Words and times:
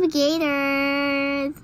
navigators. 0.00 1.54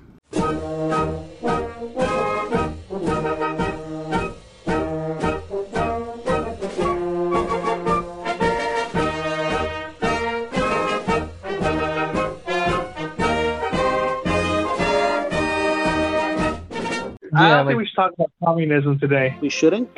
I 17.39 17.51
don't 17.51 17.59
like- 17.59 17.67
think 17.67 17.79
we 17.79 17.87
should 17.87 17.97
talk 17.97 18.13
about 18.15 18.31
communism 18.43 18.99
today. 18.99 19.37
We 19.41 19.51
shouldn't? 19.51 19.89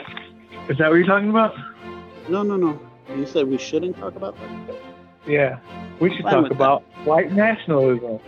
Is 0.69 0.79
that 0.79 0.89
what 0.91 0.97
you're 0.97 1.07
talking 1.07 1.31
about? 1.31 1.55
No, 2.29 2.43
no, 2.43 2.57
no. 2.57 2.79
You 3.17 3.27
said 3.27 3.47
we 3.49 3.59
shouldn't 3.59 3.97
talk 3.97 4.17
about 4.17 4.37
that? 4.37 4.77
Yeah. 5.27 5.59
We 6.01 6.15
should 6.15 6.25
talk 6.25 6.43
with 6.45 6.53
about 6.53 6.83
white 7.05 7.33
nationalism. 7.33 8.19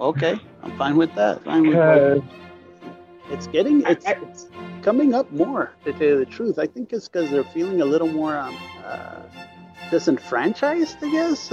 Okay, 0.00 0.38
I'm 0.62 0.76
fine 0.78 0.96
with 0.96 1.14
that. 1.14 1.44
Fine 1.44 1.66
with 1.68 1.76
that. 1.76 2.14
Because 2.14 3.30
It's 3.30 3.46
getting, 3.48 3.82
it's, 3.86 4.06
I- 4.06 4.12
it's 4.22 4.48
coming 4.82 5.14
up 5.14 5.30
more, 5.32 5.72
to 5.84 5.92
tell 5.92 6.02
you 6.08 6.18
the 6.18 6.26
truth. 6.26 6.58
I 6.58 6.66
think 6.66 6.92
it's 6.92 7.08
because 7.08 7.30
they're 7.30 7.44
feeling 7.44 7.80
a 7.80 7.84
little 7.84 8.08
more 8.08 8.36
um, 8.36 8.56
uh, 8.84 9.22
disenfranchised, 9.90 10.96
I 11.02 11.10
guess. 11.10 11.48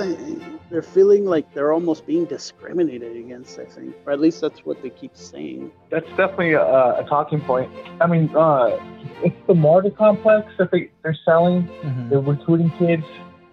They're 0.69 0.81
feeling 0.81 1.25
like 1.25 1.53
they're 1.53 1.73
almost 1.73 2.05
being 2.07 2.25
discriminated 2.25 3.15
against, 3.17 3.59
I 3.59 3.65
think. 3.65 3.95
Or 4.05 4.13
at 4.13 4.19
least 4.19 4.41
that's 4.41 4.65
what 4.65 4.81
they 4.81 4.89
keep 4.89 5.15
saying. 5.15 5.71
that's 5.89 6.07
definitely 6.09 6.53
a, 6.53 6.61
a 6.63 7.05
talking 7.09 7.41
point. 7.41 7.71
I 8.01 8.07
mean, 8.07 8.29
uh, 8.35 8.77
it's 9.23 9.35
the 9.47 9.55
martyr 9.55 9.89
complex 9.91 10.51
that 10.57 10.71
they, 10.71 10.89
they're 11.03 11.17
selling. 11.25 11.67
Mhm. 11.83 12.09
They're 12.09 12.19
recruiting 12.19 12.71
kids. 12.79 13.03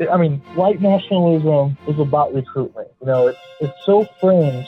I 0.00 0.16
mean, 0.16 0.38
white 0.54 0.80
nationalism 0.80 1.76
is 1.88 1.98
about 1.98 2.34
recruitment. 2.34 2.88
You 3.00 3.06
know, 3.06 3.28
it's, 3.28 3.38
it's 3.60 3.84
so 3.84 4.06
fringe 4.20 4.66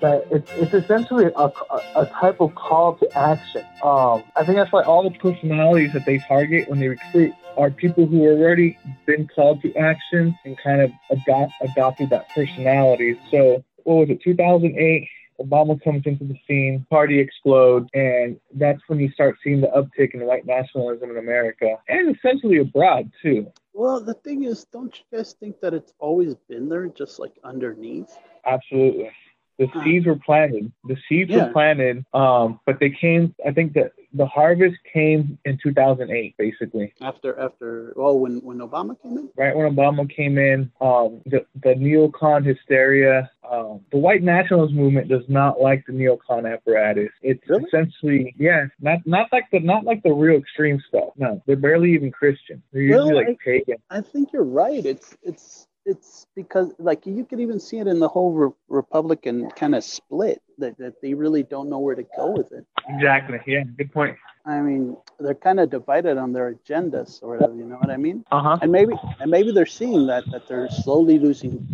that 0.00 0.26
it's, 0.30 0.50
it's 0.52 0.74
essentially 0.74 1.26
a, 1.36 1.52
a, 1.96 2.06
type 2.06 2.40
of 2.40 2.54
call 2.54 2.94
to 2.96 3.18
action. 3.18 3.62
Um, 3.82 4.22
I 4.36 4.44
think 4.44 4.56
that's 4.56 4.72
why 4.72 4.82
all 4.82 5.02
the 5.02 5.16
personalities 5.18 5.92
that 5.92 6.06
they 6.06 6.18
target 6.18 6.68
when 6.68 6.80
they 6.80 6.88
recruit 6.88 7.34
are 7.56 7.70
people 7.70 8.06
who 8.06 8.24
have 8.28 8.38
already 8.38 8.78
been 9.06 9.28
called 9.28 9.60
to 9.62 9.74
action 9.76 10.38
and 10.44 10.56
kind 10.58 10.80
of 10.80 10.90
adopt, 11.10 11.52
adopted 11.60 12.10
that 12.10 12.28
personality. 12.30 13.20
So, 13.30 13.64
what 13.84 13.94
was 13.96 14.10
it, 14.10 14.22
2008? 14.22 15.08
Obama 15.40 15.82
comes 15.82 16.02
into 16.04 16.24
the 16.24 16.36
scene, 16.46 16.86
party 16.90 17.18
explodes, 17.18 17.88
and 17.94 18.38
that's 18.54 18.80
when 18.88 19.00
you 19.00 19.10
start 19.12 19.36
seeing 19.42 19.60
the 19.60 19.68
uptick 19.68 20.14
in 20.14 20.26
white 20.26 20.46
nationalism 20.46 21.10
in 21.10 21.18
America 21.18 21.76
and 21.88 22.14
essentially 22.14 22.58
abroad 22.58 23.10
too. 23.22 23.50
Well, 23.72 24.00
the 24.00 24.14
thing 24.14 24.44
is, 24.44 24.64
don't 24.64 24.94
you 24.96 25.16
guys 25.16 25.32
think 25.32 25.60
that 25.60 25.72
it's 25.72 25.94
always 25.98 26.34
been 26.48 26.68
there, 26.68 26.88
just 26.88 27.18
like 27.18 27.32
underneath? 27.44 28.10
Absolutely. 28.44 29.10
The 29.58 29.68
seeds 29.84 30.06
were 30.06 30.16
planted. 30.16 30.72
The 30.84 30.96
seeds 31.08 31.30
Yeah. 31.30 31.46
were 31.46 31.52
planted, 31.52 32.04
um, 32.12 32.60
but 32.66 32.80
they 32.80 32.90
came. 32.90 33.34
I 33.46 33.52
think 33.52 33.74
that 33.74 33.92
the 34.12 34.26
harvest 34.26 34.76
came 34.92 35.38
in 35.44 35.58
2008, 35.62 36.34
basically, 36.36 36.92
After, 37.00 37.38
after, 37.38 37.92
well, 37.96 38.18
when, 38.18 38.38
when 38.42 38.58
Obama 38.58 39.00
came 39.02 39.16
in? 39.18 39.30
right 39.36 39.54
when 39.56 39.74
Obama 39.74 40.08
came 40.14 40.36
in. 40.38 40.70
Um, 40.80 41.20
the 41.26 41.44
the 41.62 41.74
neocon 41.74 42.44
hysteria. 42.44 43.30
Um, 43.50 43.80
the 43.90 43.98
white 43.98 44.22
nationalist 44.22 44.74
movement 44.74 45.08
does 45.08 45.24
not 45.28 45.60
like 45.60 45.84
the 45.86 45.92
neocon 45.92 46.50
apparatus. 46.52 47.10
It's 47.22 47.42
Really? 47.48 47.64
essentially, 47.64 48.34
yeah, 48.38 48.66
not 48.80 48.98
not 49.06 49.28
like 49.32 49.44
the 49.52 49.60
not 49.60 49.84
like 49.84 50.02
the 50.02 50.12
real 50.12 50.38
extreme 50.38 50.80
stuff. 50.88 51.10
No, 51.16 51.42
they're 51.46 51.56
barely 51.56 51.92
even 51.94 52.10
Christian. 52.12 52.62
They're 52.72 52.82
usually 52.82 53.14
Well, 53.14 53.24
like 53.26 53.38
pagan. 53.44 53.76
I 53.90 54.00
think 54.02 54.32
you're 54.32 54.44
right. 54.44 54.84
It's 54.84 55.16
it's 55.22 55.66
it's 55.90 56.26
because 56.34 56.72
like 56.78 57.04
you 57.06 57.24
could 57.24 57.40
even 57.40 57.58
see 57.58 57.78
it 57.78 57.86
in 57.86 57.98
the 57.98 58.08
whole 58.08 58.32
re- 58.32 58.52
Republican 58.68 59.50
kind 59.50 59.74
of 59.74 59.82
split 59.84 60.40
that, 60.58 60.78
that 60.78 61.02
they 61.02 61.14
really 61.14 61.42
don't 61.42 61.68
know 61.68 61.80
where 61.80 61.94
to 61.96 62.06
go 62.16 62.30
with 62.30 62.52
it. 62.52 62.64
Exactly. 62.88 63.40
Yeah. 63.46 63.64
Good 63.76 63.92
point. 63.92 64.16
I 64.46 64.60
mean, 64.60 64.96
they're 65.18 65.34
kind 65.34 65.60
of 65.60 65.68
divided 65.70 66.16
on 66.16 66.32
their 66.32 66.54
agendas, 66.54 67.18
sort 67.20 67.42
of. 67.42 67.56
You 67.56 67.64
know 67.64 67.76
what 67.76 67.90
I 67.90 67.96
mean? 67.96 68.24
Uh 68.30 68.42
huh. 68.42 68.58
And 68.62 68.72
maybe 68.72 68.94
and 69.20 69.30
maybe 69.30 69.52
they're 69.52 69.66
seeing 69.66 70.06
that 70.06 70.24
that 70.30 70.48
they're 70.48 70.70
slowly 70.70 71.18
losing 71.18 71.66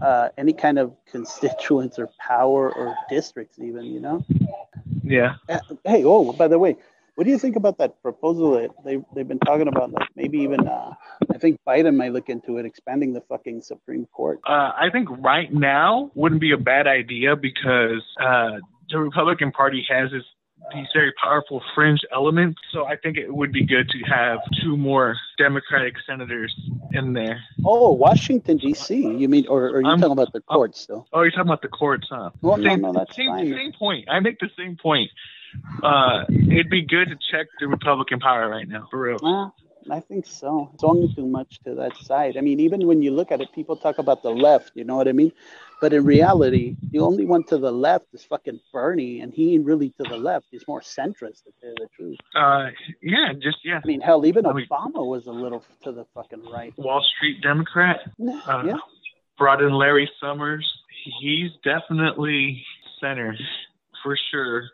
uh, 0.00 0.28
any 0.38 0.52
kind 0.52 0.78
of 0.78 0.94
constituents 1.10 1.98
or 1.98 2.08
power 2.18 2.72
or 2.72 2.94
districts, 3.08 3.58
even. 3.58 3.84
You 3.86 4.00
know. 4.00 4.24
Yeah. 5.02 5.36
Uh, 5.48 5.58
Hey, 5.84 6.04
oh, 6.04 6.32
by 6.32 6.48
the 6.48 6.58
way, 6.58 6.76
what 7.14 7.24
do 7.24 7.30
you 7.30 7.38
think 7.38 7.56
about 7.56 7.78
that 7.78 8.00
proposal 8.02 8.52
that 8.52 8.70
they 8.84 8.98
they've 9.14 9.28
been 9.28 9.38
talking 9.38 9.68
about? 9.68 9.92
Like 9.92 10.08
maybe 10.16 10.38
even 10.38 10.66
uh, 10.66 10.92
I 11.32 11.38
think 11.38 11.60
Biden 11.66 11.96
might 11.96 12.12
look 12.12 12.28
into 12.28 12.58
it, 12.58 12.66
expanding 12.66 13.12
the 13.12 13.20
fucking 13.22 13.62
Supreme 13.62 14.06
Court. 14.06 14.40
Uh, 14.46 14.72
I 14.76 14.88
think 14.92 15.08
right 15.10 15.52
now 15.52 16.10
wouldn't 16.14 16.40
be 16.40 16.52
a 16.52 16.56
bad 16.58 16.86
idea 16.86 17.36
because 17.36 18.02
uh, 18.20 18.58
the 18.90 18.98
Republican 18.98 19.52
Party 19.52 19.86
has 19.88 20.10
this, 20.10 20.24
these 20.74 20.86
very 20.92 21.12
powerful 21.22 21.62
fringe 21.74 22.00
elements. 22.12 22.58
So 22.72 22.84
I 22.86 22.96
think 22.96 23.16
it 23.16 23.32
would 23.32 23.52
be 23.52 23.64
good 23.64 23.88
to 23.90 23.98
have 24.10 24.38
two 24.62 24.76
more 24.76 25.14
Democratic 25.38 25.94
senators 26.06 26.54
in 26.92 27.12
there. 27.12 27.40
Oh, 27.64 27.92
Washington 27.92 28.56
D.C. 28.56 28.94
You 28.96 29.28
mean, 29.28 29.46
or, 29.46 29.66
or 29.66 29.76
are 29.76 29.80
you 29.82 29.88
I'm- 29.88 30.00
talking 30.00 30.12
about 30.12 30.32
the 30.32 30.40
courts? 30.40 30.80
still? 30.80 31.06
Oh, 31.12 31.22
you're 31.22 31.30
talking 31.30 31.48
about 31.48 31.62
the 31.62 31.68
courts, 31.68 32.08
huh? 32.10 32.30
Well, 32.42 32.56
no, 32.56 32.74
no, 32.76 32.92
that's 32.92 33.14
same, 33.14 33.30
fine. 33.30 33.52
same 33.54 33.72
point. 33.72 34.08
I 34.10 34.20
make 34.20 34.38
the 34.40 34.50
same 34.58 34.76
point. 34.76 35.10
Uh, 35.82 36.24
it'd 36.28 36.70
be 36.70 36.82
good 36.82 37.08
to 37.08 37.16
check 37.30 37.46
the 37.60 37.68
Republican 37.68 38.20
power 38.20 38.48
right 38.48 38.68
now, 38.68 38.86
for 38.90 39.00
real. 39.00 39.52
I 39.90 40.00
think 40.00 40.26
so. 40.26 40.70
Swung 40.80 41.12
too 41.14 41.26
much 41.26 41.58
to 41.64 41.74
that 41.74 41.96
side. 41.98 42.36
I 42.36 42.40
mean, 42.40 42.60
even 42.60 42.86
when 42.86 43.02
you 43.02 43.10
look 43.10 43.30
at 43.30 43.40
it, 43.40 43.52
people 43.54 43.76
talk 43.76 43.98
about 43.98 44.22
the 44.22 44.30
left. 44.30 44.72
You 44.74 44.84
know 44.84 44.96
what 44.96 45.08
I 45.08 45.12
mean? 45.12 45.32
But 45.80 45.92
in 45.92 46.04
reality, 46.04 46.76
the 46.90 47.00
only 47.00 47.26
one 47.26 47.44
to 47.44 47.58
the 47.58 47.70
left 47.70 48.06
is 48.14 48.24
fucking 48.24 48.60
Bernie, 48.72 49.20
and 49.20 49.34
he 49.34 49.54
ain't 49.54 49.66
really 49.66 49.90
to 49.90 50.04
the 50.04 50.16
left. 50.16 50.46
He's 50.50 50.66
more 50.66 50.80
centrist, 50.80 51.44
to 51.44 51.52
tell 51.60 51.70
you 51.70 51.74
the 51.76 51.88
truth. 51.94 52.18
Uh, 52.34 52.68
yeah, 53.02 53.34
just 53.34 53.58
yeah. 53.64 53.80
I 53.84 53.86
mean, 53.86 54.00
hell, 54.00 54.24
even 54.24 54.46
I 54.46 54.52
mean- 54.54 54.66
Obama 54.70 55.06
was 55.06 55.26
a 55.26 55.32
little 55.32 55.62
to 55.82 55.92
the 55.92 56.06
fucking 56.14 56.44
right. 56.50 56.72
Wall 56.78 57.04
Street 57.16 57.42
Democrat. 57.42 58.00
Uh, 58.18 58.62
yeah. 58.64 58.76
brought 59.36 59.60
in 59.62 59.72
Larry 59.74 60.10
Summers. 60.20 60.66
He's 61.20 61.50
definitely 61.62 62.64
center 63.00 63.36
for 64.02 64.16
sure. 64.30 64.64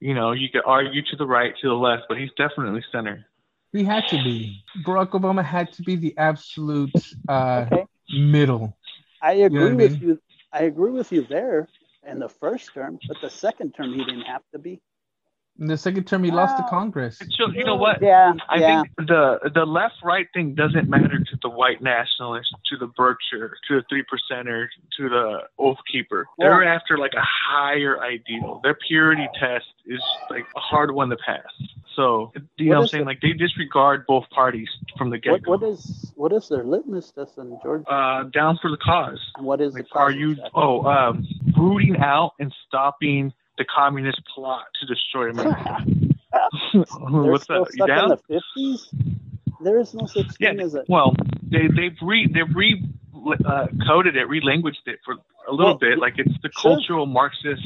You 0.00 0.14
know, 0.14 0.32
you 0.32 0.48
could 0.50 0.62
argue 0.66 1.02
to 1.10 1.16
the 1.16 1.26
right, 1.26 1.52
to 1.60 1.68
the 1.68 1.74
left, 1.74 2.04
but 2.08 2.18
he's 2.18 2.30
definitely 2.36 2.82
center. 2.92 3.26
He 3.72 3.84
had 3.84 4.06
to 4.08 4.22
be. 4.24 4.62
Barack 4.84 5.10
Obama 5.10 5.44
had 5.44 5.72
to 5.74 5.82
be 5.82 5.96
the 5.96 6.14
absolute 6.18 6.98
uh, 7.28 7.66
Okay. 7.66 7.86
middle. 8.10 8.76
I 9.22 9.32
agree 9.32 9.58
what 9.58 9.72
I 9.72 9.74
with 9.74 9.92
mean? 9.92 10.02
you. 10.02 10.20
I 10.52 10.62
agree 10.64 10.90
with 10.90 11.12
you 11.12 11.22
there 11.22 11.68
in 12.06 12.18
the 12.18 12.28
first 12.28 12.72
term, 12.74 12.98
but 13.08 13.20
the 13.20 13.30
second 13.30 13.74
term 13.74 13.92
he 13.92 14.04
didn't 14.04 14.22
have 14.22 14.42
to 14.52 14.58
be. 14.58 14.80
In 15.58 15.66
the 15.66 15.76
second 15.76 16.04
term, 16.06 16.22
he 16.24 16.30
lost 16.30 16.56
to 16.58 16.62
Wow. 16.62 16.68
Congress. 16.68 17.18
So, 17.38 17.48
you 17.54 17.64
know 17.64 17.76
what? 17.76 18.02
Yeah, 18.02 18.32
I 18.48 18.56
yeah. 18.58 18.82
think 18.82 19.08
the 19.08 19.38
the 19.54 19.64
left 19.64 19.94
right 20.04 20.26
thing 20.34 20.54
doesn't 20.54 20.88
matter 20.88 21.18
to 21.18 21.38
the 21.42 21.48
white 21.48 21.80
nationalist, 21.82 22.54
to 22.66 22.76
the 22.76 22.86
Bircher, 22.88 23.52
to 23.68 23.76
the 23.76 23.82
three 23.88 24.04
percenter, 24.04 24.66
to 24.98 25.08
the 25.08 25.40
Oath 25.58 25.78
Keeper. 25.90 26.26
They're 26.38 26.64
after 26.64 26.98
like 26.98 27.14
a 27.14 27.22
higher 27.24 28.00
ideal. 28.02 28.60
Their 28.62 28.76
purity 28.86 29.28
test 29.40 29.64
is 29.86 30.02
like 30.30 30.46
a 30.56 30.60
hard 30.60 30.92
one 30.92 31.08
to 31.10 31.16
pass. 31.16 31.44
So 31.94 32.32
you 32.58 32.68
What 32.68 32.74
know 32.74 32.80
what 32.80 32.82
I'm 32.82 32.88
saying? 32.88 33.02
it? 33.04 33.06
Like 33.06 33.20
they 33.22 33.32
disregard 33.32 34.04
both 34.06 34.28
parties 34.30 34.68
from 34.98 35.08
the 35.10 35.18
get 35.18 35.30
What, 35.32 35.42
go. 35.44 35.50
what 35.52 35.62
is 35.62 36.12
what 36.16 36.32
is 36.32 36.48
their 36.48 36.64
litmus 36.64 37.10
test 37.12 37.38
in 37.38 37.58
Georgia? 37.62 37.88
uh 37.90 38.24
down 38.24 38.58
for 38.60 38.70
the 38.70 38.76
cause. 38.76 39.20
And 39.38 39.46
what 39.46 39.60
is 39.62 39.72
Like, 39.74 39.84
the 39.84 39.88
cause 39.90 40.00
are 40.02 40.10
you 40.10 40.32
exactly? 40.32 40.50
oh 40.62 40.84
um 40.84 41.24
rooting 41.56 41.96
out 41.98 42.32
and 42.38 42.52
stopping 42.66 43.32
the 43.58 43.64
communist 43.64 44.20
plot 44.34 44.64
to 44.80 44.86
destroy 44.86 45.30
America? 45.34 45.84
What's 46.72 47.44
still 47.44 47.64
that? 47.64 47.70
You 47.74 47.84
stuck 47.84 48.02
in 48.02 48.08
the 48.10 48.18
fifties. 48.28 48.88
There 49.60 49.78
is 49.78 49.94
no 49.94 50.06
such 50.06 50.26
Yeah. 50.38 50.50
thing 50.50 50.60
as 50.60 50.74
a. 50.74 50.84
Well, 50.88 51.14
they 51.42 51.68
they've 51.68 51.96
re 52.02 52.26
they've 52.26 52.54
re 52.54 52.82
uh, 53.44 53.66
coded 53.86 54.16
it, 54.16 54.28
relanguaged 54.28 54.86
it 54.86 54.98
for 55.04 55.14
a 55.48 55.50
little 55.52 55.66
Well, 55.72 55.78
bit. 55.78 55.98
Like 55.98 56.14
it's 56.18 56.34
the 56.42 56.50
sure. 56.58 56.74
cultural 56.76 57.06
Marxist. 57.06 57.62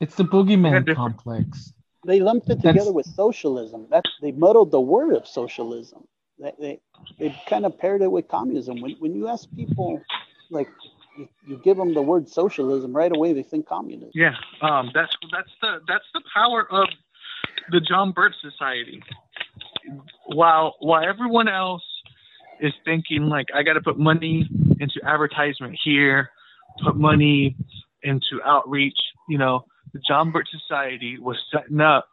It's 0.00 0.14
the 0.16 0.24
Yeah, 0.24 0.30
boogeyman 0.30 0.84
different. 0.86 0.96
complex. 1.16 1.72
They 2.06 2.20
lumped 2.20 2.46
it 2.46 2.58
That's- 2.62 2.74
together 2.74 2.92
with 2.92 3.06
socialism. 3.06 3.86
That's 3.90 4.10
they 4.22 4.32
muddled 4.32 4.70
the 4.70 4.80
word 4.80 5.14
of 5.14 5.26
socialism. 5.26 6.06
They 6.38 6.52
they, 6.60 6.80
they 7.18 7.36
kind 7.48 7.66
of 7.66 7.76
paired 7.78 8.02
it 8.02 8.10
with 8.12 8.28
communism. 8.28 8.80
When 8.80 8.92
when 9.00 9.14
you 9.14 9.26
ask 9.28 9.48
people, 9.56 10.00
like 10.50 10.68
you, 11.16 11.28
you 11.46 11.56
give 11.58 11.76
them 11.76 11.94
the 11.94 12.02
word 12.02 12.28
socialism 12.28 12.94
right 12.94 13.14
away, 13.14 13.32
they 13.32 13.42
think 13.42 13.66
communism. 13.66 14.10
Yeah, 14.14 14.34
um, 14.62 14.90
that's 14.94 15.12
that's 15.32 15.50
the 15.60 15.80
that's 15.88 16.04
the 16.14 16.22
power 16.34 16.70
of 16.70 16.88
the 17.70 17.80
John 17.80 18.12
Birch 18.12 18.34
Society. 18.40 19.02
While 20.26 20.76
while 20.80 21.04
everyone 21.04 21.48
else 21.48 21.82
is 22.60 22.72
thinking 22.84 23.28
like 23.28 23.46
I 23.54 23.62
got 23.62 23.74
to 23.74 23.80
put 23.80 23.98
money 23.98 24.48
into 24.80 25.00
advertisement 25.04 25.78
here, 25.82 26.30
put 26.84 26.96
money 26.96 27.56
into 28.02 28.40
outreach, 28.44 28.98
you 29.28 29.38
know, 29.38 29.64
the 29.92 30.00
John 30.06 30.32
Birch 30.32 30.48
Society 30.50 31.18
was 31.18 31.36
setting 31.52 31.80
up 31.80 32.08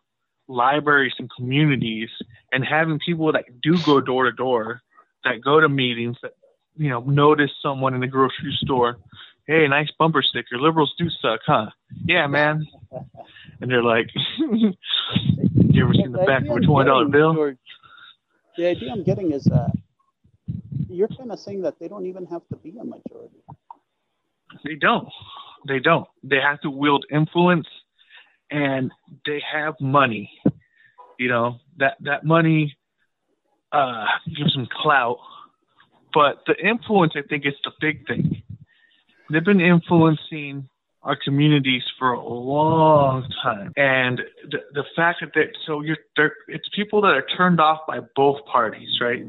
libraries 0.48 1.14
and 1.20 1.30
communities 1.36 2.10
and 2.52 2.64
having 2.64 3.00
people 3.00 3.32
that 3.32 3.46
do 3.62 3.78
go 3.84 4.02
door 4.02 4.26
to 4.26 4.32
door, 4.32 4.82
that 5.24 5.42
go 5.44 5.60
to 5.60 5.70
meetings, 5.70 6.18
that 6.22 6.34
you 6.76 6.90
know 6.90 7.02
notice 7.02 7.52
someone 7.62 7.94
in 7.94 8.02
the 8.02 8.08
grocery 8.08 8.58
store, 8.62 8.98
hey, 9.48 9.68
nice 9.68 9.90
bumper 9.98 10.22
sticker. 10.22 10.58
Liberals 10.60 10.94
do 10.98 11.10
suck, 11.22 11.42
huh? 11.46 11.68
Yeah, 12.06 12.28
man. 12.28 12.66
And 13.62 13.72
they're 13.72 13.84
like, 13.84 14.10
you 14.38 15.84
ever 15.84 15.94
seen 15.94 16.12
the 16.12 16.26
back 16.28 16.42
of 16.42 16.58
a 16.58 16.60
twenty 16.60 16.90
dollar 16.90 17.08
bill? 17.08 17.34
George, 17.34 17.58
the 18.58 18.68
idea 18.68 18.92
I'm 18.92 19.04
getting 19.04 19.32
is 19.32 19.46
that 19.46 19.72
you're 20.90 21.08
kind 21.08 21.32
of 21.32 21.40
saying 21.40 21.62
that 21.62 21.80
they 21.80 21.88
don't 21.88 22.06
even 22.06 22.26
have 22.26 22.42
to 22.50 22.58
be 22.58 22.72
a 22.72 22.84
majority. 22.84 23.42
They 24.66 24.76
don't. 24.76 25.08
They 25.66 25.80
don't. 25.80 26.08
They 26.24 26.40
have 26.42 26.60
to 26.62 26.70
wield 26.70 27.06
influence, 27.10 27.68
and 28.52 28.92
they 29.26 29.42
have 29.52 29.76
money. 29.80 30.30
You 31.18 31.30
know 31.30 31.60
that 31.78 31.96
that 32.02 32.26
money 32.26 32.76
uh, 33.72 34.06
gives 34.36 34.54
them 34.54 34.68
clout, 34.72 35.18
but 36.14 36.44
the 36.48 36.56
influence, 36.56 37.14
I 37.16 37.22
think, 37.28 37.46
is 37.46 37.54
the 37.64 37.72
big 37.80 38.08
thing. 38.08 38.44
They've 39.30 39.44
been 39.44 39.62
influencing 39.62 40.70
our 41.02 41.18
communities 41.22 41.84
for 42.00 42.14
a 42.14 42.24
long 42.24 43.28
time, 43.44 43.74
and 43.76 44.22
the 44.50 44.60
the 44.74 44.84
fact 44.96 45.20
that 45.22 45.32
they 45.36 45.52
so 45.66 45.82
you're 45.82 45.98
they're, 46.16 46.34
it's 46.48 46.68
people 46.74 47.02
that 47.02 47.10
are 47.10 47.26
turned 47.36 47.60
off 47.60 47.80
by 47.88 48.00
both 48.16 48.46
parties, 48.46 48.90
right? 49.02 49.24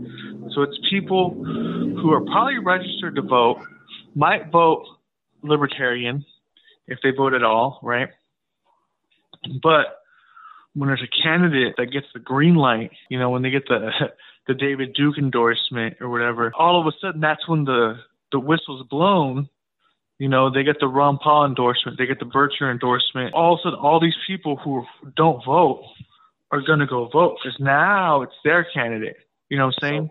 So 0.54 0.62
it's 0.62 0.78
people 0.88 1.32
who 1.32 2.12
are 2.12 2.20
probably 2.20 2.58
registered 2.58 3.16
to 3.16 3.22
vote, 3.22 3.58
might 4.14 4.52
vote 4.52 4.84
libertarian 5.42 6.24
if 6.86 6.98
they 7.02 7.10
vote 7.10 7.34
at 7.34 7.42
all, 7.42 7.80
right? 7.82 8.08
But 9.62 9.86
when 10.74 10.88
there's 10.88 11.02
a 11.02 11.22
candidate 11.22 11.74
that 11.78 11.86
gets 11.86 12.06
the 12.12 12.20
green 12.20 12.54
light, 12.54 12.90
you 13.08 13.18
know, 13.18 13.30
when 13.30 13.42
they 13.42 13.50
get 13.50 13.66
the 13.68 13.90
the 14.46 14.54
David 14.54 14.94
Duke 14.94 15.18
endorsement 15.18 15.96
or 16.00 16.08
whatever, 16.08 16.52
all 16.54 16.80
of 16.80 16.86
a 16.86 16.96
sudden 17.00 17.20
that's 17.20 17.46
when 17.48 17.64
the 17.64 17.98
the 18.32 18.40
whistle's 18.40 18.86
blown. 18.88 19.48
You 20.18 20.28
know, 20.28 20.48
they 20.48 20.62
get 20.62 20.78
the 20.78 20.86
Ron 20.86 21.18
Paul 21.18 21.44
endorsement, 21.44 21.98
they 21.98 22.06
get 22.06 22.20
the 22.20 22.24
Bircher 22.24 22.70
endorsement. 22.70 23.34
All 23.34 23.54
of 23.54 23.60
a 23.60 23.62
sudden, 23.62 23.78
all 23.80 23.98
these 23.98 24.16
people 24.26 24.56
who 24.56 24.84
don't 25.16 25.44
vote 25.44 25.82
are 26.52 26.60
going 26.60 26.78
to 26.78 26.86
go 26.86 27.08
vote 27.08 27.38
because 27.42 27.58
now 27.58 28.22
it's 28.22 28.34
their 28.44 28.64
candidate. 28.64 29.16
You 29.48 29.58
know 29.58 29.66
what 29.66 29.74
I'm 29.82 29.88
saying? 29.88 30.10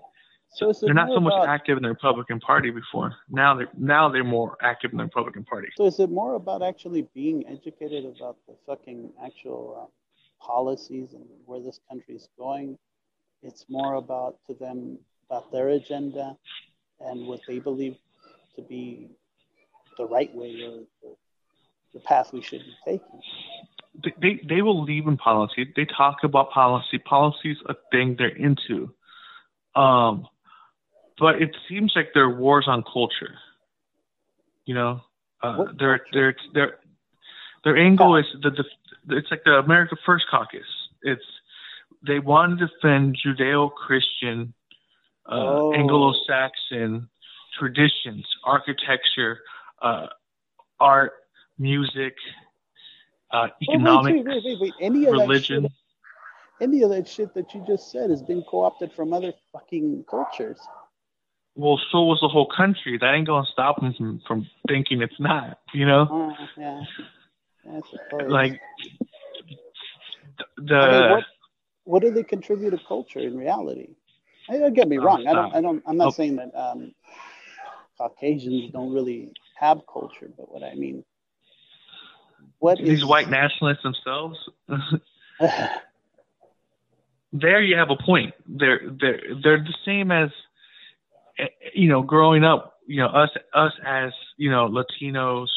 So 0.53 0.69
it 0.69 0.77
they're 0.81 0.94
not 0.94 1.09
so 1.09 1.19
much 1.19 1.33
about, 1.33 1.47
active 1.47 1.77
in 1.77 1.83
the 1.83 1.89
Republican 1.89 2.39
Party 2.39 2.69
before. 2.69 3.15
Now 3.29 3.56
they're 3.56 3.69
now 3.75 4.09
they're 4.09 4.24
more 4.24 4.56
active 4.62 4.91
in 4.91 4.97
the 4.97 5.03
Republican 5.03 5.45
Party. 5.45 5.69
So 5.75 5.86
is 5.86 6.00
it 6.00 6.12
more 6.12 6.36
about 6.36 6.62
actually 6.62 7.07
being 7.15 7.44
educated 7.47 8.06
about 8.06 8.38
the 8.47 8.56
fucking 8.68 9.12
actual 9.25 9.89
uh, 9.89 10.45
policies 10.45 11.13
and 11.13 11.25
where 11.45 11.59
this 11.59 11.79
country 11.89 12.15
is 12.15 12.29
going? 12.38 12.77
It's 13.44 13.66
more 13.69 13.95
about 13.95 14.38
to 14.48 14.54
them 14.54 14.98
about 15.30 15.51
their 15.51 15.69
agenda 15.69 16.38
and 17.00 17.28
what 17.28 17.42
they 17.48 17.60
believe 17.60 17.98
to 18.56 18.62
be 18.62 19.10
the 19.98 20.06
right 20.06 20.34
way 20.34 20.62
or 20.63 20.84
the, 21.01 21.16
the 21.94 22.00
path 22.00 22.31
we 22.34 22.42
should 22.42 22.62
be 22.62 22.75
taking. 22.86 23.22
They, 24.22 24.42
they 24.48 24.62
will 24.62 24.84
leave 24.84 25.07
in 25.07 25.18
policy. 25.18 25.72
They 25.75 25.86
talk 25.86 26.18
about 26.24 26.51
policy. 26.51 26.98
Policy's 26.98 27.57
a 27.68 27.75
thing 27.92 28.16
they're 28.18 28.30
into. 28.30 28.94
Um, 29.75 30.28
but 31.19 31.42
it 31.42 31.56
seems 31.69 31.94
like 31.96 32.10
they're 32.13 32.30
wars 32.30 32.66
on 32.68 32.84
culture. 32.84 33.36
You 34.66 34.75
know, 34.75 35.01
uh, 35.44 35.66
their 35.78 36.01
their 36.12 36.36
their 36.54 36.80
their 37.63 37.78
angle 37.78 38.16
is 38.16 38.25
the, 38.42 38.50
the 38.50 39.18
it's 39.18 39.30
like 39.30 39.44
the 39.44 39.51
America 39.51 39.96
First 40.06 40.25
Caucus. 40.31 40.62
It's 41.01 41.24
they 42.05 42.19
want 42.19 42.59
to 42.59 42.67
defend 42.67 43.17
Judeo-Christian, 43.25 44.53
uh, 45.25 45.31
Oh. 45.35 45.73
Anglo-Saxon 45.73 47.09
traditions, 47.57 48.25
architecture, 48.44 49.39
uh, 49.81 50.07
art, 50.79 51.13
music, 51.57 52.15
uh, 53.31 53.47
Oh, 53.47 53.73
economics, 53.73 54.25
wait, 54.25 54.44
wait, 54.44 54.59
wait. 54.59 54.73
Any 54.79 55.05
of 55.05 55.13
religion. 55.13 55.63
that 55.63 55.69
shit, 55.69 55.77
any 56.61 56.81
of 56.83 56.89
that 56.89 57.07
shit 57.07 57.33
that 57.35 57.53
you 57.53 57.63
just 57.65 57.91
said 57.91 58.09
has 58.09 58.21
been 58.21 58.44
co-opted 58.50 58.91
from 58.91 59.13
other 59.13 59.33
fucking 59.51 60.05
cultures. 60.09 60.59
Well, 61.55 61.79
so 61.91 62.03
was 62.03 62.19
the 62.21 62.27
whole 62.27 62.47
country. 62.47 62.97
That 62.97 63.13
ain't 63.13 63.27
gonna 63.27 63.45
stop 63.51 63.79
them 63.79 63.94
from, 63.94 64.21
from 64.27 64.47
thinking 64.67 65.01
it's 65.01 65.19
not. 65.19 65.59
You 65.73 65.85
know, 65.85 66.35
Uh, 66.38 66.45
yeah, 66.57 66.83
like 68.27 68.59
the 70.57 70.75
I 70.75 71.01
mean, 71.01 71.11
what 71.11 71.23
what 71.85 72.01
do 72.01 72.12
they 72.12 72.24
contribute 72.24 72.71
to 72.71 72.80
culture 72.88 73.19
in 73.19 73.38
reality? 73.38 73.89
I, 74.50 74.57
don't 74.57 74.74
get 74.74 74.88
me 74.88 74.97
Oh, 74.97 75.06
wrong. 75.06 75.25
I 75.27 75.33
don't. 75.33 75.53
I 75.56 75.62
don't. 75.62 75.83
I'm 75.88 75.97
not 75.97 76.09
Oh. 76.09 76.12
saying 76.12 76.35
that 76.38 76.53
um, 76.56 76.94
Caucasians 77.97 78.71
don't 78.71 78.94
really 78.94 79.31
have 79.56 79.81
culture, 79.91 80.30
but 80.38 80.51
what 80.51 80.63
I 80.63 80.75
mean, 80.75 81.03
what 82.59 82.80
these 82.80 83.03
is 83.03 83.06
white 83.06 83.30
nationalists 83.30 83.83
themselves. 83.83 84.38
there 87.33 87.62
you 87.62 87.75
have 87.77 87.89
a 87.89 87.95
point. 88.06 88.33
They're 88.47 88.81
they're 89.00 89.21
they're 89.44 89.57
the 89.63 89.75
same 89.86 90.12
as 90.12 90.29
eh, 91.39 91.47
you 91.74 91.89
know 91.89 92.01
growing 92.01 92.44
up. 92.44 92.79
You 92.88 93.01
know 93.01 93.07
us 93.07 93.29
us 93.53 93.74
as 93.86 94.12
you 94.38 94.50
know 94.50 94.68
Latinos 94.69 95.47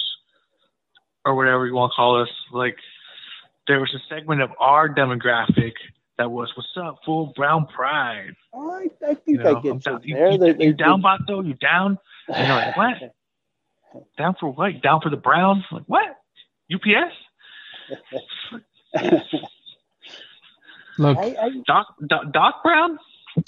or 1.25 1.34
whatever 1.34 1.67
you 1.67 1.75
want 1.75 1.93
to 1.93 1.96
call 1.96 2.22
us. 2.22 2.29
Like 2.52 2.76
there 3.67 3.81
was 3.81 3.93
a 3.94 4.14
segment 4.14 4.43
of 4.43 4.50
our 4.58 4.88
demographic 4.88 5.72
that 6.19 6.31
was 6.31 6.51
"What's 6.57 6.69
up, 6.77 6.99
full 7.05 7.33
brown 7.37 7.67
pride." 7.67 8.35
Oh, 8.53 8.71
I, 8.71 8.85
I 9.05 9.15
think 9.15 9.21
You 9.27 9.39
know, 9.39 9.57
I 9.59 9.61
get 9.61 9.73
I'm 9.73 9.79
down, 9.79 10.01
you 10.05 10.15
you, 10.15 10.15
there. 10.17 10.31
you, 10.33 10.39
They- 10.39 10.47
you 10.49 10.55
they- 10.57 10.73
down, 10.73 11.03
Bato? 11.03 11.47
You 11.47 11.55
down? 11.55 11.99
And 12.29 12.47
you're 12.49 12.57
like, 12.57 12.77
what? 12.77 12.97
Down 14.19 14.35
for 14.39 14.51
what? 14.53 14.81
Down 14.83 15.01
for 15.01 15.11
the 15.11 15.17
Browns? 15.17 15.65
Like 15.71 15.85
what? 15.87 16.17
UPS? 16.73 17.15
Look, 20.99 21.19
I, 21.19 21.37
I, 21.41 21.51
Doc 21.67 21.87
Doc, 22.07 22.33
Doc 22.33 22.63
Brown? 22.63 22.99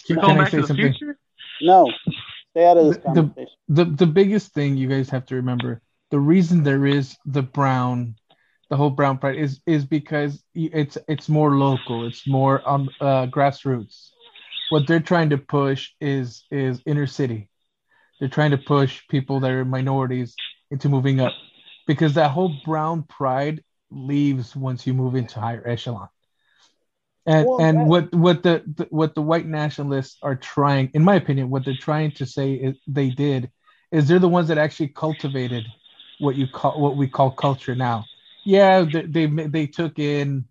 can, 0.06 0.16
Going 0.16 0.38
I 0.38 0.42
back 0.44 0.48
say 0.50 0.56
to 0.58 0.60
the 0.62 0.66
something? 0.68 0.92
future? 0.92 1.18
no, 1.62 1.90
stay 2.50 2.66
out 2.66 2.76
of 2.76 2.86
this 2.88 2.96
The- 2.98 3.12
the- 3.12 3.46
the 3.68 3.84
the 3.84 4.06
biggest 4.06 4.52
thing 4.52 4.76
you 4.76 4.88
guys 4.88 5.08
have 5.10 5.24
to 5.26 5.36
remember 5.36 5.80
the 6.10 6.20
reason 6.20 6.62
there 6.62 6.86
is 6.86 7.16
the 7.26 7.42
brown 7.42 8.14
the 8.70 8.76
whole 8.76 8.90
brown 8.90 9.18
pride 9.18 9.36
is 9.36 9.60
is 9.66 9.84
because 9.84 10.42
it's 10.54 10.98
it's 11.08 11.28
more 11.28 11.56
local 11.56 12.06
it's 12.06 12.26
more 12.26 12.66
on 12.66 12.88
uh, 13.00 13.26
grassroots. 13.26 14.10
What 14.70 14.86
they're 14.86 15.00
trying 15.00 15.30
to 15.30 15.38
push 15.38 15.90
is 16.00 16.44
is 16.50 16.82
inner 16.84 17.06
city. 17.06 17.48
They're 18.20 18.28
trying 18.28 18.50
to 18.50 18.58
push 18.58 19.02
people 19.08 19.40
that 19.40 19.50
are 19.50 19.64
minorities 19.64 20.36
into 20.70 20.88
moving 20.88 21.20
up 21.20 21.34
because 21.86 22.14
that 22.14 22.30
whole 22.30 22.60
brown 22.64 23.04
pride 23.04 23.62
leaves 23.90 24.54
once 24.54 24.86
you 24.86 24.92
move 24.92 25.14
into 25.14 25.40
higher 25.40 25.66
echelon. 25.66 26.08
And 27.24 27.46
Well, 27.46 27.60
and 27.60 27.78
that- 27.78 27.86
what 27.86 28.14
what 28.14 28.42
the, 28.42 28.62
the 28.76 28.86
what 28.90 29.14
the 29.14 29.22
white 29.22 29.46
nationalists 29.46 30.18
are 30.22 30.36
trying 30.36 30.90
in 30.94 31.04
my 31.04 31.14
opinion 31.14 31.48
what 31.50 31.64
they're 31.64 31.76
trying 31.76 32.12
to 32.12 32.26
say 32.26 32.52
is 32.54 32.76
they 32.86 33.10
did 33.10 33.50
is 33.90 34.08
they're 34.08 34.18
the 34.18 34.28
ones 34.28 34.48
that 34.48 34.58
actually 34.58 34.88
cultivated 34.88 35.64
what 36.20 36.36
you 36.36 36.46
call 36.46 36.78
what 36.80 36.96
we 36.96 37.06
call 37.08 37.30
culture 37.30 37.74
now. 37.74 38.04
Yeah, 38.48 38.86
they 38.90 39.26
they, 39.26 39.26
they 39.26 39.66
took 39.66 39.98
in, 39.98 40.46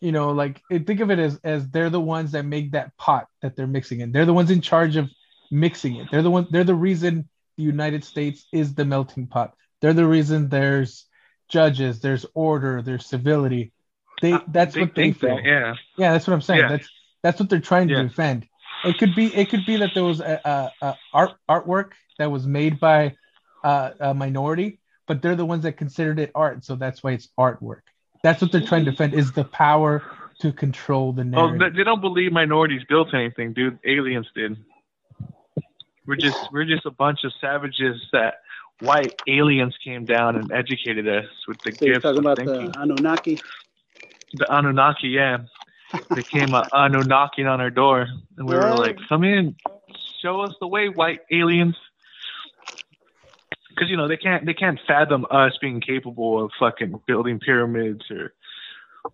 you 0.00 0.12
know, 0.12 0.30
like 0.32 0.60
think 0.70 1.00
of 1.00 1.10
it 1.10 1.18
as 1.18 1.40
as 1.42 1.68
they're 1.70 1.88
the 1.90 2.00
ones 2.16 2.32
that 2.32 2.44
make 2.44 2.72
that 2.72 2.94
pot 2.98 3.28
that 3.40 3.56
they're 3.56 3.66
mixing 3.66 4.00
in. 4.00 4.12
They're 4.12 4.26
the 4.26 4.34
ones 4.34 4.50
in 4.50 4.60
charge 4.60 4.96
of 4.96 5.08
mixing 5.50 5.96
it. 5.96 6.08
They're 6.10 6.22
the 6.22 6.30
one. 6.30 6.46
They're 6.50 6.64
the 6.64 6.74
reason 6.74 7.28
the 7.56 7.62
United 7.64 8.04
States 8.04 8.46
is 8.52 8.74
the 8.74 8.84
melting 8.84 9.26
pot. 9.26 9.54
They're 9.80 9.94
the 9.94 10.06
reason 10.06 10.48
there's 10.50 11.06
judges, 11.48 12.00
there's 12.00 12.26
order, 12.34 12.82
there's 12.82 13.06
civility. 13.06 13.72
They 14.20 14.36
that's 14.48 14.74
they 14.74 14.82
what 14.82 14.94
they 14.94 15.10
that, 15.10 15.20
feel. 15.20 15.40
yeah. 15.40 15.74
Yeah, 15.96 16.12
that's 16.12 16.26
what 16.26 16.34
I'm 16.34 16.42
saying. 16.42 16.60
Yeah. 16.60 16.68
That's 16.68 16.88
that's 17.22 17.40
what 17.40 17.48
they're 17.48 17.60
trying 17.72 17.88
to 17.88 17.94
Yeah. 17.94 18.02
defend. 18.02 18.46
It 18.84 18.98
could 18.98 19.14
be 19.14 19.34
it 19.34 19.48
could 19.48 19.64
be 19.64 19.76
that 19.78 19.92
there 19.94 20.04
was 20.04 20.20
a, 20.20 20.40
a, 20.44 20.86
a 20.88 20.96
art 21.14 21.32
artwork 21.48 21.92
that 22.18 22.30
was 22.30 22.46
made 22.46 22.80
by 22.80 23.16
uh, 23.64 23.90
a 24.00 24.14
minority, 24.14 24.79
but 25.10 25.22
they're 25.22 25.34
the 25.34 25.44
ones 25.44 25.64
that 25.64 25.72
considered 25.76 26.20
it 26.20 26.30
art, 26.36 26.64
so 26.64 26.76
that's 26.76 27.02
why 27.02 27.10
it's 27.10 27.30
artwork. 27.36 27.80
That's 28.22 28.40
what 28.40 28.52
they're 28.52 28.60
trying 28.60 28.84
to 28.84 28.92
defend 28.92 29.12
is 29.12 29.32
the 29.32 29.42
power 29.42 30.04
to 30.38 30.52
control 30.52 31.12
the 31.12 31.22
Oh, 31.22 31.48
narrative. 31.48 31.58
they, 31.58 31.78
they 31.78 31.82
don't 31.82 32.00
believe 32.00 32.30
minorities 32.30 32.82
built 32.88 33.12
anything, 33.12 33.52
dude. 33.52 33.80
Aliens 33.84 34.28
did. 34.36 34.56
We're 36.06 36.14
just 36.14 36.38
we're 36.52 36.64
just 36.64 36.86
a 36.86 36.92
bunch 36.92 37.24
of 37.24 37.32
savages 37.40 38.00
that 38.12 38.34
white 38.82 39.20
aliens 39.26 39.74
came 39.82 40.04
down 40.04 40.36
and 40.36 40.52
educated 40.52 41.08
us 41.08 41.26
with 41.48 41.58
the 41.64 41.72
So 41.74 41.86
you're 41.86 41.98
talking 41.98 42.18
of 42.18 42.24
about 42.24 42.36
thinking. 42.36 42.70
the 42.70 42.78
Anunnaki. 42.80 43.40
The 44.34 44.46
Anunnaki, 44.48 45.08
yeah. 45.08 45.38
They 46.14 46.22
came 46.22 46.54
uh, 46.54 46.68
Anunnaki 46.72 47.42
on 47.42 47.60
our 47.60 47.70
door, 47.70 48.06
and 48.38 48.46
we 48.48 48.54
were 48.54 48.74
like, 48.76 48.96
"Come 49.08 49.24
in, 49.24 49.56
show 50.22 50.42
us 50.42 50.54
the 50.60 50.68
way, 50.68 50.88
white 50.88 51.22
aliens." 51.32 51.74
Because 53.70 53.88
you 53.88 53.96
know 53.96 54.08
they 54.08 54.16
can't 54.16 54.44
they 54.44 54.54
can't 54.54 54.78
fathom 54.86 55.26
us 55.30 55.56
being 55.60 55.80
capable 55.80 56.44
of 56.44 56.50
fucking 56.58 57.00
building 57.06 57.38
pyramids 57.38 58.10
or 58.10 58.32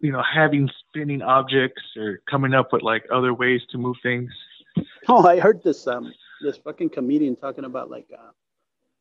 you 0.01 0.11
know 0.11 0.23
having 0.23 0.69
spinning 0.89 1.23
objects 1.23 1.83
or 1.97 2.21
coming 2.29 2.55
up 2.55 2.73
with 2.73 2.83
like 2.83 3.05
other 3.13 3.33
ways 3.33 3.61
to 3.71 3.79
move 3.79 3.97
things. 4.03 4.31
Oh, 5.09 5.25
I 5.25 5.39
heard 5.39 5.63
this 5.63 5.87
um 5.87 6.13
this 6.43 6.59
fucking 6.59 6.91
comedian 6.91 7.37
talking 7.37 7.65
about 7.65 7.91
like 7.91 8.09
uh 8.13 8.33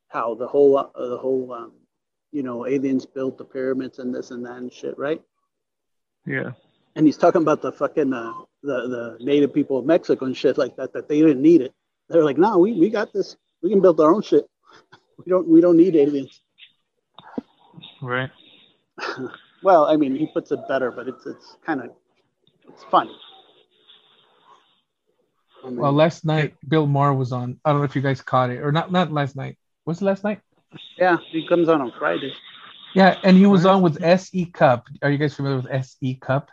how 0.07 0.35
the 0.35 0.47
whole 0.47 0.77
uh, 0.77 0.87
the 0.95 1.17
whole 1.17 1.51
um, 1.51 1.73
you 2.31 2.43
know 2.43 2.65
aliens 2.65 3.05
built 3.05 3.37
the 3.37 3.43
pyramids 3.43 3.99
and 3.99 4.13
this 4.13 4.31
and 4.31 4.45
that 4.45 4.57
and 4.57 4.71
shit, 4.71 4.97
right? 4.97 5.21
Yeah. 6.25 6.51
And 6.95 7.05
he's 7.05 7.17
talking 7.17 7.41
about 7.41 7.61
the 7.61 7.71
fucking 7.71 8.13
uh, 8.13 8.33
the 8.63 8.87
the 8.87 9.17
native 9.19 9.53
people 9.53 9.77
of 9.77 9.85
Mexico 9.85 10.25
and 10.25 10.35
shit 10.35 10.57
like 10.57 10.75
that 10.77 10.93
that 10.93 11.09
they 11.09 11.19
didn't 11.21 11.41
need 11.41 11.61
it. 11.61 11.73
They're 12.07 12.23
like, 12.23 12.37
no, 12.37 12.57
we, 12.57 12.73
we 12.73 12.89
got 12.89 13.11
this. 13.13 13.35
We 13.61 13.69
can 13.69 13.81
build 13.81 13.99
our 13.99 14.13
own 14.13 14.21
shit. 14.21 14.47
We 15.17 15.29
don't 15.29 15.47
we 15.47 15.61
don't 15.61 15.77
need 15.77 15.95
aliens. 15.95 16.41
Right. 18.01 18.29
well, 19.63 19.85
I 19.85 19.95
mean, 19.95 20.15
he 20.15 20.27
puts 20.27 20.51
it 20.51 20.59
better, 20.67 20.91
but 20.91 21.07
it's 21.07 21.25
it's 21.25 21.57
kind 21.65 21.81
of 21.81 21.89
it's 22.67 22.83
funny. 22.91 23.15
I 25.63 25.67
mean, 25.69 25.77
Well, 25.77 25.93
last 25.93 26.25
night 26.25 26.55
Bill 26.67 26.85
Maher 26.87 27.13
was 27.13 27.31
on. 27.31 27.59
I 27.65 27.71
don't 27.71 27.79
know 27.79 27.85
if 27.85 27.95
you 27.95 28.01
guys 28.01 28.21
caught 28.21 28.49
it 28.49 28.59
or 28.59 28.71
not. 28.71 28.91
Not 28.91 29.11
last 29.11 29.35
night. 29.35 29.57
Was 29.85 30.01
it 30.01 30.05
last 30.05 30.23
night? 30.23 30.41
yeah, 30.97 31.17
he 31.31 31.47
comes 31.47 31.69
on 31.69 31.81
on 31.81 31.91
Friday. 31.97 32.33
Yeah, 32.93 33.17
and 33.23 33.35
he 33.37 33.45
was 33.45 33.65
on 33.65 33.81
with 33.81 34.01
SE 34.03 34.45
Cupp. 34.45 34.85
Are 35.01 35.09
you 35.11 35.17
guys 35.17 35.33
familiar 35.35 35.57
with 35.57 35.67
SE 35.69 36.15
Cupp? 36.15 36.49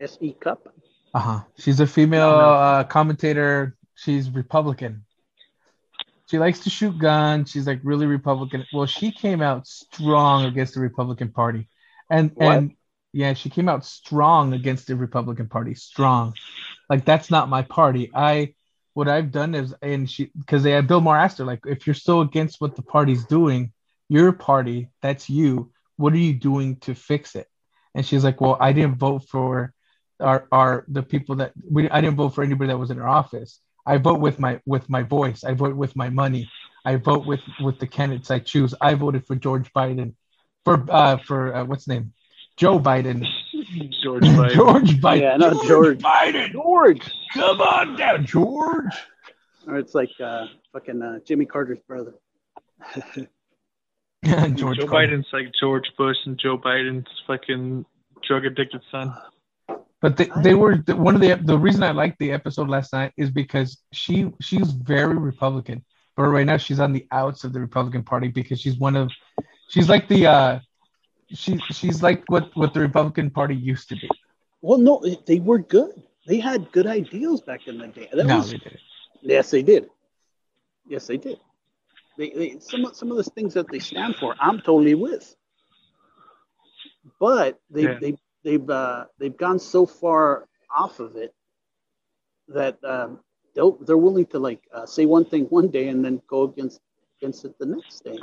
SE 0.00 0.36
Cupp. 0.40 0.68
Uh 1.14 1.18
huh. 1.18 1.40
She's 1.58 1.80
a 1.80 1.86
female 1.86 2.30
No, 2.32 2.38
no. 2.38 2.44
uh, 2.54 2.84
commentator. 2.84 3.76
She's 3.94 4.30
Republican. 4.30 5.04
She 6.32 6.38
likes 6.38 6.60
to 6.60 6.70
shoot 6.70 6.98
guns. 6.98 7.50
She's 7.50 7.66
like 7.66 7.80
really 7.84 8.06
Republican. 8.06 8.64
Well, 8.72 8.86
she 8.86 9.12
came 9.12 9.42
out 9.42 9.66
strong 9.66 10.46
against 10.46 10.72
the 10.72 10.80
Republican 10.80 11.30
Party, 11.30 11.68
and 12.08 12.30
What? 12.32 12.56
and 12.56 12.72
yeah, 13.12 13.34
she 13.34 13.50
came 13.50 13.68
out 13.68 13.84
strong 13.84 14.54
against 14.54 14.86
the 14.86 14.96
Republican 14.96 15.50
Party. 15.50 15.74
Strong, 15.74 16.32
like 16.88 17.04
that's 17.04 17.30
not 17.30 17.50
my 17.50 17.60
party. 17.60 18.10
I 18.14 18.54
what 18.94 19.08
I've 19.08 19.30
done 19.30 19.54
is, 19.54 19.74
and 19.82 20.08
she 20.08 20.30
because 20.34 20.62
they 20.62 20.70
had 20.70 20.88
Bill 20.88 21.02
Maher 21.02 21.18
asked 21.18 21.36
her 21.36 21.44
like, 21.44 21.66
if 21.66 21.86
you're 21.86 21.92
so 21.92 22.22
against 22.22 22.62
what 22.62 22.76
the 22.76 22.82
party's 22.82 23.26
doing, 23.26 23.70
your 24.08 24.32
party, 24.32 24.88
that's 25.02 25.28
you. 25.28 25.70
What 25.98 26.14
are 26.14 26.16
you 26.16 26.32
doing 26.32 26.76
to 26.76 26.94
fix 26.94 27.34
it? 27.34 27.46
And 27.94 28.06
she's 28.06 28.24
like, 28.24 28.40
well, 28.40 28.56
I 28.58 28.72
didn't 28.72 28.94
vote 28.96 29.28
for 29.28 29.74
are 30.18 30.48
are 30.50 30.86
the 30.88 31.02
people 31.02 31.36
that 31.36 31.52
we 31.70 31.90
I 31.90 32.00
didn't 32.00 32.16
vote 32.16 32.30
for 32.30 32.42
anybody 32.42 32.68
that 32.68 32.78
was 32.78 32.90
in 32.90 32.98
our 32.98 33.06
office. 33.06 33.60
I 33.84 33.98
vote 33.98 34.20
with 34.20 34.38
my 34.38 34.60
with 34.66 34.88
my 34.88 35.02
voice. 35.02 35.44
I 35.44 35.54
vote 35.54 35.76
with 35.76 35.96
my 35.96 36.08
money. 36.08 36.48
I 36.84 36.96
vote 36.96 37.26
with 37.26 37.40
with 37.60 37.78
the 37.78 37.86
candidates 37.86 38.30
I 38.30 38.38
choose. 38.38 38.74
I 38.80 38.94
voted 38.94 39.26
for 39.26 39.36
George 39.36 39.72
Biden 39.72 40.14
for 40.64 40.84
uh 40.88 41.16
for 41.18 41.54
uh, 41.54 41.64
what's 41.64 41.84
his 41.84 41.88
name 41.88 42.12
Joe 42.56 42.78
Biden. 42.78 43.26
George 44.02 44.22
Biden. 44.22 44.50
George 44.54 45.00
Biden. 45.00 45.20
Yeah, 45.20 45.36
no, 45.36 45.64
George. 45.64 45.98
Biden. 45.98 46.52
George. 46.52 47.10
Come 47.34 47.60
on 47.60 47.96
down, 47.96 48.26
George. 48.26 48.94
Or 49.66 49.78
it's 49.78 49.94
like 49.94 50.10
uh, 50.22 50.46
fucking 50.72 51.02
uh, 51.02 51.18
Jimmy 51.26 51.46
Carter's 51.46 51.80
brother. 51.86 52.14
George 54.24 54.56
Joe 54.56 54.86
Carter. 54.86 54.86
Biden's 54.86 55.26
like 55.32 55.46
George 55.58 55.90
Bush 55.96 56.16
and 56.26 56.38
Joe 56.38 56.58
Biden's 56.58 57.08
fucking 57.26 57.84
drug 58.26 58.44
addicted 58.44 58.82
son. 58.90 59.14
But 60.02 60.16
they, 60.16 60.28
they 60.42 60.54
were 60.54 60.76
the- 60.78 60.96
one 60.96 61.14
of 61.14 61.20
the 61.20 61.34
the 61.36 61.56
reason 61.58 61.82
I 61.84 61.92
liked 61.92 62.18
the 62.18 62.32
episode 62.32 62.68
last 62.68 62.92
night 62.92 63.12
is 63.16 63.30
because 63.30 63.78
she 63.92 64.30
she's 64.40 64.70
very 64.72 65.16
Republican, 65.16 65.84
but 66.16 66.24
right 66.24 66.44
now 66.44 66.56
she's 66.56 66.80
on 66.80 66.92
the 66.92 67.06
outs 67.12 67.44
of 67.44 67.52
the 67.52 67.60
Republican 67.60 68.02
Party 68.02 68.28
because 68.28 68.60
she's 68.60 68.76
one 68.78 68.96
of 68.96 69.10
she's 69.68 69.88
like 69.88 70.08
the 70.08 70.26
uh 70.26 70.58
she 71.32 71.56
she's 71.70 72.02
like 72.02 72.24
what 72.26 72.50
what 72.54 72.74
the 72.74 72.80
Republican 72.80 73.30
Party 73.30 73.54
used 73.54 73.88
to 73.90 73.94
be. 73.94 74.08
Well, 74.60 74.78
no, 74.78 75.00
they 75.26 75.38
were 75.38 75.58
good. 75.60 75.92
They 76.26 76.38
had 76.40 76.70
good 76.72 76.86
ideals 76.86 77.40
back 77.40 77.66
in 77.68 77.78
the 77.78 77.86
day. 77.88 78.08
That 78.12 78.26
no, 78.26 78.38
was- 78.38 78.50
they 78.50 78.58
didn't. 78.58 78.80
yes, 79.22 79.50
they 79.50 79.62
did. 79.62 79.88
Yes, 80.88 81.06
they 81.06 81.16
did. 81.16 81.38
They, 82.18 82.30
they 82.30 82.58
some 82.58 82.84
of- 82.86 82.96
some 82.96 83.10
of 83.12 83.16
the 83.18 83.24
things 83.24 83.54
that 83.54 83.70
they 83.70 83.78
stand 83.78 84.16
for, 84.16 84.34
I'm 84.40 84.58
totally 84.58 84.94
with. 84.96 85.34
But 87.20 87.60
they 87.70 87.82
Yeah. 87.84 87.98
they 88.00 88.16
they've 88.44 88.68
uh, 88.68 89.06
they've 89.18 89.36
gone 89.36 89.58
so 89.58 89.86
far 89.86 90.48
off 90.74 91.00
of 91.00 91.16
it 91.16 91.34
that 92.48 92.78
um, 92.84 93.20
they'll, 93.54 93.72
they're 93.84 93.96
willing 93.96 94.26
to 94.26 94.38
like 94.38 94.62
uh, 94.74 94.86
say 94.86 95.06
one 95.06 95.24
thing 95.24 95.44
one 95.44 95.68
day 95.68 95.88
and 95.88 96.04
then 96.04 96.20
go 96.26 96.42
against 96.44 96.80
against 97.20 97.44
it 97.44 97.58
the 97.58 97.66
next 97.66 98.04
day. 98.04 98.18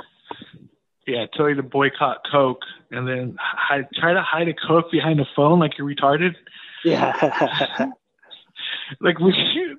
Yeah, 1.06 1.26
tell 1.32 1.48
you 1.48 1.56
to 1.56 1.62
boycott 1.62 2.18
Coke 2.30 2.62
and 2.90 3.08
then 3.08 3.36
hide, 3.38 3.88
try 3.94 4.12
to 4.12 4.22
hide 4.22 4.48
a 4.48 4.54
Coke 4.54 4.90
behind 4.92 5.18
a 5.20 5.26
phone 5.34 5.58
like 5.58 5.78
you're 5.78 5.88
retarded. 5.88 6.34
Yeah. 6.84 7.90
Like, 9.00 9.18
we, 9.18 9.32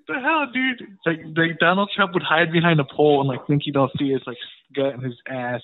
the 0.08 0.20
hell, 0.20 0.48
dude? 0.54 0.98
Like, 1.06 1.20
like 1.36 1.60
Donald 1.60 1.92
Trump 1.96 2.14
would 2.14 2.24
hide 2.24 2.52
behind 2.52 2.80
a 2.80 2.86
pole 2.86 3.20
and 3.20 3.28
like 3.28 3.46
think 3.46 3.66
you 3.66 3.74
don't 3.74 3.92
see 3.98 4.12
his 4.12 4.22
like 4.26 4.38
gut 4.74 4.94
and 4.94 5.04
his 5.04 5.16
ass. 5.28 5.62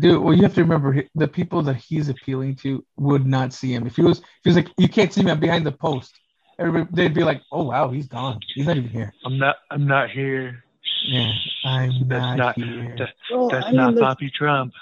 Dude, 0.00 0.22
well, 0.22 0.34
you 0.34 0.42
have 0.42 0.54
to 0.54 0.62
remember 0.62 1.02
the 1.14 1.28
people 1.28 1.62
that 1.62 1.74
he's 1.76 2.08
appealing 2.08 2.56
to 2.56 2.84
would 2.96 3.26
not 3.26 3.52
see 3.52 3.74
him. 3.74 3.86
If 3.86 3.96
he 3.96 4.02
was, 4.02 4.18
if 4.20 4.24
he 4.44 4.48
was 4.50 4.56
like, 4.56 4.68
you 4.78 4.88
can't 4.88 5.12
see 5.12 5.22
me, 5.22 5.30
I'm 5.30 5.40
behind 5.40 5.66
the 5.66 5.72
post. 5.72 6.18
Everybody, 6.58 6.88
they'd 6.92 7.14
be 7.14 7.24
like, 7.24 7.42
oh 7.52 7.64
wow, 7.64 7.90
he's 7.90 8.06
gone. 8.08 8.40
He's 8.54 8.66
not 8.66 8.76
even 8.76 8.88
here. 8.90 9.12
I'm 9.24 9.38
not. 9.38 9.56
I'm 9.70 9.86
not 9.86 10.10
here. 10.10 10.64
Yeah, 11.04 11.32
I'm 11.64 12.08
That's 12.08 12.20
not, 12.22 12.36
not. 12.38 12.54
here. 12.56 12.94
that- 12.98 13.14
well, 13.30 13.48
that's 13.48 13.66
I 13.66 13.68
mean, 13.70 13.76
not 13.76 13.94
there's- 13.94 14.06
Poppy 14.08 14.30
Trump. 14.30 14.72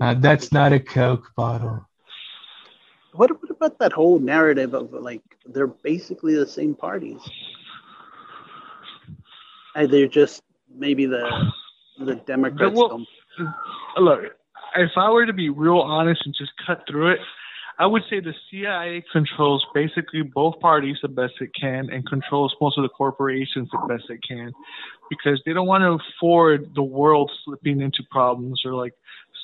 Uh, 0.00 0.14
that's 0.14 0.52
not 0.52 0.72
a 0.72 0.78
Coke 0.80 1.32
bottle. 1.36 1.84
What, 3.14 3.30
what 3.42 3.50
about 3.50 3.78
that 3.80 3.92
whole 3.92 4.18
narrative 4.20 4.74
of 4.74 4.92
like 4.92 5.22
they're 5.46 5.66
basically 5.66 6.34
the 6.36 6.46
same 6.46 6.74
parties? 6.74 7.20
And 9.74 9.90
they're 9.90 10.06
just 10.08 10.42
maybe 10.74 11.06
the 11.06 11.52
the 11.98 12.16
Democrats 12.16 12.74
well- 12.74 12.88
don't. 12.88 13.08
Look, 13.98 14.20
if 14.76 14.90
I 14.96 15.10
were 15.10 15.26
to 15.26 15.32
be 15.32 15.48
real 15.48 15.78
honest 15.78 16.22
and 16.24 16.34
just 16.36 16.52
cut 16.66 16.84
through 16.88 17.12
it, 17.12 17.18
I 17.80 17.86
would 17.86 18.02
say 18.10 18.18
the 18.18 18.34
CIA 18.50 19.04
controls 19.12 19.64
basically 19.72 20.22
both 20.22 20.58
parties 20.58 20.96
the 21.00 21.08
best 21.08 21.34
it 21.40 21.50
can 21.58 21.88
and 21.90 22.04
controls 22.08 22.54
most 22.60 22.76
of 22.76 22.82
the 22.82 22.88
corporations 22.88 23.68
the 23.70 23.78
best 23.88 24.10
it 24.10 24.18
can 24.26 24.52
because 25.08 25.40
they 25.46 25.52
don't 25.52 25.68
want 25.68 25.82
to 25.82 25.98
afford 26.04 26.72
the 26.74 26.82
world 26.82 27.30
slipping 27.44 27.80
into 27.80 28.02
problems 28.10 28.62
or 28.64 28.74
like 28.74 28.94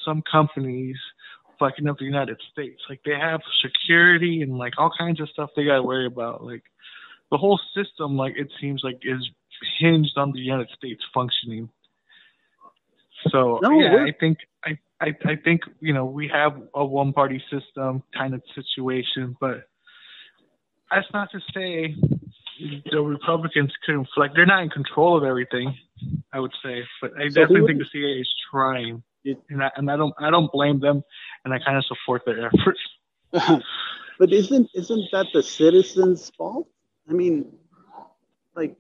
some 0.05 0.21
companies 0.31 0.97
fucking 1.61 1.87
up 1.87 1.99
the 1.99 2.05
United 2.05 2.41
States. 2.51 2.81
Like 2.89 3.01
they 3.05 3.15
have 3.19 3.41
security 3.63 4.43
and 4.43 4.59
like 4.59 4.73
all 4.79 4.91
kinds 4.99 5.21
of 5.21 5.29
stuff 5.29 5.51
they 5.55 5.65
got 5.65 5.77
to 5.77 5.83
worry 5.83 6.07
about. 6.07 6.45
Like 6.45 6.65
the 7.31 7.39
whole 7.39 7.61
system, 7.75 8.17
like 8.17 8.35
it 8.37 8.49
seems 8.61 8.83
like 8.83 8.99
is 9.03 9.29
hinged 9.79 10.17
on 10.17 10.33
the 10.33 10.41
United 10.41 10.69
States 10.77 11.03
functioning. 11.13 11.69
So 13.31 13.59
No, 13.63 13.71
yeah, 13.71 14.05
I 14.05 14.13
think 14.19 14.39
I, 14.65 14.79
I 15.01 15.15
I 15.25 15.37
think 15.37 15.63
you 15.81 15.93
know 15.93 16.05
we 16.05 16.29
have 16.29 16.61
a 16.75 16.85
one 16.85 17.13
party 17.13 17.43
system 17.51 18.03
kind 18.17 18.35
of 18.35 18.43
situation, 18.55 19.37
but 19.41 19.65
that's 20.91 21.07
not 21.13 21.31
to 21.33 21.41
say 21.55 21.95
the 22.91 23.01
Republicans 23.01 23.73
couldn't 23.85 24.09
like 24.17 24.35
they're 24.35 24.47
not 24.47 24.63
in 24.63 24.71
control 24.71 25.17
of 25.17 25.25
everything. 25.25 25.75
I 26.33 26.41
would 26.41 26.53
say, 26.63 26.83
but 27.01 27.13
I 27.19 27.29
So 27.29 27.41
definitely 27.43 27.69
think 27.69 27.79
the 27.79 27.87
CIA 27.93 28.21
is 28.21 28.31
trying, 28.51 29.03
It- 29.25 29.41
and 29.51 29.63
I 29.63 29.71
and 29.77 29.91
I 29.91 29.97
don't 29.97 30.15
I 30.19 30.31
don't 30.31 30.51
blame 30.53 30.81
them, 30.81 31.03
and 31.45 31.55
I 31.55 31.59
kind 31.59 31.79
of 31.79 31.85
support 31.87 32.23
their 32.27 32.47
efforts. 32.47 32.81
but 34.19 34.33
isn't 34.33 34.71
isn't 34.75 35.09
that 35.13 35.27
the 35.33 35.43
citizens' 35.43 36.31
fault? 36.37 36.69
I 37.09 37.13
mean, 37.13 37.53
like, 38.55 38.77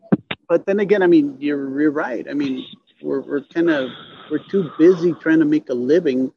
but 0.48 0.66
then 0.66 0.80
again, 0.80 1.02
I 1.02 1.06
mean, 1.06 1.36
you're 1.40 1.80
you're 1.80 1.90
right. 1.90 2.26
I 2.28 2.34
mean, 2.34 2.64
we're 3.04 3.20
we're 3.20 3.42
kind 3.42 3.70
of 3.70 3.90
we're 4.30 4.38
too 4.38 4.70
busy 4.78 5.12
trying 5.20 5.38
to 5.40 5.44
make 5.44 5.68
a 5.68 5.74
living 5.74 6.32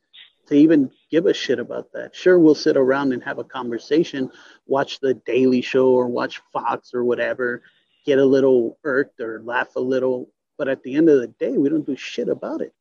to 0.47 0.55
even 0.55 0.91
give 1.09 1.25
a 1.25 1.33
shit 1.33 1.59
about 1.59 1.91
that. 1.93 2.15
Sure, 2.15 2.38
we'll 2.38 2.55
sit 2.55 2.77
around 2.77 3.13
and 3.13 3.24
have 3.24 3.39
a 3.39 3.43
conversation, 3.43 4.29
watch 4.65 5.00
the 5.00 5.13
Daily 5.13 5.62
Show 5.62 5.88
or 5.89 6.07
watch 6.07 6.41
Fox 6.53 6.93
or 6.93 7.03
whatever, 7.03 7.63
get 8.05 8.19
a 8.19 8.25
little 8.25 8.77
irked 8.83 9.19
or 9.19 9.41
laugh 9.43 9.75
a 9.75 9.79
little. 9.79 10.29
But 10.57 10.67
at 10.67 10.83
the 10.83 10.95
end 10.95 11.09
of 11.09 11.19
the 11.19 11.27
day, 11.27 11.57
we 11.57 11.69
don't 11.69 11.86
do 11.86 11.95
shit 11.95 12.29
about 12.29 12.62
it. 12.62 12.74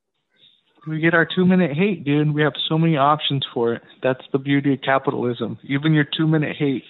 We 0.86 1.00
get 1.00 1.14
our 1.14 1.26
two 1.26 1.44
minute 1.44 1.76
hate, 1.76 2.04
dude. 2.04 2.32
We 2.32 2.42
have 2.42 2.54
so 2.68 2.78
many 2.78 2.96
options 2.96 3.44
for 3.52 3.74
it. 3.74 3.82
That's 4.02 4.24
the 4.32 4.38
beauty 4.38 4.74
of 4.74 4.82
capitalism. 4.82 5.58
Even 5.64 5.92
your 5.92 6.04
two 6.04 6.26
minute 6.26 6.56
hate, 6.56 6.84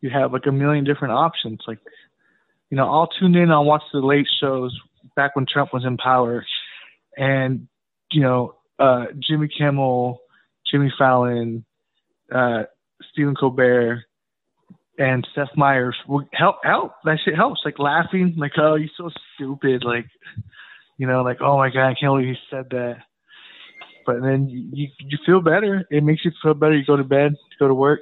you 0.00 0.10
have 0.10 0.32
like 0.32 0.46
a 0.46 0.52
million 0.52 0.84
different 0.84 1.14
options. 1.14 1.60
Like, 1.66 1.78
you 2.70 2.76
know, 2.76 2.90
I'll 2.90 3.08
tune 3.08 3.36
in, 3.36 3.50
I'll 3.50 3.64
watch 3.64 3.82
the 3.92 4.00
late 4.00 4.28
shows 4.40 4.76
back 5.16 5.36
when 5.36 5.46
Trump 5.46 5.72
was 5.72 5.84
in 5.84 5.96
power. 5.96 6.44
And, 7.16 7.68
you 8.12 8.22
know, 8.22 8.54
uh, 8.78 9.06
Jimmy 9.18 9.48
Kimmel, 9.48 10.20
Jimmy 10.70 10.92
Fallon, 10.98 11.64
uh, 12.32 12.64
Stephen 13.12 13.34
Colbert, 13.34 14.04
and 14.98 15.26
Seth 15.34 15.56
Meyers 15.56 15.96
will 16.06 16.24
help 16.32 16.56
help. 16.62 16.92
That 17.04 17.18
shit 17.24 17.34
helps. 17.34 17.62
Like 17.64 17.78
laughing, 17.78 18.34
like, 18.36 18.52
oh, 18.58 18.74
you're 18.74 18.90
so 18.96 19.10
stupid. 19.34 19.82
Like, 19.84 20.06
you 20.98 21.06
know, 21.06 21.22
like, 21.22 21.38
oh 21.40 21.56
my 21.56 21.70
God, 21.70 21.88
I 21.88 21.94
can't 21.94 22.12
believe 22.12 22.28
he 22.28 22.36
said 22.50 22.66
that. 22.70 22.98
But 24.06 24.22
then 24.22 24.48
you, 24.48 24.88
you, 24.98 25.18
feel 25.24 25.40
better. 25.40 25.84
It 25.90 26.02
makes 26.02 26.24
you 26.24 26.32
feel 26.42 26.54
better. 26.54 26.76
You 26.76 26.84
go 26.84 26.96
to 26.96 27.04
bed, 27.04 27.32
you 27.32 27.56
go 27.58 27.68
to 27.68 27.74
work. 27.74 28.00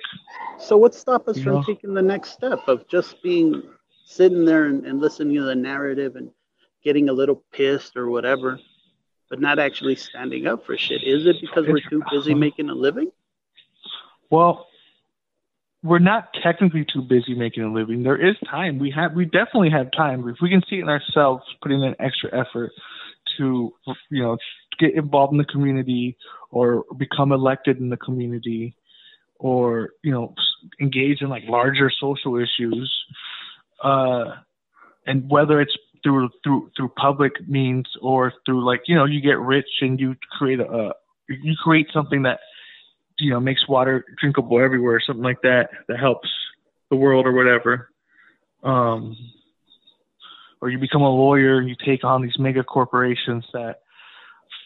So 0.59 0.77
what 0.77 0.95
stop 0.95 1.29
us 1.29 1.37
You 1.37 1.45
from 1.45 1.53
know? 1.55 1.63
taking 1.63 1.95
the 1.95 2.03
next 2.03 2.31
step 2.31 2.61
of 2.67 2.87
just 2.89 3.23
being 3.23 3.63
sitting 4.05 4.45
there 4.45 4.67
and, 4.67 4.87
and 4.87 5.01
listening 5.01 5.35
to 5.37 5.43
the 5.43 5.55
narrative 5.55 6.17
and 6.17 6.31
getting 6.89 7.09
a 7.09 7.13
little 7.13 7.43
pissed 7.53 7.97
or 7.97 8.09
whatever? 8.09 8.59
but 9.29 9.41
not 9.41 9.59
actually 9.59 9.97
standing 9.97 10.47
up 10.47 10.65
for 10.65 10.77
shit. 10.77 11.03
Is 11.03 11.27
it 11.27 11.37
because 11.41 11.67
we're 11.69 11.81
too 11.89 12.03
busy 12.11 12.35
making 12.35 12.71
a 12.71 12.75
living? 12.75 13.11
Well, 14.31 14.67
we're 15.83 15.99
not 15.99 16.31
technically 16.43 16.85
too 16.85 17.03
busy 17.03 17.35
making 17.35 17.63
a 17.63 17.73
living. 17.73 18.03
There 18.03 18.17
is 18.17 18.37
time. 18.51 18.79
We 18.79 18.91
have 18.91 19.13
we 19.15 19.27
definitely 19.27 19.71
have 19.71 19.91
time. 19.93 20.29
If 20.29 20.37
we 20.41 20.51
can 20.51 20.63
see 20.69 20.77
it 20.77 20.83
in 20.83 20.89
ourselves, 20.89 21.45
putting 21.63 21.83
in 21.83 21.95
extra 22.01 22.31
effort 22.39 22.73
to 23.37 23.73
you 24.11 24.23
know 24.23 24.39
get 24.79 24.95
involved 24.95 25.33
in 25.33 25.39
the 25.39 25.45
community 25.45 26.17
or 26.51 26.85
become 26.97 27.33
elected 27.33 27.79
in 27.79 27.91
the 27.91 27.97
community 27.97 28.75
or 29.39 29.91
you 30.03 30.11
know 30.11 30.35
engage 30.81 31.21
in 31.21 31.29
like 31.29 31.45
larger 31.47 31.91
social 31.91 32.37
issues 32.37 32.93
uh 33.85 34.35
and 35.07 35.31
whether 35.31 35.61
it's 35.61 35.77
through 36.03 36.31
through 36.43 36.71
through 36.77 36.89
public 36.91 37.33
means 37.49 37.87
or 38.03 38.33
through 38.45 38.65
like 38.65 38.83
you 38.87 38.95
know 38.95 39.05
you 39.05 39.21
get 39.21 39.39
rich 39.39 39.69
and 39.81 39.99
you 40.01 40.15
create 40.33 40.61
a 40.61 40.93
you 41.29 41.55
create 41.63 41.89
something 41.93 42.23
that 42.23 42.41
you 43.19 43.31
know 43.31 43.41
makes 43.41 43.69
water 43.69 44.05
drinkable 44.21 44.61
everywhere 44.61 45.01
something 45.05 45.25
like 45.25 45.41
that 45.43 45.71
that 45.89 45.99
helps 45.99 46.29
the 46.91 46.97
world 46.97 47.27
or 47.27 47.33
whatever. 47.33 47.91
Um 48.63 49.17
or 50.61 50.71
you 50.71 50.79
become 50.79 51.03
a 51.03 51.09
lawyer 51.09 51.59
and 51.59 51.69
you 51.69 51.77
take 51.87 52.03
on 52.03 52.23
these 52.23 52.39
mega 52.39 52.65
corporations 52.65 53.45
that 53.53 53.81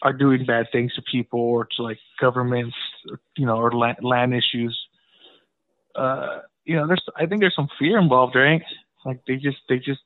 are 0.01 0.13
doing 0.13 0.45
bad 0.45 0.65
things 0.71 0.93
to 0.95 1.03
people 1.03 1.39
or 1.39 1.67
to 1.77 1.83
like 1.83 1.99
governments 2.19 2.75
you 3.37 3.45
know 3.45 3.57
or 3.57 3.71
land, 3.71 3.97
land 4.01 4.33
issues. 4.33 4.77
Uh 5.95 6.39
you 6.65 6.75
know 6.75 6.87
there's 6.87 7.03
i 7.17 7.25
think 7.25 7.41
there's 7.41 7.55
some 7.55 7.69
fear 7.77 7.99
involved 7.99 8.35
right? 8.35 8.61
Like 9.05 9.21
they 9.27 9.35
just 9.35 9.57
they 9.67 9.77
just 9.77 9.99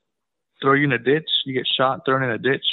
throw 0.62 0.74
you 0.74 0.84
in 0.84 0.92
a 0.92 0.98
ditch 0.98 1.28
you 1.44 1.54
get 1.54 1.66
shot 1.66 2.04
thrown 2.04 2.22
in 2.22 2.30
a 2.30 2.38
ditch 2.38 2.64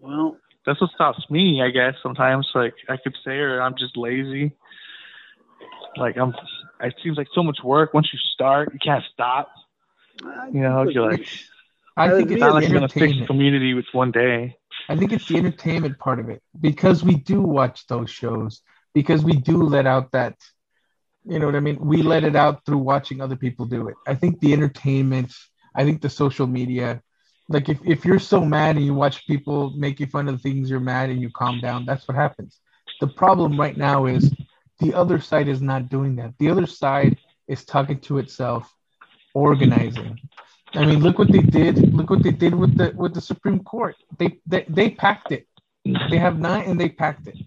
Well, 0.00 0.36
that's 0.66 0.80
what 0.80 0.90
stops 0.90 1.24
me, 1.30 1.62
I 1.62 1.70
guess. 1.70 1.94
Sometimes, 2.02 2.48
like 2.54 2.74
I 2.88 2.96
could 2.96 3.16
say, 3.24 3.38
or 3.38 3.60
I'm 3.62 3.76
just 3.78 3.96
lazy. 3.96 4.52
Like 5.96 6.16
I'm, 6.16 6.34
it 6.80 6.94
seems 7.02 7.16
like 7.16 7.28
so 7.34 7.42
much 7.42 7.58
work. 7.64 7.94
Once 7.94 8.12
you 8.12 8.18
start, 8.34 8.72
you 8.72 8.78
can't 8.78 9.04
stop. 9.12 9.50
You 10.52 10.60
know, 10.60 10.82
you're 10.84 11.10
like, 11.10 11.26
I 11.96 12.10
think 12.10 12.30
it's 12.30 12.32
it's 12.32 12.40
not 12.40 12.54
like 12.54 12.68
you're 12.68 12.74
gonna 12.74 12.88
fix 12.88 13.14
the 13.14 13.22
entertainment. 13.22 13.26
community 13.26 13.74
with 13.74 13.86
one 13.92 14.12
day. 14.12 14.56
I 14.88 14.96
think 14.96 15.12
it's 15.12 15.26
the 15.26 15.36
entertainment 15.38 15.98
part 15.98 16.20
of 16.20 16.28
it 16.28 16.42
because 16.60 17.04
we 17.04 17.16
do 17.16 17.40
watch 17.42 17.86
those 17.88 18.10
shows 18.10 18.62
because 18.94 19.24
we 19.24 19.34
do 19.34 19.62
let 19.64 19.86
out 19.86 20.12
that 20.12 20.36
you 21.26 21.38
know 21.38 21.46
what 21.46 21.56
I 21.56 21.60
mean 21.60 21.78
we 21.80 22.02
let 22.02 22.24
it 22.24 22.36
out 22.36 22.64
through 22.64 22.78
watching 22.78 23.20
other 23.20 23.36
people 23.36 23.66
do 23.66 23.88
it. 23.88 23.96
I 24.06 24.14
think 24.14 24.40
the 24.40 24.52
entertainment, 24.52 25.32
I 25.78 25.84
think 25.84 26.02
the 26.02 26.10
social 26.10 26.46
media 26.46 27.02
like 27.48 27.68
if, 27.68 27.78
if 27.84 28.04
you're 28.04 28.18
so 28.18 28.44
mad 28.44 28.76
and 28.76 28.84
you 28.84 28.94
watch 28.94 29.26
people 29.26 29.70
making 29.70 30.08
fun 30.08 30.28
of 30.28 30.36
the 30.36 30.42
things 30.42 30.70
you're 30.70 30.80
mad 30.80 31.10
and 31.10 31.20
you 31.20 31.30
calm 31.30 31.60
down, 31.60 31.86
that's 31.86 32.06
what 32.06 32.16
happens. 32.16 32.60
The 33.00 33.06
problem 33.06 33.58
right 33.58 33.76
now 33.76 34.06
is 34.06 34.30
the 34.80 34.94
other 34.94 35.18
side 35.20 35.48
is 35.48 35.62
not 35.62 35.88
doing 35.88 36.16
that. 36.16 36.34
The 36.38 36.50
other 36.50 36.66
side 36.66 37.16
is 37.48 37.64
talking 37.64 38.00
to 38.00 38.18
itself, 38.18 38.72
organizing. 39.34 40.18
I 40.74 40.84
mean, 40.84 41.00
look 41.00 41.18
what 41.18 41.32
they 41.32 41.40
did. 41.40 41.94
Look 41.94 42.10
what 42.10 42.22
they 42.22 42.32
did 42.32 42.54
with 42.54 42.76
the 42.76 42.92
with 42.94 43.14
the 43.14 43.20
Supreme 43.22 43.60
Court. 43.60 43.96
They 44.18 44.38
they, 44.46 44.66
they 44.68 44.90
packed 44.90 45.32
it. 45.32 45.46
They 46.10 46.18
have 46.18 46.38
nine 46.38 46.68
and 46.68 46.78
they 46.78 46.90
packed 46.90 47.26
it. 47.28 47.38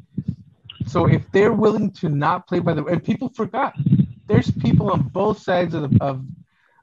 So 0.87 1.05
if 1.05 1.31
they're 1.31 1.53
willing 1.53 1.91
to 2.01 2.09
not 2.09 2.47
play 2.47 2.59
by 2.59 2.73
the 2.73 2.83
and 2.85 3.03
people 3.03 3.29
forgot, 3.29 3.75
there's 4.25 4.49
people 4.49 4.89
on 4.89 5.09
both 5.09 5.37
sides 5.39 5.75
of 5.75 5.91
the 5.91 6.03
of 6.03 6.25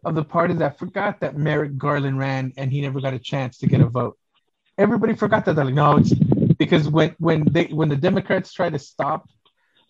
of 0.04 0.14
the 0.14 0.24
party 0.24 0.54
that 0.54 0.78
forgot 0.78 1.20
that 1.20 1.36
Merrick 1.36 1.76
Garland 1.76 2.18
ran 2.18 2.52
and 2.56 2.72
he 2.72 2.80
never 2.80 3.00
got 3.00 3.14
a 3.14 3.18
chance 3.18 3.58
to 3.58 3.66
get 3.66 3.80
a 3.80 3.86
vote. 3.86 4.16
Everybody 4.76 5.14
forgot 5.14 5.44
that. 5.44 5.56
They're 5.56 5.64
like, 5.64 5.74
no, 5.74 5.96
it's 5.96 6.14
because 6.58 6.88
when 6.88 7.14
when 7.18 7.44
they 7.50 7.64
when 7.66 7.88
the 7.88 7.96
Democrats 7.96 8.52
try 8.52 8.70
to 8.70 8.78
stop 8.78 9.28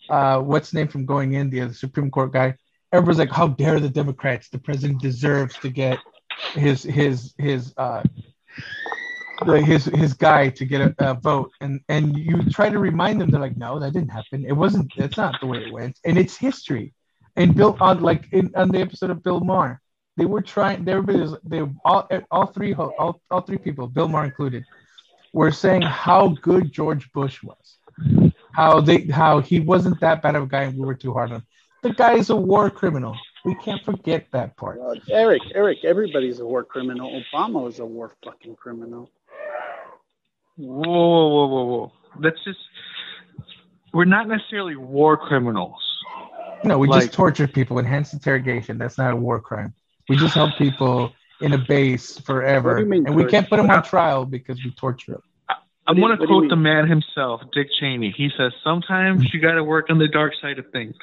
uh 0.09 0.41
what's 0.41 0.73
name 0.73 0.89
from 0.89 1.05
going 1.05 1.35
in, 1.35 1.51
the, 1.51 1.61
the 1.61 1.75
Supreme 1.75 2.11
Court 2.11 2.33
guy, 2.33 2.55
everybody's 2.93 3.19
like, 3.19 3.31
how 3.31 3.49
dare 3.49 3.81
the 3.81 3.89
Democrats? 3.89 4.49
The 4.49 4.59
president 4.59 5.03
deserves 5.03 5.57
to 5.59 5.69
get 5.69 5.99
his 6.53 6.83
his 6.83 7.35
his 7.39 7.75
uh 7.77 8.03
his 9.47 9.85
his 9.85 10.15
guy 10.15 10.49
to 10.49 10.65
get 10.65 10.81
a, 10.81 10.95
a 10.99 11.15
vote 11.15 11.51
and 11.61 11.81
and 11.89 12.17
you 12.17 12.43
try 12.51 12.69
to 12.69 12.79
remind 12.79 13.21
them 13.21 13.31
they're 13.31 13.41
like 13.41 13.57
no 13.57 13.79
that 13.79 13.93
didn't 13.93 14.11
happen 14.11 14.45
it 14.45 14.53
wasn't 14.53 14.91
that's 14.97 15.17
not 15.17 15.39
the 15.41 15.47
way 15.47 15.59
it 15.59 15.73
went 15.73 15.99
and 16.05 16.19
it's 16.19 16.37
history 16.37 16.93
and 17.37 17.55
bill 17.55 17.77
on 17.81 18.01
like 18.01 18.25
in 18.33 18.51
on 18.57 18.69
the 18.69 18.81
episode 18.81 19.11
of 19.11 19.23
bill 19.23 19.41
maher 19.41 19.81
they 20.19 20.27
were 20.27 20.43
trying 20.43 20.87
everybody 20.89 21.21
was 21.21 21.37
they 21.45 21.63
all 21.85 22.09
all 22.31 22.47
three 22.47 22.75
all, 22.75 23.21
all 23.31 23.41
three 23.41 23.57
people 23.59 23.87
bill 23.87 24.09
maher 24.09 24.25
included 24.25 24.65
were 25.33 25.51
saying 25.53 25.81
how 25.83 26.29
good 26.43 26.71
george 26.73 27.11
bush 27.13 27.43
was 27.43 27.79
how 28.53 28.81
they 28.81 28.99
how 29.07 29.41
he 29.41 29.61
wasn't 29.61 29.99
that 30.01 30.21
bad 30.21 30.35
of 30.37 30.43
a 30.43 30.47
guy 30.47 30.63
and 30.65 30.77
we 30.79 30.85
were 30.85 30.95
too 30.95 31.13
hard 31.13 31.31
on 31.31 31.37
him 31.37 31.47
the 31.83 31.93
guy 31.93 32.15
is 32.15 32.29
a 32.31 32.37
war 32.37 32.69
criminal 32.69 33.17
we 33.45 33.55
can't 33.55 33.83
forget 33.85 34.27
that 34.33 34.57
part 34.57 34.79
Well, 34.81 34.97
Eric, 35.11 35.43
Eric, 35.55 35.79
everybody's 35.85 36.41
a 36.41 36.45
war 36.45 36.65
criminal. 36.65 37.23
Obama 37.23 37.63
was 37.63 37.79
a 37.79 37.87
war 37.87 38.13
fucking 38.25 38.57
criminal. 38.57 39.09
Whoa, 40.57 40.83
whoa, 40.83 41.29
whoa, 41.29 41.47
whoa, 41.47 41.65
whoa. 41.65 41.93
That's 42.21 42.43
just. 42.45 42.59
We're 43.95 44.05
not 44.05 44.27
necessarily 44.29 44.77
war 44.77 45.17
criminals. 45.17 45.81
No, 46.65 46.79
we 46.79 46.89
Like- 46.89 47.03
just 47.03 47.13
torture 47.15 47.47
people, 47.47 47.79
enhanced 47.79 48.13
interrogation. 48.13 48.77
That's 48.77 48.99
not 48.99 49.13
a 49.13 49.17
war 49.17 49.41
crime. 49.41 49.73
We 50.09 50.17
just 50.17 50.35
held 50.35 50.53
people 50.59 51.13
in 51.41 51.53
a 51.53 51.59
base 51.59 52.19
forever, 52.19 52.71
What 52.71 52.77
do 52.79 52.83
you 52.83 52.89
mean 52.89 53.07
and 53.07 53.15
we 53.15 53.27
can't 53.27 53.49
put 53.49 53.57
them 53.59 53.71
on 53.71 53.83
trial 53.83 54.25
because 54.25 54.63
we 54.65 54.71
torture 54.73 55.13
them. 55.13 55.23
I'm 55.87 55.95
do 55.97 56.01
you- 56.03 56.07
going 56.09 56.17
to 56.19 56.21
what 56.23 56.29
do 56.29 56.35
you 56.35 56.41
quote 56.41 56.51
the 56.51 56.57
man 56.57 56.89
himself, 56.89 57.43
Dick 57.53 57.69
Cheney. 57.79 58.11
He 58.17 58.31
says, 58.37 58.53
Sometimes 58.65 59.33
you 59.33 59.41
got 59.41 59.53
to 59.53 59.65
work 59.65 59.87
on 59.91 59.99
the 59.99 60.09
dark 60.09 60.33
side 60.41 60.59
of 60.59 60.71
things. 60.73 60.97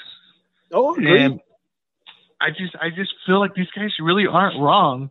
Oh, 0.72 0.94
agree. 0.94 1.22
And 1.24 1.40
I 2.42 2.50
just, 2.50 2.76
I 2.82 2.90
just 2.90 3.14
feel 3.26 3.40
like 3.40 3.56
these 3.56 3.70
guys 3.76 3.92
really 4.00 4.28
aren't 4.28 4.60
wrong. 4.60 5.10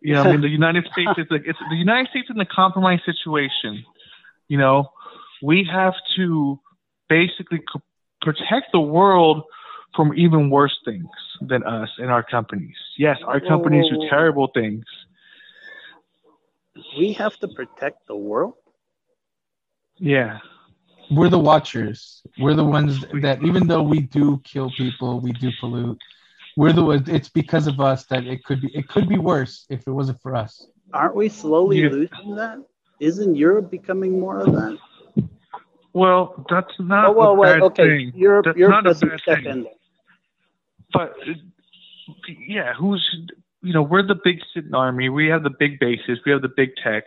You 0.00 0.14
know, 0.14 0.22
I 0.24 0.32
mean, 0.32 0.40
the 0.42 0.48
United 0.48 0.86
States 0.92 1.12
is 1.16 1.26
like, 1.30 1.42
it's 1.46 1.58
the 1.70 1.76
United 1.76 2.10
States 2.10 2.28
in 2.30 2.38
a 2.40 2.46
compromised 2.46 3.02
situation. 3.04 3.84
You 4.48 4.58
know, 4.58 4.90
we 5.42 5.68
have 5.72 5.94
to 6.16 6.58
basically 7.08 7.58
c- 7.58 7.80
protect 8.20 8.72
the 8.72 8.80
world 8.80 9.44
from 9.98 10.14
even 10.16 10.48
worse 10.48 10.78
things 10.84 11.10
than 11.40 11.64
us 11.64 11.90
and 11.98 12.08
our 12.08 12.22
companies. 12.22 12.76
Yes, 12.96 13.18
our 13.26 13.40
Whoa, 13.40 13.48
companies 13.48 13.86
whoa, 13.90 13.98
do 13.98 14.06
oh. 14.06 14.08
terrible 14.08 14.46
things. 14.54 14.84
we 16.96 17.12
have 17.14 17.36
to 17.38 17.48
protect 17.48 18.06
the 18.06 18.14
world. 18.14 18.54
Yeah. 19.96 20.38
We're 21.10 21.30
the 21.30 21.38
watchers. 21.40 22.22
We're 22.38 22.54
the 22.54 22.64
ones 22.64 23.04
that, 23.22 23.42
even 23.42 23.66
though 23.66 23.82
we 23.82 24.00
do 24.02 24.40
kill 24.44 24.70
people, 24.70 25.18
we 25.20 25.32
do 25.32 25.50
pollute. 25.58 25.98
We're 26.56 26.72
the 26.72 26.84
ones. 26.84 27.08
It's 27.08 27.28
because 27.28 27.66
of 27.66 27.80
us 27.80 28.04
that 28.06 28.24
it 28.24 28.44
could 28.44 28.60
be. 28.60 28.68
It 28.76 28.86
could 28.86 29.08
be 29.08 29.18
worse 29.18 29.66
if 29.68 29.80
it 29.84 29.90
wasn't 29.90 30.20
for 30.22 30.36
us. 30.36 30.64
Aren't 30.92 31.16
we 31.16 31.28
slowly 31.28 31.80
Yeah. 31.82 31.88
losing 31.90 32.36
that? 32.36 32.58
Isn't 33.00 33.34
Europe 33.34 33.68
becoming 33.70 34.20
more 34.20 34.38
of 34.38 34.52
that? 34.52 34.78
Well, 35.92 36.44
that's 36.48 36.74
not 36.78 37.06
oh 37.08 37.12
well, 37.12 37.30
a 37.30 37.34
well 37.34 37.52
bad 37.54 37.62
okay. 37.62 37.88
thing. 37.88 38.12
Europe, 38.14 38.46
That's 38.46 38.58
Europe 38.58 38.84
not 38.84 38.84
doesn't 38.84 39.08
bad 39.08 39.20
step 39.20 39.38
thing. 39.38 39.46
in 39.46 39.62
there. 39.64 39.72
But 40.92 41.14
yeah, 42.46 42.74
who's 42.74 43.04
you 43.62 43.72
know 43.72 43.82
we're 43.82 44.06
the 44.06 44.18
big 44.22 44.38
sitting 44.54 44.74
army. 44.74 45.08
We 45.08 45.28
have 45.28 45.42
the 45.42 45.50
big 45.50 45.78
bases. 45.78 46.18
We 46.24 46.32
have 46.32 46.42
the 46.42 46.52
big 46.54 46.70
tech. 46.82 47.04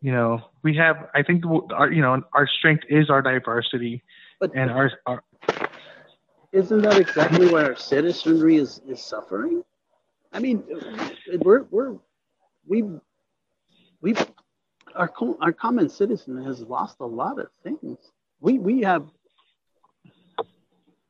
You 0.00 0.12
know, 0.12 0.40
we 0.62 0.76
have. 0.76 1.08
I 1.14 1.22
think 1.22 1.44
our 1.74 1.90
you 1.90 2.02
know 2.02 2.22
our 2.32 2.46
strength 2.46 2.84
is 2.88 3.10
our 3.10 3.22
diversity 3.22 4.02
But 4.40 4.54
and 4.54 4.70
our, 4.70 4.90
our 5.06 5.22
isn't 6.52 6.82
that 6.82 6.98
exactly 6.98 7.48
why 7.48 7.64
our 7.64 7.76
citizenry 7.76 8.56
is, 8.56 8.80
is 8.88 9.02
suffering? 9.02 9.62
I 10.32 10.38
mean, 10.38 10.64
we're 11.40 11.64
we're 11.70 11.96
we 12.66 12.84
we 14.00 14.14
our 14.94 15.08
co- 15.08 15.36
our 15.40 15.52
common 15.52 15.88
citizen 15.88 16.42
has 16.44 16.60
lost 16.62 16.96
a 17.00 17.06
lot 17.06 17.38
of 17.38 17.48
things. 17.62 17.98
We 18.40 18.58
we 18.58 18.80
have 18.82 19.06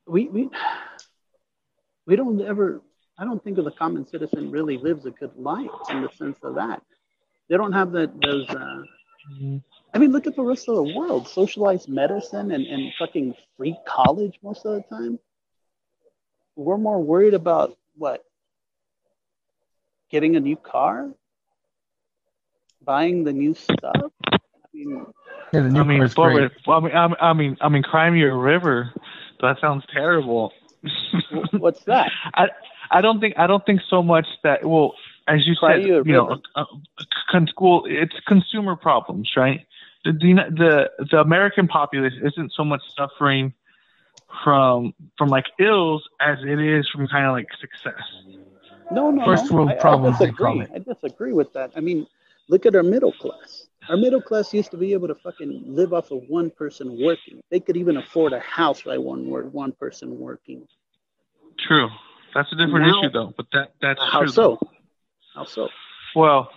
we 0.07 0.29
we 0.29 0.51
we 2.07 2.17
don't 2.17 2.41
ever. 2.41 2.81
I 3.19 3.25
don't 3.25 3.43
think 3.43 3.59
of 3.59 3.65
the 3.65 3.71
common 3.71 4.07
citizen 4.07 4.51
really 4.51 4.77
lives 4.77 5.07
a 5.07 5.11
good 5.11 5.35
life 5.37 5.71
in 5.91 6.03
the 6.03 6.11
sense 6.11 6.39
of 6.43 6.55
that. 6.57 6.83
They 7.49 7.57
don't 7.57 7.73
have 7.73 7.93
that 7.93 8.11
those. 8.21 8.49
Uh, 8.49 8.83
I 9.95 9.99
mean, 9.99 10.13
look 10.13 10.27
at 10.27 10.37
the 10.37 10.43
rest 10.43 10.69
of 10.69 10.77
the 10.77 10.95
world. 10.97 11.27
Socialized 11.29 11.89
medicine 11.89 12.51
and, 12.53 12.65
and 12.67 12.93
fucking 12.99 13.35
free 13.57 13.77
college 13.87 14.39
most 14.43 14.65
of 14.67 14.75
the 14.75 14.83
time. 14.95 15.19
We're 16.55 16.79
more 16.79 17.03
worried 17.03 17.35
about 17.35 17.77
what? 17.97 18.23
Getting 20.11 20.37
a 20.37 20.41
new 20.41 20.57
car? 20.57 21.11
Buying 22.83 23.25
the 23.25 23.33
new 23.33 23.55
stuff? 23.55 24.13
I 24.33 24.39
mean, 24.73 25.07
Yeah, 25.53 25.63
the 25.63 25.69
new 25.71 25.81
I 25.81 25.85
mean, 25.85 25.99
car's 25.99 26.15
but- 26.15 26.33
great. 26.35 26.51
well, 26.67 26.79
I 26.79 26.81
mean, 26.83 26.93
I 26.95 27.07
mean, 27.09 27.17
I 27.21 27.33
mean, 27.33 27.57
I 27.63 27.69
mean, 27.69 27.83
Crimea 27.83 28.33
River. 28.35 28.93
That 29.41 29.59
sounds 29.61 29.85
terrible. 29.93 30.53
Wh- 31.31 31.55
what's 31.55 31.85
that? 31.85 32.11
I 32.35 32.49
I 32.91 33.01
don't 33.01 33.21
think 33.21 33.35
I 33.39 33.47
don't 33.47 33.65
think 33.65 33.81
so 33.89 34.03
much 34.03 34.27
that 34.43 34.65
well 34.65 34.95
as 35.29 35.47
you 35.47 35.55
said 35.61 35.83
you 35.83 36.05
know 36.05 36.29
uh, 36.55 36.61
uh, 36.61 36.65
con- 37.31 37.49
well, 37.59 37.83
it's 37.87 38.15
consumer 38.27 38.77
problems, 38.77 39.33
right? 39.37 39.67
The, 40.05 40.13
the 40.13 41.07
the 41.11 41.19
American 41.19 41.67
populace 41.67 42.15
isn't 42.23 42.53
so 42.53 42.65
much 42.65 42.83
suffering 42.97 43.53
from 44.45 44.95
from 45.19 45.29
like 45.29 45.47
ills 45.59 46.09
as 46.21 46.39
it 46.43 46.61
is 46.61 46.89
from 46.89 47.09
kind 47.09 47.27
of 47.27 47.33
like 47.33 47.49
success. 47.61 48.03
No, 48.93 49.11
no, 49.11 49.25
First 49.25 49.51
no. 49.51 49.57
world 49.57 49.71
I, 49.71 49.75
I 49.75 49.81
problems, 49.81 50.19
disagree. 50.19 50.67
I 50.73 50.79
disagree 50.79 51.33
with 51.33 51.53
that. 51.55 51.73
I 51.75 51.81
mean, 51.81 52.07
look 52.49 52.67
at 52.67 52.77
our 52.77 52.85
middle 52.85 53.13
class. 53.13 53.67
Our 53.89 53.97
middle 53.97 54.21
class 54.21 54.53
used 54.53 54.71
to 54.73 54.77
be 54.77 54.93
able 54.93 55.09
to 55.09 55.15
fucking 55.15 55.63
live 55.67 55.93
off 55.93 56.11
of 56.11 56.23
one 56.29 56.51
person 56.51 57.01
working. 57.03 57.41
They 57.51 57.61
could 57.61 57.77
even 57.77 57.97
afford 57.97 58.33
a 58.33 58.41
house 58.41 58.83
by 58.83 58.99
one 58.99 59.29
word, 59.29 59.53
one 59.53 59.73
person 59.73 60.19
working. 60.19 60.67
True. 61.59 61.89
That's 62.35 62.53
a 62.53 62.57
different 62.57 62.87
Now- 62.87 63.01
issue 63.01 63.11
though, 63.11 63.33
but 63.37 63.47
that 63.53 63.73
that's 63.81 64.01
How 64.01 64.21
true. 64.21 64.29
so? 64.29 64.59
How 65.35 65.45
so? 65.45 65.69
Well, 66.15 66.51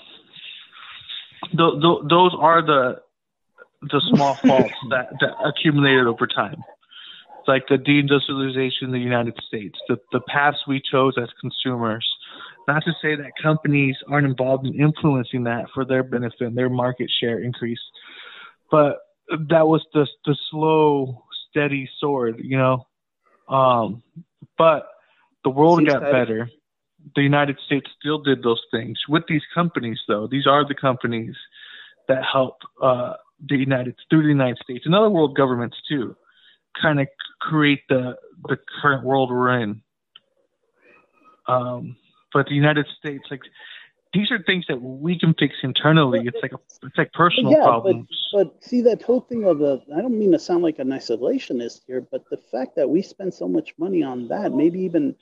th- 1.45 1.81
th- 1.81 1.99
those 2.09 2.35
are 2.38 2.62
the 2.62 3.01
the 3.81 4.01
small 4.13 4.33
faults 4.45 4.73
that, 4.89 5.09
that 5.21 5.35
accumulated 5.43 6.05
over 6.07 6.27
time. 6.27 6.62
It's 7.39 7.47
like 7.47 7.67
the 7.69 7.75
deindustrialization 7.77 8.83
in 8.83 8.91
the 8.91 8.99
United 8.99 9.35
States, 9.47 9.79
the 9.88 9.97
the 10.12 10.19
paths 10.21 10.59
we 10.67 10.81
chose 10.81 11.13
as 11.17 11.29
consumers. 11.39 12.05
Not 12.67 12.83
to 12.83 12.91
say 13.01 13.15
that 13.15 13.31
companies 13.41 13.95
aren't 14.07 14.27
involved 14.27 14.67
in 14.67 14.79
influencing 14.79 15.45
that 15.45 15.65
for 15.73 15.85
their 15.85 16.03
benefit 16.03 16.41
and 16.41 16.57
their 16.57 16.69
market 16.69 17.09
share 17.19 17.39
increase, 17.39 17.79
but 18.69 18.99
that 19.49 19.67
was 19.67 19.85
the 19.93 20.05
the 20.25 20.35
slow, 20.51 21.23
steady 21.49 21.89
sword, 21.99 22.39
you 22.43 22.57
know. 22.57 22.85
Um, 23.47 24.03
but 24.60 24.89
the 25.43 25.50
world 25.50 25.80
Seems 25.80 25.93
got 25.93 26.04
better 26.04 26.52
the 27.15 27.22
United 27.22 27.58
States 27.65 27.88
still 28.00 28.19
did 28.19 28.43
those 28.43 28.62
things 28.72 29.00
with 29.08 29.24
these 29.28 29.41
companies, 29.54 30.00
though. 30.08 30.28
These 30.28 30.48
are 30.48 30.67
the 30.67 30.76
companies 30.76 31.36
that 32.08 32.24
help 32.24 32.58
uh, 32.82 33.13
the 33.48 33.58
United 33.58 33.95
through 34.10 34.24
the 34.24 34.30
United 34.30 34.58
States 34.63 34.86
and 34.86 34.93
other 34.95 35.10
world 35.10 35.36
governments 35.36 35.78
too, 35.88 36.15
kind 36.80 37.00
of 37.00 37.08
create 37.39 37.82
the 37.89 38.17
the 38.48 38.58
current 38.82 39.04
world 39.04 39.32
we're 39.32 39.60
in. 39.62 39.82
Um, 41.48 41.95
but 42.34 42.48
the 42.48 42.56
United 42.56 42.88
States, 42.98 43.24
like 43.32 43.41
these 44.13 44.32
are 44.32 44.41
things 44.43 44.65
that 44.67 44.82
we 44.82 45.19
can 45.19 45.36
fix 45.36 45.56
internally. 45.62 46.22
It's 46.26 46.38
like 46.41 46.54
a, 46.54 46.60
it's 46.84 46.98
like 46.98 47.13
personal 47.13 47.52
yeah, 47.52 47.63
problems. 47.63 48.08
But 48.34 48.63
see 48.63 48.82
that 48.82 49.04
whole 49.04 49.22
thing 49.22 49.45
of 49.45 49.60
the 49.60 49.82
I 49.95 50.02
don't 50.02 50.17
mean 50.17 50.32
to 50.32 50.39
sound 50.39 50.63
like 50.63 50.80
an 50.80 50.89
isolationist 50.89 51.82
here, 51.86 52.02
but 52.02 52.24
the 52.30 52.38
fact 52.52 52.76
that 52.76 52.89
we 52.89 53.02
spend 53.02 53.34
so 53.34 53.48
much 53.48 53.74
money 53.78 54.02
on 54.02 54.28
that, 54.30 54.52
maybe 54.52 54.80
even 54.82 55.15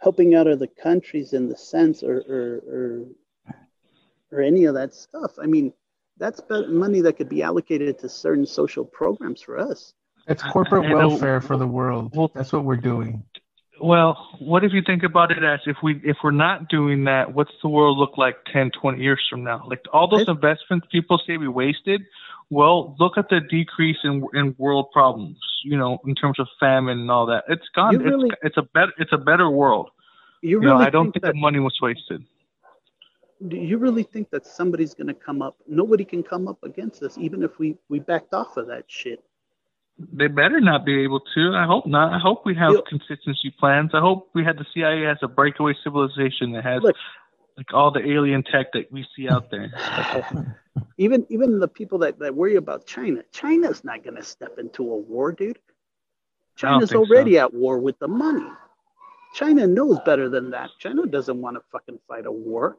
helping 0.00 0.34
out 0.34 0.48
other 0.48 0.66
countries 0.66 1.32
in 1.32 1.48
the 1.48 1.56
sense 1.56 2.02
or 2.02 2.18
or 2.28 2.62
or, 3.48 3.56
or 4.32 4.40
any 4.40 4.64
of 4.64 4.74
that 4.74 4.92
stuff. 4.94 5.32
I 5.40 5.46
mean, 5.46 5.72
that's 6.18 6.40
money 6.68 7.00
that 7.02 7.16
could 7.16 7.28
be 7.28 7.42
allocated 7.42 7.98
to 8.00 8.08
certain 8.08 8.46
social 8.46 8.84
programs 8.84 9.40
for 9.40 9.58
us. 9.58 9.94
It's 10.26 10.42
corporate 10.42 10.92
welfare 10.92 11.40
for 11.40 11.56
the 11.56 11.66
world. 11.66 12.12
That's 12.34 12.52
what 12.52 12.64
we're 12.64 12.76
doing. 12.76 13.24
Well, 13.82 14.28
what 14.38 14.62
if 14.62 14.72
you 14.72 14.80
think 14.80 15.02
about 15.02 15.32
it 15.32 15.42
as 15.42 15.58
if 15.66 15.76
we 15.82 16.00
if 16.04 16.18
we're 16.22 16.30
not 16.30 16.68
doing 16.68 17.02
that, 17.04 17.34
what's 17.34 17.50
the 17.62 17.68
world 17.68 17.98
look 17.98 18.16
like 18.16 18.36
10, 18.52 18.70
20 18.80 19.02
years 19.02 19.20
from 19.28 19.42
now? 19.42 19.64
Like 19.66 19.80
all 19.92 20.08
those 20.08 20.28
investments 20.28 20.86
people 20.92 21.20
say 21.26 21.36
we 21.36 21.48
wasted. 21.48 22.02
Well, 22.48 22.94
look 23.00 23.18
at 23.18 23.28
the 23.28 23.40
decrease 23.40 23.96
in 24.04 24.24
in 24.34 24.54
world 24.56 24.92
problems. 24.92 25.38
You 25.64 25.76
know, 25.76 25.98
in 26.06 26.14
terms 26.14 26.38
of 26.38 26.46
famine 26.60 27.00
and 27.00 27.10
all 27.10 27.26
that. 27.26 27.42
It's 27.48 27.68
gone. 27.74 27.98
Really- 27.98 28.28
it's, 28.28 28.56
it's 28.56 28.56
a 28.56 28.62
better 28.62 28.92
it's 28.98 29.12
a 29.12 29.18
better 29.18 29.50
world. 29.50 29.90
You 30.42 30.60
You 30.60 30.66
know, 30.68 30.76
I 30.76 30.88
don't 30.88 31.06
think 31.06 31.14
think 31.14 31.24
that 31.24 31.32
the 31.34 31.40
money 31.40 31.58
was 31.58 31.76
wasted. 31.82 32.24
do 33.48 33.56
you 33.56 33.78
really 33.78 34.04
think 34.04 34.30
that 34.30 34.46
somebody's 34.46 34.94
going 34.94 35.08
to 35.08 35.14
come 35.14 35.42
up? 35.42 35.56
Nobody 35.66 36.04
can 36.04 36.22
come 36.22 36.46
up 36.46 36.62
against 36.62 37.02
us, 37.02 37.18
even 37.18 37.42
if 37.42 37.58
we 37.58 37.76
we 37.88 37.98
backed 37.98 38.32
off 38.32 38.56
of 38.56 38.68
that 38.68 38.84
shit. 38.86 39.24
They 40.12 40.26
better 40.26 40.60
not 40.60 40.84
be 40.84 41.02
able 41.02 41.20
to. 41.34 41.54
I 41.54 41.64
hope 41.64 41.86
not. 41.86 42.12
I 42.12 42.18
hope 42.18 42.44
we 42.44 42.54
have 42.54 42.72
You- 42.72 42.82
consistency 42.88 43.50
plans. 43.58 43.90
I 43.94 44.00
hope 44.00 44.30
we 44.34 44.44
had 44.44 44.58
the 44.58 44.66
CIA 44.72 45.06
as 45.06 45.18
a 45.22 45.28
breakaway 45.28 45.74
civilization 45.84 46.52
that 46.52 46.64
has 46.64 46.82
Look. 46.82 46.96
like 47.56 47.72
all 47.74 47.90
the 47.90 48.00
alien 48.00 48.42
tech 48.42 48.72
that 48.72 48.90
we 48.90 49.06
see 49.14 49.28
out 49.28 49.50
there. 49.50 49.70
even 50.98 51.26
even 51.28 51.58
the 51.58 51.68
people 51.68 51.98
that, 51.98 52.18
that 52.18 52.34
worry 52.34 52.56
about 52.56 52.86
China, 52.86 53.22
China's 53.32 53.84
not 53.84 54.02
going 54.02 54.16
to 54.16 54.22
step 54.22 54.58
into 54.58 54.82
a 54.82 54.96
war, 54.96 55.32
dude. 55.32 55.58
China's 56.56 56.90
think 56.90 57.06
so. 57.06 57.14
already 57.14 57.38
at 57.38 57.52
war 57.52 57.78
with 57.78 57.98
the 57.98 58.08
money. 58.08 58.46
China 59.34 59.66
knows 59.66 59.98
better 60.04 60.28
than 60.28 60.50
that. 60.50 60.70
China 60.78 61.06
doesn't 61.06 61.40
want 61.40 61.56
to 61.56 61.62
fucking 61.70 61.98
fight 62.06 62.26
a 62.26 62.32
war. 62.32 62.76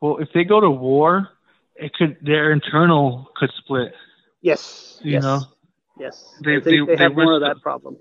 Well, 0.00 0.18
if 0.18 0.28
they 0.32 0.44
go 0.44 0.60
to 0.60 0.70
war, 0.70 1.28
it 1.74 1.92
could 1.94 2.16
their 2.22 2.52
internal 2.52 3.28
could 3.36 3.50
split. 3.58 3.94
Yes. 4.40 5.00
You 5.02 5.12
yes. 5.12 5.22
know? 5.22 5.40
Yes. 5.98 6.34
They- 6.42 6.56
I 6.56 6.60
think 6.60 6.64
they- 6.88 6.96
they, 6.96 7.02
have 7.02 7.14
they 7.16 7.24
more 7.24 7.34
of 7.34 7.40
that 7.42 7.60
problem. 7.62 7.96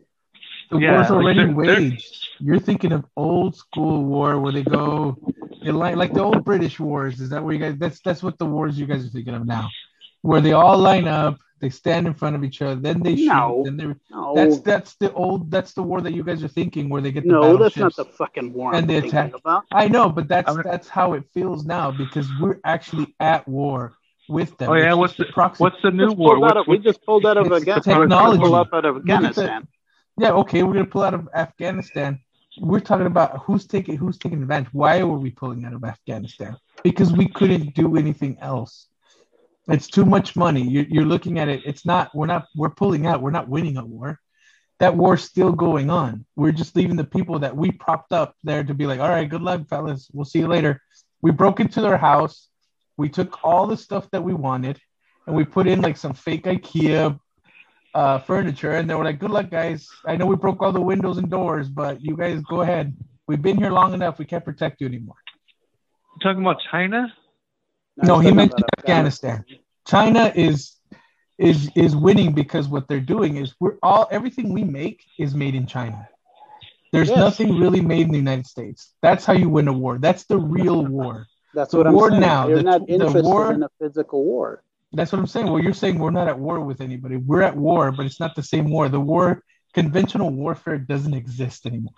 The 0.72 0.80
Yeah, 0.80 0.94
war's 0.94 1.10
like 1.10 1.12
already 1.12 1.40
they're- 1.40 1.66
they're- 1.66 1.82
waged. 1.82 2.28
You're 2.40 2.60
thinking 2.60 2.92
of 2.92 3.06
old 3.16 3.56
school 3.56 4.04
war 4.06 4.40
where 4.40 4.52
they 4.52 4.64
go, 4.64 5.18
they 5.64 5.72
like 5.72 5.96
like 5.96 6.14
the 6.14 6.22
old 6.24 6.44
British 6.44 6.80
wars. 6.80 7.22
Is 7.22 7.30
that 7.30 7.44
where 7.44 7.54
you 7.54 7.60
guys? 7.60 7.78
That's 7.78 8.00
that's 8.02 8.24
what 8.24 8.38
the 8.38 8.46
wars 8.46 8.78
you 8.80 8.86
guys 8.86 9.06
are 9.06 9.10
thinking 9.10 9.36
of 9.36 9.46
now, 9.46 9.70
where 10.22 10.42
they 10.42 10.52
all 10.54 10.78
line 10.78 11.08
up, 11.08 11.38
they 11.62 11.70
stand 11.70 12.08
in 12.08 12.14
front 12.14 12.36
of 12.36 12.44
each 12.44 12.62
other, 12.62 12.76
then 12.76 13.02
they 13.02 13.16
shoot, 13.16 13.28
No. 13.28 13.62
then 13.64 13.78
they. 13.78 13.86
No, 14.12 14.34
That's 14.36 14.60
that's 14.62 14.96
the 14.96 15.14
old. 15.14 15.52
That's 15.52 15.74
the 15.74 15.84
war 15.84 16.02
that 16.02 16.14
you 16.14 16.24
guys 16.24 16.44
are 16.44 16.48
thinking, 16.50 16.90
where 16.90 17.02
they 17.02 17.12
get 17.12 17.24
the 17.24 17.30
no, 17.30 17.56
that's 17.56 17.78
not 17.78 17.94
battleships. 17.94 17.96
the 17.98 18.06
fucking 18.18 18.52
war 18.52 18.70
and 18.74 18.78
I'm 18.80 18.88
the 18.88 18.94
thinking 19.02 19.10
attack. 19.20 19.36
about. 19.36 19.64
I 19.72 19.88
know, 19.88 20.10
but 20.10 20.28
that's 20.28 20.50
I'm- 20.52 20.62
that's 20.66 20.90
how 20.90 21.14
it 21.14 21.24
feels 21.34 21.66
now 21.66 21.92
because 21.92 22.28
we're 22.42 22.60
actually 22.66 23.16
at 23.20 23.48
war 23.48 23.94
with 24.30 24.58
them. 24.58 24.70
Oh, 24.72 24.74
yeah, 24.76 24.94
what's 24.94 25.16
the- 25.16 25.26
proxy. 25.26 25.62
What's 25.64 25.82
the 25.82 25.92
new 25.92 26.08
Just 26.08 26.18
war? 26.18 26.36
out 26.36 26.42
What's, 26.42 26.58
of, 26.58 26.68
we 26.68 26.78
just 26.80 27.04
pulled 27.06 27.26
out 27.26 27.38
of 27.38 27.52
Afghanistan. 27.52 28.00
technology. 28.02 28.40
Pull 28.42 28.56
up 28.56 28.70
out 28.74 28.86
of 28.86 28.96
Look 28.96 29.10
at 29.10 29.16
Afghanistan. 29.24 29.68
Yeah, 30.20 30.32
okay, 30.32 30.64
we're 30.64 30.74
gonna 30.74 30.86
pull 30.86 31.04
out 31.04 31.14
of 31.14 31.28
Afghanistan. 31.34 32.20
We're 32.60 32.80
talking 32.80 33.08
about 33.08 33.40
who's 33.44 33.66
taking 33.66 33.98
who's 33.98 34.18
taking 34.18 34.42
advantage. 34.42 34.70
Why 34.74 35.02
were 35.04 35.18
we 35.18 35.32
pulling 35.32 35.66
out 35.66 35.74
of 35.74 35.84
Afghanistan? 35.84 36.56
Because 36.84 37.12
we 37.12 37.28
couldn't 37.28 37.74
do 37.74 37.98
anything 37.98 38.38
else. 38.40 38.88
It's 39.68 39.88
too 39.88 40.06
much 40.06 40.36
money. 40.36 40.62
You're, 40.62 40.86
you're 40.90 41.06
looking 41.06 41.40
at 41.40 41.48
it. 41.48 41.62
It's 41.66 41.86
not. 41.86 42.14
We're 42.14 42.28
not. 42.28 42.46
We're 42.56 42.70
pulling 42.70 43.08
out. 43.08 43.22
We're 43.22 43.32
not 43.32 43.48
winning 43.50 43.78
a 43.78 43.86
war. 43.86 44.20
That 44.80 44.96
war's 44.96 45.24
still 45.24 45.52
going 45.54 45.90
on. 45.90 46.26
We're 46.36 46.52
just 46.52 46.76
leaving 46.76 46.96
the 46.98 47.04
people 47.06 47.40
that 47.40 47.56
we 47.56 47.72
propped 47.72 48.12
up 48.12 48.36
there 48.44 48.64
to 48.64 48.74
be 48.74 48.86
like, 48.86 49.00
all 49.00 49.10
right, 49.10 49.30
good 49.30 49.42
luck, 49.42 49.68
fellas. 49.70 50.10
We'll 50.14 50.26
see 50.26 50.40
you 50.40 50.48
later. 50.48 50.82
We 51.22 51.32
broke 51.32 51.60
into 51.60 51.80
their 51.82 51.98
house. 51.98 52.50
We 52.98 53.10
took 53.10 53.44
all 53.44 53.68
the 53.68 53.78
stuff 53.78 54.10
that 54.12 54.24
we 54.24 54.34
wanted, 54.34 54.80
and 55.26 55.36
we 55.36 55.46
put 55.46 55.68
in 55.68 55.82
like 55.82 55.98
some 55.98 56.14
fake 56.14 56.44
IKEA 56.44 57.20
uh, 57.94 58.20
furniture, 58.20 58.72
and 58.72 58.90
they 58.90 58.96
were 58.96 59.04
like, 59.04 59.20
"Good 59.20 59.32
luck, 59.32 59.50
guys. 59.50 59.88
I 60.06 60.16
know 60.16 60.26
we 60.26 60.36
broke 60.36 60.62
all 60.62 60.72
the 60.72 60.82
windows 60.82 61.18
and 61.18 61.30
doors, 61.30 61.70
but 61.70 62.02
you 62.02 62.16
guys 62.16 62.42
go 62.42 62.62
ahead. 62.62 62.96
We've 63.28 63.42
been 63.42 63.58
here 63.58 63.72
long 63.72 63.94
enough. 63.94 64.20
We 64.20 64.26
can't 64.26 64.46
protect 64.46 64.82
you 64.82 64.88
anymore." 64.88 65.16
talking 66.22 66.42
about 66.42 66.58
China? 66.72 67.14
No, 67.98 68.16
I'm 68.16 68.22
he 68.22 68.30
talking 68.30 68.36
mentioned 68.36 68.64
Afghanistan. 68.78 69.46
China 69.86 70.32
is 70.36 70.80
is 71.38 71.70
is 71.76 71.96
winning 71.96 72.34
because 72.34 72.68
what 72.68 72.88
they're 72.88 73.00
doing 73.00 73.38
is 73.38 73.56
we're 73.60 73.78
all 73.82 74.08
everything 74.12 74.54
we 74.54 74.64
make 74.64 75.04
is 75.18 75.34
made 75.34 75.56
in 75.56 75.66
China. 75.66 76.08
There's 76.92 77.10
Yes. 77.10 77.18
nothing 77.18 77.60
really 77.60 77.82
made 77.82 78.06
in 78.06 78.12
the 78.12 78.18
United 78.18 78.46
States. 78.46 78.94
That's 79.02 79.26
how 79.26 79.34
you 79.34 79.50
win 79.50 79.68
a 79.68 79.74
war. 79.74 79.98
That's 79.98 80.26
the 80.26 80.38
real 80.38 80.86
war. 80.86 81.26
That's 81.54 81.72
The 81.72 81.78
what 81.78 81.88
I'm 81.88 81.94
war 81.94 82.10
saying. 82.10 82.22
now, 82.22 82.48
You're 82.48 82.58
the- 82.58 82.64
not 82.64 82.86
the 82.88 82.94
interested 82.94 83.24
war- 83.26 83.54
in 83.54 83.64
a 83.64 83.70
physical 83.80 84.24
war. 84.24 84.64
That's 84.92 85.12
what 85.12 85.20
I'm 85.20 85.28
saying. 85.28 85.48
Well, 85.48 85.62
you're 85.62 85.74
saying 85.74 85.98
we're 85.98 86.12
not 86.12 86.28
at 86.28 86.38
war 86.38 86.60
with 86.60 86.80
anybody. 86.82 87.18
We're 87.18 87.42
at 87.42 87.56
war, 87.58 87.92
but 87.92 88.06
it's 88.06 88.20
not 88.20 88.36
the 88.36 88.44
same 88.44 88.70
war. 88.70 88.90
The 88.90 89.00
war, 89.00 89.44
conventional 89.74 90.30
warfare, 90.30 90.78
doesn't 90.78 91.14
exist 91.14 91.66
anymore. 91.66 91.94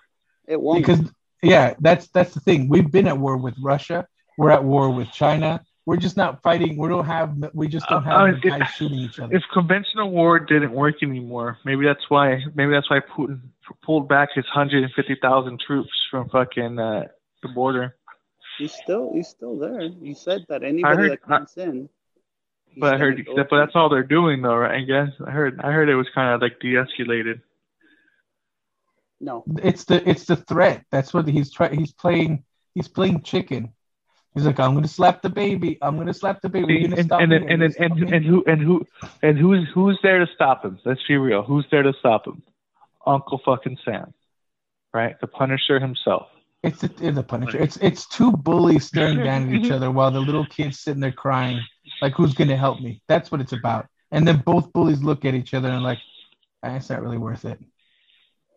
It 0.47 0.61
won't. 0.61 0.79
because 0.85 1.11
yeah 1.41 1.73
that's 1.79 2.07
that's 2.09 2.33
the 2.33 2.39
thing 2.39 2.69
we've 2.69 2.89
been 2.91 3.07
at 3.07 3.17
war 3.17 3.35
with 3.35 3.53
russia 3.61 4.07
we're 4.37 4.49
at 4.51 4.63
war 4.63 4.89
with 4.89 5.11
china 5.11 5.61
we're 5.85 5.97
just 5.97 6.15
not 6.15 6.41
fighting 6.41 6.77
we 6.77 6.87
don't 6.87 7.05
have 7.05 7.35
we 7.53 7.67
just 7.67 7.87
don't 7.89 8.07
Uh, 8.07 8.09
have 8.27 8.35
uh, 8.35 8.39
the 8.41 8.47
it- 8.47 8.59
guys 8.59 8.67
shooting 8.69 8.99
each 8.99 9.19
other 9.19 9.35
If 9.35 9.43
conventional 9.53 10.09
war 10.11 10.39
didn't 10.39 10.71
work 10.71 11.03
anymore, 11.03 11.57
maybe 11.65 11.83
that's 11.85 12.09
why 12.09 12.41
maybe 12.55 12.71
that's 12.71 12.89
why 12.89 12.99
Putin 13.01 13.41
pulled 13.83 14.07
back 14.07 14.29
his 14.33 14.45
150,000 14.45 15.59
troops 15.59 15.89
from 16.09 16.29
fucking 16.29 16.79
uh, 16.79 17.03
the 17.43 17.49
border. 17.49 17.95
He's 18.57 18.73
still 18.73 19.11
he's 19.13 19.27
still 19.27 19.57
there. 19.57 19.81
He 20.01 20.13
said 20.13 20.45
that 20.49 20.63
anybody 20.63 20.95
heard- 20.97 21.11
that 21.11 21.21
comes 21.23 21.57
in. 21.57 21.89
But 22.77 22.95
I 22.95 22.97
heard, 22.97 23.25
but 23.25 23.47
that's 23.49 23.71
all 23.73 23.87
they're 23.87 24.03
doing 24.03 24.41
though, 24.41 24.55
right? 24.57 24.81
I 24.81 24.83
guess 24.83 25.09
I 25.25 25.31
heard 25.31 25.61
I 25.61 25.71
heard 25.71 25.87
it 25.87 25.95
was 25.95 26.07
kind 26.13 26.33
of 26.35 26.41
like 26.41 26.59
de-escalated. 26.59 27.39
no. 29.21 29.43
it's 29.63 29.85
the 29.85 30.07
it's 30.09 30.25
the 30.25 30.35
threat 30.35 30.83
that's 30.91 31.13
what 31.13 31.25
he's 31.27 31.51
trying 31.53 31.79
he's 31.79 31.93
playing 31.93 32.43
he's 32.73 32.89
playing 32.89 33.21
chicken 33.21 33.71
he's 34.33 34.45
like 34.45 34.59
i'm 34.59 34.73
gonna 34.75 34.87
slap 34.89 35.21
the 35.21 35.29
baby 35.29 35.77
i'm 35.81 35.97
gonna 35.97 36.13
slap 36.13 36.41
the 36.41 36.49
baby 36.49 36.73
You're 36.73 36.83
And 36.83 36.89
gonna 36.89 36.99
and 36.99 37.07
stop 37.07 37.21
and, 37.21 37.29
me? 37.31 37.37
and, 37.37 37.63
Are 37.63 37.65
and, 37.65 38.03
and, 38.03 38.13
and 38.13 38.25
who 38.25 38.43
and 38.45 38.61
who 38.61 38.85
and 39.21 39.37
who's 39.37 39.69
who's 39.73 39.97
there 40.03 40.19
to 40.19 40.27
stop 40.35 40.65
him? 40.65 40.77
Let's 40.83 41.01
be 41.07 41.15
real. 41.15 41.43
Who's 41.43 41.65
there 41.71 41.83
to 41.83 41.93
stop 41.99 42.27
him? 42.27 42.43
Uncle 43.05 43.39
fucking 43.45 43.77
Sam, 43.85 44.13
right? 44.93 45.15
The 45.21 45.27
Punisher 45.27 45.79
himself. 45.79 46.27
It's 46.65 46.83
a, 46.83 46.89
it's 46.99 47.17
a 47.17 47.23
Punisher. 47.23 47.59
It's 47.59 47.77
it's 47.77 48.07
two 48.07 48.31
bullies 48.31 48.85
staring 48.85 49.17
down 49.23 49.47
at 49.47 49.53
each 49.65 49.71
other 49.77 49.91
while 49.91 50.11
the 50.11 50.19
little 50.19 50.45
kid's 50.45 50.79
sitting 50.79 51.01
there 51.01 51.11
crying, 51.11 51.59
like 52.01 52.13
who's 52.13 52.33
gonna 52.33 52.57
help 52.57 52.81
me? 52.81 53.01
That's 53.07 53.31
what 53.31 53.41
it's 53.41 53.53
about. 53.53 53.87
And 54.11 54.27
then 54.27 54.37
both 54.45 54.71
bullies 54.73 55.03
look 55.03 55.25
at 55.25 55.33
each 55.35 55.53
other 55.53 55.69
and 55.69 55.83
like, 55.83 55.99
"Ah, 56.63 56.75
it's 56.75 56.89
not 56.89 57.01
really 57.01 57.17
worth 57.17 57.45
it. 57.45 57.59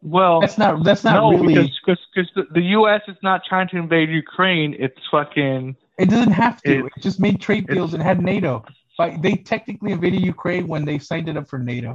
Well, 0.00 0.40
That's 0.40 0.58
not 0.58 0.84
that's 0.84 1.02
not 1.04 1.14
no, 1.14 1.30
really. 1.32 1.54
because 1.54 1.80
cause, 1.84 1.98
'cause 2.14 2.30
the, 2.36 2.44
the 2.52 2.62
U.S. 2.78 3.02
is 3.08 3.16
not 3.22 3.42
trying 3.44 3.68
to 3.68 3.76
invade 3.78 4.08
Ukraine. 4.10 4.74
It's 4.78 5.00
fucking 5.10 5.76
It 5.98 6.08
doesn't 6.08 6.32
have 6.32 6.62
to. 6.62 6.70
It- 6.78 6.84
It, 6.96 7.02
just 7.02 7.18
made 7.20 7.40
trade 7.40 7.66
deals 7.66 7.94
and 7.94 8.02
had 8.02 8.22
NATO. 8.22 8.64
But 8.96 9.22
they 9.22 9.34
technically 9.34 9.92
invaded 9.92 10.22
Ukraine 10.24 10.66
when 10.68 10.84
they 10.84 10.98
signed 10.98 11.28
it 11.28 11.36
up 11.36 11.48
for 11.48 11.58
NATO. 11.58 11.92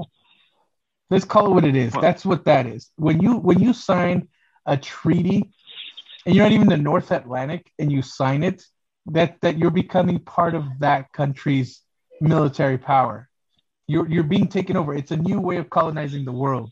Let's 1.09 1.25
call 1.25 1.47
it 1.47 1.53
what 1.53 1.65
it 1.65 1.75
is. 1.75 1.93
Well- 1.93 2.01
That's 2.01 2.25
what 2.25 2.43
that 2.45 2.65
is. 2.67 2.91
When 2.97 3.21
you 3.21 3.37
when 3.37 3.59
you 3.59 3.71
sign 3.73 4.27
a 4.65 4.75
treaty 4.77 5.51
and 6.25 6.35
you're 6.35 6.45
not 6.45 6.53
even 6.53 6.67
the 6.67 6.77
North 6.77 7.11
Atlantic 7.11 7.71
and 7.79 7.91
you 7.91 8.01
sign 8.01 8.43
it, 8.43 8.63
that 9.07 9.41
that 9.41 9.57
you're 9.57 9.71
becoming 9.71 10.19
part 10.19 10.55
of 10.55 10.63
that 10.79 11.11
country's 11.11 11.81
military 12.21 12.77
power. 12.77 13.29
You're 13.87 14.07
you're 14.09 14.23
being 14.23 14.47
taken 14.47 14.77
over. 14.77 14.95
It's 14.95 15.11
a 15.11 15.17
new 15.17 15.39
way 15.39 15.57
of 15.57 15.69
colonizing 15.69 16.25
the 16.25 16.31
world. 16.31 16.71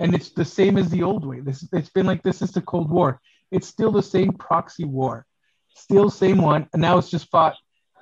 And 0.00 0.14
it's 0.14 0.30
the 0.30 0.44
same 0.44 0.76
as 0.76 0.90
the 0.90 1.02
old 1.02 1.24
way. 1.24 1.40
This 1.40 1.66
it's 1.72 1.90
been 1.90 2.06
like 2.06 2.22
this 2.22 2.38
since 2.38 2.52
the 2.52 2.62
Cold 2.62 2.90
War. 2.90 3.20
It's 3.50 3.68
still 3.68 3.92
the 3.92 4.02
same 4.02 4.32
proxy 4.32 4.84
war. 4.84 5.26
Still 5.74 6.10
same 6.10 6.38
one. 6.38 6.68
And 6.72 6.82
now 6.82 6.98
it's 6.98 7.10
just 7.10 7.30
fought 7.30 7.54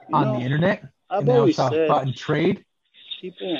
You 0.08 0.16
on 0.16 0.24
know, 0.24 0.38
the 0.38 0.44
internet. 0.44 0.84
I've 1.10 1.20
and 1.20 1.28
now 1.28 1.44
it's 1.44 1.56
said 1.56 1.88
fought 1.88 2.06
in 2.06 2.14
trade. 2.14 2.64
people 3.20 3.58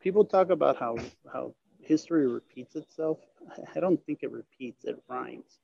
people 0.00 0.24
talk 0.24 0.50
about 0.50 0.76
how 0.78 0.96
how 1.32 1.54
history 1.80 2.26
repeats 2.26 2.76
itself. 2.76 3.18
I 3.74 3.80
don't 3.80 4.04
think 4.06 4.20
it 4.22 4.30
repeats. 4.30 4.84
It 4.84 5.02
rhymes. 5.08 5.58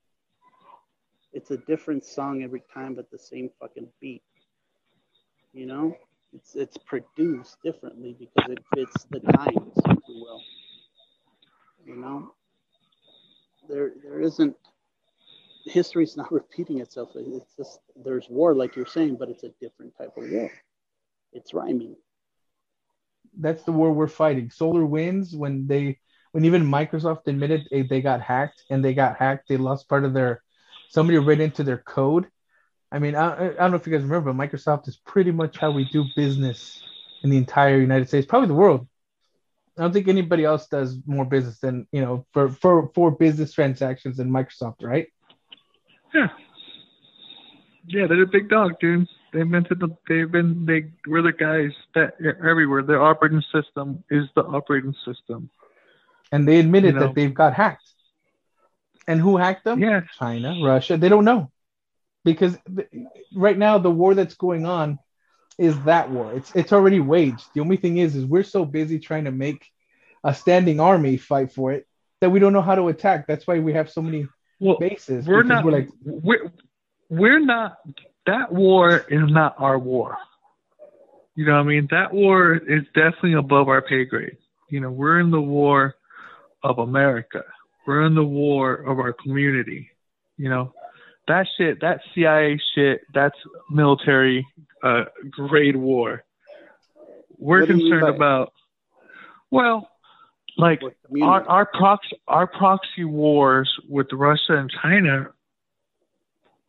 It's 1.35 1.51
a 1.51 1.57
different 1.57 2.05
song 2.05 2.44
every 2.44 2.62
time, 2.73 2.94
but 2.94 3.11
the 3.11 3.18
same 3.18 3.51
fucking 3.61 3.88
beat. 4.01 4.23
You 5.53 5.66
know, 5.66 5.97
it's 6.33 6.55
it's 6.55 6.77
produced 6.79 7.57
differently 7.64 8.16
because 8.18 8.53
it 8.53 8.64
fits 8.73 9.05
the 9.11 9.18
times, 9.18 9.73
if 9.77 9.99
you 10.09 10.23
will. 10.23 10.40
You 11.85 11.97
know, 11.97 12.35
there 13.68 13.94
there 14.03 14.20
isn't 14.20 14.57
history's 15.64 16.16
not 16.16 16.31
repeating 16.40 16.79
itself. 16.79 17.11
It's 17.16 17.57
just 17.57 17.81
there's 18.05 18.29
war, 18.31 18.55
like 18.55 18.77
you're 18.77 18.87
saying, 18.87 19.16
but 19.18 19.29
it's 19.29 19.42
a 19.42 19.51
different 19.61 19.92
type 19.99 20.16
of 20.16 20.31
war. 20.31 20.53
It's 21.33 21.53
rhyming. 21.53 21.97
That's 23.37 23.64
the 23.64 23.73
war 23.73 23.92
we're 23.92 24.07
fighting. 24.07 24.51
SolarWinds 24.51 25.37
when 25.37 25.66
they 25.66 25.99
when 26.31 26.44
even 26.44 26.64
Microsoft 26.64 27.27
admitted 27.27 27.66
they, 27.73 27.83
they 27.83 28.01
got 28.01 28.20
hacked 28.20 28.62
and 28.70 28.85
they 28.85 28.94
got 28.94 29.16
hacked, 29.16 29.49
they 29.49 29.57
lost 29.57 29.88
part 29.88 30.05
of 30.05 30.14
their 30.14 30.44
somebody 30.88 31.18
read 31.18 31.40
into 31.40 31.64
their 31.64 31.79
code. 31.79 32.27
I 32.92 32.99
mean, 32.99 33.16
I, 33.16 33.33
I 33.33 33.53
don't 33.55 33.70
know 33.73 33.77
if 33.77 33.87
you 33.87 33.92
guys 33.92 34.03
remember, 34.03 34.33
but 34.33 34.51
Microsoft 34.51 34.88
is 34.88 34.97
pretty 34.97 35.33
much 35.33 35.59
how 35.59 35.73
we 35.73 35.85
do 35.85 36.05
business 36.14 36.81
in 37.23 37.31
the 37.31 37.37
entire 37.37 37.81
United 37.81 38.09
States, 38.09 38.27
probably 38.27 38.49
the 38.49 38.55
world. 38.55 38.87
I 39.77 39.83
don't 39.83 39.92
think 39.92 40.07
anybody 40.07 40.44
else 40.44 40.68
does 40.68 40.97
more 41.05 41.25
business 41.25 41.59
than 41.59 41.88
you 41.90 42.01
know 42.01 42.27
for 42.33 42.49
for 42.51 42.90
for 42.94 43.11
business 43.11 43.53
transactions 43.53 44.18
than 44.18 44.31
Microsoft, 44.31 44.83
right? 44.83 45.09
yeah, 46.14 46.29
yeah. 47.87 48.07
They're 48.07 48.18
the 48.18 48.27
big 48.27 48.49
dog, 48.49 48.79
dude. 48.79 49.09
They 49.33 49.40
invented 49.40 49.81
the. 49.81 49.88
They've 50.09 50.31
been. 50.31 50.64
They 50.64 50.92
were 51.11 51.23
the 51.23 51.33
guys 51.33 51.73
that 51.97 52.14
everywhere. 52.23 52.83
Their 52.83 53.03
operating 53.03 53.42
system 53.53 54.05
is 54.11 54.27
the 54.37 54.44
operating 54.44 54.94
system. 55.05 55.51
And 56.31 56.47
they 56.47 56.61
admitted 56.61 56.94
You 56.94 57.01
know. 57.01 57.07
that 57.09 57.14
they've 57.16 57.35
got 57.35 57.55
hacked. 57.55 57.94
And 59.07 59.21
who 59.21 59.37
hacked 59.37 59.64
them? 59.64 59.81
Yeah, 59.81 60.03
China, 60.19 60.57
Russia. 60.62 60.97
They 60.97 61.09
don't 61.09 61.25
know 61.25 61.51
because 62.25 62.57
th- 62.75 62.88
right 63.35 63.57
now 63.57 63.79
the 63.79 63.90
war 63.90 64.14
that's 64.14 64.35
going 64.35 64.67
on 64.67 64.99
is 65.59 65.79
that 65.83 66.11
war. 66.11 66.33
It's 66.33 66.55
it's 66.55 66.73
already 66.73 67.01
waged. 67.01 67.45
The 67.55 67.61
only 67.61 67.77
thing 67.77 67.99
is, 67.99 68.17
is 68.17 68.25
we're 68.25 68.43
so 68.43 68.64
busy 68.64 68.99
trying 68.99 69.25
to 69.25 69.31
make 69.31 69.67
a 70.25 70.35
standing 70.35 70.81
army 70.81 71.17
fight 71.17 71.53
for 71.53 71.73
it 71.73 71.87
that 72.21 72.31
we 72.31 72.40
don't 72.40 72.53
know 72.53 72.62
how 72.62 72.75
to 72.75 72.88
attack. 72.88 73.27
That's 73.27 73.47
why 73.47 73.59
we 73.61 73.75
have 73.75 73.90
so 73.90 74.03
many 74.03 74.27
well, 74.59 74.79
bases. 74.79 75.27
we're 75.27 75.43
not. 75.43 75.64
We're 75.64 75.73
like, 75.73 75.88
we're 76.03 76.51
we're 77.09 77.40
not. 77.40 77.77
That 78.27 78.51
war 78.51 79.05
is 79.09 79.31
not 79.31 79.57
our 79.59 79.79
war. 79.79 80.17
You 81.37 81.45
know 81.47 81.55
what 81.55 81.61
I 81.61 81.64
mean? 81.64 81.88
That 81.90 82.12
war 82.12 82.55
is 82.55 82.85
definitely 82.95 83.35
above 83.35 83.69
our 83.69 83.83
pay 83.83 84.05
grade. 84.05 84.38
You 84.71 84.81
know, 84.81 84.90
we're 84.90 85.21
in 85.21 85.31
the 85.31 85.40
war 85.40 85.95
of 86.62 86.79
America. 86.79 87.45
We're 87.87 88.03
in 88.07 88.14
the 88.14 88.25
war 88.25 88.75
of 88.75 88.99
our 88.99 89.12
community. 89.12 89.90
You 90.37 90.49
know, 90.49 90.73
that 91.29 91.47
shit, 91.57 91.81
that 91.81 92.01
CIA 92.14 92.59
shit, 92.75 93.03
that's 93.12 93.37
military 93.70 94.47
uh, 94.83 95.05
grade 95.31 95.77
war. 95.77 96.25
We're 97.38 97.61
What 97.61 97.68
do 97.68 97.77
you 97.77 97.83
mean 97.83 97.92
concerned 97.92 98.14
about, 98.16 98.53
well, 99.51 99.88
like 100.57 100.83
our 101.23 101.47
our 101.49 101.66
proxy 101.66 102.16
our 102.29 102.47
proxy 102.47 103.05
wars 103.05 103.73
with 103.88 104.07
Russia 104.12 104.57
and 104.57 104.70
China 104.70 105.33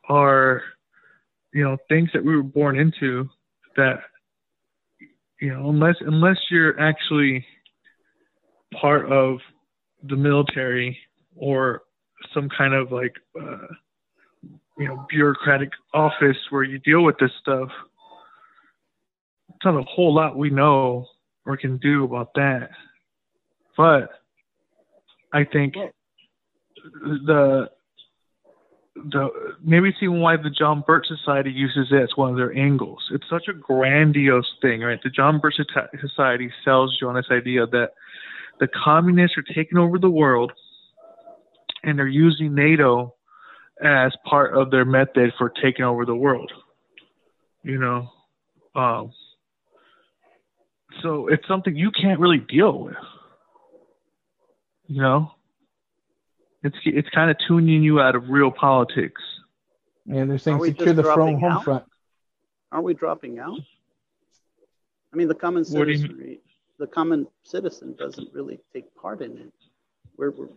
are 0.09 0.63
you 1.53 1.63
know 1.63 1.77
things 1.89 2.09
that 2.13 2.23
we 2.23 2.35
were 2.35 2.43
born 2.43 2.79
into 2.79 3.29
that 3.75 4.01
you 5.39 5.53
know 5.53 5.69
unless 5.69 5.95
unless 6.01 6.37
you're 6.49 6.79
actually 6.79 7.45
part 8.73 9.05
of 9.11 9.39
the 10.07 10.15
military 10.15 10.97
or 11.35 11.81
some 12.33 12.49
kind 12.55 12.73
of 12.73 12.91
like 12.91 13.15
uh, 13.39 13.67
you 14.77 14.87
know 14.87 15.05
bureaucratic 15.09 15.69
office 15.93 16.37
where 16.49 16.63
you 16.63 16.79
deal 16.79 17.03
with 17.03 17.17
this 17.19 17.31
stuff 17.41 17.69
it's 19.49 19.65
not 19.65 19.75
a 19.75 19.83
whole 19.83 20.13
lot 20.13 20.37
we 20.37 20.49
know 20.49 21.05
or 21.45 21.55
can 21.57 21.77
do 21.77 22.03
about 22.03 22.33
that 22.35 22.69
but 23.77 24.09
I 25.33 25.43
think 25.43 25.73
the 26.93 27.69
the 28.95 29.27
maybe 29.61 29.89
it's 29.89 29.97
even 30.01 30.21
why 30.21 30.37
the 30.37 30.49
John 30.49 30.83
Birch 30.87 31.07
Society 31.07 31.51
uses 31.51 31.87
it 31.91 32.01
as 32.01 32.09
one 32.15 32.29
of 32.29 32.37
their 32.37 32.55
angles. 32.57 33.03
It's 33.11 33.29
such 33.29 33.49
a 33.49 33.53
grandiose 33.53 34.49
thing, 34.61 34.81
right? 34.81 34.99
The 35.03 35.09
John 35.09 35.39
Birch 35.39 35.55
Society 35.99 36.49
sells 36.63 36.97
you 37.01 37.09
on 37.09 37.15
this 37.15 37.25
idea 37.29 37.67
that 37.67 37.89
the 38.59 38.67
communists 38.67 39.37
are 39.37 39.53
taking 39.53 39.77
over 39.77 39.99
the 39.99 40.09
world 40.09 40.51
and 41.83 41.97
they're 41.97 42.07
using 42.07 42.55
NATO 42.55 43.15
as 43.81 44.13
part 44.25 44.57
of 44.57 44.71
their 44.71 44.85
method 44.85 45.33
for 45.37 45.49
taking 45.49 45.85
over 45.85 46.05
the 46.05 46.15
world. 46.15 46.51
You 47.63 47.79
know, 47.79 48.09
um, 48.75 49.11
so 51.01 51.27
it's 51.27 51.47
something 51.47 51.75
you 51.75 51.91
can't 51.91 52.19
really 52.19 52.37
deal 52.37 52.79
with. 52.79 52.95
You 54.87 55.01
know, 55.01 55.31
it's 56.63 56.77
it's 56.85 57.09
kind 57.09 57.31
of 57.31 57.37
tuning 57.47 57.83
you 57.83 57.99
out 57.99 58.15
of 58.15 58.29
real 58.29 58.51
politics. 58.51 59.21
yeah, 60.05 60.25
they're 60.25 60.37
saying 60.37 60.63
secure 60.63 60.93
the 60.93 61.03
front 61.03 61.17
dropping 61.17 61.39
home 61.39 61.63
front. 61.63 61.85
Aren't 62.71 62.85
we 62.85 62.93
dropping 62.93 63.39
out? 63.39 63.59
I 65.11 65.17
mean, 65.17 65.27
the 65.27 65.35
common 65.35 65.63
What 65.63 65.85
do 65.85 65.91
you 65.91 65.97
citizen, 65.97 66.37
the 66.79 66.87
common 66.87 67.27
citizen 67.43 67.95
doesn't 67.97 68.33
really 68.33 68.59
take 68.73 68.93
part 68.95 69.21
in 69.21 69.37
it. 69.37 69.53
We're, 70.17 70.31
we're 70.31 70.47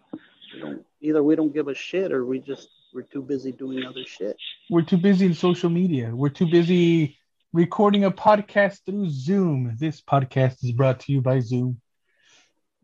we 0.55 0.61
don't 0.61 0.85
either. 1.01 1.23
We 1.23 1.37
don't 1.37 1.53
give 1.53 1.69
a 1.69 1.75
shit, 1.75 2.13
or 2.13 2.25
we 2.25 2.39
just 2.39 2.69
we're 2.95 3.03
too 3.03 3.23
busy 3.23 3.53
doing 3.53 3.85
other 3.85 4.05
shit. 4.05 4.37
We're 4.71 4.83
too 4.83 4.97
busy 4.97 5.27
in 5.27 5.35
social 5.35 5.71
media. 5.71 6.11
We're 6.15 6.31
too 6.31 6.51
busy 6.51 7.19
recording 7.53 8.05
a 8.05 8.11
podcast 8.11 8.81
through 8.87 9.11
Zoom. 9.11 9.77
This 9.79 10.01
podcast 10.01 10.65
is 10.65 10.73
brought 10.73 11.01
to 11.01 11.13
you 11.13 11.21
by 11.21 11.41
Zoom. 11.41 11.81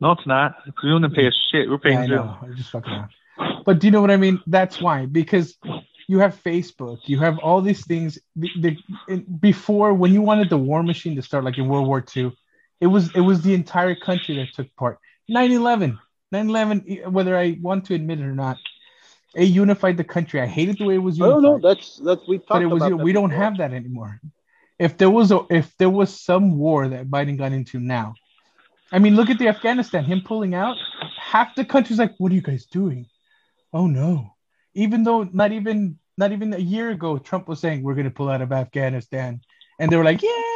No, 0.01 0.12
it's 0.12 0.27
not. 0.27 0.57
We 0.83 0.90
don't 0.90 1.14
pay 1.14 1.27
a 1.27 1.33
shit. 1.51 1.68
We're 1.70 1.79
paying 1.79 1.99
Yeah, 1.99 2.03
I 2.03 2.07
know. 2.07 2.37
I'm 2.42 2.57
just 2.57 2.70
fucking 2.70 2.92
around. 2.92 3.11
But 3.64 3.79
do 3.79 3.87
you 3.87 3.90
know 3.90 4.01
what 4.01 4.11
I 4.11 4.16
mean? 4.16 4.40
That's 4.47 4.81
why 4.81 5.07
because 5.07 5.57
you 6.09 6.18
have 6.18 6.40
Facebook, 6.42 6.99
you 7.07 7.18
have 7.20 7.38
all 7.38 7.62
these 7.62 7.87
things. 7.87 8.18
The, 8.37 8.51
the, 9.09 9.18
before, 9.40 9.94
when 9.94 10.12
you 10.12 10.20
wanted 10.20 10.51
the 10.51 10.59
war 10.59 10.83
machine 10.83 11.16
to 11.16 11.23
start, 11.23 11.44
like 11.44 11.57
in 11.57 11.68
World 11.68 11.87
War 11.87 12.05
II, 12.14 12.37
it 12.80 12.87
was 12.87 13.14
it 13.14 13.20
was 13.20 13.42
the 13.42 13.54
entire 13.54 13.94
country 13.94 14.37
that 14.37 14.52
took 14.54 14.74
part. 14.76 14.98
9/11, 15.30 15.98
9/11. 16.32 17.10
Whether 17.10 17.37
I 17.37 17.58
want 17.60 17.87
to 17.87 17.94
admit 17.94 18.20
it 18.20 18.24
or 18.24 18.34
not, 18.34 18.58
it 19.34 19.44
unified 19.44 19.96
the 19.96 20.04
country. 20.04 20.40
I 20.40 20.46
hated 20.46 20.78
the 20.78 20.84
way 20.84 20.94
it 20.94 20.98
was 20.98 21.20
I 21.20 21.24
unified. 21.24 21.42
don't 21.42 21.62
know. 21.62 21.68
That's 21.68 21.96
that's 22.04 22.28
we 22.28 22.38
talked 22.38 22.48
but 22.48 22.62
it 22.62 22.66
was 22.66 22.82
about. 22.82 22.87
you 22.87 22.90
know, 22.92 22.96
that 22.98 23.04
we 23.04 23.12
don't 23.12 23.30
before. 23.30 23.44
have 23.44 23.56
that 23.58 23.72
anymore. 23.72 24.20
If 24.78 24.96
there 24.98 25.10
was 25.10 25.30
a 25.32 25.40
if 25.50 25.74
there 25.78 25.90
was 25.90 26.20
some 26.20 26.58
war 26.58 26.88
that 26.88 27.08
Biden 27.08 27.38
got 27.38 27.52
into 27.52 27.78
now, 27.78 28.14
I 28.92 28.98
mean, 28.98 29.16
look 29.16 29.30
at 29.30 29.38
the 29.38 29.48
Afghanistan. 29.48 30.04
Him 30.04 30.22
pulling 30.24 30.54
out, 30.54 30.76
half 31.16 31.54
the 31.54 31.64
country's 31.64 31.98
like, 31.98 32.14
"What 32.18 32.32
are 32.32 32.34
you 32.34 32.42
guys 32.42 32.66
doing?" 32.66 33.06
Oh 33.72 33.87
no! 33.87 34.34
Even 34.74 35.04
though 35.04 35.22
not 35.24 35.52
even 35.52 35.98
not 36.18 36.32
even 36.32 36.52
a 36.52 36.58
year 36.58 36.90
ago, 36.90 37.18
Trump 37.18 37.48
was 37.48 37.60
saying 37.60 37.82
we're 37.82 37.94
going 37.94 38.04
to 38.04 38.10
pull 38.10 38.28
out 38.28 38.42
of 38.42 38.52
Afghanistan, 38.52 39.40
and 39.78 39.90
they 39.90 39.96
were 39.96 40.04
like, 40.04 40.22
"Yay!" 40.22 40.53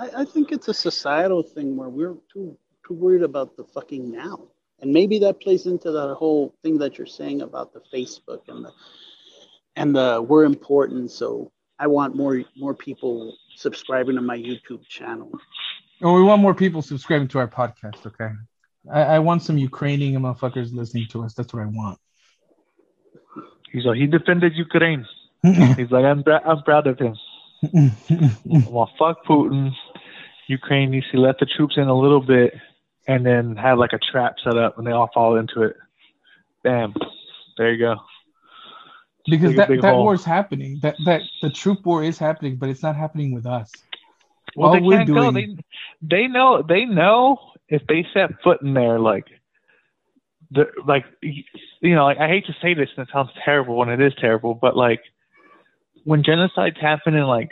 I, 0.00 0.22
I 0.22 0.24
think 0.24 0.52
it's 0.52 0.68
a 0.68 0.74
societal 0.74 1.42
thing 1.42 1.76
where 1.76 1.88
we're 1.88 2.16
too 2.32 2.56
too 2.86 2.94
worried 2.94 3.22
about 3.22 3.56
the 3.56 3.64
fucking 3.64 4.10
now 4.10 4.48
and 4.80 4.92
maybe 4.92 5.18
that 5.20 5.40
plays 5.40 5.66
into 5.66 5.90
the 5.90 6.14
whole 6.14 6.54
thing 6.62 6.78
that 6.78 6.96
you're 6.96 7.06
saying 7.06 7.42
about 7.42 7.72
the 7.72 7.82
Facebook 7.92 8.48
and 8.48 8.64
the 8.64 8.72
and 9.76 9.94
the 9.94 10.24
we're 10.26 10.44
important. 10.44 11.10
So 11.10 11.52
I 11.78 11.86
want 11.86 12.16
more 12.16 12.42
more 12.56 12.74
people 12.74 13.36
subscribing 13.56 14.16
to 14.16 14.22
my 14.22 14.36
YouTube 14.36 14.86
channel. 14.88 15.30
Oh, 16.02 16.14
we 16.14 16.22
want 16.22 16.40
more 16.40 16.54
people 16.54 16.82
subscribing 16.82 17.28
to 17.28 17.38
our 17.38 17.48
podcast. 17.48 18.06
Okay, 18.06 18.30
I, 18.90 19.02
I 19.02 19.18
want 19.18 19.42
some 19.42 19.58
Ukrainian 19.58 20.22
motherfuckers 20.22 20.72
listening 20.72 21.06
to 21.10 21.24
us. 21.24 21.34
That's 21.34 21.52
what 21.52 21.62
I 21.62 21.66
want. 21.66 21.98
He's 23.70 23.84
like, 23.84 23.98
he 23.98 24.06
defended 24.06 24.54
Ukraine. 24.56 25.06
He's 25.42 25.90
like, 25.90 26.04
I'm, 26.04 26.24
I'm 26.26 26.62
proud 26.64 26.86
of 26.88 26.98
him. 26.98 27.14
well, 28.68 28.90
fuck 28.98 29.24
Putin. 29.24 29.72
Ukraine 30.50 30.90
needs 30.90 31.06
to 31.12 31.18
let 31.18 31.38
the 31.38 31.46
troops 31.46 31.76
in 31.76 31.86
a 31.86 31.96
little 31.96 32.20
bit 32.20 32.54
and 33.06 33.24
then 33.24 33.54
have 33.54 33.78
like 33.78 33.92
a 33.92 33.98
trap 33.98 34.34
set 34.42 34.56
up 34.56 34.76
and 34.76 34.86
they 34.86 34.90
all 34.90 35.08
fall 35.14 35.36
into 35.36 35.62
it. 35.62 35.76
Bam. 36.64 36.92
There 37.56 37.72
you 37.72 37.78
go. 37.78 37.96
Because 39.26 39.54
that, 39.54 39.68
that 39.68 39.96
war 39.96 40.14
is 40.14 40.24
happening. 40.24 40.80
That 40.82 40.96
that 41.04 41.22
the 41.40 41.50
troop 41.50 41.86
war 41.86 42.02
is 42.02 42.18
happening, 42.18 42.56
but 42.56 42.68
it's 42.68 42.82
not 42.82 42.96
happening 42.96 43.32
with 43.32 43.46
us. 43.46 43.70
Well, 44.56 44.70
all 44.70 44.74
they 44.74 44.96
can't 44.96 45.06
doing... 45.06 45.22
go. 45.22 45.30
They, 45.30 45.56
they 46.02 46.26
know 46.26 46.62
they 46.62 46.84
know 46.84 47.38
if 47.68 47.86
they 47.86 48.04
set 48.12 48.42
foot 48.42 48.60
in 48.62 48.74
there, 48.74 48.98
like 48.98 49.26
the 50.50 50.66
like 50.84 51.04
you 51.22 51.94
know, 51.94 52.04
like 52.04 52.18
I 52.18 52.26
hate 52.26 52.46
to 52.46 52.56
say 52.60 52.74
this 52.74 52.88
and 52.96 53.06
it 53.06 53.12
sounds 53.12 53.30
terrible 53.44 53.76
when 53.76 53.88
it 53.88 54.00
is 54.00 54.14
terrible, 54.20 54.54
but 54.54 54.76
like 54.76 55.02
when 56.04 56.24
genocides 56.24 56.80
happen 56.80 57.14
in 57.14 57.24
like 57.24 57.50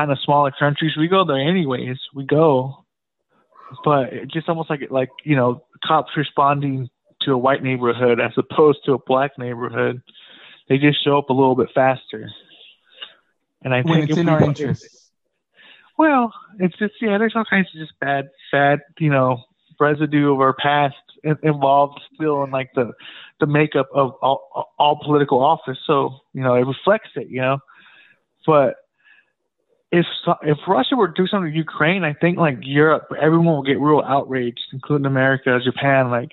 kind 0.00 0.10
of 0.10 0.18
smaller 0.24 0.50
countries, 0.58 0.96
we 0.96 1.08
go 1.08 1.24
there 1.24 1.38
anyways. 1.38 1.98
We 2.14 2.24
go, 2.24 2.84
but 3.84 4.12
it's 4.12 4.32
just 4.32 4.48
almost 4.48 4.70
like 4.70 4.80
like 4.90 5.10
you 5.24 5.36
know, 5.36 5.64
cops 5.84 6.12
responding 6.16 6.88
to 7.22 7.32
a 7.32 7.38
white 7.38 7.62
neighborhood 7.62 8.18
as 8.18 8.32
opposed 8.38 8.78
to 8.86 8.94
a 8.94 8.98
black 8.98 9.32
neighborhood. 9.38 10.02
They 10.68 10.78
just 10.78 11.04
show 11.04 11.18
up 11.18 11.28
a 11.28 11.34
little 11.34 11.54
bit 11.54 11.68
faster. 11.74 12.30
And 13.62 13.74
I 13.74 13.82
when 13.82 13.98
think 14.00 14.10
it's 14.10 14.18
in 14.18 14.28
our 14.28 14.42
interest. 14.42 14.88
Well, 15.98 16.32
it's 16.58 16.76
just 16.78 16.94
yeah. 17.02 17.18
There's 17.18 17.34
all 17.36 17.44
kinds 17.44 17.68
of 17.74 17.80
just 17.80 17.98
bad, 18.00 18.30
bad, 18.50 18.80
you 18.98 19.10
know, 19.10 19.42
residue 19.78 20.32
of 20.32 20.40
our 20.40 20.54
past 20.54 20.94
involved 21.42 22.00
still 22.14 22.42
in 22.42 22.50
like 22.50 22.70
the 22.74 22.92
the 23.38 23.46
makeup 23.46 23.88
of 23.94 24.12
all, 24.22 24.70
all 24.78 24.98
political 25.04 25.42
office. 25.42 25.76
So 25.86 26.20
you 26.32 26.42
know, 26.42 26.54
it 26.54 26.66
reflects 26.66 27.10
it. 27.16 27.28
You 27.28 27.42
know, 27.42 27.58
but 28.46 28.76
if 29.92 30.06
if 30.42 30.58
Russia 30.68 30.96
were 30.96 31.08
to 31.08 31.14
do 31.14 31.26
something 31.26 31.50
to 31.50 31.56
Ukraine, 31.56 32.04
I 32.04 32.12
think 32.12 32.38
like 32.38 32.58
Europe, 32.62 33.12
everyone 33.20 33.54
will 33.54 33.62
get 33.62 33.80
real 33.80 34.02
outraged, 34.06 34.60
including 34.72 35.06
America, 35.06 35.58
Japan. 35.62 36.10
Like, 36.10 36.32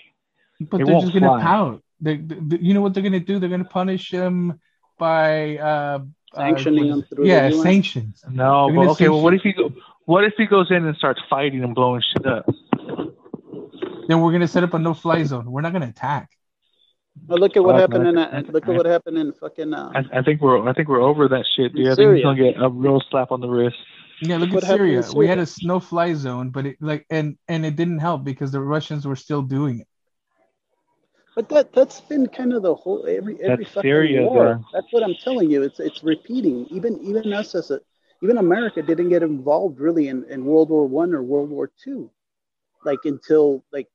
but 0.59 0.77
they're 0.77 1.01
just 1.01 1.13
gonna 1.13 1.41
pout. 1.41 1.81
They, 1.99 2.17
they, 2.17 2.57
you 2.57 2.73
know 2.73 2.81
what 2.81 2.93
they're 2.93 3.03
gonna 3.03 3.19
do? 3.19 3.39
They're 3.39 3.49
gonna 3.49 3.63
punish 3.63 4.11
them 4.11 4.59
by 4.99 5.57
uh, 5.57 5.99
sanctioning 6.35 6.91
uh, 6.91 6.95
them 6.97 7.05
through. 7.09 7.25
Yeah, 7.25 7.49
sanctions. 7.49 8.23
No, 8.29 8.71
but 8.73 8.89
okay. 8.89 9.09
Well, 9.09 9.21
what 9.21 9.33
if 9.33 9.41
he 9.41 9.53
go, 9.53 9.73
what 10.05 10.23
if 10.23 10.33
he 10.37 10.45
goes 10.45 10.69
in 10.69 10.85
and 10.85 10.95
starts 10.95 11.21
fighting 11.29 11.63
and 11.63 11.73
blowing 11.73 12.03
shit 12.13 12.25
up? 12.27 12.45
Then 14.07 14.21
we're 14.21 14.31
gonna 14.31 14.47
set 14.47 14.63
up 14.63 14.73
a 14.75 14.79
no-fly 14.79 15.23
zone. 15.23 15.51
We're 15.51 15.61
not 15.61 15.73
gonna 15.73 15.87
attack. 15.87 16.29
Well, 17.27 17.39
look 17.39 17.57
at 17.57 17.63
what 17.63 17.75
happened 17.75 18.07
in 18.07 18.17
uh, 18.17 18.43
look 18.49 18.67
at 18.67 18.75
what 18.75 18.85
happened 18.85 19.17
in 19.17 19.33
fucking. 19.33 19.73
Uh, 19.73 19.91
I, 19.95 20.19
I, 20.19 20.21
think 20.21 20.41
we're 20.41 20.67
I 20.67 20.73
think 20.73 20.87
we're 20.87 21.01
over 21.01 21.27
that 21.27 21.45
shit, 21.55 21.73
dude. 21.73 21.87
I 21.87 21.95
think 21.95 22.15
he's 22.15 22.23
gonna 22.23 22.51
get 22.51 22.61
a 22.61 22.69
real 22.69 23.01
slap 23.09 23.31
on 23.31 23.41
the 23.41 23.49
wrist. 23.49 23.77
Yeah, 24.21 24.37
look 24.37 24.51
at 24.53 24.63
Syria. 24.63 25.03
Syria. 25.03 25.17
We 25.17 25.27
had 25.27 25.39
a 25.39 25.47
no-fly 25.61 26.13
zone, 26.13 26.49
but 26.49 26.65
it 26.65 26.77
like 26.81 27.05
and 27.09 27.37
and 27.47 27.65
it 27.65 27.75
didn't 27.75 27.99
help 27.99 28.23
because 28.23 28.51
the 28.51 28.61
Russians 28.61 29.05
were 29.05 29.15
still 29.15 29.41
doing 29.41 29.79
it. 29.79 29.87
But 31.35 31.49
that 31.49 31.73
that's 31.73 32.01
been 32.01 32.27
kind 32.27 32.53
of 32.53 32.63
the 32.63 32.73
whole 32.73 33.05
every 33.07 33.35
every 33.43 33.65
that's 33.65 33.75
fucking 33.75 33.87
Syria, 33.87 34.23
war. 34.23 34.45
Though. 34.45 34.65
That's 34.73 34.91
what 34.91 35.03
I'm 35.03 35.15
telling 35.23 35.51
you. 35.51 35.61
It's 35.63 35.79
it's 35.79 36.03
repeating. 36.03 36.65
Even 36.71 36.99
even 37.03 37.31
us 37.33 37.53
as 37.53 37.69
a 37.69 37.79
even 38.23 38.37
America 38.37 38.81
didn't 38.81 39.09
get 39.09 39.21
involved 39.21 39.79
really 39.79 40.07
in, 40.07 40.23
in 40.29 40.45
World 40.45 40.69
War 40.69 40.87
One 40.87 41.13
or 41.13 41.21
World 41.21 41.49
War 41.49 41.69
Two, 41.83 42.09
like 42.83 42.99
until 43.05 43.63
like 43.71 43.87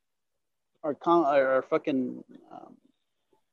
our 0.85 0.95
con 0.95 1.25
our 1.25 1.63
fucking 1.63 2.23
um, 2.53 2.77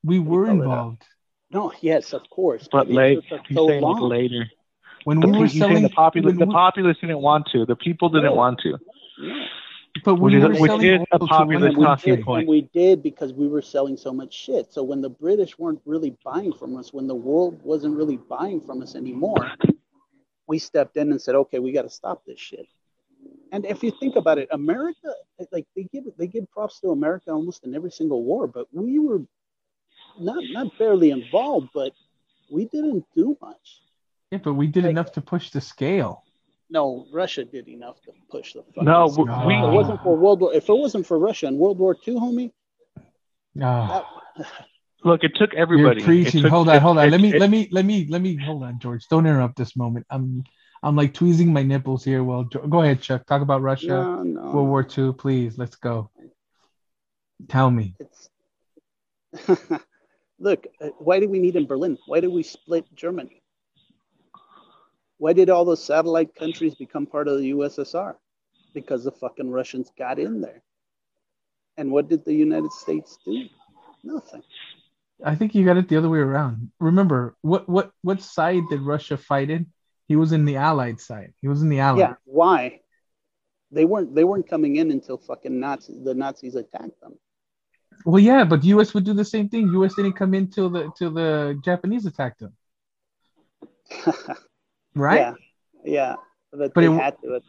we 0.04 0.20
were 0.20 0.48
involved. 0.50 1.04
No, 1.52 1.74
yes, 1.82 2.14
of 2.14 2.30
course. 2.30 2.68
But, 2.72 2.88
but 2.88 2.94
late. 2.94 3.20
So 3.30 3.68
saying 3.68 3.82
like 3.82 4.02
later. 4.02 4.46
When 5.06 5.20
we 5.22 5.40
were 5.40 5.48
selling, 5.48 5.82
the 5.82 5.90
populace, 5.90 6.38
the 6.38 6.46
populace 6.46 6.98
didn't 7.00 7.22
want 7.22 7.48
to. 7.54 7.66
The 7.66 7.76
people 7.76 8.10
didn't 8.10 8.36
want 8.36 8.60
to. 8.60 8.78
Yeah. 9.22 9.46
But 10.06 10.16
which 10.16 10.34
we 10.34 10.44
is, 10.44 10.60
which 10.60 10.84
is 10.84 11.02
a 11.12 11.20
popular 11.20 11.72
talking 11.72 12.18
did, 12.18 12.26
point. 12.26 12.42
And 12.42 12.50
we 12.50 12.70
did 12.74 13.02
because 13.02 13.34
we 13.34 13.48
were 13.48 13.62
selling 13.62 13.98
so 13.98 14.14
much 14.14 14.34
shit. 14.34 14.72
So 14.72 14.84
when 14.84 15.02
the 15.02 15.10
British 15.10 15.58
weren't 15.58 15.82
really 15.86 16.16
buying 16.24 16.54
from 16.54 16.78
us, 16.78 16.94
when 16.94 17.08
the 17.08 17.16
world 17.16 17.60
wasn't 17.64 17.96
really 17.96 18.18
buying 18.18 18.62
from 18.62 18.82
us 18.82 18.96
anymore, 18.96 19.52
we 20.48 20.60
stepped 20.60 20.96
in 20.98 21.12
and 21.12 21.22
said, 21.22 21.36
"Okay, 21.36 21.60
we 21.60 21.72
got 21.72 21.84
to 21.84 21.90
stop 21.90 22.24
this 22.26 22.40
shit." 22.40 22.68
And 23.52 23.66
if 23.66 23.82
you 23.82 23.92
think 24.00 24.16
about 24.16 24.38
it, 24.38 24.48
America, 24.52 25.14
like 25.52 25.66
they 25.76 25.84
give 25.92 26.04
they 26.18 26.28
give 26.28 26.50
props 26.52 26.80
to 26.82 26.92
America 26.92 27.32
almost 27.32 27.66
in 27.66 27.74
every 27.74 27.92
single 27.92 28.24
war, 28.24 28.48
but 28.48 28.68
we 28.72 29.00
were 29.00 29.22
not 30.20 30.44
not 30.52 30.78
barely 30.78 31.12
involved, 31.12 31.70
but 31.74 31.94
we 32.52 32.66
didn't 32.66 33.06
do 33.16 33.38
much. 33.42 33.82
Yeah, 34.32 34.40
but 34.44 34.54
we 34.54 34.68
did 34.68 34.84
like, 34.84 34.92
enough 34.92 35.12
to 35.14 35.22
push 35.22 35.50
the 35.50 35.62
scale. 35.62 36.24
No, 36.70 37.08
Russia 37.12 37.44
did 37.44 37.68
enough 37.68 38.02
to 38.04 38.12
push 38.30 38.54
the. 38.54 38.64
No, 38.82 39.08
scale. 39.08 39.26
we. 39.46 39.56
If 39.56 39.64
it 39.64 39.72
wasn't 39.72 40.04
for 40.04 40.16
World 40.16 40.42
War. 40.42 40.54
If 40.54 40.70
it 40.70 40.74
wasn't 40.76 41.08
for 41.08 41.18
Russia 41.18 41.48
and 41.48 41.58
World 41.58 41.80
War 41.80 41.96
II, 42.08 42.16
homie. 42.16 42.52
No. 43.56 44.06
That, 44.38 44.46
Look, 45.04 45.24
it 45.24 45.32
took 45.36 45.54
everybody. 45.54 46.02
You're 46.02 46.06
preaching. 46.06 46.42
Took, 46.44 46.52
hold 46.52 46.70
on, 46.70 46.76
it, 46.76 46.82
hold 46.82 46.98
on. 46.98 47.08
It, 47.08 47.12
let 47.12 47.22
me, 47.22 47.34
it, 47.34 47.40
let 47.40 47.50
me, 47.50 47.70
let 47.72 47.86
me, 47.86 48.06
let 48.10 48.22
me. 48.22 48.36
Hold 48.36 48.64
on, 48.64 48.80
George. 48.80 49.08
Don't 49.10 49.26
interrupt 49.26 49.56
this 49.56 49.76
moment. 49.76 50.06
I'm, 50.10 50.44
I'm 50.84 50.96
like 50.96 51.14
tweezing 51.14 51.54
my 51.54 51.64
nipples 51.64 52.04
here. 52.04 52.24
Well, 52.24 52.44
go 52.44 52.82
ahead, 52.82 53.02
Chuck. 53.02 53.26
Talk 53.26 53.42
about 53.42 53.62
Russia, 53.62 53.88
no, 53.88 54.24
no. 54.24 54.42
World 54.52 54.68
War 54.68 54.88
II, 54.98 55.14
please. 55.14 55.58
Let's 55.58 55.78
go. 55.78 56.10
Tell 57.48 57.72
me. 57.72 57.96
It's 58.00 58.30
look, 60.40 60.66
uh, 60.82 60.88
why 60.98 61.20
did 61.20 61.30
we 61.30 61.40
need 61.40 61.56
in 61.56 61.68
Berlin? 61.68 61.98
Why 62.08 62.20
did 62.20 62.30
we 62.32 62.44
split 62.44 62.86
Germany? 62.96 63.44
Why 65.18 65.34
did 65.34 65.50
all 65.50 65.66
those 65.66 65.84
satellite 65.84 66.34
countries 66.36 66.76
become 66.76 67.06
part 67.06 67.28
of 67.28 67.40
the 67.40 67.52
USSR? 67.52 68.16
Because 68.74 69.04
the 69.04 69.12
fucking 69.12 69.52
Russians 69.52 69.92
got 69.98 70.18
in 70.18 70.42
there. 70.42 70.64
And 71.78 71.92
what 71.92 72.08
did 72.08 72.24
the 72.24 72.34
United 72.34 72.72
States 72.72 73.18
do? 73.26 73.46
Nothing. 74.04 74.44
I 75.24 75.36
think 75.36 75.54
you 75.54 75.66
got 75.66 75.78
it 75.78 75.90
the 75.90 75.98
other 75.98 76.10
way 76.10 76.20
around. 76.20 76.72
Remember, 76.80 77.36
what 77.42 77.68
what 77.68 77.92
what 78.02 78.22
side 78.22 78.64
did 78.70 78.82
Russia 78.82 79.18
fight 79.18 79.50
in? 79.50 79.68
He 80.08 80.16
was 80.16 80.32
in 80.32 80.46
the 80.46 80.56
Allied 80.56 81.02
side. 81.02 81.34
He 81.42 81.50
was 81.50 81.62
in 81.62 81.70
the 81.70 81.80
Allied. 81.80 82.00
Yeah. 82.00 82.14
Why? 82.24 82.80
They 83.72 83.84
weren't 83.84 84.16
they 84.16 84.24
weren't 84.24 84.50
coming 84.50 84.78
in 84.78 84.92
until 84.92 85.18
fucking 85.18 85.60
Nazis 85.60 86.02
the 86.04 86.14
Nazis 86.14 86.56
attacked 86.56 87.00
them. 87.02 87.20
Well, 88.06 88.20
yeah, 88.20 88.44
but 88.44 88.64
U.S. 88.64 88.94
would 88.94 89.04
do 89.04 89.14
the 89.14 89.26
same 89.26 89.50
thing. 89.50 89.68
U.S. 89.74 89.94
didn't 89.96 90.14
come 90.14 90.34
in 90.34 90.48
till 90.50 90.70
the 90.70 90.92
till 90.98 91.12
the 91.12 91.60
Japanese 91.64 92.06
attacked 92.06 92.40
them, 92.40 92.54
right? 94.96 95.20
Yeah, 95.20 95.34
yeah, 95.84 96.16
but, 96.52 96.74
but 96.74 96.82
they 96.82 96.88
it, 96.88 97.00
had 97.00 97.22
to. 97.22 97.42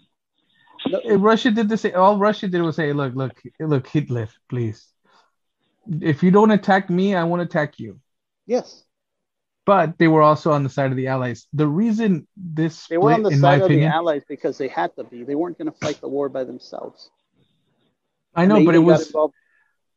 No. 0.88 1.16
Russia 1.16 1.50
did 1.50 1.68
the 1.68 1.76
same. 1.76 1.94
All 1.94 2.18
Russia 2.18 2.48
did 2.48 2.62
was 2.62 2.76
say, 2.76 2.92
"Look, 2.92 3.14
look, 3.14 3.40
look, 3.60 3.86
Hitler, 3.86 4.28
please. 4.48 4.86
If 6.00 6.22
you 6.22 6.30
don't 6.30 6.50
attack 6.50 6.90
me, 6.90 7.14
I 7.14 7.24
won't 7.24 7.42
attack 7.42 7.78
you." 7.78 8.00
Yes. 8.46 8.84
But 9.66 9.98
they 9.98 10.08
were 10.08 10.22
also 10.22 10.52
on 10.52 10.64
the 10.64 10.70
side 10.70 10.90
of 10.90 10.96
the 10.96 11.06
Allies. 11.06 11.46
The 11.52 11.66
reason 11.66 12.26
this 12.36 12.88
they 12.88 12.98
were 12.98 13.12
on 13.12 13.22
the 13.22 13.36
side 13.36 13.60
of 13.60 13.66
opinion, 13.66 13.90
the 13.90 13.94
Allies 13.94 14.22
because 14.26 14.58
they 14.58 14.68
had 14.68 14.96
to 14.96 15.04
be. 15.04 15.22
They 15.22 15.34
weren't 15.34 15.58
going 15.58 15.70
to 15.70 15.78
fight 15.78 16.00
the 16.00 16.08
war 16.08 16.28
by 16.28 16.44
themselves. 16.44 17.10
I 18.34 18.46
know, 18.46 18.64
but 18.64 18.74
it 18.74 18.78
was 18.78 19.12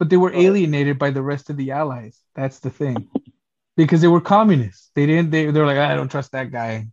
but 0.03 0.09
they 0.09 0.17
were 0.17 0.35
alienated 0.35 0.99
by 0.99 1.11
the 1.11 1.21
rest 1.21 1.49
of 1.49 1.55
the 1.55 1.71
allies. 1.71 2.19
That's 2.35 2.59
the 2.59 2.69
thing, 2.69 3.07
because 3.77 4.01
they 4.01 4.09
were 4.09 4.19
communists. 4.19 4.91
They 4.95 5.05
didn't. 5.05 5.31
They 5.31 5.49
they're 5.49 5.65
like, 5.65 5.77
I 5.77 5.95
don't 5.95 6.11
trust 6.11 6.33
that 6.33 6.51
guy. 6.51 6.89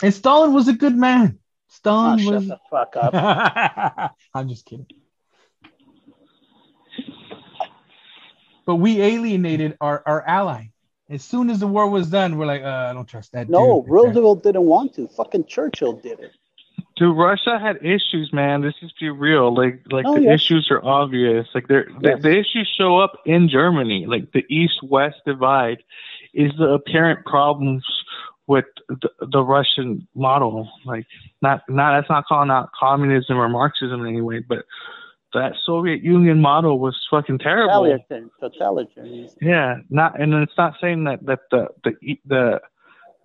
And 0.00 0.14
Stalin 0.14 0.52
was 0.52 0.68
a 0.68 0.74
good 0.74 0.94
man. 0.94 1.40
Stalin 1.66 2.20
oh, 2.20 2.30
was. 2.30 2.46
Shut 2.46 2.60
the 2.60 2.60
fuck 2.70 2.94
up. 2.94 4.14
I'm 4.34 4.48
just 4.48 4.64
kidding. 4.64 4.86
But 8.64 8.76
we 8.76 9.02
alienated 9.02 9.76
our, 9.80 10.04
our 10.06 10.22
ally. 10.24 10.66
As 11.10 11.24
soon 11.24 11.50
as 11.50 11.58
the 11.58 11.66
war 11.66 11.90
was 11.90 12.06
done, 12.06 12.38
we're 12.38 12.46
like, 12.46 12.62
uh, 12.62 12.86
I 12.90 12.92
don't 12.92 13.08
trust 13.08 13.32
that. 13.32 13.48
No, 13.48 13.82
dude. 13.82 13.90
Roosevelt 13.90 14.44
didn't 14.44 14.62
want 14.62 14.94
to. 14.94 15.08
Fucking 15.08 15.46
Churchill 15.46 15.94
did 15.94 16.20
it. 16.20 16.30
Dude, 16.96 17.16
Russia 17.16 17.58
had 17.58 17.76
issues, 17.84 18.32
man. 18.32 18.62
This 18.62 18.74
is 18.80 18.90
be 18.98 19.10
real. 19.10 19.54
Like, 19.54 19.82
like 19.90 20.06
Oh, 20.06 20.14
the 20.14 20.22
yes. 20.22 20.40
issues 20.40 20.68
are 20.70 20.82
obvious. 20.84 21.46
Like, 21.54 21.68
they're, 21.68 21.88
Yes. 22.00 22.22
the, 22.22 22.28
the 22.30 22.38
issues 22.38 22.72
show 22.76 22.98
up 22.98 23.18
in 23.26 23.48
Germany. 23.50 24.06
Like, 24.06 24.32
the 24.32 24.44
East-West 24.48 25.16
divide 25.26 25.82
is 26.32 26.52
the 26.58 26.70
apparent 26.70 27.26
problems 27.26 27.84
with 28.46 28.64
the, 28.88 29.10
the 29.30 29.42
Russian 29.42 30.06
model. 30.14 30.70
Like, 30.86 31.06
not, 31.42 31.62
not 31.68 31.98
that's 32.00 32.08
not 32.08 32.24
calling 32.26 32.50
out 32.50 32.70
communism 32.78 33.36
or 33.36 33.48
Marxism 33.50 34.00
in 34.00 34.06
any 34.08 34.20
way, 34.22 34.38
but 34.38 34.64
that 35.34 35.52
Soviet 35.66 36.02
Union 36.02 36.40
model 36.40 36.78
was 36.78 36.96
fucking 37.10 37.38
terrible. 37.40 37.84
Totalitarian. 37.84 38.30
totalitarian. 38.40 39.28
Yeah, 39.42 39.76
not 39.90 40.18
and 40.18 40.32
it's 40.34 40.56
not 40.56 40.74
saying 40.80 41.04
that 41.04 41.26
that 41.26 41.40
the 41.50 41.66
the 41.84 41.92
the 42.24 42.60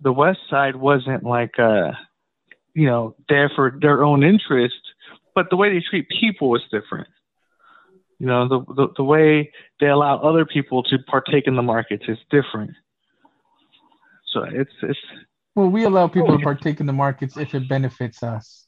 the 0.02 0.12
West 0.12 0.40
Side 0.50 0.76
wasn't 0.76 1.22
like 1.24 1.58
uh 1.58 1.92
you 2.74 2.86
know 2.86 3.14
there 3.28 3.50
for 3.54 3.76
their 3.80 4.04
own 4.04 4.22
interest, 4.22 4.74
but 5.34 5.46
the 5.50 5.56
way 5.56 5.72
they 5.72 5.82
treat 5.88 6.06
people 6.20 6.54
is 6.56 6.62
different. 6.70 7.08
You 8.18 8.26
know 8.26 8.48
the 8.48 8.60
the, 8.74 8.88
the 8.96 9.04
way 9.04 9.50
they 9.80 9.86
allow 9.88 10.18
other 10.18 10.44
people 10.46 10.82
to 10.84 10.98
partake 11.08 11.46
in 11.46 11.56
the 11.56 11.62
markets 11.62 12.04
is 12.08 12.18
different. 12.30 12.70
So 14.32 14.44
it's 14.44 14.72
it's 14.82 14.98
Well, 15.54 15.68
we 15.68 15.84
allow 15.84 16.08
people 16.08 16.28
to 16.36 16.42
oh. 16.42 16.50
partake 16.50 16.80
in 16.80 16.86
the 16.86 16.92
markets 16.92 17.36
if 17.36 17.54
it 17.54 17.68
benefits 17.68 18.22
us. 18.22 18.66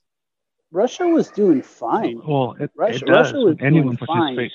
Russia 0.71 1.07
was 1.07 1.31
doing 1.31 1.63
fine. 1.63 2.21
well 2.27 2.57
it, 2.59 2.71
Russia- 2.77 3.05
it 3.05 3.07
does. 3.07 3.33
Russia 3.33 3.39
was 3.47 3.57
Anyone 3.61 3.97
doing 3.97 3.97
fine. 3.99 4.37
participates. 4.37 4.55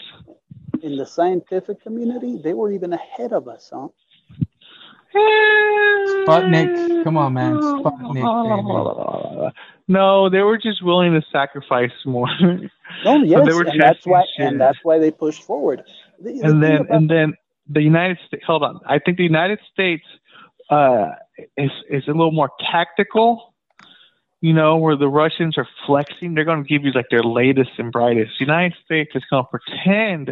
In 0.83 0.95
the 0.97 1.05
scientific 1.05 1.81
community, 1.81 2.37
they 2.43 2.53
were 2.53 2.71
even 2.71 2.93
ahead 2.93 3.33
of 3.33 3.47
us, 3.47 3.69
huh? 3.73 3.87
Sputnik, 5.15 7.03
come 7.03 7.17
on, 7.17 7.33
man, 7.33 7.55
Sputnik, 7.57 9.51
No, 9.87 10.29
they 10.29 10.41
were 10.41 10.57
just 10.57 10.83
willing 10.83 11.13
to 11.13 11.21
sacrifice 11.31 11.91
more. 12.05 12.27
No, 13.05 13.17
yes, 13.23 13.47
they 13.47 13.53
were 13.53 13.61
and 13.65 13.79
that's 13.79 14.05
why, 14.05 14.23
shit. 14.35 14.47
and 14.47 14.59
that's 14.59 14.79
why 14.83 14.97
they 14.97 15.11
pushed 15.11 15.43
forward. 15.43 15.83
The- 16.19 16.23
the 16.23 16.29
and 16.31 16.41
thing 16.41 16.59
then 16.59 16.75
about- 16.81 16.95
and 16.97 17.09
then 17.09 17.33
the 17.69 17.81
United 17.81 18.17
States. 18.27 18.43
Hold 18.45 18.63
on, 18.63 18.79
I 18.85 18.97
think 18.99 19.17
the 19.17 19.23
United 19.23 19.59
States 19.71 20.03
uh, 20.71 21.11
is 21.55 21.71
is 21.89 22.03
a 22.07 22.11
little 22.11 22.31
more 22.31 22.49
tactical. 22.71 23.53
You 24.41 24.53
know, 24.53 24.77
where 24.77 24.95
the 24.95 25.07
Russians 25.07 25.57
are 25.57 25.67
flexing, 25.85 26.33
they're 26.33 26.45
going 26.45 26.63
to 26.63 26.67
give 26.67 26.83
you 26.83 26.91
like 26.93 27.05
their 27.11 27.23
latest 27.23 27.71
and 27.77 27.91
brightest. 27.91 28.31
The 28.39 28.45
United 28.45 28.75
States 28.85 29.11
is 29.13 29.23
going 29.29 29.43
to 29.43 29.49
pretend 29.49 30.27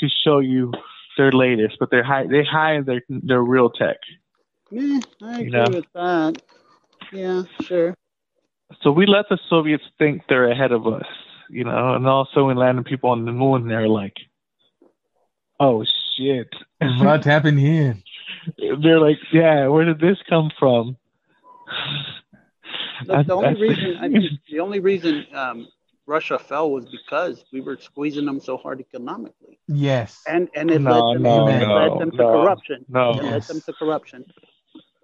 to 0.00 0.08
show 0.24 0.40
you 0.40 0.72
their 1.18 1.32
latest, 1.32 1.76
but 1.78 1.90
they're 1.90 2.02
high, 2.02 2.26
they 2.26 2.42
hide 2.44 2.86
their 2.86 3.02
their 3.10 3.42
real 3.42 3.68
tech. 3.68 3.96
Yeah, 4.70 5.00
I 5.22 5.32
agree 5.40 5.44
You 5.44 5.50
know? 5.50 5.66
with 5.70 5.84
that. 5.94 6.42
Yeah, 7.12 7.42
sure. 7.62 7.94
So 8.82 8.90
we 8.92 9.04
let 9.06 9.26
the 9.28 9.38
Soviets 9.50 9.84
think 9.98 10.22
they're 10.28 10.50
ahead 10.50 10.72
of 10.72 10.86
us, 10.86 11.06
you 11.50 11.64
know, 11.64 11.94
and 11.94 12.06
also 12.06 12.46
we 12.46 12.54
landed 12.54 12.86
people 12.86 13.10
on 13.10 13.24
the 13.26 13.32
moon. 13.32 13.66
They're 13.68 13.88
like, 13.88 14.16
"Oh 15.60 15.84
shit!" 16.16 16.48
what 16.80 17.24
happened 17.24 17.58
here? 17.58 17.96
they're 18.82 19.00
like, 19.00 19.18
"Yeah, 19.32 19.68
where 19.68 19.84
did 19.84 20.00
this 20.00 20.18
come 20.28 20.50
from?" 20.58 20.96
Look, 23.06 23.26
the 23.26 23.34
only 23.34 23.60
reason 23.60 23.96
I 23.98 24.08
think- 24.08 24.24
think 24.24 24.40
the 24.50 24.60
only 24.60 24.80
reason 24.80 25.26
um, 25.34 25.68
Russia 26.08 26.38
fell 26.38 26.70
was 26.70 26.86
because 26.86 27.44
we 27.52 27.60
were 27.60 27.76
squeezing 27.76 28.24
them 28.26 28.40
so 28.40 28.56
hard 28.56 28.80
economically, 28.80 29.58
Yes. 29.68 30.22
and 30.26 30.48
and 30.54 30.70
it 30.70 30.80
No, 30.80 30.92
led 31.10 31.16
them, 31.16 31.22
no, 31.22 31.48
it 31.48 31.52
led 31.52 31.88
no, 31.88 31.98
them 31.98 32.10
to 32.12 32.16
no, 32.16 32.32
corruption. 32.32 32.84
no. 32.88 33.10
It 33.10 33.24
led 33.24 33.42
them 33.42 33.60
to 33.60 33.72
corruption. 33.74 34.24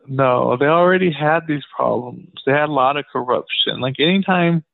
No, 0.08 0.56
they 0.56 0.66
already 0.66 1.10
had 1.12 1.46
these 1.46 1.64
problems. 1.76 2.28
They 2.46 2.52
had 2.52 2.68
a 2.68 2.72
lot 2.72 2.96
of 2.96 3.04
corruption. 3.12 3.80
Like 3.80 3.96
anytime, 4.00 4.64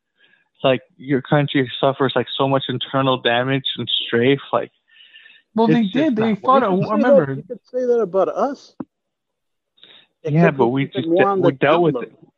like 0.62 0.82
your 0.96 1.22
country 1.22 1.70
suffers 1.80 2.12
like 2.14 2.28
so 2.36 2.48
much 2.48 2.64
internal 2.68 3.16
damage 3.20 3.68
and 3.76 3.88
strafe, 4.06 4.40
like 4.52 4.70
Well, 5.54 5.66
they 5.66 5.84
did. 5.84 6.16
They 6.16 6.34
fought. 6.36 6.62
You 6.62 6.78
it. 6.80 6.84
could 6.84 6.90
Remember, 6.92 7.26
that, 7.26 7.36
you 7.36 7.42
could 7.42 7.64
say 7.64 7.84
that 7.86 8.00
about 8.00 8.28
us. 8.28 8.74
yeah, 10.24 10.50
but 10.50 10.68
we 10.68 10.86
keep 10.86 10.94
just 10.94 11.08
more 11.08 11.34
we 11.36 11.52
dealt 11.52 11.82
with 11.82 11.96
it. 11.96 12.12
low. 12.12 12.32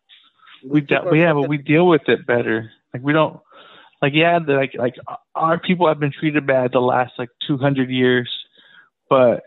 We 0.72 0.80
keep 0.80 0.88
dealt, 0.90 1.14
yeah, 1.14 1.32
but 1.34 1.48
we 1.48 1.58
deal 1.58 1.86
with 1.86 2.08
it 2.08 2.26
better. 2.26 2.70
Like 2.92 3.02
we 3.02 3.12
don't, 3.12 3.40
like 4.02 4.12
yeah, 4.14 4.38
the, 4.44 4.54
like 4.54 4.72
like 4.74 4.96
our 5.34 5.58
people 5.58 5.86
have 5.88 6.00
been 6.00 6.12
treated 6.12 6.46
bad 6.46 6.72
the 6.72 6.80
last 6.80 7.12
like 7.18 7.30
200 7.46 7.88
years, 7.88 8.30
but 9.08 9.44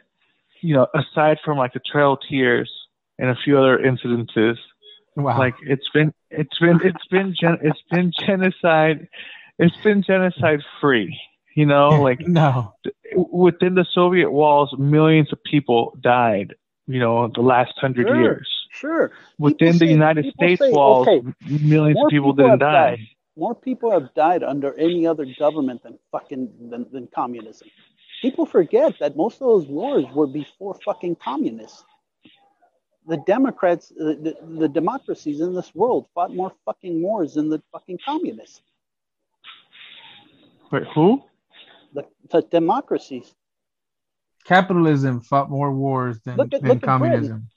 you 0.61 0.73
know, 0.73 0.87
aside 0.95 1.37
from 1.43 1.57
like 1.57 1.73
the 1.73 1.79
Trail 1.81 2.13
of 2.13 2.19
Tears 2.27 2.71
and 3.19 3.29
a 3.29 3.35
few 3.43 3.57
other 3.57 3.77
incidences, 3.77 4.55
wow. 5.15 5.37
like 5.37 5.55
it's 5.61 5.87
been 5.93 6.13
it's 6.31 6.57
been 6.59 6.79
it's 6.83 7.05
been 7.11 7.35
gen- 7.39 7.59
it's 7.61 7.81
been 7.91 8.11
genocide 8.25 9.07
it's 9.59 9.75
been 9.83 10.03
genocide 10.03 10.59
free 10.81 11.17
you 11.55 11.65
know 11.65 12.01
like 12.01 12.19
no. 12.27 12.73
within 13.15 13.75
the 13.75 13.85
soviet 13.93 14.29
walls 14.29 14.75
millions 14.77 15.31
of 15.31 15.41
people 15.43 15.97
died 16.01 16.53
you 16.87 16.99
know 16.99 17.29
the 17.33 17.41
last 17.41 17.71
hundred 17.77 18.07
Sure. 18.07 18.21
years 18.21 18.49
Sure. 18.71 19.11
within 19.39 19.73
People 19.73 19.79
the 19.79 19.85
say- 19.85 19.91
united 19.91 20.33
states 20.33 20.61
say, 20.61 20.71
walls 20.71 21.07
okay, 21.07 21.21
millions 21.49 21.95
more 21.95 22.07
of 22.07 22.09
people, 22.11 22.33
people 22.33 22.33
didn't 22.33 22.59
die 22.59 22.71
died. 22.97 22.99
More 23.37 23.53
people 23.53 23.91
have 23.91 24.13
died 24.13 24.43
under 24.43 24.73
any 24.75 25.05
other 25.05 25.25
government 25.37 25.83
than 25.83 25.99
fucking 26.11 26.69
than, 26.69 26.85
than 26.91 27.07
communism. 27.13 27.67
People 28.21 28.45
forget 28.45 28.93
that 28.99 29.17
most 29.17 29.35
of 29.35 29.47
those 29.47 29.67
wars 29.67 30.05
were 30.13 30.27
before 30.27 30.77
fucking 30.85 31.17
communists. 31.17 31.83
The 33.07 33.17
Democrats, 33.27 33.89
the, 33.89 34.35
the, 34.41 34.57
the 34.61 34.67
democracies 34.69 35.41
in 35.41 35.53
this 35.53 35.75
world 35.75 36.07
fought 36.15 36.33
more 36.33 36.53
fucking 36.65 37.01
wars 37.01 37.33
than 37.35 37.49
the 37.49 37.61
fucking 37.71 37.99
communists. 38.03 38.61
Wait, 40.71 40.83
who 40.95 41.21
The, 41.93 42.05
the 42.31 42.41
democracies. 42.43 43.33
Capitalism 44.45 45.21
fought 45.21 45.49
more 45.49 45.71
wars 45.73 46.19
than, 46.21 46.37
Look 46.37 46.53
at- 46.53 46.61
than 46.61 46.69
look 46.69 46.77
at 46.77 46.81
Britain. 46.81 46.87
communism. 47.09 47.47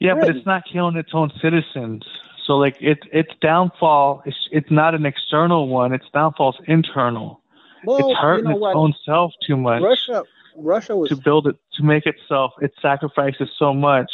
yeah 0.00 0.14
but 0.14 0.28
it's 0.34 0.46
not 0.46 0.62
killing 0.70 0.96
its 0.96 1.10
own 1.14 1.30
citizens 1.42 2.02
so 2.46 2.54
like 2.54 2.76
it, 2.80 2.98
its 3.12 3.30
downfall 3.40 4.22
is 4.26 4.34
it's 4.50 4.70
not 4.70 4.94
an 4.94 5.06
external 5.06 5.68
one 5.68 5.92
its 5.92 6.06
downfall's 6.12 6.56
internal. 6.66 7.40
Well, 7.84 7.98
it's 7.98 8.18
hurting 8.18 8.46
you 8.46 8.50
know 8.50 8.56
its 8.56 8.60
what? 8.62 8.76
own 8.76 8.94
self 9.04 9.32
too 9.46 9.56
much 9.56 9.82
Russia, 9.82 10.24
Russia 10.56 10.96
was 10.96 11.08
to 11.10 11.16
build 11.16 11.46
it 11.46 11.56
to 11.74 11.82
make 11.82 12.06
itself 12.06 12.52
it 12.60 12.72
sacrifices 12.80 13.48
so 13.58 13.74
much 13.74 14.10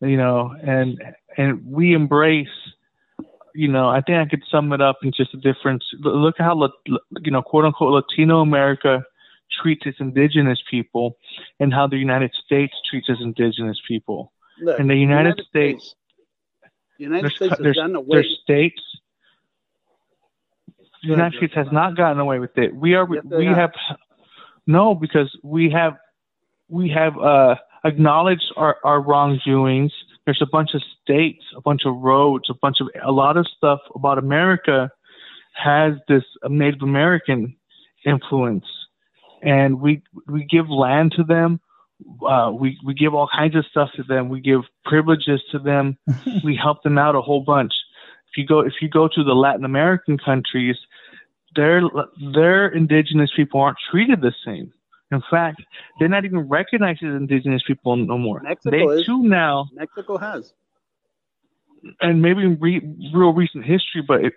you 0.00 0.16
know 0.16 0.54
and 0.62 1.02
and 1.36 1.64
we 1.66 1.94
embrace 1.94 2.48
you 3.54 3.68
know 3.68 3.88
i 3.88 4.00
think 4.00 4.18
i 4.18 4.28
could 4.28 4.42
sum 4.50 4.72
it 4.72 4.80
up 4.80 4.98
in 5.02 5.12
just 5.12 5.34
a 5.34 5.38
difference. 5.38 5.84
Look 6.00 6.36
how 6.38 6.70
you 7.22 7.30
know 7.30 7.42
quote 7.42 7.64
unquote 7.64 7.92
latino 7.92 8.40
america 8.40 9.04
treats 9.62 9.86
its 9.86 9.98
indigenous 10.00 10.60
people 10.70 11.16
and 11.60 11.72
how 11.72 11.86
the 11.86 11.96
united 11.96 12.32
states 12.44 12.74
treats 12.90 13.08
its 13.08 13.20
indigenous 13.20 13.80
people. 13.86 14.32
Look, 14.60 14.78
in 14.78 14.88
the 14.88 14.96
united, 14.96 15.40
states, 15.48 15.94
the 16.98 17.04
United 17.04 17.24
there's, 17.24 17.36
States 17.36 17.64
has 17.64 17.76
done 17.76 17.94
away. 17.94 18.06
there's 18.10 18.38
states 18.42 18.80
the 21.04 21.10
United 21.10 21.36
States 21.36 21.54
has 21.54 21.66
not 21.70 21.96
gotten 21.96 22.18
away 22.18 22.38
with 22.38 22.56
it. 22.56 22.74
We 22.74 22.94
are 22.94 23.06
Yes, 23.12 23.24
we 23.30 23.46
have. 23.46 23.56
have 23.56 23.72
no 24.66 24.94
because 24.94 25.36
we 25.42 25.70
have 25.70 25.98
we 26.68 26.88
have 26.90 27.18
uh, 27.18 27.56
acknowledged 27.84 28.52
our, 28.56 28.78
our 28.84 29.00
wrongdoings. 29.00 29.92
There's 30.24 30.40
a 30.40 30.46
bunch 30.46 30.70
of 30.74 30.82
states, 31.02 31.44
a 31.54 31.60
bunch 31.60 31.82
of 31.84 31.96
roads, 31.96 32.48
a 32.48 32.54
bunch 32.54 32.78
of 32.80 32.88
a 33.02 33.12
lot 33.12 33.36
of 33.36 33.46
stuff 33.46 33.80
about 33.94 34.18
America 34.18 34.90
has 35.52 35.94
this 36.08 36.24
Native 36.48 36.82
American 36.82 37.54
influence, 38.06 38.64
and 39.42 39.80
we 39.80 40.02
we 40.26 40.44
give 40.44 40.70
land 40.70 41.12
to 41.16 41.22
them. 41.22 41.60
Uh, 42.26 42.50
we 42.52 42.78
we 42.84 42.94
give 42.94 43.14
all 43.14 43.28
kinds 43.34 43.54
of 43.56 43.64
stuff 43.70 43.90
to 43.96 44.02
them. 44.02 44.28
We 44.28 44.40
give 44.40 44.62
privileges 44.84 45.42
to 45.52 45.58
them. 45.58 45.96
we 46.44 46.58
help 46.60 46.82
them 46.82 46.98
out 46.98 47.14
a 47.14 47.20
whole 47.20 47.42
bunch. 47.42 47.72
If 48.30 48.38
you 48.38 48.46
go 48.46 48.60
if 48.60 48.74
you 48.80 48.88
go 48.88 49.08
to 49.08 49.24
the 49.24 49.34
Latin 49.34 49.64
American 49.64 50.18
countries, 50.18 50.76
their 51.54 51.82
their 52.34 52.68
indigenous 52.68 53.30
people 53.34 53.60
aren't 53.60 53.78
treated 53.90 54.20
the 54.20 54.32
same. 54.44 54.72
In 55.12 55.22
fact, 55.30 55.62
they're 55.98 56.08
not 56.08 56.24
even 56.24 56.48
recognized 56.48 57.02
as 57.02 57.14
indigenous 57.14 57.62
people 57.66 57.94
no 57.96 58.18
more. 58.18 58.40
Mexico 58.40 58.70
they 58.70 59.00
is. 59.00 59.06
too 59.06 59.22
now, 59.22 59.68
Mexico 59.74 60.16
has. 60.16 60.52
and 62.00 62.20
maybe 62.20 62.42
in 62.42 62.58
re, 62.60 62.80
real 63.12 63.32
recent 63.32 63.64
history, 63.64 64.02
but 64.06 64.24
it, 64.24 64.32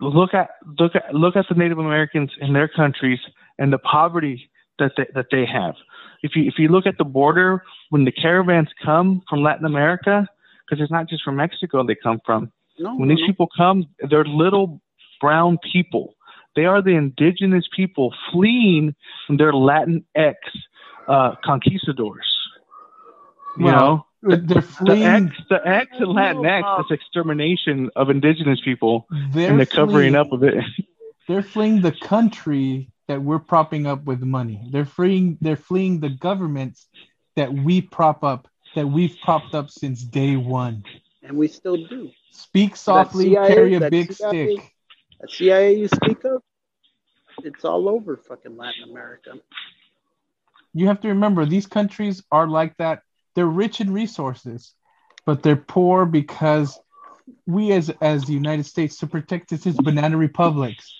look 0.00 0.32
at 0.34 0.50
look 0.78 0.94
at 0.94 1.12
look 1.14 1.36
at 1.36 1.46
the 1.48 1.54
Native 1.54 1.78
Americans 1.78 2.30
in 2.40 2.52
their 2.52 2.68
countries 2.68 3.18
and 3.58 3.72
the 3.72 3.78
poverty 3.78 4.50
that 4.80 4.92
they, 4.96 5.06
that 5.14 5.26
they 5.30 5.46
have. 5.46 5.74
If 6.22 6.34
you 6.34 6.42
if 6.48 6.54
you 6.58 6.68
look 6.68 6.86
at 6.86 6.98
the 6.98 7.04
border 7.04 7.62
when 7.90 8.04
the 8.04 8.12
caravans 8.12 8.68
come 8.84 9.22
from 9.30 9.42
Latin 9.42 9.64
America, 9.64 10.26
because 10.68 10.82
it's 10.82 10.90
not 10.90 11.08
just 11.08 11.22
from 11.22 11.36
Mexico 11.36 11.86
they 11.86 11.94
come 11.94 12.20
from. 12.26 12.50
No, 12.78 12.96
When 12.96 13.08
no, 13.08 13.14
these 13.14 13.20
no. 13.22 13.26
people 13.28 13.48
come, 13.56 13.84
they're 14.08 14.24
little 14.24 14.80
brown 15.20 15.58
people. 15.72 16.14
They 16.56 16.64
are 16.64 16.82
the 16.82 16.96
indigenous 16.96 17.66
people 17.76 18.12
fleeing 18.32 18.94
from 19.26 19.36
their 19.36 19.52
Latinx 19.52 20.34
uh, 21.06 21.36
conquistadors. 21.44 22.26
You 23.56 23.64
Well, 23.66 24.06
know, 24.22 24.36
They're 24.36 24.62
the 24.82 25.02
ex, 25.04 25.36
the 25.48 25.60
X 25.66 25.90
and 25.98 26.08
Latinx, 26.08 26.88
this 26.88 26.98
extermination 26.98 27.90
of 27.96 28.10
indigenous 28.10 28.60
people 28.64 29.06
and 29.10 29.58
the 29.60 29.66
covering 29.66 30.12
fleeing- 30.12 30.14
up 30.16 30.32
of 30.32 30.42
it. 30.42 30.54
They're 31.28 31.42
fleeing 31.42 31.80
the 31.82 31.92
country 31.92 32.90
that 33.10 33.20
we're 33.20 33.40
propping 33.40 33.88
up 33.88 34.04
with 34.04 34.22
money. 34.22 34.68
They're 34.70 34.84
fleeing. 34.84 35.36
They're 35.40 35.56
fleeing 35.56 35.98
the 35.98 36.10
governments 36.10 36.86
that 37.34 37.52
we 37.52 37.80
prop 37.80 38.22
up, 38.22 38.46
that 38.76 38.86
we've 38.86 39.16
propped 39.24 39.52
up 39.52 39.68
since 39.68 40.00
day 40.00 40.36
one. 40.36 40.84
and 41.24 41.36
we 41.36 41.48
still 41.48 41.76
do. 41.88 42.12
Speak 42.30 42.76
softly, 42.76 43.30
CIA 43.34 43.48
carry 43.48 43.74
a 43.74 43.90
big 43.90 44.12
CIA 44.12 44.54
stick. 44.54 44.74
That 45.20 45.30
CIA 45.32 45.76
you 45.76 45.88
speak 45.88 46.24
of, 46.24 46.40
it's 47.42 47.64
all 47.64 47.88
over 47.88 48.16
fucking 48.16 48.56
Latin 48.56 48.84
America. 48.88 49.32
You 50.72 50.86
have 50.86 51.00
to 51.00 51.08
remember 51.08 51.44
these 51.44 51.66
countries 51.66 52.22
are 52.30 52.46
like 52.46 52.76
that. 52.76 53.02
They're 53.34 53.44
rich 53.44 53.80
in 53.80 53.92
resources, 53.92 54.72
but 55.26 55.42
they're 55.42 55.56
poor 55.56 56.06
because 56.06 56.78
we 57.44 57.72
as 57.72 57.90
as 58.00 58.24
the 58.24 58.34
United 58.34 58.66
States 58.66 58.98
to 58.98 59.08
protect 59.08 59.50
its 59.50 59.66
banana 59.66 60.16
republics. 60.16 60.94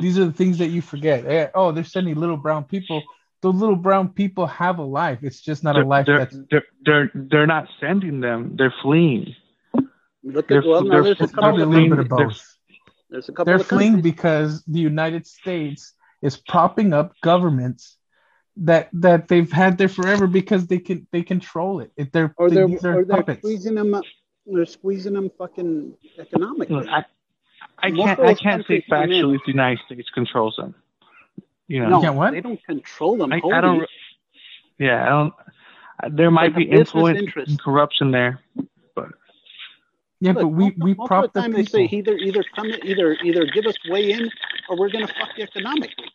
These 0.00 0.18
are 0.18 0.24
the 0.26 0.32
things 0.32 0.58
that 0.58 0.68
you 0.68 0.82
forget. 0.82 1.24
Eh, 1.26 1.48
Oh, 1.54 1.72
they're 1.72 1.84
sending 1.84 2.14
little 2.16 2.36
brown 2.36 2.64
people. 2.64 3.02
The 3.42 3.52
little 3.52 3.76
brown 3.76 4.08
people 4.10 4.46
have 4.46 4.78
a 4.78 4.82
life. 4.82 5.18
It's 5.22 5.40
just 5.40 5.62
not 5.62 5.76
a 5.76 5.80
They're, 5.80 5.84
life 5.84 6.06
they're, 6.06 6.18
that's 6.18 6.38
they're, 6.50 6.64
they're, 6.84 7.10
they're 7.14 7.46
not 7.46 7.68
sending 7.80 8.20
them. 8.20 8.56
They're 8.56 8.74
fleeing. 8.82 9.34
Look 10.22 10.48
They're- 10.48 10.58
at 10.60 10.66
well, 10.66 10.82
now 10.82 11.02
there's 11.02 11.20
a 11.20 11.26
couple 11.28 11.34
probably 11.42 11.62
a 11.62 11.66
couple. 11.66 11.80
little 11.80 11.92
Of, 11.92 11.96
bit 11.98 11.98
of 11.98 12.08
both. 12.28 12.56
there's 13.10 13.28
a 13.28 13.32
couple 13.32 13.44
They're 13.44 13.58
fleeing 13.58 13.92
countries. 13.94 14.12
because 14.14 14.64
the 14.64 14.80
United 14.80 15.26
States 15.26 15.92
is 16.22 16.36
propping 16.36 16.92
up 16.92 17.12
governments 17.22 17.96
that 18.58 18.88
that 18.94 19.28
they've 19.28 19.52
had 19.52 19.76
there 19.78 19.88
forever 19.88 20.26
because 20.26 20.66
they 20.66 20.78
can 20.78 21.06
they 21.12 21.22
control 21.22 21.80
it. 21.80 21.92
If 21.96 22.10
they're 22.10 22.34
or 22.38 22.48
they're 22.50 22.66
these 22.66 22.84
are 22.84 23.00
or 23.00 23.04
they're 23.04 23.36
squeezing 23.38 23.74
them 23.74 23.94
up. 23.94 24.04
They're 24.46 24.64
squeezing 24.64 25.12
them 25.12 25.30
fucking 25.36 25.94
economically. 26.18 26.76
Look, 26.76 26.88
I, 26.88 27.04
I 27.82 27.90
can't 27.90 28.20
I 28.20 28.34
can't 28.34 28.66
say 28.66 28.80
countries 28.80 28.84
come 28.92 29.12
in. 29.12 29.26
factually 29.26 29.36
if 29.36 29.42
the 29.46 29.52
United 29.52 29.80
States 29.86 30.08
controls 30.14 30.56
them. 30.56 30.74
You 31.68 31.80
know, 31.82 31.88
no, 31.88 32.00
can't 32.02 32.16
what? 32.16 32.32
they 32.32 32.40
don't 32.40 32.62
control 32.64 33.16
them. 33.18 33.32
I. 33.32 33.40
I 33.52 33.60
don't. 33.60 33.86
Yeah, 34.78 35.04
I 35.04 35.08
don't. 35.08 35.34
There 36.16 36.30
might 36.30 36.54
Like 36.54 36.56
be 36.56 36.64
influence 36.70 37.20
interest. 37.20 37.50
and 37.50 37.60
corruption 37.60 38.10
there. 38.10 38.40
but 38.94 39.08
yeah, 40.20 40.32
Look, 40.32 40.42
but 40.42 40.48
we 40.48 40.64
most, 40.66 40.76
we 40.78 40.94
most 40.94 41.08
prop 41.08 41.24
of 41.26 41.32
the 41.32 41.40
the 41.40 41.42
time 41.42 41.52
they 41.52 41.64
people. 41.64 41.80
say 41.80 41.84
either 41.92 42.14
either 42.16 42.44
come 42.54 42.66
in, 42.66 42.84
either 42.86 43.16
either 43.24 43.46
give 43.46 43.66
us 43.66 43.76
way 43.88 44.12
in 44.12 44.30
or 44.68 44.78
we're 44.78 44.90
gonna 44.90 45.08
fuck 45.08 45.30
you 45.36 45.44
economically. 45.44 46.06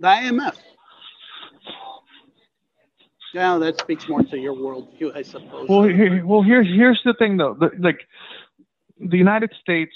The 0.00 0.08
IMF. 0.08 0.56
Yeah, 3.34 3.58
that 3.58 3.78
speaks 3.78 4.08
more 4.08 4.22
to 4.22 4.38
your 4.38 4.54
worldview, 4.54 5.16
I 5.16 5.22
suppose. 5.22 5.68
Well, 5.68 5.84
here, 5.84 6.24
well, 6.26 6.42
here's 6.42 6.66
here's 6.68 7.00
the 7.04 7.14
thing 7.14 7.36
though. 7.38 7.54
The, 7.54 7.70
like 7.78 8.00
the 9.08 9.16
United 9.16 9.52
States, 9.60 9.92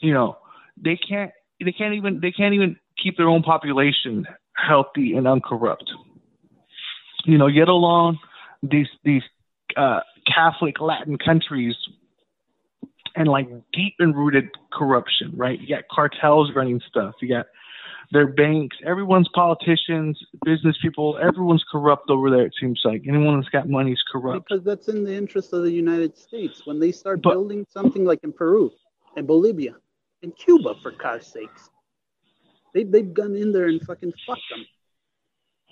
you 0.00 0.12
know, 0.12 0.38
they 0.76 0.96
can't 0.96 1.32
they 1.62 1.72
can't 1.72 1.94
even 1.94 2.20
they 2.20 2.32
can't 2.32 2.54
even 2.54 2.76
keep 3.02 3.16
their 3.16 3.28
own 3.28 3.42
population 3.42 4.26
healthy 4.54 5.14
and 5.14 5.26
uncorrupt. 5.26 5.90
You 7.24 7.38
know, 7.38 7.46
yet 7.46 7.68
alone 7.68 8.18
these 8.62 8.88
these 9.04 9.22
uh, 9.76 10.00
Catholic 10.26 10.80
Latin 10.80 11.18
countries 11.18 11.74
and 13.16 13.28
like 13.28 13.48
deep 13.72 13.94
and 13.98 14.14
rooted 14.14 14.48
corruption, 14.72 15.32
right? 15.36 15.58
You 15.60 15.68
got 15.76 15.84
cartels 15.90 16.50
running 16.54 16.80
stuff. 16.88 17.14
You 17.20 17.28
got 17.28 17.46
their 18.12 18.26
banks, 18.26 18.76
everyone's 18.84 19.28
politicians, 19.34 20.18
business 20.44 20.76
people, 20.82 21.18
everyone's 21.22 21.64
corrupt 21.70 22.10
over 22.10 22.28
there. 22.30 22.44
It 22.46 22.54
seems 22.60 22.80
like 22.84 23.02
anyone 23.08 23.38
that's 23.38 23.48
got 23.50 23.68
money 23.68 23.92
is 23.92 24.02
corrupt. 24.10 24.48
because 24.48 24.64
that's 24.64 24.88
in 24.88 25.04
the 25.04 25.14
interest 25.14 25.52
of 25.52 25.62
the 25.62 25.70
United 25.70 26.16
States. 26.16 26.66
When 26.66 26.80
they 26.80 26.92
start 26.92 27.22
But- 27.22 27.30
building 27.34 27.64
something 27.68 28.04
like 28.04 28.20
in 28.24 28.32
Peru 28.32 28.70
and 29.16 29.26
Bolivia 29.26 29.76
and 30.22 30.36
Cuba, 30.36 30.74
for 30.82 30.90
God's 30.90 31.26
sakes, 31.26 31.70
they, 32.74 32.84
they've 32.84 33.12
gone 33.12 33.36
in 33.36 33.52
there 33.52 33.68
and 33.68 33.80
fucking 33.82 34.12
fucked 34.26 34.42
them. 34.50 34.64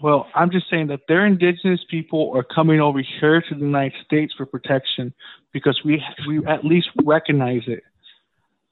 Well, 0.01 0.28
I'm 0.32 0.51
just 0.53 0.70
saying 0.70 0.86
that 0.89 1.01
their 1.09 1.26
indigenous 1.26 1.80
people 1.91 2.30
are 2.36 2.45
coming 2.45 2.80
over 2.80 3.01
here 3.20 3.41
to 3.43 3.55
the 3.55 3.61
United 3.61 3.99
States 4.05 4.32
for 4.36 4.47
protection 4.47 5.12
because 5.53 5.80
we 5.84 6.01
we 6.28 6.47
at 6.47 6.64
least 6.64 6.89
recognize 7.03 7.62
it. 7.66 7.82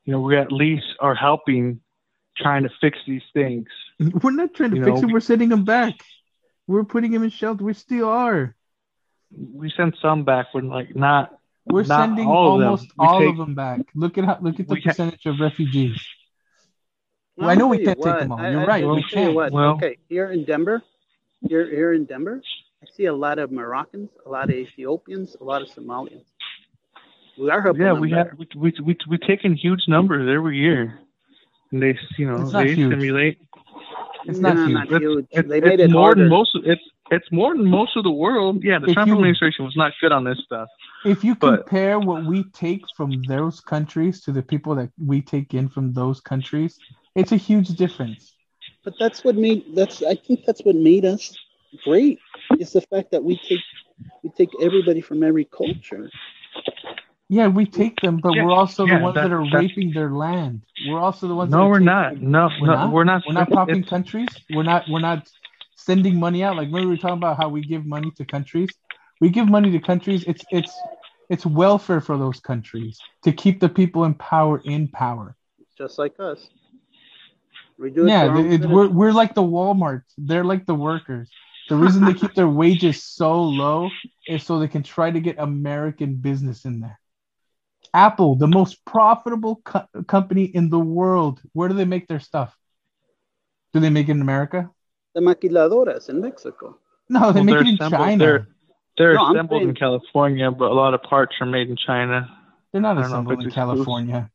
You 0.05 0.13
know, 0.13 0.21
we 0.21 0.37
at 0.37 0.53
least 0.53 0.87
are 1.01 1.17
helping, 1.17 1.81
trying 2.37 2.63
to 2.65 2.71
fix 2.81 2.99
these 3.07 3.23
things. 3.33 3.67
We're 3.99 4.31
not 4.31 4.55
trying 4.55 4.71
to 4.71 4.77
You 4.77 4.85
fix 4.85 5.01
know, 5.03 5.09
it. 5.09 5.13
We're 5.13 5.21
sending 5.21 5.49
them 5.49 5.65
back. 5.65 5.95
We're 6.67 6.85
putting 6.85 7.13
them 7.13 7.23
in 7.25 7.31
shelter. 7.31 7.65
We 7.65 7.73
still 7.75 8.09
are. 8.09 8.55
We 9.37 9.71
send 9.71 9.97
some 10.01 10.25
back, 10.25 10.47
but 10.53 10.65
like 10.65 10.95
not. 10.95 11.39
We're 11.67 11.83
not 11.85 12.01
sending 12.07 12.29
all 12.29 12.53
almost 12.53 12.89
We 12.97 13.07
all 13.07 13.21
take- 13.21 13.31
of 13.31 13.37
them 13.39 13.55
back. 13.55 13.81
Look 13.95 14.19
at 14.19 14.25
how 14.25 14.39
look 14.41 14.61
at 14.61 14.69
the 14.69 14.75
We 14.75 14.83
ca- 14.83 14.91
percentage 14.91 15.27
of 15.27 15.41
refugees. 15.41 16.01
Well, 17.37 17.51
I'll 17.51 17.57
know 17.57 17.67
we 17.69 17.85
can't 17.85 18.01
take 18.01 18.19
them 18.21 18.33
all. 18.33 18.39
You're 18.51 18.61
I- 18.61 18.67
right, 18.67 18.85
I'll 18.85 18.91
we 18.95 19.01
you 19.01 19.07
can't. 19.11 19.35
what, 19.35 19.53
Well- 19.53 19.73
okay, 19.75 19.99
here 20.09 20.31
in 20.31 20.45
Denver, 20.45 20.83
here 21.49 21.67
here 21.69 21.93
in 21.93 22.05
Denver, 22.05 22.41
I 22.83 22.87
see 22.97 23.07
a 23.07 23.13
lot 23.15 23.39
of 23.39 23.51
Moroccans, 23.51 24.11
a 24.25 24.29
lot 24.29 24.45
of 24.45 24.55
Ethiopians, 24.57 25.37
a 25.41 25.45
lot 25.45 25.61
of 25.63 25.69
Somalians. 25.69 26.25
We 27.39 27.51
are 27.51 27.61
helping 27.61 27.83
Yeah, 27.83 27.93
them 27.93 28.01
we 28.01 28.11
better. 28.11 28.31
have 28.31 28.39
we 28.39 28.49
we 28.57 28.73
we 28.83 28.97
we 29.09 29.19
take 29.19 29.45
in 29.45 29.55
huge 29.55 29.85
numbers 29.89 30.29
every 30.33 30.59
year, 30.59 31.01
and 31.73 31.83
they 31.83 31.99
you 32.19 32.27
know 32.31 32.39
they 32.49 32.75
huge. 32.75 32.91
simulate. 32.93 33.39
It's 34.27 34.39
not 34.39 34.57
No, 34.57 34.65
huge. 34.67 34.75
not 34.75 34.87
It's, 34.93 35.01
huge. 35.01 35.27
it's, 35.31 35.49
they 35.49 35.59
it's 35.59 35.67
made 35.67 35.81
it 35.81 35.91
more 35.91 36.03
harder. 36.03 36.23
than 36.23 36.31
most. 36.31 36.55
Of, 36.57 36.63
it's 36.67 36.83
it's 37.11 37.31
more 37.31 37.57
than 37.57 37.67
most 37.67 37.97
of 37.97 38.03
the 38.05 38.11
world. 38.11 38.65
Yeah, 38.65 38.79
the 38.81 38.89
If 38.89 38.95
Trump 38.95 39.09
you- 39.09 39.15
administration 39.15 39.65
was 39.65 39.77
not 39.77 39.93
good 40.01 40.13
on 40.13 40.25
this 40.25 40.39
stuff. 40.45 40.69
If 41.05 41.23
you 41.23 41.35
But- 41.37 41.67
compare 41.67 41.99
what 42.01 42.25
we 42.25 42.45
take 42.53 42.83
from 42.97 43.11
those 43.29 43.61
countries 43.61 44.21
to 44.23 44.33
the 44.33 44.43
people 44.43 44.75
that 44.75 44.91
we 44.99 45.23
take 45.23 45.55
in 45.55 45.69
from 45.69 45.93
those 45.93 46.21
countries, 46.21 46.79
it's 47.15 47.33
a 47.33 47.37
huge 47.37 47.69
difference. 47.69 48.35
But 48.85 48.95
that's 48.99 49.23
what 49.25 49.37
made 49.37 49.65
that's 49.75 50.03
I 50.03 50.15
think 50.17 50.45
that's 50.47 50.63
what 50.65 50.77
made 50.77 51.05
us 51.05 51.37
great 51.85 52.19
is 52.59 52.73
the 52.73 52.81
fact 52.93 53.11
that 53.13 53.23
we 53.23 53.37
take 53.49 53.61
we 54.23 54.31
take 54.31 54.51
everybody 54.63 55.01
from 55.01 55.23
every 55.23 55.45
culture. 55.45 56.11
Yeah, 57.29 57.49
we 57.49 57.67
take 57.67 58.01
them, 58.01 58.19
but 58.23 58.35
Yeah, 58.35 58.45
we're 58.45 58.53
also 58.53 58.87
yeah, 58.87 58.99
the 58.99 59.03
ones 59.05 59.15
that- 59.17 59.23
that 59.29 59.33
are 59.33 59.45
raping 59.51 59.93
their 59.93 60.11
land. 60.11 60.63
We're 60.87 61.01
also 61.01 61.27
the 61.27 61.35
ones. 61.35 61.51
No, 61.51 61.63
are 61.63 61.71
we're 61.71 61.79
not. 61.81 62.19
No, 62.21 62.49
We're 62.61 62.67
no, 62.69 62.75
not? 62.75 62.93
we're 62.93 63.05
not. 63.05 63.23
We're 63.27 63.33
not 63.35 63.49
It's- 63.49 63.57
popping 63.57 63.77
it's- 63.79 63.91
countries. 63.91 64.29
We're 64.51 64.63
not. 64.63 64.85
We're 64.89 65.01
not 65.01 65.29
sending 65.75 66.21
money 66.21 66.45
out. 66.45 66.57
Like 66.57 66.67
remember 66.67 66.89
we 66.89 66.95
were 66.95 67.01
talking 67.01 67.19
about 67.19 67.37
how 67.37 67.49
we 67.49 67.63
give 67.63 67.85
money 67.85 68.11
to 68.13 68.25
countries. 68.25 68.71
We 69.21 69.31
give 69.31 69.49
money 69.49 69.71
to 69.73 69.81
countries. 69.81 70.23
It's 70.25 70.45
it's 70.53 70.73
it's 71.29 71.45
welfare 71.45 72.01
for 72.01 72.17
those 72.17 72.39
countries 72.39 72.99
to 73.25 73.33
keep 73.33 73.59
the 73.59 73.69
people 73.69 74.05
in 74.05 74.15
power 74.15 74.61
in 74.65 74.87
power. 74.89 75.37
just 75.77 75.99
like 75.99 76.19
us. 76.21 76.49
We 77.79 77.91
do 77.91 78.07
yeah, 78.07 78.27
for 78.27 78.31
our 78.39 78.47
it, 78.47 78.65
we're 78.65 78.89
we're 78.89 79.13
like 79.13 79.35
the 79.35 79.43
Walmart. 79.43 80.03
They're 80.17 80.45
like 80.45 80.65
the 80.65 80.75
workers. 80.77 81.29
The 81.69 81.77
reason 81.77 82.05
they 82.05 82.15
keep 82.15 82.35
their 82.35 82.49
wages 82.49 83.03
so 83.03 83.43
low 83.43 83.91
is 84.29 84.45
so 84.45 84.59
they 84.61 84.69
can 84.69 84.85
try 84.85 85.11
to 85.11 85.19
get 85.21 85.37
American 85.39 86.15
business 86.15 86.65
in 86.65 86.79
there. 86.81 86.99
Apple, 87.97 88.37
the 88.37 88.47
most 88.47 88.85
profitable 88.85 89.57
co- 89.65 89.87
company 90.07 90.45
in 90.45 90.69
the 90.69 90.79
world. 90.79 91.41
Where 91.55 91.69
do 91.71 91.75
they 91.75 91.87
make 91.87 92.07
their 92.09 92.21
stuff? 92.21 92.55
Do 93.73 93.81
they 93.81 93.91
make 93.91 94.09
it 94.09 94.13
in 94.13 94.21
America? 94.21 94.71
the 95.15 95.23
maquiladoras 95.23 96.11
in 96.11 96.21
Mexico. 96.21 96.77
No, 97.09 97.33
they 97.33 97.41
Well, 97.41 97.45
make 97.45 97.53
they're 97.55 97.63
it 97.63 97.69
in 97.69 97.75
assembled- 97.77 98.01
China. 98.07 98.19
they're- 98.25 98.47
They're 98.99 99.15
No, 99.15 99.25
I'm 99.25 99.35
assembled 99.37 99.63
in 99.63 99.75
California, 99.75 100.51
but 100.51 100.71
a 100.71 100.75
lot 100.75 100.93
of 100.93 101.03
parts 101.03 101.35
are 101.41 101.47
made 101.47 101.69
in 101.71 101.77
China. 101.77 102.19
They're 102.73 102.83
not 102.83 102.99
I 102.99 103.03
don't 103.03 103.11
know 103.11 103.17
if 103.19 103.25
assembled 103.25 103.45
in. 103.45 103.51
California. 103.51 104.31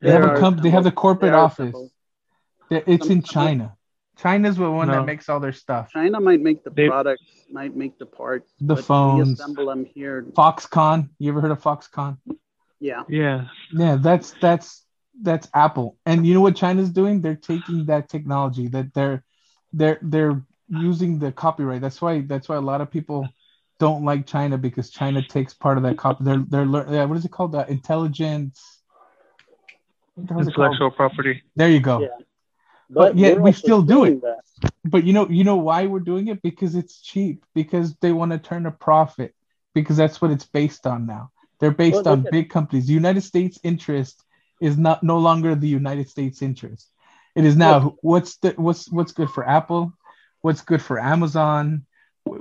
They 0.00 0.08
They 0.08 0.12
have 0.12 0.24
a 0.24 0.38
comp- 0.38 0.60
They 0.60 0.68
have 0.70 0.84
the 0.84 0.92
corporate 0.92 1.32
They 1.32 1.36
office. 1.38 1.58
assembled. 1.68 1.90
They- 2.70 2.84
It's 2.94 3.06
in 3.06 3.22
Some- 3.22 3.24
some- 3.24 3.46
China. 3.46 3.76
China's 4.18 4.56
the 4.56 4.70
one 4.70 4.88
No. 4.88 4.94
that 4.94 5.06
makes 5.06 5.28
all 5.30 5.40
their 5.40 5.52
stuff. 5.52 5.90
China 5.90 6.20
might 6.20 6.40
make 6.40 6.62
the 6.64 6.70
They- 6.70 6.88
products, 6.88 7.22
might 7.50 7.74
make 7.74 7.98
the 7.98 8.06
parts, 8.06 8.52
The 8.60 8.66
but 8.74 8.76
we 8.76 8.82
phones. 8.82 9.40
assemble 9.40 9.66
them 9.66 9.84
here. 9.86 10.22
Foxconn. 10.36 11.08
You 11.18 11.30
ever 11.32 11.40
heard 11.40 11.50
of 11.50 11.62
Foxconn? 11.62 12.18
Yeah, 12.80 13.02
Yeah. 13.08 13.46
Yeah, 13.72 13.96
that's 14.00 14.34
that's 14.40 14.84
that's 15.22 15.48
Apple. 15.54 15.96
And 16.06 16.26
you 16.26 16.34
know 16.34 16.40
what 16.40 16.56
China's 16.56 16.90
doing? 16.90 17.20
They're 17.20 17.36
taking 17.36 17.86
that 17.86 18.08
technology 18.08 18.68
that 18.68 18.92
they're 18.94 19.24
they're 19.72 19.98
they're 20.02 20.42
using 20.68 21.18
the 21.18 21.32
copyright. 21.32 21.80
That's 21.80 22.00
why 22.00 22.20
that's 22.22 22.48
why 22.48 22.56
a 22.56 22.60
lot 22.60 22.80
of 22.80 22.90
people 22.90 23.28
don't 23.78 24.04
like 24.04 24.26
China 24.26 24.58
because 24.58 24.90
China 24.90 25.22
takes 25.22 25.54
part 25.54 25.76
of 25.76 25.82
that 25.84 25.96
copy. 25.96 26.24
They're 26.24 26.44
they're 26.48 26.66
lear- 26.66 26.86
yeah, 26.90 27.04
what 27.04 27.16
is 27.18 27.24
it 27.24 27.30
called? 27.30 27.52
The 27.52 27.68
intelligence. 27.70 28.82
what 30.14 30.28
the 30.28 30.34
hell 30.34 30.42
is 30.42 30.48
it 30.48 30.54
called? 30.54 30.72
Intellectual 30.72 30.90
property. 30.90 31.42
There 31.56 31.70
you 31.70 31.80
go. 31.80 32.00
Yeah. 32.00 32.08
But 32.90 33.16
yet 33.16 33.36
we're 33.36 33.42
we 33.42 33.48
also 33.50 33.58
still 33.58 33.82
do 33.82 34.04
it. 34.04 34.20
that. 34.22 34.40
But 34.84 35.04
you 35.04 35.12
know 35.12 35.28
you 35.28 35.44
know 35.44 35.56
why 35.56 35.86
we're 35.86 36.00
doing 36.00 36.28
it? 36.28 36.42
Because 36.42 36.74
it's 36.74 37.00
cheap. 37.00 37.44
Because 37.54 37.94
they 37.96 38.12
want 38.12 38.32
to 38.32 38.38
turn 38.38 38.66
a 38.66 38.70
profit. 38.70 39.34
Because 39.74 39.96
that's 39.96 40.22
what 40.22 40.30
it's 40.30 40.44
based 40.46 40.86
on 40.86 41.06
now. 41.06 41.30
They're 41.60 41.70
based 41.70 42.04
Well, 42.04 42.08
on 42.14 42.26
big 42.30 42.50
companies. 42.50 42.86
The 42.86 42.94
United 42.94 43.22
States 43.22 43.58
interest 43.62 44.22
is 44.60 44.76
not 44.76 45.02
no 45.02 45.18
longer 45.18 45.54
the 45.54 45.68
United 45.68 46.08
States 46.08 46.42
interest. 46.42 46.88
It 47.34 47.44
is 47.44 47.56
now 47.56 47.96
what's 48.02 48.36
the 48.36 48.50
what's 48.56 48.90
what's 48.90 49.12
good 49.12 49.30
for 49.30 49.46
Apple, 49.48 49.92
what's 50.42 50.60
good 50.62 50.80
for 50.82 51.00
Amazon. 51.00 51.84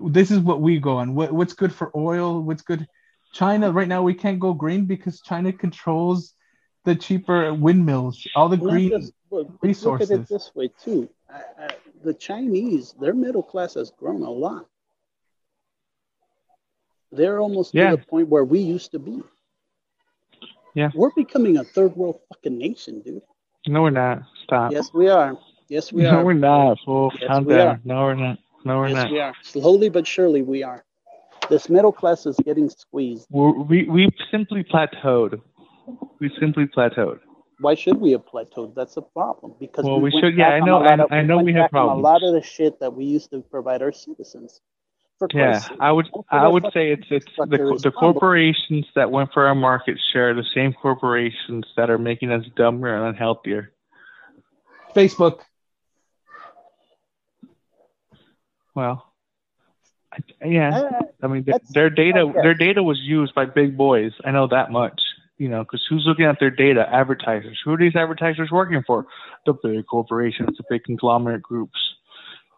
This 0.06 0.32
is 0.32 0.40
what 0.40 0.62
we 0.62 0.80
go 0.80 0.98
on. 0.98 1.16
What, 1.16 1.32
what's 1.32 1.54
good 1.54 1.74
for 1.74 1.92
oil? 1.96 2.42
What's 2.42 2.62
good? 2.62 2.88
China 3.34 3.72
right 3.72 3.88
now 3.88 4.04
we 4.04 4.14
can't 4.14 4.40
go 4.40 4.54
green 4.54 4.86
because 4.86 5.20
China 5.22 5.52
controls 5.52 6.34
the 6.86 6.96
cheaper 6.96 7.54
windmills, 7.54 8.26
all 8.36 8.50
the 8.50 8.58
green. 8.58 8.90
just- 8.90 9.14
but- 9.32 9.48
but 9.60 9.84
Look 9.84 10.02
at 10.02 10.12
it 10.12 10.28
this 10.28 10.52
way 10.54 10.70
too. 10.80 11.10
Uh, 11.28 11.40
uh, 11.64 11.70
the 12.04 12.14
Chinese, 12.14 12.94
their 13.00 13.16
middle 13.16 13.42
class 13.42 13.74
has 13.74 13.90
grown 13.90 14.22
a 14.22 14.30
lot. 14.30 14.68
They're 17.16 17.40
almost 17.40 17.74
Yeah. 17.74 17.92
to 17.92 17.98
the 17.98 18.04
point 18.06 18.28
where 18.30 18.44
we 18.44 18.60
used 18.60 18.92
to 18.92 19.00
be. 19.00 19.22
Yeah. 20.76 20.90
We're 20.96 21.12
becoming 21.16 21.58
a 21.58 21.64
third 21.64 21.96
world 21.96 22.20
fucking 22.30 22.58
nation, 22.58 23.02
dude. 23.02 23.22
No, 23.68 23.84
we're 23.84 23.92
not. 23.92 24.24
Stop. 24.44 24.72
Yes, 24.72 24.92
we 24.94 25.08
are. 25.10 25.38
Yes, 25.70 25.94
we 25.94 26.02
no, 26.04 26.10
are. 26.10 26.14
No, 26.20 26.24
we're 26.26 26.34
not. 26.34 26.78
Fool. 26.86 27.12
Yes, 27.20 27.28
Calm 27.30 27.46
we 27.46 27.54
down. 27.54 27.68
are. 27.68 27.80
No, 27.86 27.96
we're 28.04 28.16
not. 28.16 28.40
No, 28.66 28.78
we're 28.80 28.88
yes, 28.88 28.96
not. 29.04 29.12
we 29.12 29.20
are. 29.20 29.34
Slowly 29.44 29.90
but 29.90 30.08
surely, 30.08 30.42
we 30.42 30.64
are. 30.64 30.84
This 31.50 31.70
middle 31.70 31.92
class 31.92 32.26
is 32.26 32.38
getting 32.44 32.70
squeezed. 32.70 33.28
We're, 33.30 33.52
we 33.52 33.84
we 33.90 34.10
simply 34.32 34.64
plateaued. 34.64 35.40
We 36.20 36.32
simply 36.40 36.66
plateaued. 36.66 37.20
Why 37.60 37.76
should 37.76 37.98
we 38.00 38.12
have 38.14 38.26
plateaued? 38.26 38.74
That's 38.74 38.98
a 38.98 39.02
problem 39.02 39.54
because 39.60 39.86
Well, 39.86 39.98
we 40.00 40.10
went 40.10 40.16
should- 40.24 40.38
yeah, 40.38 40.48
I 40.50 40.60
know- 40.62 40.78
I- 40.80 40.94
of- 40.96 41.12
I 41.12 41.22
know 41.22 41.36
went 41.38 41.46
we 41.48 41.54
have 41.54 41.70
problems. 41.70 42.00
A 42.00 42.02
lot 42.02 42.24
of 42.24 42.34
the 42.34 42.42
shit 42.42 42.80
that 42.80 42.94
we 42.96 43.06
used 43.06 43.30
to 43.32 43.42
provide 43.42 43.82
our 43.82 43.92
citizens. 43.92 44.60
For 45.20 45.28
Yeah, 45.34 45.60
Christ's. 45.60 45.72
I 45.80 45.92
would 45.92 46.10
I 46.32 46.48
would 46.48 46.66
say 46.74 46.92
it's 46.92 47.08
it's 47.10 47.26
the 47.38 47.58
fucker 47.58 47.58
co- 47.70 47.76
is 47.76 47.82
the 47.84 47.92
corporations 47.92 48.86
that 48.96 49.12
went 49.12 49.32
for 49.34 49.46
our 49.48 49.56
market 49.56 49.98
share, 50.12 50.32
are 50.32 50.34
the 50.34 50.44
same 50.56 50.74
corporations 50.74 51.66
that 51.78 51.90
are 51.90 51.98
making 51.98 52.32
us 52.32 52.46
dumber 52.56 52.94
and 52.94 53.16
unhealthier. 53.18 53.68
Facebook. 54.96 55.40
Well, 58.76 59.06
I, 60.12 60.18
yeah, 60.46 60.90
Eh, 60.92 61.00
I 61.22 61.28
mean 61.28 61.44
their, 61.44 61.60
their 61.74 61.90
data 61.90 62.32
yeah. 62.36 62.42
their 62.42 62.54
data 62.56 62.82
was 62.84 63.00
used 63.00 63.34
by 63.36 63.46
big 63.46 63.78
boys. 63.78 64.12
I 64.26 64.32
know 64.32 64.48
that 64.48 64.72
much. 64.72 65.00
You 65.38 65.50
know, 65.50 65.64
because 65.64 65.86
who's 65.90 66.04
looking 66.06 66.26
at 66.26 66.40
their 66.40 66.52
data? 66.52 66.88
Advertisers. 66.88 67.60
Who 67.66 67.74
are 67.74 67.78
these 67.78 67.96
advertisers 67.96 68.52
working 68.52 68.84
for? 68.86 69.06
The 69.46 69.54
big 69.54 69.86
corporations, 69.88 70.58
the 70.58 70.64
big 70.70 70.84
conglomerate 70.84 71.42
groups. 71.42 71.78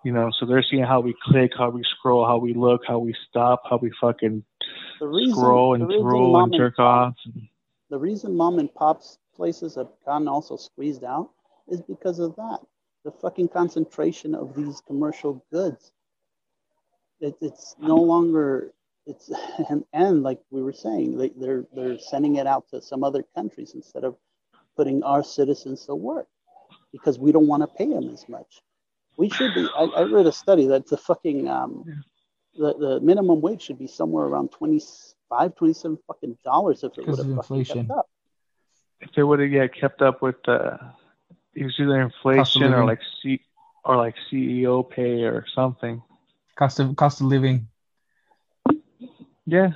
You 0.05 0.11
know, 0.11 0.29
so 0.39 0.45
they're 0.45 0.61
seeing 0.61 0.83
how 0.83 0.99
we 0.99 1.15
click, 1.23 1.53
how 1.57 1.71
we 1.71 1.81
scroll, 1.83 2.27
how 2.27 2.37
we 2.37 2.53
look, 2.53 2.81
how 2.87 2.99
we 2.99 3.15
stop, 3.27 3.63
how 3.67 3.77
we 3.81 3.91
fucking 3.99 4.43
reason, 5.01 5.35
scroll 5.35 5.73
and 5.73 5.89
drool 5.89 6.37
and 6.37 6.53
and 6.53 6.61
jerk 6.61 6.77
off. 6.77 7.15
the 7.89 7.97
reason 7.97 8.37
mom 8.37 8.59
and 8.59 8.71
pops 8.71 9.17
places 9.35 9.73
have 9.73 9.87
gotten 10.05 10.27
also 10.27 10.57
squeezed 10.57 11.03
out 11.03 11.31
is 11.67 11.81
because 11.81 12.19
of 12.19 12.35
that. 12.35 12.59
The 13.03 13.13
fucking 13.13 13.47
concentration 13.47 14.35
of 14.35 14.55
these 14.55 14.79
commercial 14.85 15.43
goods. 15.51 15.91
It, 17.19 17.35
it's 17.41 17.75
no 17.79 17.95
longer 17.95 18.75
it's 19.07 19.31
and, 19.69 19.85
and 19.91 20.21
like 20.21 20.39
we 20.51 20.61
were 20.61 20.73
saying, 20.73 21.17
they, 21.17 21.29
they're 21.29 21.65
they're 21.73 21.97
sending 21.97 22.35
it 22.35 22.45
out 22.45 22.69
to 22.69 22.79
some 22.79 23.03
other 23.03 23.23
countries 23.33 23.71
instead 23.73 24.03
of 24.03 24.15
putting 24.77 25.01
our 25.01 25.23
citizens 25.23 25.87
to 25.87 25.95
work 25.95 26.27
because 26.91 27.17
we 27.17 27.31
don't 27.31 27.47
want 27.47 27.63
to 27.63 27.67
pay 27.67 27.87
them 27.87 28.09
as 28.09 28.29
much. 28.29 28.61
We 29.17 29.29
should 29.29 29.53
be. 29.53 29.67
I, 29.75 29.83
I 29.83 30.01
read 30.03 30.27
a 30.27 30.31
study 30.31 30.67
that 30.67 30.87
the 30.87 30.97
fucking 30.97 31.47
um, 31.47 32.03
the, 32.57 32.73
the 32.77 32.99
minimum 33.01 33.41
wage 33.41 33.61
should 33.63 33.79
be 33.79 33.87
somewhere 33.87 34.25
around 34.25 34.49
25 34.51 35.55
27 35.55 35.97
fucking 36.07 36.37
dollars 36.43 36.83
if 36.83 36.91
it 36.93 36.97
Because 36.97 37.17
would 37.19 37.27
have 37.27 37.37
inflation. 37.37 37.87
kept 37.87 37.91
up. 37.99 38.09
if 39.01 39.09
they 39.15 39.23
would 39.23 39.39
have 39.39 39.49
yeah 39.51 39.67
kept 39.67 40.01
up 40.01 40.21
with 40.21 40.35
uh, 40.47 40.77
it 41.53 41.63
was 41.63 41.75
either 41.79 42.01
inflation 42.01 42.73
or 42.73 42.85
like 42.85 42.99
C 43.21 43.39
or 43.83 43.95
like 43.97 44.15
CEO 44.31 44.87
pay 44.89 45.23
or 45.23 45.45
something. 45.53 46.01
Cost 46.55 46.79
of 46.79 46.95
cost 46.95 47.21
of 47.21 47.27
living. 47.27 47.67
Yeah. 49.45 49.71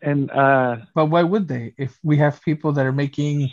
And 0.00 0.30
uh, 0.30 0.76
But 0.94 1.06
why 1.06 1.22
would 1.22 1.46
they? 1.48 1.74
If 1.78 1.98
we 2.02 2.16
have 2.18 2.42
people 2.42 2.72
that 2.72 2.84
are 2.86 2.92
making 2.92 3.50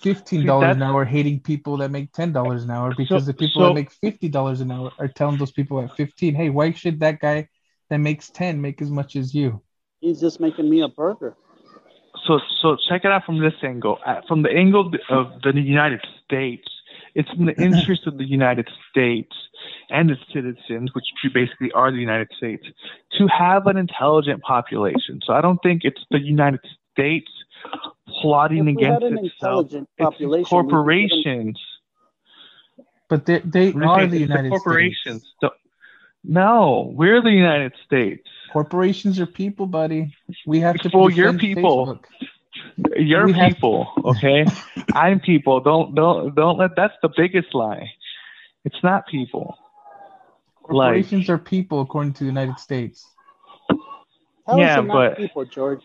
fifteen 0.00 0.46
dollars 0.46 0.72
an 0.74 0.78
that's- 0.80 0.94
hour 0.94 1.04
hating 1.04 1.40
people 1.40 1.76
that 1.78 1.90
make 1.90 2.12
ten 2.12 2.32
dollars 2.32 2.64
an 2.64 2.70
hour 2.70 2.94
because 2.96 3.24
So- 3.24 3.32
the 3.32 3.34
people 3.34 3.62
so- 3.62 3.68
that 3.68 3.74
make 3.74 3.90
fifty 3.90 4.28
dollars 4.28 4.60
an 4.60 4.70
hour 4.70 4.92
are 4.98 5.08
telling 5.08 5.38
those 5.38 5.52
people 5.52 5.80
at 5.80 5.94
fifteen, 5.96 6.34
hey, 6.34 6.50
why 6.50 6.72
should 6.72 7.00
that 7.00 7.20
guy 7.20 7.48
that 7.90 7.98
makes 7.98 8.30
ten 8.30 8.60
make 8.60 8.80
as 8.82 8.90
much 8.90 9.16
as 9.16 9.34
you? 9.34 9.60
He's 10.00 10.20
just 10.20 10.40
making 10.40 10.68
me 10.70 10.80
a 10.82 10.88
burger. 10.88 11.36
so 12.26 12.38
so 12.60 12.76
check 12.88 13.04
it 13.04 13.10
out 13.10 13.24
from 13.24 13.38
this 13.40 13.54
angle. 13.62 13.98
Uh, 14.04 14.20
from 14.28 14.42
the 14.42 14.50
angle 14.50 14.92
of 15.08 15.40
the 15.42 15.52
United 15.60 16.00
States, 16.24 16.68
it's 17.14 17.28
in 17.38 17.46
the 17.46 17.54
interest 17.60 18.06
of 18.06 18.18
the 18.18 18.24
United 18.28 18.68
States 18.90 19.34
and 19.90 20.10
its 20.10 20.20
citizens, 20.32 20.94
which 20.94 21.04
you 21.24 21.30
basically 21.32 21.72
are 21.72 21.90
the 21.90 21.98
United 21.98 22.28
States, 22.36 22.64
to 23.16 23.26
have 23.28 23.66
an 23.66 23.76
intelligent 23.76 24.42
population. 24.42 25.20
So 25.24 25.32
I 25.32 25.40
don't 25.40 25.60
think 25.62 25.82
it's 25.84 26.04
the 26.10 26.20
United 26.20 26.60
States 26.92 27.30
plotting 28.20 28.68
If 28.68 28.76
we 28.76 28.82
had 28.84 29.02
against 29.02 29.04
an 29.18 29.24
itself. 29.26 29.32
intelligent 29.40 29.88
It's 29.98 30.04
population, 30.04 30.36
we'd 30.38 30.42
be 30.42 30.48
corporations. 30.70 31.60
But 33.08 33.26
they 33.26 33.38
they 33.40 33.70
We're 33.70 33.84
are 33.86 33.98
saying 34.00 34.10
the 34.10 34.18
United 34.18 34.50
corporations. 34.50 35.22
States. 35.22 35.34
So- 35.40 35.50
no, 36.24 36.92
we're 36.94 37.22
the 37.22 37.30
United 37.30 37.72
States. 37.86 38.26
Corporations 38.52 39.18
are 39.20 39.26
people, 39.26 39.66
buddy. 39.66 40.14
We 40.46 40.60
have 40.60 40.76
to 40.80 40.90
Well, 40.92 41.08
you're 41.10 41.32
people. 41.32 41.86
Facebook. 41.86 42.04
You're 42.96 43.26
We 43.26 43.32
have- 43.34 43.54
people, 43.54 43.86
okay? 44.04 44.44
I'm 44.94 45.20
people. 45.20 45.60
Don't 45.60 45.94
don't 45.94 46.34
don't 46.34 46.58
let 46.58 46.74
that's 46.76 46.94
the 47.02 47.08
biggest 47.16 47.54
lie. 47.54 47.88
It's 48.64 48.82
not 48.82 49.06
people. 49.06 49.56
Like 50.68 50.88
Corporations 51.06 51.30
are 51.30 51.38
people 51.38 51.80
according 51.80 52.12
to 52.14 52.20
the 52.20 52.26
United 52.26 52.58
States. 52.58 53.06
How 54.46 54.54
is 54.54 54.58
Yeah, 54.58 54.80
it 54.80 54.82
not 54.82 54.94
but- 54.94 55.16
people, 55.16 55.44
George? 55.44 55.82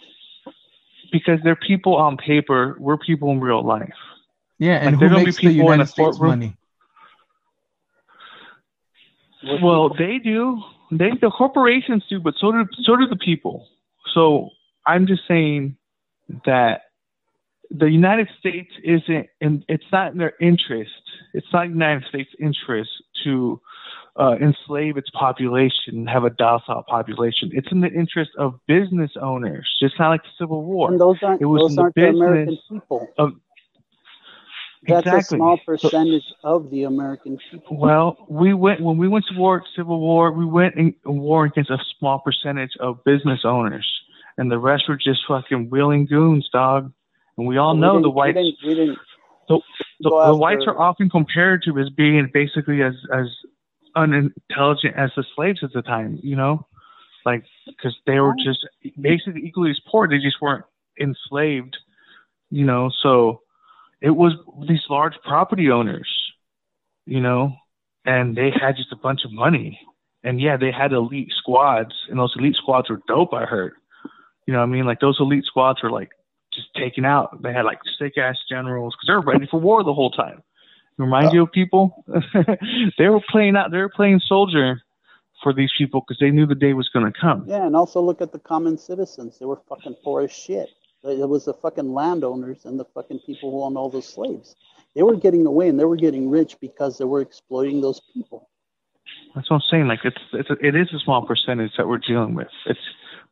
Because 1.14 1.40
they're 1.44 1.56
people 1.56 1.96
on 1.96 2.18
paper, 2.18 2.76
we're 2.80 2.98
people 2.98 3.32
in 3.32 3.40
real 3.40 3.64
life. 3.64 3.94
Yeah, 4.60 4.78
and 4.78 4.86
Like, 4.88 5.00
they're 5.00 5.10
who 5.10 5.16
gonna 5.16 5.26
be 5.26 5.32
the 5.32 5.38
people 5.38 5.50
in 5.50 5.56
United 5.56 5.84
a 5.84 5.88
States 5.88 6.20
money? 6.20 6.58
Well, 9.62 9.94
they 9.94 10.20
do. 10.20 10.62
They 10.92 11.12
the 11.22 11.30
corporations 11.30 12.04
do, 12.10 12.20
but 12.20 12.34
so 12.40 12.52
do 12.52 12.68
so 12.82 12.96
do 12.98 13.08
the 13.08 13.16
people. 13.16 13.68
So 14.14 14.50
I'm 14.86 15.08
just 15.08 15.22
saying 15.28 15.78
that 16.46 16.82
the 17.70 17.90
United 17.90 18.30
States 18.40 18.72
isn't, 18.84 19.28
and 19.42 19.64
it's 19.68 19.90
not 19.92 20.12
in 20.14 20.18
their 20.18 20.34
interest. 20.42 20.92
It's 21.34 21.48
not 21.54 21.70
United 21.70 22.08
States' 22.08 22.30
interest 22.40 22.92
to 23.24 23.60
uh, 24.16 24.36
enslave 24.40 24.96
its 24.98 25.10
population, 25.12 26.06
have 26.08 26.24
a 26.24 26.30
docile 26.30 26.84
population. 26.88 27.50
It's 27.54 27.72
in 27.72 27.82
the 27.82 27.92
interest 27.92 28.32
of 28.38 28.60
business 28.68 29.12
owners, 29.20 29.68
just 29.80 29.98
not 30.00 30.10
like 30.10 30.22
the 30.24 30.30
Civil 30.38 30.64
War. 30.64 30.92
and 30.92 31.02
those 31.02 31.18
aren't 31.24 31.42
it 31.42 31.46
was 31.46 31.62
those 31.62 31.76
the 31.76 31.82
aren't 31.82 31.96
the 31.96 32.10
American 32.10 32.58
people. 32.70 33.08
of- 33.18 33.34
That's 34.88 35.08
exactly. 35.08 35.38
a 35.38 35.40
small 35.40 35.58
So- 35.58 35.64
percentage 35.66 36.24
of 36.44 36.70
the 36.70 36.84
American 36.84 37.38
people. 37.50 37.78
Well, 37.78 38.18
we 38.30 38.54
went 38.54 38.82
when 38.82 38.98
we 38.98 39.08
went 39.08 39.26
to 39.32 39.38
war, 39.38 39.64
Civil 39.76 40.00
War. 40.00 40.32
We 40.32 40.46
went 40.46 40.76
in 40.76 40.94
war 41.06 41.46
against 41.46 41.70
a 41.72 41.80
small 41.98 42.20
percentage 42.20 42.76
of 42.80 43.04
business 43.06 43.42
owners, 43.46 43.88
and 44.38 44.52
the 44.52 44.60
rest 44.60 44.88
were 44.90 44.98
just 44.98 45.22
fucking 45.28 45.70
wheeling 45.70 46.06
goons, 46.06 46.48
dog. 46.54 46.92
And 47.38 47.48
we 47.48 47.58
all 47.58 47.74
We 47.74 47.80
know 47.82 48.00
the 48.02 48.10
we 48.10 48.16
whites. 48.16 48.36
didn't- 48.38 48.58
we 48.64 48.76
didn't 48.76 49.00
The, 49.50 49.60
the, 50.02 50.10
go 50.10 50.28
the 50.28 50.36
whites 50.38 50.66
are 50.68 50.78
often 50.80 51.10
compared 51.10 51.64
to 51.64 51.80
as 51.80 51.90
being 51.90 52.30
basically 52.34 52.84
as 52.84 52.94
as 53.12 53.28
unintelligent 53.96 54.96
as 54.96 55.12
the 55.16 55.24
slaves 55.36 55.60
at 55.64 55.74
the 55.74 55.82
time. 55.82 56.20
You 56.22 56.36
know, 56.36 56.68
like 57.26 57.44
because 57.66 57.96
they 58.06 58.20
were 58.20 58.36
just 58.44 58.68
basically 59.00 59.42
equally 59.44 59.72
as 59.72 59.80
poor. 59.90 60.08
They 60.08 60.20
just 60.20 60.42
weren't 60.42 60.66
enslaved. 61.00 61.78
You 62.50 62.66
know, 62.66 62.92
so 63.02 63.42
it 64.02 64.12
was 64.12 64.34
these 64.68 64.84
large 64.90 65.16
property 65.26 65.70
owners. 65.72 66.10
You 67.06 67.20
know, 67.20 67.54
and 68.06 68.36
they 68.36 68.52
had 68.52 68.78
just 68.78 68.92
a 68.92 68.98
bunch 68.98 69.26
of 69.26 69.32
money. 69.32 69.80
And 70.24 70.40
yeah, 70.40 70.56
they 70.56 70.72
had 70.72 70.94
elite 70.94 71.34
squads, 71.38 71.94
and 72.10 72.18
those 72.18 72.34
elite 72.38 72.56
squads 72.56 72.90
were 72.90 73.02
dope. 73.08 73.34
I 73.34 73.46
heard. 73.46 73.74
You 74.48 74.54
know, 74.54 74.60
what 74.60 74.70
I 74.70 74.72
mean, 74.72 74.86
like 74.86 75.00
those 75.00 75.18
elite 75.20 75.46
squads 75.46 75.82
were 75.84 75.92
like 75.92 76.12
just 76.54 76.68
taken 76.76 77.06
out. 77.06 77.42
They 77.42 77.54
had 77.54 77.66
like 77.66 77.80
sick 78.00 78.18
ass 78.18 78.38
generals 78.50 78.96
because 78.96 79.08
they 79.08 79.14
were 79.14 79.34
ready 79.34 79.48
for 79.50 79.60
war 79.60 79.84
the 79.84 79.94
whole 79.94 80.12
time. 80.12 80.44
Remind 80.98 81.28
uh, 81.28 81.32
you 81.32 81.44
of 81.44 81.52
people? 81.52 82.06
they 82.98 83.08
were 83.08 83.22
playing 83.30 83.56
out. 83.56 83.72
They 83.72 83.78
were 83.78 83.90
playing 83.90 84.20
soldier 84.20 84.82
for 85.42 85.54
these 85.54 85.72
people 85.78 86.02
because 86.02 86.20
they 86.20 86.32
knew 86.32 86.46
the 86.46 86.56
day 86.56 86.74
was 86.74 86.90
going 86.90 87.12
to 87.12 87.20
come. 87.20 87.46
Yeah, 87.48 87.66
and 87.66 87.76
also 87.76 88.02
look 88.02 88.22
at 88.22 88.32
the 88.32 88.40
common 88.40 88.78
citizens. 88.78 89.38
They 89.40 89.46
were 89.46 89.62
fucking 89.68 89.96
poor 90.04 90.22
as 90.22 90.32
shit. 90.32 90.70
It 91.04 91.28
was 91.28 91.46
the 91.46 91.54
fucking 91.54 91.94
landowners 91.94 92.64
and 92.64 92.80
the 92.80 92.86
fucking 92.86 93.20
people 93.26 93.52
who 93.52 93.64
owned 93.64 93.78
all 93.78 93.90
those 93.90 94.08
slaves. 94.08 94.56
They 94.96 95.04
were 95.04 95.18
getting 95.18 95.46
away 95.46 95.68
and 95.68 95.80
they 95.80 95.86
were 95.86 95.98
getting 95.98 96.30
rich 96.30 96.58
because 96.62 96.98
they 96.98 97.06
were 97.06 97.20
exploiting 97.20 97.82
those 97.82 98.00
people. 98.14 98.50
That's 99.36 99.50
what 99.50 99.58
I'm 99.58 99.64
saying. 99.70 99.88
Like 99.88 100.00
it's 100.06 100.22
it's 100.32 100.50
a, 100.50 100.54
it 100.66 100.76
is 100.76 100.88
a 100.94 101.00
small 101.00 101.26
percentage 101.26 101.72
that 101.78 101.88
we're 101.88 101.98
dealing 101.98 102.36
with. 102.36 102.48
It's 102.68 102.80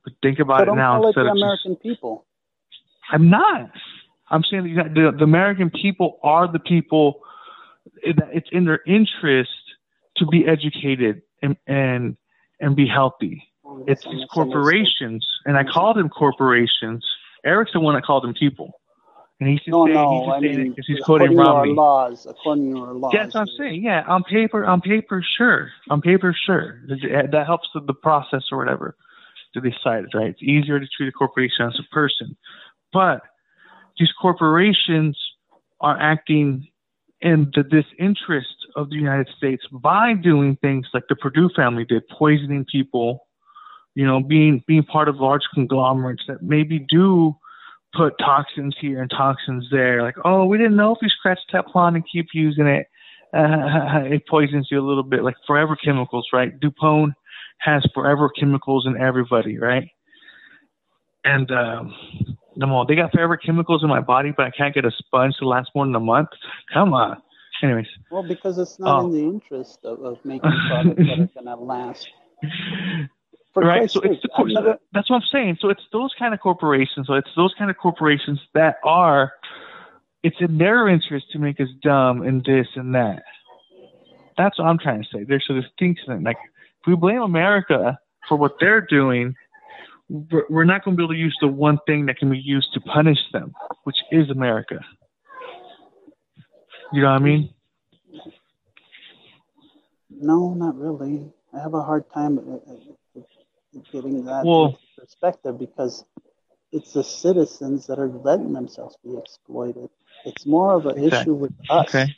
but 0.04 0.14
think 0.22 0.40
about 0.40 0.58
So 0.58 0.64
it 0.64 0.66
don't 0.66 0.78
now 0.78 0.96
call 0.96 1.06
it 1.06 1.08
instead 1.10 1.26
the 1.26 1.30
of 1.30 1.36
just 1.36 1.44
American 1.44 1.76
people. 1.78 2.26
I'm 3.12 3.30
not. 3.30 3.72
I'm 4.30 4.44
saying 4.44 4.76
that 4.76 4.94
the, 4.94 5.12
the 5.18 5.24
American 5.24 5.70
people 5.70 6.20
are 6.24 6.52
the 6.52 6.60
people. 6.60 7.22
It- 8.04 8.18
It's 8.34 8.50
in 8.52 8.66
their 8.66 8.82
interest 8.86 9.52
to 10.18 10.26
be 10.26 10.46
educated 10.48 11.22
and 11.42 11.56
and 11.68 12.18
and 12.60 12.76
be 12.76 12.88
healthy. 12.88 13.44
It's 13.88 14.04
these 14.04 14.26
corporations, 14.34 15.28
and 15.46 15.58
I 15.58 15.64
call 15.64 15.94
them 15.94 16.10
corporations. 16.10 17.06
Eric's 17.46 17.72
the 17.74 17.80
one 17.80 17.96
that 17.96 18.04
called 18.04 18.24
them 18.24 18.34
people, 18.34 18.74
and 19.40 19.50
he's 19.50 19.60
just 19.60 19.70
No, 19.70 19.86
saying, 19.86 19.96
no, 19.96 20.12
he's 20.12 20.26
just 20.28 20.36
I 20.36 20.40
saying 20.42 20.58
mean, 20.58 20.76
he's 20.86 21.00
quoting 21.06 21.28
according 21.30 21.38
to 21.38 21.44
our 21.44 21.56
Romney. 21.62 21.74
laws, 21.74 22.26
according 22.26 22.74
to 22.76 22.82
our 22.82 22.94
laws. 22.94 23.12
That's 23.14 23.34
what 23.34 23.42
I'm 23.42 23.48
saying. 23.58 23.82
Yeah, 23.84 24.04
on 24.08 24.24
paper, 24.24 24.66
on 24.66 24.82
paper, 24.82 25.24
sure. 25.38 25.72
On 25.90 26.02
paper, 26.02 26.34
sure. 26.46 26.82
That 26.88 27.44
helps 27.48 27.70
with 27.74 27.88
the 27.88 27.94
process 27.94 28.44
or 28.52 28.58
whatever 28.60 28.96
to 29.54 29.62
decide 29.62 30.04
it, 30.04 30.14
right? 30.14 30.28
It's 30.30 30.44
easier 30.44 30.80
to 30.80 30.88
treat 30.96 31.08
a 31.08 31.12
corporation 31.12 31.66
as 31.66 31.80
a 31.80 31.84
person. 31.94 32.36
But 32.94 33.22
these 33.98 34.12
corporations 34.22 35.18
are 35.80 35.98
acting 36.00 36.68
in 37.22 37.52
the 37.56 37.64
disinterest 37.64 38.56
of 38.76 38.90
the 38.90 38.96
United 38.96 39.30
States 39.38 39.64
by 39.72 40.14
doing 40.14 40.58
things 40.62 40.88
like 40.94 41.04
the 41.08 41.16
Purdue 41.16 41.50
family 41.56 41.86
did, 41.86 42.08
poisoning 42.10 42.66
people, 42.72 43.28
you 43.96 44.06
know, 44.06 44.22
being 44.22 44.64
being 44.68 44.84
part 44.84 45.08
of 45.08 45.18
large 45.18 45.44
conglomerates 45.54 46.24
that 46.28 46.42
maybe 46.42 46.80
do 46.90 47.36
put 47.94 48.18
toxins 48.20 48.76
here 48.80 49.02
and 49.02 49.12
toxins 49.12 49.68
there. 49.72 50.02
Like, 50.02 50.16
oh, 50.24 50.46
we 50.46 50.58
didn't 50.58 50.78
know 50.78 50.94
if 50.96 51.00
you 51.02 51.10
scratch 51.10 51.40
Teflon 51.54 51.96
and 51.96 52.04
keep 52.10 52.28
using 52.34 52.66
it, 52.68 52.88
uh, 53.34 54.02
it 54.06 54.28
poisons 54.28 54.68
you 54.72 54.80
a 54.80 54.88
little 54.88 55.04
bit. 55.04 55.24
Like 55.24 55.36
forever 55.46 55.76
chemicals, 55.76 56.28
right? 56.34 56.58
Dupont 56.60 57.14
has 57.60 57.86
forever 57.94 58.30
chemicals 58.30 58.86
in 58.88 58.98
everybody, 58.98 59.58
right? 59.60 59.88
And 61.24 61.52
um, 61.52 61.94
no, 62.56 62.68
more, 62.68 62.86
they 62.86 62.96
got 62.96 63.12
forever 63.12 63.38
chemicals 63.38 63.84
in 63.84 63.90
my 63.90 64.02
body, 64.02 64.34
but 64.36 64.46
I 64.46 64.52
can't 64.52 64.74
get 64.74 64.86
a 64.86 64.92
sponge 64.92 65.36
to 65.38 65.48
last 65.48 65.70
more 65.76 65.86
than 65.86 65.96
a 65.96 66.00
month. 66.00 66.30
Come 66.74 66.94
on. 66.94 67.22
Anyways. 67.64 67.88
Well, 68.10 68.24
because 68.24 68.58
it's 68.58 68.80
not 68.80 69.02
Oh. 69.02 69.06
in 69.06 69.12
the 69.14 69.24
interest 69.24 69.80
of, 69.86 70.04
of 70.04 70.18
making 70.26 70.52
products 70.68 70.98
that 70.98 71.10
are 71.12 71.16
going 71.44 71.46
to 71.46 71.56
last. 71.56 72.10
For 73.54 73.64
right. 73.64 73.80
Christ's 73.82 73.94
So 73.96 74.02
it's 74.02 74.22
the, 74.22 74.44
never- 74.62 74.80
that's 74.94 75.10
what 75.10 75.18
I'm 75.18 75.28
saying. 75.32 75.58
So 75.62 75.70
it's 75.70 75.84
those 75.92 76.12
kind 76.18 76.34
of 76.34 76.40
corporations. 76.40 77.08
So 77.08 77.14
it's 77.14 77.30
those 77.36 77.54
kind 77.58 77.70
of 77.70 77.78
corporations 77.78 78.40
that 78.54 78.78
are. 78.84 79.32
It's 80.24 80.38
in 80.40 80.58
their 80.60 80.88
interest 80.88 81.32
to 81.32 81.40
make 81.40 81.60
us 81.60 81.68
dumb 81.82 82.22
and 82.22 82.44
this 82.46 82.68
and 82.76 82.94
that. 82.96 83.24
That's 84.38 84.58
what 84.60 84.66
I'm 84.68 84.78
trying 84.78 85.04
to 85.04 85.10
say. 85.12 85.24
There's 85.24 85.46
a 85.50 85.54
distinction. 85.60 86.24
Like 86.24 86.38
if 86.82 86.88
we 86.88 86.96
blame 86.96 87.22
America 87.22 87.98
for 88.30 88.38
what 88.38 88.54
they're 88.60 88.82
doing, 88.82 89.36
we're 90.12 90.46
we're 90.50 90.66
not 90.66 90.84
going 90.84 90.96
to 90.96 90.98
be 91.00 91.04
able 91.04 91.14
to 91.14 91.20
use 91.20 91.38
the 91.42 91.48
one 91.48 91.78
thing 91.88 92.06
that 92.08 92.18
can 92.18 92.30
be 92.30 92.38
used 92.38 92.74
to 92.74 92.82
punish 92.82 93.20
them, 93.32 93.54
which 93.86 93.98
is 94.12 94.30
America. 94.30 94.80
You 96.94 97.02
know 97.02 97.12
what 97.14 97.22
I 97.22 97.24
mean? 97.24 97.50
No, 100.10 100.54
not 100.54 100.76
really. 100.78 101.32
I 101.54 101.60
have 101.60 101.74
a 101.74 101.82
hard 101.82 102.04
time 102.12 102.38
uh, 102.40 103.20
uh, 103.20 103.22
getting 103.92 104.26
that 104.26 104.46
Well- 104.46 104.78
perspective 104.98 105.58
because 105.58 106.04
it's 106.72 106.94
the 106.94 107.04
citizens 107.04 107.88
that 107.88 108.00
are 108.00 108.08
letting 108.08 108.54
themselves 108.54 108.98
be 109.04 109.18
exploited. 109.18 109.90
It's 110.26 110.46
more 110.46 110.74
of 110.76 110.86
an 110.86 110.98
Exactly. 110.98 111.20
issue 111.20 111.34
with 111.34 111.54
us 111.70 111.88
Okay. 111.90 112.16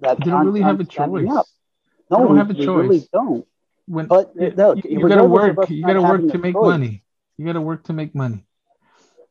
that 0.00 0.18
They 0.18 0.30
don't 0.30 0.46
really 0.46 0.62
have 0.62 0.80
a 0.80 0.84
choice. 0.84 1.28
up. 1.30 1.46
They 2.10 2.16
No, 2.16 2.18
don't 2.24 2.32
we, 2.32 2.38
have 2.38 2.50
a 2.50 2.54
we 2.54 2.66
really 2.66 3.08
don't. 3.12 3.46
When 3.86 4.06
But 4.06 4.32
you, 4.34 4.54
uh, 4.58 4.74
you, 4.76 5.00
you 5.00 5.08
gotta 5.08 5.24
work. 5.24 5.68
You 5.68 5.84
gotta 5.84 6.02
work 6.02 6.28
to 6.30 6.38
make 6.38 6.54
choice, 6.54 6.62
money. 6.62 7.02
You 7.36 7.46
gotta 7.46 7.60
work 7.60 7.84
to 7.84 7.92
make 7.92 8.14
money. 8.14 8.44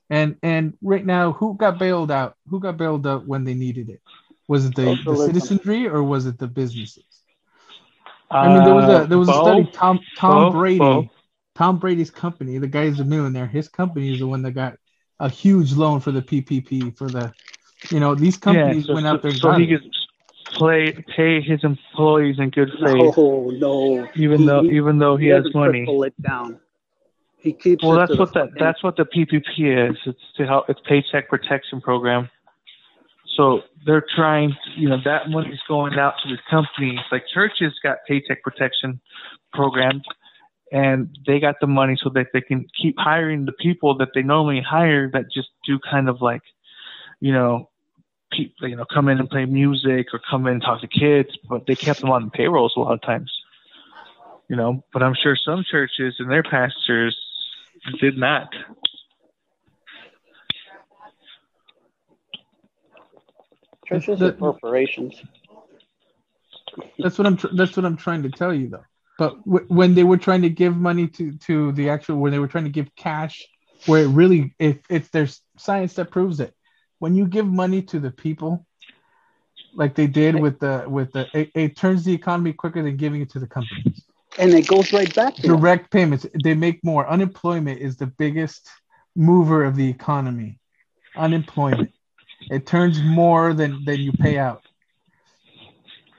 And 0.09 0.37
and 0.43 0.77
right 0.81 1.05
now, 1.05 1.31
who 1.33 1.55
got 1.55 1.79
bailed 1.79 2.11
out? 2.11 2.35
Who 2.49 2.59
got 2.59 2.77
bailed 2.77 3.07
out 3.07 3.27
when 3.27 3.43
they 3.45 3.53
needed 3.53 3.89
it? 3.89 4.01
Was 4.47 4.65
it 4.65 4.75
the, 4.75 4.99
the 5.05 5.15
citizenry 5.15 5.87
or 5.87 6.03
was 6.03 6.25
it 6.25 6.37
the 6.37 6.47
businesses? 6.47 7.05
I 8.29 8.53
mean, 8.53 8.63
there 8.63 8.75
was 8.75 8.89
a 8.89 9.07
there 9.07 9.17
was 9.17 9.29
a 9.29 9.33
Uh, 9.33 9.41
study. 9.41 9.69
Tom 9.73 9.99
Tom 10.17 10.43
both, 10.43 10.53
Brady, 10.53 10.79
both. 10.79 11.07
Tom 11.55 11.79
Brady's 11.79 12.11
company. 12.11 12.57
The 12.57 12.67
guy 12.67 12.83
is 12.83 12.99
a 12.99 13.05
millionaire. 13.05 13.47
His 13.47 13.69
company 13.69 14.13
is 14.13 14.19
the 14.19 14.27
one 14.27 14.41
that 14.43 14.51
got 14.51 14.77
a 15.19 15.29
huge 15.29 15.73
loan 15.73 15.99
for 15.99 16.11
the 16.11 16.21
PPP 16.21 16.97
for 16.97 17.07
the, 17.07 17.33
you 17.89 17.99
know, 17.99 18.15
these 18.15 18.37
companies 18.37 18.85
so, 18.85 18.93
went 18.93 19.07
out 19.07 19.21
there. 19.21 19.31
and 19.31 19.39
so 19.39 19.51
he 19.53 19.65
it. 19.65 19.81
Play 20.53 20.91
pay 21.15 21.41
his 21.41 21.63
employees 21.63 22.37
in 22.39 22.49
good 22.49 22.69
faith, 22.83 23.15
No, 23.17 23.49
no. 23.57 24.07
even 24.15 24.39
He- 24.41 24.45
though 24.45 24.63
even 24.63 24.99
though 24.99 25.15
he, 25.17 25.27
has 25.27 25.43
doesn't 25.43 25.59
money. 25.59 25.85
it 25.87 26.21
down. 26.21 26.59
He 27.37 27.51
keeps 27.53 27.83
Well, 27.83 27.97
that's 27.97 28.17
what 28.17 28.33
that 28.33 28.49
that's 28.57 28.81
what 28.83 28.95
the 28.95 29.05
PPP 29.05 29.89
is. 29.89 29.97
It's 30.05 30.19
to 30.37 30.45
help. 30.45 30.69
It's 30.69 30.79
paycheck 30.87 31.27
protection 31.29 31.81
program. 31.81 32.29
So 33.35 33.61
they're 33.85 34.05
trying, 34.15 34.55
you 34.77 34.87
know, 34.87 34.97
that 35.05 35.29
money's 35.29 35.59
going 35.67 35.97
out 35.97 36.13
to 36.23 36.29
the 36.29 36.37
companies. 36.49 36.99
Like 37.11 37.23
churches 37.33 37.73
got 37.81 37.97
paycheck 38.07 38.43
protection 38.43 39.01
programs, 39.51 40.03
and 40.71 41.09
they 41.25 41.39
got 41.39 41.55
the 41.59 41.67
money 41.67 41.97
so 42.01 42.09
that 42.11 42.27
they 42.31 42.41
can 42.41 42.65
keep 42.79 42.95
hiring 42.97 43.45
the 43.45 43.51
people 43.53 43.97
that 43.97 44.09
they 44.13 44.21
normally 44.21 44.61
hire 44.61 45.09
that 45.13 45.25
just 45.33 45.49
do 45.65 45.79
kind 45.79 46.07
of 46.09 46.21
like, 46.21 46.43
you 47.19 47.33
know, 47.33 47.69
pe- 48.35 48.67
you 48.67 48.75
know, 48.75 48.85
come 48.85 49.09
in 49.09 49.19
and 49.19 49.29
play 49.29 49.45
music 49.45 50.07
or 50.13 50.19
come 50.29 50.47
in 50.47 50.53
and 50.53 50.61
talk 50.61 50.81
to 50.81 50.87
kids, 50.87 51.29
but 51.49 51.65
they 51.67 51.75
kept 51.75 52.01
them 52.01 52.11
on 52.11 52.25
the 52.25 52.31
payrolls 52.31 52.73
a 52.75 52.79
lot 52.79 52.93
of 52.93 53.01
times. 53.01 53.31
You 54.49 54.55
know, 54.55 54.83
but 54.91 55.01
I'm 55.01 55.15
sure 55.15 55.35
some 55.35 55.63
churches 55.69 56.15
and 56.19 56.29
their 56.29 56.43
pastors 56.43 57.17
did 57.99 58.17
not. 58.17 58.49
churches 63.85 64.19
the- 64.19 64.29
and 64.29 64.39
corporations. 64.39 65.21
That's 66.99 67.17
what 67.17 67.27
I'm. 67.27 67.37
Tr- 67.37 67.55
that's 67.55 67.75
what 67.77 67.85
I'm 67.85 67.97
trying 67.97 68.23
to 68.23 68.29
tell 68.29 68.53
you, 68.53 68.69
though. 68.69 68.85
But 69.19 69.43
w- 69.45 69.65
when 69.67 69.93
they 69.93 70.03
were 70.03 70.17
trying 70.17 70.41
to 70.41 70.49
give 70.49 70.75
money 70.75 71.07
to 71.07 71.33
to 71.33 71.71
the 71.73 71.89
actual, 71.89 72.17
when 72.17 72.31
they 72.31 72.39
were 72.39 72.47
trying 72.47 72.63
to 72.63 72.71
give 72.71 72.95
cash, 72.95 73.47
where 73.85 74.03
it 74.03 74.07
really, 74.07 74.55
if 74.59 74.79
if 74.89 75.11
there's 75.11 75.41
science 75.57 75.93
that 75.95 76.09
proves 76.11 76.39
it, 76.39 76.55
when 77.03 77.15
you 77.15 77.27
give 77.27 77.45
money 77.45 77.81
to 77.81 77.99
the 77.99 78.09
people, 78.09 78.65
like 79.73 79.93
they 79.93 80.07
did 80.07 80.37
with 80.37 80.57
the 80.61 80.85
with 80.87 81.11
the, 81.11 81.27
it, 81.33 81.51
it 81.53 81.75
turns 81.75 82.05
the 82.05 82.13
economy 82.13 82.53
quicker 82.53 82.81
than 82.81 82.95
giving 82.95 83.21
it 83.21 83.29
to 83.31 83.39
the 83.39 83.45
companies. 83.45 84.05
And 84.39 84.53
it 84.53 84.65
goes 84.67 84.93
right 84.93 85.13
back 85.13 85.35
to 85.35 85.41
them. 85.41 85.57
Direct 85.57 85.91
payments, 85.91 86.25
they 86.33 86.55
make 86.55 86.81
more. 86.81 87.05
Unemployment 87.05 87.81
is 87.81 87.97
the 87.97 88.07
biggest 88.07 88.69
mover 89.17 89.65
of 89.65 89.75
the 89.75 89.85
economy. 89.85 90.59
Unemployment, 91.17 91.91
it 92.49 92.65
turns 92.65 93.01
more 93.01 93.53
than 93.53 93.83
than 93.83 93.99
you 93.99 94.13
pay 94.13 94.37
out. 94.37 94.63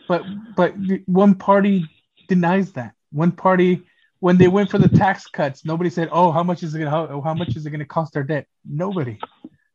But 0.06 0.22
but 0.54 0.74
one 1.06 1.34
party 1.34 1.88
denies 2.28 2.72
that. 2.72 2.92
One 3.10 3.32
party, 3.32 3.80
when 4.20 4.36
they 4.36 4.48
went 4.48 4.70
for 4.70 4.76
the 4.76 4.88
tax 4.88 5.26
cuts, 5.28 5.64
nobody 5.64 5.88
said, 5.88 6.10
"Oh, 6.12 6.30
how 6.30 6.42
much 6.42 6.62
is 6.62 6.74
it 6.74 6.78
gonna 6.80 6.90
how, 6.90 7.22
how 7.22 7.32
much 7.32 7.56
is 7.56 7.64
it 7.64 7.70
gonna 7.70 7.86
cost 7.86 8.18
our 8.18 8.22
debt?" 8.22 8.46
Nobody. 8.68 9.18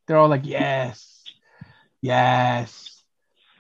They're 0.10 0.18
all 0.18 0.28
like, 0.28 0.48
"Yes, 0.48 1.24
yes." 2.02 3.04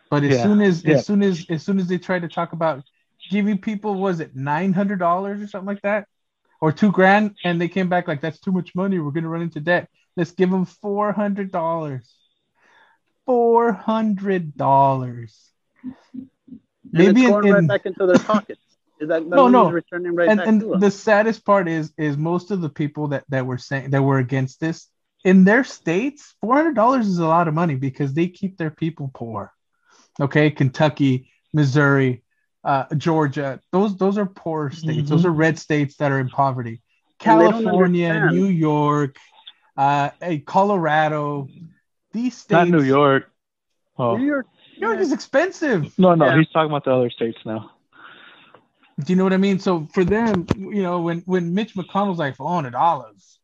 But 0.10 0.24
as 0.24 0.34
Yeah, 0.36 0.44
soon 0.44 0.62
as 0.62 0.84
yeah. 0.84 0.96
as 0.96 1.06
soon 1.06 1.22
as 1.22 1.46
as 1.48 1.62
soon 1.64 1.78
as 1.78 1.88
they 1.88 2.00
tried 2.00 2.24
to 2.24 2.28
talk 2.28 2.54
about 2.54 2.84
giving 3.30 3.60
people 3.60 3.94
was 3.94 4.20
it 4.20 4.36
nine 4.36 4.74
hundred 4.74 4.98
dollars 4.98 5.44
or 5.44 5.48
something 5.48 5.68
like 5.68 5.84
that, 5.84 6.08
or 6.60 6.72
two 6.72 6.92
grand, 6.92 7.36
and 7.44 7.62
they 7.62 7.68
came 7.68 7.88
back 7.88 8.08
like 8.08 8.20
that's 8.20 8.40
too 8.40 8.52
much 8.52 8.74
money. 8.74 8.98
We're 8.98 9.12
gonna 9.12 9.30
run 9.30 9.44
into 9.44 9.60
debt. 9.60 9.90
Let's 10.18 10.32
give 10.32 10.50
them 10.50 10.66
four 10.66 11.12
hundred 11.12 11.52
dollars. 11.52 12.12
Four 13.28 13.72
hundred 13.72 14.58
dollars. 14.58 15.52
and 15.84 16.30
it's 16.96 17.22
Maybe 17.22 17.26
in, 17.26 17.30
going 17.30 17.46
in- 17.46 17.54
right 17.54 17.68
back 17.68 17.86
into 17.86 18.08
their 18.08 18.18
pockets. 18.18 18.60
Is 19.00 19.10
that, 19.10 19.22
that 19.30 19.36
No, 19.36 19.50
no. 19.50 19.70
returning 19.70 20.16
right 20.16 20.30
and, 20.30 20.40
back 20.40 20.48
and 20.48 20.62
to 20.62 20.68
them. 20.70 20.80
the 20.80 20.90
saddest 20.90 21.46
part 21.46 21.68
is 21.68 21.94
is 21.96 22.18
most 22.18 22.50
of 22.50 22.60
the 22.62 22.70
people 22.70 23.10
that 23.10 23.24
that 23.30 23.46
were 23.46 23.60
saying 23.60 23.92
that 23.92 24.02
were 24.02 24.18
against 24.18 24.60
this 24.60 24.88
in 25.24 25.44
their 25.44 25.64
states, 25.64 26.36
four 26.42 26.56
hundred 26.56 26.76
dollars 26.76 27.08
is 27.08 27.20
a 27.20 27.28
lot 27.28 27.48
of 27.48 27.54
money 27.54 27.76
because 27.76 28.14
they 28.14 28.28
keep 28.28 28.58
their 28.58 28.72
people 28.72 29.12
poor. 29.14 29.52
Okay, 30.20 30.52
Kentucky, 30.52 31.30
Missouri, 31.54 32.24
uh, 32.64 32.86
Georgia, 32.96 33.60
those 33.72 33.98
those 33.98 34.18
are 34.18 34.26
poor 34.26 34.72
states. 34.72 35.10
Those 35.10 35.26
are 35.26 35.32
red 35.32 35.58
states 35.60 35.98
that 35.98 36.12
are 36.12 36.20
in 36.20 36.30
poverty. 36.30 36.82
And 37.26 37.42
they 37.42 37.46
don't 37.46 37.64
California. 37.64 38.30
New 38.32 38.46
York, 38.48 39.18
uh, 39.78 40.10
Colorado, 40.46 41.50
these 42.14 42.38
states. 42.38 42.52
Not 42.52 42.70
New 42.70 42.84
York. 42.84 43.30
Oh 43.98 44.16
New 44.18 44.26
York, 44.26 44.48
New 44.80 44.88
York 44.88 45.00
is 45.00 45.12
expensive. 45.12 45.98
no, 46.00 46.16
no, 46.16 46.26
Yeah. 46.26 46.38
he's 46.38 46.50
talking 46.50 46.72
about 46.72 46.86
the 46.86 46.92
other 46.94 47.10
states 47.10 47.40
now. 47.46 47.72
Do 49.00 49.14
you 49.14 49.18
know 49.18 49.24
what 49.24 49.34
I 49.34 49.38
mean? 49.38 49.60
So 49.60 49.88
for 49.94 50.04
them, 50.04 50.46
you 50.58 50.84
know, 50.84 51.00
when 51.02 51.20
when 51.26 51.54
Mitch 51.54 51.76
McConnell's 51.76 52.20
like 52.20 52.36
four 52.36 52.50
hundred 52.50 52.72
dollars, 52.72 53.39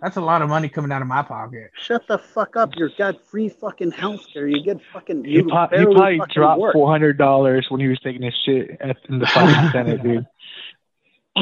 that's 0.00 0.16
a 0.16 0.20
lot 0.20 0.42
of 0.42 0.48
money 0.48 0.68
coming 0.68 0.92
out 0.92 1.02
of 1.02 1.08
my 1.08 1.22
pocket. 1.22 1.70
shut 1.80 2.06
the 2.06 2.18
fuck 2.18 2.56
up. 2.56 2.70
You 2.76 2.88
got 2.96 3.20
free 3.26 3.48
fucking 3.48 3.92
healthcare. 3.92 4.50
You 4.50 4.62
get 4.62 4.78
fucking. 4.92 5.24
He, 5.24 5.32
You 5.32 5.42
po- 5.44 5.68
he 5.70 5.84
probably 5.84 6.18
fucking 6.18 6.32
dropped 6.34 6.60
work. 6.60 6.72
four 6.72 6.88
hundred 6.90 7.18
dollars 7.18 7.66
when 7.68 7.80
he 7.80 7.88
was 7.88 7.98
taking 8.00 8.22
his 8.22 8.34
shit 8.44 8.76
at, 8.80 8.96
in 9.08 9.18
the 9.18 9.26
fucking 9.26 9.70
Senate, 9.72 10.02
dude. 10.02 10.26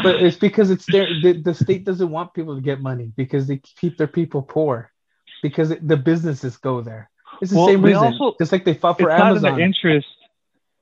But 0.02 0.16
it's 0.22 0.36
because 0.36 0.70
it's 0.70 0.84
their 0.90 1.07
the, 1.22 1.40
the 1.40 1.54
state 1.54 1.84
doesn't 1.84 2.11
want 2.11 2.34
people 2.34 2.54
to 2.54 2.61
get 2.61 2.80
money 2.80 3.12
because 3.16 3.46
they 3.46 3.59
keep 3.59 3.96
their 3.98 4.07
people 4.07 4.42
poor 4.42 4.90
because 5.42 5.70
it, 5.70 5.86
the 5.86 5.96
businesses 5.96 6.57
go 6.57 6.80
there. 6.82 7.11
It's 7.42 7.50
the 7.50 7.59
Well, 7.59 7.66
same 7.68 7.82
reason. 7.82 8.02
also- 8.04 8.34
just 8.38 8.52
like 8.52 8.64
they 8.64 8.74
fought 8.74 8.98
for 8.98 9.11
Amazon. 9.11 9.34
it's 9.36 9.42
not 9.42 9.48
in 9.52 9.57
their 9.57 9.64
interest. 9.66 10.09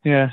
Yeah. 0.04 0.30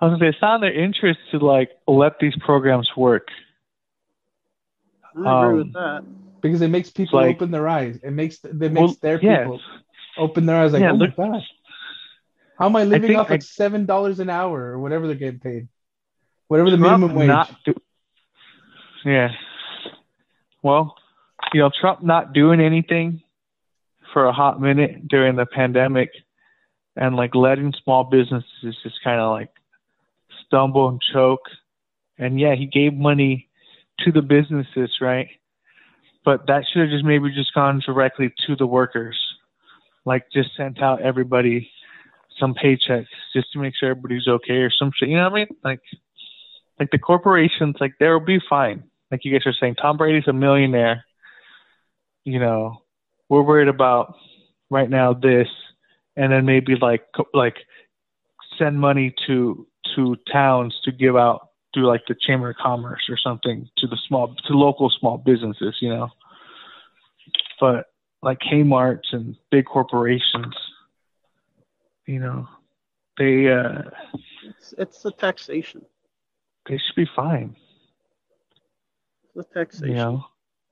I 0.00 0.06
was 0.06 0.12
gonna 0.12 0.18
say 0.18 0.28
it's 0.28 0.42
not 0.42 0.56
in 0.56 0.60
their 0.62 0.72
interest 0.84 1.20
to 1.30 1.38
like 1.38 1.70
let 1.86 2.18
these 2.18 2.34
programs 2.44 2.90
work. 2.96 3.28
I 5.16 5.20
agree 5.20 5.28
um, 5.28 5.56
with 5.58 5.72
that. 5.74 6.04
because 6.40 6.60
it 6.62 6.68
makes 6.68 6.90
people 6.90 7.20
like- 7.20 7.36
open 7.36 7.50
their 7.50 7.68
eyes. 7.68 7.98
It 8.02 8.10
makes 8.10 8.44
it 8.44 8.54
makes 8.54 8.74
Well, 8.74 8.96
their 9.00 9.20
yes. 9.22 9.40
people 9.44 9.60
open 10.18 10.46
their 10.46 10.56
eyes 10.56 10.72
like, 10.72 10.80
Yeah, 10.82 10.92
oh 10.92 10.96
my 10.96 11.06
look- 11.06 11.16
god, 11.16 11.42
how 12.58 12.66
am 12.66 12.76
I 12.76 12.84
living 12.84 13.08
think 13.08 13.18
off 13.20 13.28
I- 13.28 13.34
like 13.34 13.42
seven 13.42 13.86
dollars 13.86 14.20
an 14.20 14.30
hour 14.30 14.60
or 14.72 14.78
whatever 14.78 15.06
they're 15.06 15.16
getting 15.16 15.40
paid, 15.40 15.68
whatever 16.48 16.70
the 16.70 16.76
Trump 16.76 17.00
minimum 17.00 17.16
wage. 17.16 17.28
Not 17.28 17.50
do- 17.64 17.74
yeah. 19.04 19.30
Well, 20.62 20.96
you 21.52 21.60
know, 21.60 21.70
Trump 21.80 22.02
not 22.02 22.32
doing 22.32 22.60
anything 22.60 23.22
for 24.12 24.26
a 24.26 24.32
hot 24.32 24.60
minute 24.60 25.08
during 25.08 25.36
the 25.36 25.46
pandemic, 25.46 26.10
and 26.96 27.16
like 27.16 27.34
letting 27.34 27.72
small 27.82 28.04
businesses 28.04 28.76
just 28.82 29.02
kind 29.02 29.20
of 29.20 29.30
like 29.32 29.50
stumble 30.46 30.88
and 30.88 31.00
choke. 31.12 31.42
And 32.18 32.38
yeah, 32.38 32.54
he 32.54 32.66
gave 32.66 32.94
money 32.94 33.48
to 34.00 34.12
the 34.12 34.22
businesses, 34.22 34.90
right? 35.00 35.28
But 36.24 36.46
that 36.46 36.64
should 36.66 36.82
have 36.82 36.90
just 36.90 37.04
maybe 37.04 37.32
just 37.34 37.54
gone 37.54 37.82
directly 37.84 38.32
to 38.46 38.56
the 38.56 38.66
workers, 38.66 39.16
like 40.04 40.26
just 40.32 40.56
sent 40.56 40.82
out 40.82 41.02
everybody 41.02 41.70
some 42.38 42.54
paychecks 42.54 43.06
just 43.32 43.52
to 43.52 43.58
make 43.58 43.74
sure 43.78 43.90
everybody's 43.90 44.26
okay 44.26 44.54
or 44.54 44.70
some 44.70 44.90
shit. 44.96 45.08
You 45.08 45.16
know 45.16 45.24
what 45.24 45.32
I 45.32 45.34
mean? 45.36 45.56
Like, 45.62 45.80
like 46.80 46.90
the 46.90 46.98
corporations, 46.98 47.76
like 47.80 47.94
they'll 48.00 48.20
be 48.20 48.40
fine. 48.48 48.84
Like 49.10 49.24
you 49.24 49.32
guys 49.32 49.46
are 49.46 49.54
saying, 49.58 49.76
Tom 49.76 49.96
Brady's 49.96 50.26
a 50.26 50.32
millionaire. 50.32 51.04
You 52.24 52.40
know, 52.40 52.82
we're 53.28 53.42
worried 53.42 53.68
about 53.68 54.16
right 54.70 54.88
now 54.88 55.12
this, 55.12 55.48
and 56.16 56.32
then 56.32 56.46
maybe 56.46 56.74
like 56.80 57.04
like 57.32 57.56
send 58.58 58.80
money 58.80 59.14
to 59.26 59.66
to 59.94 60.16
towns 60.32 60.74
to 60.84 60.92
give 60.92 61.16
out 61.16 61.48
through 61.74 61.86
like 61.88 62.06
the 62.06 62.14
chamber 62.14 62.50
of 62.50 62.56
commerce 62.56 63.02
or 63.10 63.16
something 63.18 63.68
to 63.78 63.86
the 63.88 63.98
small 64.08 64.34
to 64.46 64.52
local 64.54 64.88
small 64.90 65.18
businesses, 65.18 65.76
you 65.80 65.88
know. 65.90 66.08
But 67.60 67.86
like 68.22 68.38
Kmart's 68.40 69.12
and 69.12 69.36
big 69.50 69.66
corporations, 69.66 70.54
you 72.06 72.20
know, 72.20 72.48
they 73.18 73.48
uh 73.52 73.82
It's 74.44 74.72
it's 74.78 75.02
the 75.02 75.10
taxation. 75.12 75.84
they 76.68 76.78
should 76.78 76.96
be 76.96 77.08
fine, 77.14 77.54
It's 79.24 79.34
the 79.34 79.44
taxation. 79.44 79.88
you 79.88 79.94
know. 79.96 80.24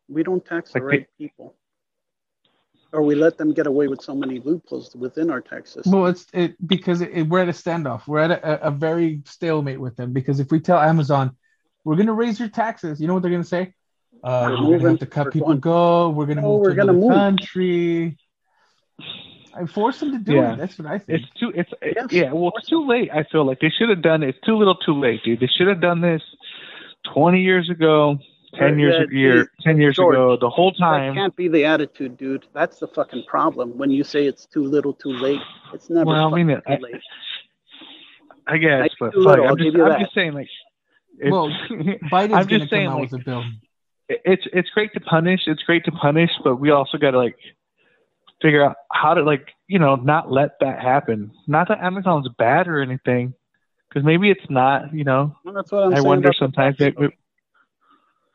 We 0.08 0.22
don't 0.22 0.44
tax 0.44 0.72
the 0.72 0.78
Like 0.80 0.90
they- 0.90 0.96
right 0.98 1.08
people. 1.18 1.54
Or 2.92 3.00
we 3.02 3.14
let 3.14 3.38
them 3.38 3.52
get 3.54 3.66
away 3.66 3.88
with 3.88 4.02
so 4.02 4.14
many 4.14 4.38
loopholes 4.40 4.94
within 4.94 5.30
our 5.30 5.40
tax 5.40 5.70
system. 5.72 5.92
Well, 5.92 6.06
it's 6.06 6.26
it 6.34 6.54
because 6.66 7.00
it, 7.00 7.10
it- 7.12 7.22
we're 7.28 7.40
at 7.40 7.48
a 7.48 7.52
standoff. 7.52 8.06
We're 8.06 8.18
at 8.20 8.30
a, 8.32 8.66
a 8.66 8.70
very 8.70 9.22
stalemate 9.24 9.80
with 9.80 9.96
them 9.96 10.12
because 10.12 10.40
if 10.40 10.50
we 10.50 10.60
tell 10.60 10.78
Amazon 10.78 11.34
we're 11.84 11.96
going 11.96 12.06
to 12.08 12.12
raise 12.12 12.38
your 12.38 12.48
taxes, 12.50 13.00
you 13.00 13.06
know 13.08 13.14
what 13.14 13.22
they're 13.22 13.30
going 13.30 13.42
to 13.42 13.48
say? 13.48 13.74
Uh, 14.22 14.56
We're 14.60 14.68
we're 14.72 14.78
going 14.78 14.80
to 14.80 14.88
have 14.90 14.98
to 15.00 15.06
cut 15.06 15.24
We're 15.26 15.30
people 15.32 15.48
going- 15.48 15.60
go. 15.60 16.10
We're 16.10 16.26
going 16.26 16.36
to 16.36 16.42
No, 16.42 16.48
move 16.52 16.60
we're 16.60 16.70
to 16.70 16.76
gonna 16.76 16.92
another 16.92 17.06
move. 17.08 17.14
country. 17.16 18.18
I 19.54 19.66
force 19.66 20.00
them 20.00 20.12
to 20.12 20.18
do 20.18 20.34
Yeah. 20.34 20.52
it. 20.52 20.58
That's 20.58 20.78
what 20.78 20.86
I 20.88 20.98
think. 20.98 21.22
It's 21.22 21.40
too. 21.40 21.52
It's 21.54 21.70
Yes, 21.82 22.06
yeah. 22.10 22.32
Well, 22.32 22.52
it's 22.56 22.68
too 22.68 22.86
late. 22.86 23.10
I 23.12 23.24
feel 23.24 23.44
like 23.46 23.60
they 23.60 23.68
should 23.70 23.88
have 23.90 24.00
done 24.02 24.22
it. 24.22 24.30
It's 24.30 24.40
too 24.46 24.56
little, 24.56 24.76
too 24.76 24.98
late, 24.98 25.22
dude. 25.24 25.40
They 25.40 25.46
should 25.46 25.66
have 25.66 25.80
done 25.80 26.00
this 26.00 26.22
twenty 27.12 27.40
years 27.42 27.68
ago, 27.68 28.18
ten 28.54 28.78
years 28.78 29.06
yeah, 29.10 29.18
year, 29.18 29.38
geez. 29.44 29.48
ten 29.64 29.78
years 29.80 29.96
George, 29.96 30.14
ago. 30.14 30.36
The 30.40 30.50
whole 30.50 30.72
time. 30.72 31.00
That 31.00 31.06
time. 31.08 31.14
can't 31.14 31.36
be 31.36 31.48
the 31.48 31.64
attitude, 31.64 32.16
dude. 32.16 32.46
That's 32.52 32.78
the 32.78 32.88
fucking 32.88 33.24
problem. 33.26 33.76
When 33.78 33.90
you 33.90 34.04
say 34.04 34.26
it's 34.26 34.46
too 34.46 34.64
little, 34.64 34.92
too 34.92 35.10
late, 35.10 35.40
it's 35.72 35.88
never 35.90 36.06
Well, 36.06 36.26
I 36.26 36.30
fucking 36.30 36.46
mean, 36.46 36.56
too 36.56 36.62
I- 36.72 36.76
late. 36.78 37.00
I 38.46 38.56
guess, 38.58 38.80
Like, 38.80 38.90
but 38.98 39.06
fuck, 39.14 39.24
little, 39.24 39.44
I'll 39.46 39.52
I'm 39.52 39.58
just, 39.58 39.76
I'm 39.76 40.00
just 40.00 40.14
saying, 40.14 40.32
like, 40.32 40.48
it's, 41.18 41.30
Well, 41.30 41.48
Biden's 41.70 42.32
I'm 42.34 42.46
going 42.46 42.48
just 42.60 42.70
saying, 42.70 42.88
like, 42.90 43.10
with 43.12 43.20
a 43.20 43.24
bill. 43.24 43.44
it's 44.08 44.42
it's 44.52 44.68
great 44.70 44.92
to 44.94 45.00
punish. 45.00 45.42
It's 45.46 45.62
great 45.62 45.84
to 45.84 45.92
punish, 45.92 46.30
but 46.42 46.56
we 46.56 46.70
also 46.70 46.98
got 46.98 47.12
to 47.12 47.18
like 47.18 47.36
figure 48.42 48.64
out 48.64 48.74
how 48.90 49.14
to 49.14 49.22
like 49.22 49.46
you 49.68 49.78
know 49.78 49.94
not 49.94 50.30
let 50.32 50.58
that 50.60 50.80
happen. 50.82 51.30
Not 51.46 51.68
that 51.68 51.78
Amazon's 51.80 52.28
bad 52.36 52.66
or 52.66 52.80
anything, 52.82 53.32
because 53.88 54.04
maybe 54.04 54.28
it's 54.30 54.50
not. 54.50 54.92
You 54.92 55.04
know, 55.04 55.36
Well, 55.44 55.54
that's 55.54 55.70
what 55.70 55.84
I'm 55.84 55.92
I 55.92 55.96
saying. 55.96 56.06
wonder 56.08 56.32
sometimes. 56.36 56.76
tax 56.78 56.88
It, 56.88 56.96
code. 56.96 57.12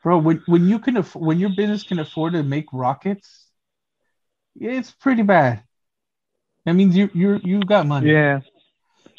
Bro, 0.02 0.18
when, 0.18 0.42
when 0.46 0.68
you 0.68 0.78
can 0.78 0.96
aff- 0.96 1.16
when 1.16 1.38
your 1.38 1.50
business 1.50 1.82
can 1.82 1.98
afford 1.98 2.34
to 2.34 2.42
make 2.42 2.66
rockets, 2.72 3.46
it's 4.54 4.90
pretty 4.90 5.22
bad. 5.22 5.62
That 6.64 6.74
means 6.74 6.96
you 6.96 7.10
you 7.14 7.40
you 7.42 7.60
got 7.60 7.86
money. 7.86 8.12
Yeah, 8.12 8.40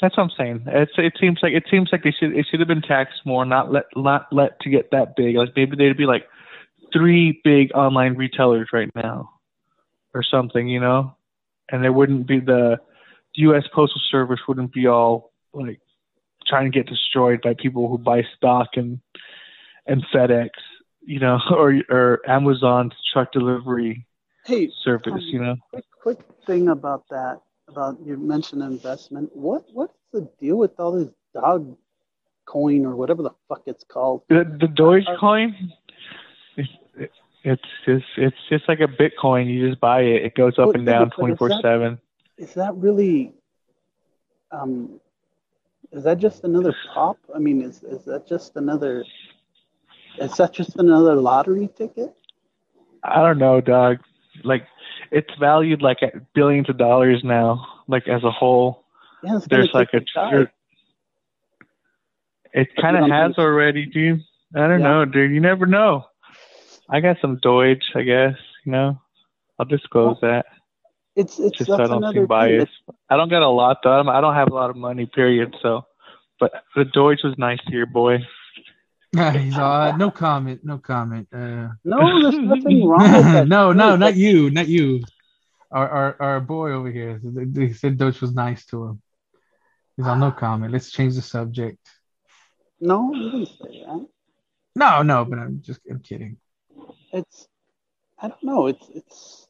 that's 0.02 0.16
what 0.16 0.24
I'm 0.24 0.32
saying. 0.38 0.64
It's 0.68 0.92
it 0.98 1.14
seems 1.20 1.40
like 1.42 1.54
it 1.54 1.66
seems 1.70 1.90
like 1.92 2.04
they 2.04 2.12
should 2.12 2.36
it 2.36 2.46
should 2.50 2.60
have 2.60 2.68
been 2.68 2.82
taxed 2.82 3.26
more, 3.26 3.46
not 3.46 3.72
let 3.72 3.86
not 3.96 4.28
let 4.32 4.60
to 4.62 4.70
get 4.70 4.92
that 4.92 5.16
big. 5.16 5.36
Like 5.36 5.50
maybe 5.56 5.76
they'd 5.76 5.98
be 5.98 6.06
like 6.06 6.28
three 6.94 7.42
big 7.44 7.72
online 7.74 8.16
retailers 8.16 8.70
right 8.72 8.90
now, 8.96 9.32
or 10.14 10.24
something, 10.24 10.68
you 10.68 10.80
know, 10.80 11.16
and 11.70 11.84
there 11.84 11.94
wouldn't 11.94 12.28
be 12.28 12.40
the 12.40 12.80
U.S. 13.36 13.64
Postal 13.74 14.02
Service 14.10 14.40
wouldn't 14.48 14.74
be 14.74 14.88
all 14.88 15.32
like 15.54 15.80
trying 16.48 16.72
to 16.72 16.78
get 16.78 16.88
destroyed 16.88 17.42
by 17.42 17.54
people 17.54 17.88
who 17.88 17.98
buy 17.98 18.24
stock 18.36 18.70
and 18.76 19.00
and 19.90 20.06
FedEx, 20.14 20.50
you 21.02 21.20
know, 21.20 21.40
or 21.52 21.82
or 21.90 22.22
Amazon's 22.28 22.94
truck 23.12 23.32
delivery 23.32 24.06
Hey, 24.46 24.72
service, 24.84 25.12
um, 25.14 25.20
you 25.20 25.40
know. 25.40 25.56
quick, 25.72 25.86
quick 26.02 26.20
thing 26.48 26.70
about 26.70 27.04
that. 27.10 27.42
About 27.68 27.98
you 28.04 28.18
mentioned 28.18 28.64
investment. 28.64 29.30
What 29.36 29.66
what's 29.74 29.94
the 30.12 30.28
deal 30.40 30.56
with 30.56 30.72
all 30.80 30.92
this 30.94 31.10
dog 31.36 31.78
coin 32.46 32.84
or 32.86 32.96
whatever 32.96 33.22
the 33.22 33.32
fuck 33.48 33.62
it's 33.68 33.84
called? 33.84 34.24
The 34.30 34.44
the 34.60 34.66
Dogecoin, 34.68 35.54
it's 36.58 37.14
it's 37.44 37.62
just 37.86 38.06
it's 38.18 38.38
just 38.50 38.68
like 38.68 38.80
a 38.80 38.88
Bitcoin. 38.88 39.54
You 39.54 39.70
just 39.70 39.80
buy 39.80 40.02
it. 40.02 40.26
It 40.26 40.36
goes 40.36 40.58
up 40.58 40.74
and 40.74 40.86
down 40.86 41.12
twenty 41.12 41.34
is 41.34 41.38
four 41.38 41.50
that- 41.50 41.62
seven. 41.62 42.00
Is 42.38 42.54
that 42.54 42.74
really? 42.76 43.34
Um, 44.52 45.00
is 45.92 46.04
that 46.06 46.18
just 46.18 46.44
another 46.44 46.74
pop? 46.94 47.18
I 47.36 47.38
mean, 47.38 47.62
is 47.62 47.84
is 47.84 48.06
that 48.06 48.28
just 48.28 48.56
another? 48.56 49.06
Is 50.18 50.36
that 50.38 50.54
just 50.54 50.76
another 50.78 51.16
lottery 51.16 51.70
ticket? 51.78 52.16
I 53.04 53.22
don't 53.22 53.38
know, 53.38 53.62
dog. 53.62 53.98
Like 54.44 54.66
it's 55.12 55.30
valued 55.40 55.82
like 55.82 56.04
at 56.04 56.34
billions 56.34 56.70
of 56.70 56.78
dollars 56.78 57.22
now. 57.24 57.66
Like 57.88 58.08
as 58.08 58.24
a 58.24 58.32
whole, 58.32 58.84
Yeah, 59.24 59.40
there's 59.50 59.74
like 59.74 59.90
a. 59.94 60.02
It 62.54 62.68
kind 62.82 62.98
of 62.98 63.10
has 63.10 63.38
already, 63.38 63.86
dude. 63.86 64.22
I 64.56 64.68
don't 64.68 64.80
Yeah. 64.82 64.88
know, 64.88 65.06
dude. 65.06 65.32
You 65.32 65.40
never 65.40 65.66
know. 65.66 66.06
I 66.90 67.00
got 67.00 67.18
some 67.22 67.38
Doge, 67.38 67.92
I 67.96 68.02
guess. 68.02 68.36
You 68.66 68.72
know, 68.72 69.02
I'll 69.60 69.66
disclose 69.66 70.18
that. 70.22 70.46
It's 71.16 71.40
it's 71.40 71.58
just 71.58 71.68
so 71.68 71.76
I 71.76 71.88
don't 71.88 72.14
seem 72.14 72.26
biased. 72.26 72.72
I 73.10 73.18
don't 73.18 73.30
got 73.30 73.42
a 73.42 73.50
lot 73.50 73.78
though. 73.84 74.08
I 74.10 74.22
don't 74.22 74.36
have 74.36 74.50
a 74.50 74.54
lot 74.54 74.70
of 74.70 74.76
money, 74.76 75.06
period. 75.06 75.56
So, 75.62 75.86
but 76.40 76.52
the 76.76 76.86
Doge 76.86 77.24
was 77.24 77.38
nice 77.38 77.60
to 77.66 77.72
here, 77.72 77.86
boy. 77.86 78.20
He's 79.12 79.58
uh, 79.58 79.96
no 79.98 80.12
comment, 80.12 80.62
no 80.64 80.78
comment. 80.78 81.28
Uh, 81.34 81.70
No, 81.84 82.22
there's 82.22 82.38
nothing 82.54 82.88
wrong 82.88 83.12
with 83.12 83.24
that. 83.34 83.48
no, 83.48 83.74
no, 83.74 83.96
not 83.96 84.16
you, 84.16 84.52
not 84.52 84.68
you. 84.68 85.02
Our, 85.72 85.90
our 85.90 86.22
our 86.22 86.40
boy 86.40 86.72
over 86.72 86.92
here. 86.92 87.20
They 87.24 87.74
said 87.74 87.98
Doge 87.98 88.22
was 88.22 88.34
nice 88.34 88.66
to 88.68 88.86
him. 88.86 89.02
He's 89.98 90.08
on 90.08 90.20
no 90.20 90.32
comment. 90.32 90.72
Let's 90.74 90.92
change 90.92 91.16
the 91.16 91.22
subject. 91.22 91.80
No, 92.80 93.14
you 93.14 93.32
didn't 93.32 93.48
say 93.48 93.84
that. 93.86 94.08
No, 94.76 95.02
no, 95.02 95.26
but 95.26 95.40
I'm 95.40 95.62
just 95.62 95.82
I'm 95.90 96.00
kidding. 96.00 96.38
It's 97.12 97.48
I 98.20 98.28
don't 98.30 98.44
know. 98.44 98.68
It's 98.68 98.90
it's 98.94 99.48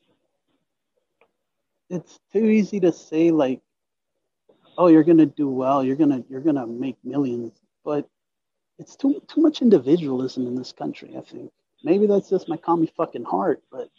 it's 1.89 2.19
too 2.31 2.45
easy 2.45 2.79
to 2.81 2.91
say 2.91 3.31
like, 3.31 3.61
oh, 4.77 4.87
you're 4.87 5.03
gonna 5.03 5.25
do 5.25 5.49
well. 5.49 5.83
You're 5.83 5.95
gonna 5.97 6.23
you're 6.29 6.41
gonna 6.41 6.65
make 6.67 6.97
millions, 7.03 7.51
but 7.83 8.07
it's 8.79 8.95
too 8.95 9.21
too 9.27 9.41
much 9.41 9.61
individualism 9.61 10.47
in 10.47 10.55
this 10.55 10.71
country. 10.71 11.15
I 11.17 11.21
think 11.21 11.51
maybe 11.83 12.07
that's 12.07 12.29
just 12.29 12.49
my 12.49 12.57
commie 12.57 12.91
fucking 12.97 13.25
heart, 13.25 13.61
but. 13.71 13.89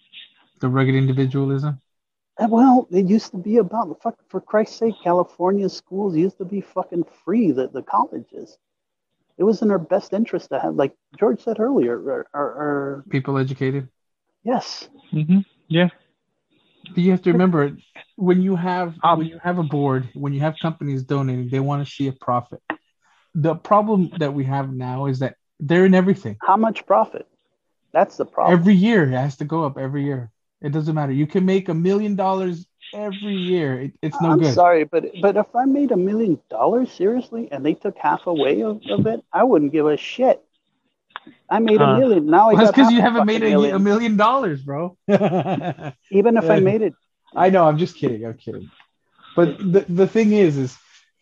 The 0.61 0.69
rugged 0.69 0.95
individualism. 0.95 1.81
Uh, 2.39 2.49
Well, 2.51 2.89
it 2.91 3.07
used 3.07 3.31
to 3.33 3.39
be 3.39 3.59
about 3.59 4.03
fuck 4.03 4.17
for 4.29 4.41
Christ's 4.41 4.77
sake, 4.77 4.95
California 5.03 5.69
schools 5.69 6.17
used 6.17 6.39
to 6.39 6.45
be 6.45 6.61
fucking 6.61 7.05
free. 7.25 7.53
The 7.53 7.69
the 7.69 7.83
colleges, 7.83 8.59
it 9.39 9.45
was 9.45 9.63
in 9.63 9.71
our 9.71 9.79
best 9.79 10.13
interest 10.13 10.49
to 10.51 10.59
have, 10.59 10.75
like 10.75 10.95
George 11.19 11.43
said 11.43 11.61
earlier, 11.61 11.97
or, 11.99 12.27
or, 12.35 12.47
or 12.63 13.05
People 13.11 13.39
educated. 13.39 13.89
yes, 14.43 14.89
hmm 15.11 15.41
Yeah. 15.69 15.89
But 16.95 16.99
you 17.05 17.11
have 17.13 17.23
to 17.23 17.33
remember 17.33 17.77
when 18.17 18.43
you 18.43 18.57
have 18.57 18.95
Um, 19.03 19.19
when 19.19 19.29
you 19.29 19.39
have 19.43 19.59
a 19.59 19.63
board, 19.63 20.09
when 20.15 20.33
you 20.33 20.41
have 20.41 20.59
companies 20.59 21.03
donating, 21.05 21.49
they 21.51 21.61
want 21.61 21.87
to 21.87 21.93
see 21.93 22.09
a 22.09 22.13
profit. 22.13 22.61
The 23.35 23.55
problem 23.55 24.11
that 24.19 24.35
we 24.35 24.45
have 24.45 24.73
now 24.73 25.07
is 25.07 25.21
that 25.21 25.37
they're 25.61 25.85
in 25.87 25.95
everything. 25.95 26.37
how 26.41 26.57
much 26.57 26.87
profit? 26.87 27.27
That's 27.93 28.17
the 28.17 28.25
problem. 28.25 28.59
Every 28.61 28.75
year 28.75 29.05
it 29.05 29.13
has 29.13 29.37
to 29.39 29.45
go 29.45 29.65
up 29.65 29.79
every 29.79 30.05
year. 30.05 30.31
It 30.61 30.73
doesn't 30.73 30.95
matter. 30.95 31.13
You 31.13 31.27
can 31.27 31.45
make 31.47 31.69
a 31.69 31.75
million 31.75 32.17
dollars 32.17 32.67
every 32.95 33.37
year. 33.37 33.81
It, 33.81 33.93
it's 34.03 34.21
no 34.21 34.29
good. 34.29 34.33
I'm 34.33 34.39
good. 34.41 34.55
sorry, 34.55 34.85
but 34.85 35.05
but 35.23 35.37
if 35.37 35.55
I 35.55 35.65
made 35.65 35.91
a 35.93 35.97
million 35.97 36.39
dollars 36.51 36.91
seriously 36.93 37.49
and 37.51 37.65
they 37.65 37.75
took 37.75 37.97
half 37.99 38.27
away 38.27 38.63
of, 38.63 38.81
of 38.91 39.07
it, 39.07 39.25
I 39.33 39.45
wouldn't 39.45 39.73
give 39.73 39.87
a 39.87 39.97
shit. 39.97 40.43
I 41.49 41.59
made 41.59 41.81
a 41.81 41.85
Uh, 41.85 41.99
million. 41.99 42.27
Now 42.27 42.49
I 42.51 42.55
Well, 42.55 42.57
that's 42.65 42.71
got 42.71 42.77
because 42.77 42.93
you 42.93 43.01
haven't 43.01 43.27
made 43.27 43.43
a, 43.43 43.51
million. 43.51 43.75
a 43.77 43.79
million 43.79 44.17
dollars, 44.17 44.63
bro. 44.63 44.97
Even 46.11 46.37
if 46.37 46.51
I 46.51 46.59
made 46.61 46.83
it, 46.83 46.95
I 47.35 47.51
know. 47.51 47.65
I'm 47.67 47.79
just 47.79 47.97
kidding. 47.97 48.25
I'm 48.25 48.35
kidding. 48.35 48.71
But 49.37 49.59
the, 49.59 49.85
the 49.89 50.07
thing 50.07 50.33
is, 50.33 50.57
is 50.57 50.77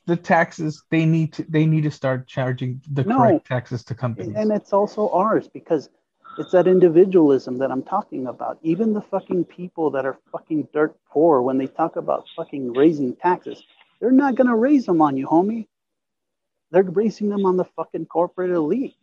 the 0.08 0.16
taxes 0.16 0.82
they 0.90 1.04
need 1.04 1.32
to 1.34 1.42
they 1.48 1.66
need 1.66 1.82
to 1.82 1.90
start 1.90 2.26
charging 2.26 2.80
the 2.90 3.04
No. 3.04 3.18
correct 3.18 3.46
taxes 3.46 3.84
to 3.84 3.94
companies. 3.94 4.34
and 4.34 4.50
it's 4.50 4.72
also 4.72 5.08
ours 5.10 5.46
because 5.48 5.90
It's 6.40 6.52
that 6.52 6.68
individualism 6.68 7.58
that 7.58 7.70
I'm 7.74 7.82
talking 7.82 8.24
about. 8.28 8.54
Even 8.62 8.92
the 8.98 9.00
fucking 9.14 9.42
people 9.58 9.86
that 9.94 10.04
are 10.06 10.16
fucking 10.30 10.68
dirt 10.72 10.92
poor, 11.12 11.42
when 11.42 11.58
they 11.58 11.66
talk 11.66 11.96
about 11.96 12.20
fucking 12.36 12.64
raising 12.74 13.10
taxes, 13.16 13.58
they're 13.98 14.18
not 14.24 14.36
gonna 14.36 14.54
raise 14.68 14.84
them 14.86 15.00
on 15.06 15.16
you, 15.16 15.26
homie. 15.26 15.66
They're 16.70 16.84
raising 17.02 17.28
them 17.28 17.44
on 17.50 17.56
the 17.56 17.64
fucking 17.76 18.06
corporate 18.06 18.52
elite. 18.62 18.94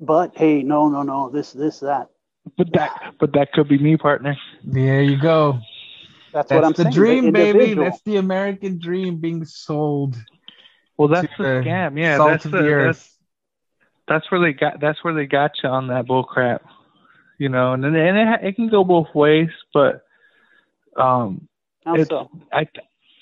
But 0.00 0.28
hey, 0.36 0.62
no, 0.64 0.88
no, 0.88 1.02
no, 1.12 1.30
this, 1.36 1.52
this, 1.52 1.78
that. 1.80 2.08
But 2.58 2.68
that, 2.72 3.14
but 3.20 3.32
that 3.34 3.52
could 3.52 3.68
be 3.68 3.78
me, 3.78 3.96
partner. 3.96 4.34
There 4.64 5.02
you 5.02 5.18
go. 5.32 5.60
That's, 6.32 6.48
That's 6.48 6.52
what 6.52 6.64
I'm 6.64 6.72
the 6.72 6.82
saying. 6.84 6.94
dream, 6.94 7.32
baby. 7.32 7.74
That's 7.74 8.00
the 8.02 8.16
American 8.16 8.78
dream 8.78 9.18
being 9.18 9.44
sold. 9.44 10.16
Well, 10.96 11.08
that's 11.08 11.28
to 11.36 11.42
the 11.42 11.48
scam. 11.48 11.98
Yeah, 11.98 12.16
salt 12.16 12.30
that's 12.30 12.44
of 12.46 12.52
the, 12.52 12.62
the 12.62 12.68
earth. 12.68 12.96
that's 12.96 13.18
that's 14.08 14.30
where 14.30 14.40
they 14.40 14.52
got 14.52 14.80
that's 14.80 15.02
where 15.04 15.14
they 15.14 15.26
got 15.26 15.52
you 15.62 15.68
on 15.68 15.88
that 15.88 16.06
bull 16.06 16.24
crap. 16.24 16.62
You 17.38 17.48
know, 17.48 17.72
and 17.72 17.82
then 17.84 17.94
and 17.94 18.16
it, 18.16 18.48
it 18.48 18.56
can 18.56 18.68
go 18.68 18.82
both 18.84 19.14
ways, 19.14 19.48
but 19.74 20.04
um, 20.96 21.48
How 21.84 21.94
it's- 21.94 22.08
so? 22.08 22.30
I 22.52 22.66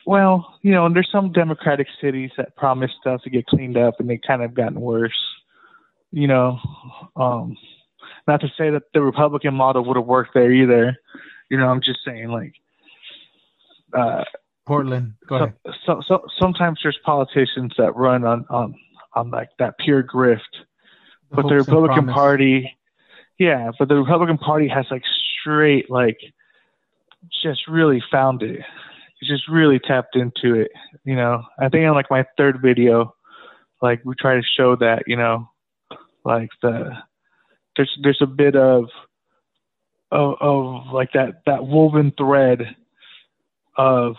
well, 0.06 0.58
you 0.62 0.72
know, 0.72 0.86
and 0.86 0.94
there's 0.96 1.11
some 1.12 1.32
democratic 1.32 1.86
cities 2.00 2.30
that 2.36 2.56
promise 2.56 2.90
stuff 3.00 3.22
to 3.22 3.30
get 3.30 3.46
cleaned 3.46 3.76
up, 3.76 4.00
and 4.00 4.08
they 4.08 4.18
kind 4.18 4.42
of 4.42 4.54
gotten 4.54 4.80
worse. 4.80 5.18
You 6.12 6.26
know, 6.26 6.58
um, 7.16 7.56
not 8.26 8.40
to 8.40 8.48
say 8.58 8.70
that 8.70 8.84
the 8.94 9.00
Republican 9.02 9.54
model 9.54 9.84
would 9.84 9.96
have 9.96 10.06
worked 10.06 10.34
there 10.34 10.52
either. 10.52 10.96
You 11.48 11.58
know, 11.58 11.68
I'm 11.68 11.80
just 11.82 12.00
saying 12.04 12.28
like. 12.28 12.54
Uh, 13.93 14.24
Portland. 14.66 15.14
Go 15.26 15.36
ahead. 15.36 15.55
so, 15.84 16.01
so 16.07 16.24
sometimes 16.38 16.78
there's 16.82 16.99
politicians 17.05 17.72
that 17.76 17.97
run 17.97 18.24
on 18.24 18.47
on 18.51 18.74
on 19.14 19.30
like 19.30 19.49
that 19.59 19.78
pure 19.78 20.03
grift, 20.03 20.38
but 21.30 21.49
the 21.49 21.57
Republican. 21.57 22.07
Party, 22.07 22.76
yeah, 23.38 23.70
but 23.78 23.88
the 23.88 23.97
Republican 23.97 24.38
Party 24.38 24.68
has 24.68 24.86
like 24.91 25.03
straight 25.41 25.91
like 25.91 26.18
just 27.43 27.66
really 27.68 28.03
found 28.11 28.43
it. 28.43 28.61
It's 29.20 29.28
just 29.28 29.49
really 29.49 29.78
tapped 29.78 30.16
into 30.16 30.55
it. 30.55 30.70
You 31.05 31.16
know, 31.16 31.43
I 31.59 31.68
think 31.68 31.86
on 31.86 31.95
like 31.95 32.11
my 32.11 32.24
third 32.36 32.61
video, 32.62 33.14
like 33.82 34.03
we 34.05 34.14
try 34.18 34.36
to 34.36 34.43
show 34.43 34.76
that 34.76 35.05
you 35.07 35.16
know, 35.16 35.49
like 36.24 36.51
the 36.62 36.93
there's 37.76 37.99
there's 38.03 38.22
a 38.22 38.26
bit 38.26 38.55
of 38.55 38.84
of, 40.12 40.34
of 40.41 40.93
like 40.93 41.12
that 41.14 41.43
that 41.47 41.64
woven 41.66 42.12
thread 42.16 42.76
of 43.80 44.16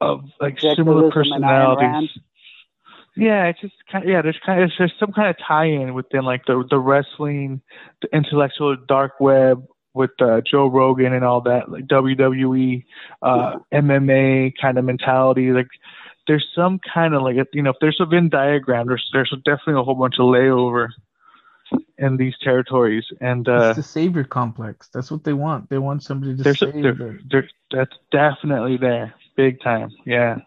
of 0.00 0.24
like 0.40 0.58
similar 0.60 1.10
Objectivism 1.10 1.34
and 1.34 1.44
Ayn 1.44 1.76
personalities. 1.76 2.10
Yeah, 3.16 3.46
it's 3.46 3.60
just 3.60 3.74
kind 3.90 4.04
of, 4.04 4.10
yeah. 4.10 4.22
There's 4.22 4.38
kind 4.44 4.62
of 4.62 4.70
there's 4.78 4.92
some 4.98 5.12
kind 5.12 5.28
of 5.28 5.36
tie-in 5.46 5.94
within 5.94 6.24
like 6.24 6.44
the 6.46 6.64
the 6.68 6.78
wrestling, 6.78 7.60
the 8.02 8.08
intellectual 8.12 8.76
dark 8.76 9.20
web 9.20 9.64
with 9.94 10.10
uh, 10.20 10.40
Joe 10.48 10.68
Rogan 10.68 11.12
and 11.12 11.24
all 11.24 11.40
that, 11.42 11.68
like 11.68 11.86
WWE, 11.86 12.84
uh, 13.22 13.56
MMA 13.74 14.52
kind 14.60 14.78
of 14.78 14.84
mentality. 14.84 15.50
Like 15.50 15.66
there's 16.28 16.46
some 16.54 16.78
kind 16.94 17.14
of 17.14 17.22
like 17.22 17.36
you 17.52 17.62
know 17.62 17.70
if 17.70 17.76
there's 17.80 17.98
a 18.00 18.06
Venn 18.06 18.28
diagram, 18.28 18.86
there's 18.86 19.08
there's 19.12 19.34
definitely 19.44 19.80
a 19.80 19.84
whole 19.84 19.96
bunch 19.96 20.14
of 20.18 20.26
layover 20.26 20.88
in 21.98 22.16
these 22.16 22.34
territories, 22.38 23.04
and 23.20 23.48
uh, 23.48 23.68
it's 23.70 23.76
the 23.76 23.82
savior 23.82 24.24
complex. 24.24 24.88
That's 24.92 25.10
what 25.10 25.24
they 25.24 25.32
want. 25.32 25.68
They 25.68 25.78
want 25.78 26.02
somebody 26.02 26.36
to 26.36 26.42
there's 26.42 26.62
a, 26.62 26.72
save 26.72 26.82
there, 26.82 26.94
them. 26.94 27.28
there, 27.30 27.48
that's 27.70 27.96
definitely 28.10 28.76
there, 28.76 29.14
big 29.36 29.60
time. 29.60 29.90
Yeah. 30.04 30.38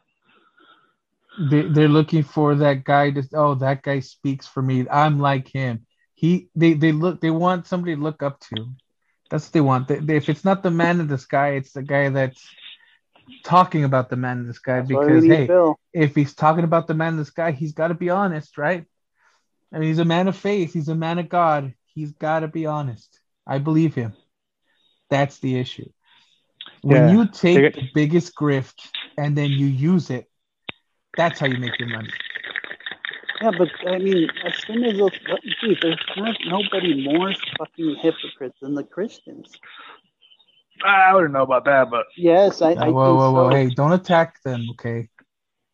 They, 1.50 1.64
they're 1.64 1.88
looking 1.88 2.24
for 2.24 2.56
that 2.56 2.84
guy 2.84 3.12
to. 3.12 3.24
Oh, 3.34 3.56
that 3.56 3.84
guy 3.84 4.00
speaks 4.02 4.48
for 4.48 4.62
me. 4.62 4.86
I'm 4.90 5.20
like 5.20 5.48
him. 5.48 5.86
He. 6.14 6.50
They. 6.56 6.74
They 6.74 6.92
look. 6.92 7.22
They 7.22 7.32
want 7.32 7.68
somebody 7.68 7.96
to 7.96 8.02
look 8.02 8.22
up 8.22 8.40
to. 8.42 8.68
That's 9.30 9.46
what 9.46 9.54
they 9.54 9.62
want. 9.62 9.88
They, 9.88 10.00
they- 10.00 10.18
if 10.18 10.28
it's 10.30 10.44
not 10.44 10.62
the 10.62 10.72
man 10.72 11.00
in 11.00 11.08
the 11.08 11.18
sky, 11.18 11.52
it's 11.52 11.72
the 11.72 11.84
guy 11.84 12.10
that's 12.10 12.46
talking 13.44 13.84
about 13.86 14.10
the 14.10 14.18
man 14.18 14.40
in 14.40 14.48
the 14.48 14.54
sky. 14.54 14.82
That's 14.82 14.92
why 14.92 15.06
because 15.06 15.26
hey, 15.26 15.48
Phil. 15.48 15.80
if 15.94 16.16
he's 16.16 16.34
talking 16.34 16.66
about 16.66 16.88
the 16.88 16.94
man 16.94 17.14
in 17.14 17.18
the 17.18 17.26
sky, 17.26 17.52
he's 17.52 17.74
got 17.74 17.88
to 17.88 17.94
be 17.94 18.10
honest, 18.10 18.58
right? 18.58 18.86
I 19.74 19.80
mean, 19.80 19.90
he's 19.90 20.00
a 20.00 20.06
man 20.06 20.28
of 20.28 20.36
faith. 20.36 20.74
He's 20.74 20.90
a 20.90 20.96
man 20.96 21.20
of 21.20 21.30
God. 21.30 21.74
He's 21.94 22.12
got 22.12 22.42
to 22.42 22.48
be 22.48 22.66
honest. 22.66 23.20
I 23.48 23.60
believe 23.60 23.96
him. 23.96 24.14
That's 25.10 25.40
the 25.40 25.60
issue. 25.60 25.90
When 26.82 27.08
Yeah. 27.08 27.12
you 27.12 27.28
take 27.28 27.74
the 27.74 27.90
biggest 27.94 28.36
grift 28.36 28.90
and 29.18 29.38
then 29.38 29.52
you 29.52 29.66
use 29.68 30.10
it, 30.10 30.30
that's 31.18 31.40
how 31.40 31.48
you 31.48 31.58
make 31.58 31.78
your 31.80 31.90
money. 31.90 32.10
Yeah, 33.42 33.52
but 33.58 33.70
I 33.88 33.98
mean, 33.98 34.30
as 34.46 34.54
soon 34.66 34.84
as 34.84 34.98
those, 34.98 35.12
dude, 35.62 35.78
there's 35.82 36.00
not 36.16 36.36
nobody 36.46 37.04
more 37.04 37.34
fucking 37.58 37.96
hypocrites 38.02 38.58
than 38.62 38.76
the 38.76 38.84
Christians. 38.84 39.52
I 40.86 41.14
wouldn't 41.14 41.34
know 41.34 41.44
about 41.44 41.66
that, 41.66 41.90
but 41.92 42.06
Yes, 42.18 42.62
I, 42.62 42.72
I 42.72 42.76
whoa, 42.76 42.92
think 42.94 42.98
whoa, 42.98 43.32
whoa! 43.32 43.50
so. 43.50 43.56
Hey, 43.56 43.70
don't 43.70 43.94
attack 43.94 44.42
them, 44.44 44.68
okay? 44.72 45.10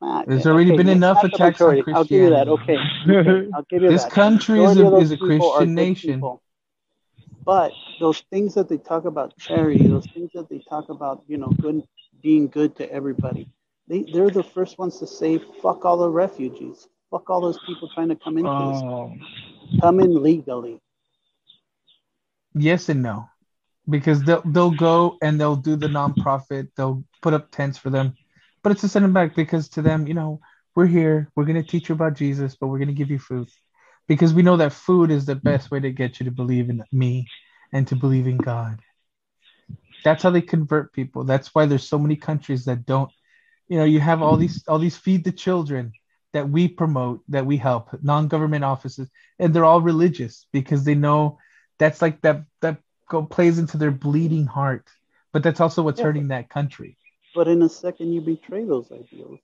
Ah, 0.02 0.24
There's 0.28 0.46
okay, 0.46 0.50
already 0.52 0.72
okay, 0.72 0.78
been 0.78 0.88
it's 0.90 0.90
enough 0.90 1.18
not 1.18 1.32
the 1.32 1.38
attacks 1.38 1.62
on 1.62 1.76
majority. 1.76 1.84
I'll 1.92 2.04
give 2.04 2.22
you 2.22 2.30
that. 2.30 2.48
Okay, 2.48 2.78
Christianity. 2.78 3.10
okay, 3.10 3.48
I'll 3.54 3.66
give 3.70 3.82
you 3.84 3.92
This 3.92 4.04
that. 4.04 4.12
country 4.12 4.64
is 4.64 4.78
a, 4.78 4.98
is 4.98 5.12
a 5.12 5.18
Christian 5.18 5.76
nation. 5.76 6.14
people. 6.16 6.42
But 7.46 7.72
those 8.00 8.20
things 8.32 8.54
that 8.56 8.70
they 8.70 8.78
talk 8.78 9.06
about 9.06 9.38
charity, 9.38 9.88
those 9.88 10.06
things 10.08 10.32
that 10.34 10.50
they 10.50 10.60
talk 10.70 10.90
about, 10.90 11.24
you 11.28 11.38
know, 11.38 11.50
good, 11.62 11.84
being 12.22 12.48
good 12.48 12.76
to 12.78 12.92
everybody, 12.92 13.48
they 13.88 14.04
they're 14.04 14.30
the 14.30 14.44
first 14.44 14.78
ones 14.78 15.00
to 15.00 15.08
say, 15.08 15.38
"Fuck 15.62 15.86
all 15.86 15.98
the 15.98 16.10
refugees, 16.10 16.88
fuck 17.10 17.30
all 17.30 17.42
those 17.42 17.60
people 17.66 17.90
trying 17.96 18.10
to 18.10 18.16
come 18.16 18.38
into 18.38 18.64
this, 18.64 18.84
um, 18.84 19.20
come 19.82 20.00
in 20.00 20.22
legally." 20.22 20.80
Yes 22.56 22.90
and 22.90 23.02
no, 23.04 23.30
because 23.90 24.24
they'll 24.24 24.42
they'll 24.46 24.72
go 24.72 25.18
and 25.22 25.40
they'll 25.40 25.56
do 25.56 25.76
the 25.76 25.88
nonprofit. 25.88 26.70
They'll 26.76 27.04
put 27.22 27.34
up 27.34 27.52
tents 27.52 27.78
for 27.78 27.90
them, 27.90 28.18
but 28.68 28.74
it's 28.74 28.82
to 28.82 28.90
send 28.90 29.06
them 29.06 29.14
back 29.14 29.34
because 29.34 29.70
to 29.70 29.82
them, 29.82 30.08
you 30.08 30.14
know, 30.14 30.42
we're 30.76 30.88
here. 30.88 31.32
We're 31.38 31.46
gonna 31.46 31.64
teach 31.64 31.88
you 31.88 31.96
about 31.96 32.16
Jesus, 32.16 32.58
but 32.60 32.68
we're 32.68 32.80
gonna 32.80 32.92
give 32.92 33.10
you 33.10 33.18
food, 33.18 33.48
because 34.10 34.34
we 34.34 34.42
know 34.42 34.58
that 34.58 34.74
food 34.74 35.10
is 35.10 35.26
the 35.26 35.36
best 35.36 35.72
way 35.72 35.80
to 35.80 35.90
get 35.90 36.20
you 36.20 36.26
to 36.26 36.32
believe 36.32 36.70
in 36.70 36.84
me 36.92 37.30
and 37.72 37.88
to 37.88 37.96
believe 37.96 38.28
in 38.28 38.36
God. 38.36 38.82
That's 40.04 40.22
how 40.22 40.32
they 40.32 40.42
convert 40.42 40.92
people. 40.92 41.24
That's 41.24 41.56
why 41.56 41.66
there's 41.66 41.88
so 41.88 41.98
many 41.98 42.18
countries 42.18 42.66
that 42.66 42.86
don't. 42.86 43.10
You 43.70 43.78
know, 43.78 43.86
you 43.86 44.02
have 44.02 44.22
all 44.22 44.36
these 44.36 44.66
all 44.68 44.80
these 44.80 44.98
feed 44.98 45.24
the 45.24 45.32
children 45.32 45.94
that 46.34 46.50
we 46.50 46.68
promote, 46.68 47.22
that 47.30 47.46
we 47.46 47.56
help, 47.56 48.04
non-government 48.04 48.66
offices, 48.66 49.10
and 49.40 49.54
they're 49.54 49.64
all 49.64 49.80
religious 49.82 50.46
because 50.52 50.84
they 50.84 50.96
know 50.96 51.40
that's 51.80 52.02
like 52.02 52.20
that 52.24 52.44
that 52.60 52.82
go 53.08 53.24
plays 53.24 53.60
into 53.60 53.78
their 53.78 53.92
bleeding 53.92 54.46
heart. 54.46 54.90
But 55.32 55.42
that's 55.42 55.62
also 55.62 55.84
what's 55.84 56.02
hurting 56.02 56.28
that 56.28 56.50
country. 56.50 56.98
But 57.38 57.48
in 57.48 57.62
a 57.62 57.70
second, 57.70 58.14
you 58.14 58.22
betray 58.22 58.66
those 58.66 58.92
ideals. 58.92 59.38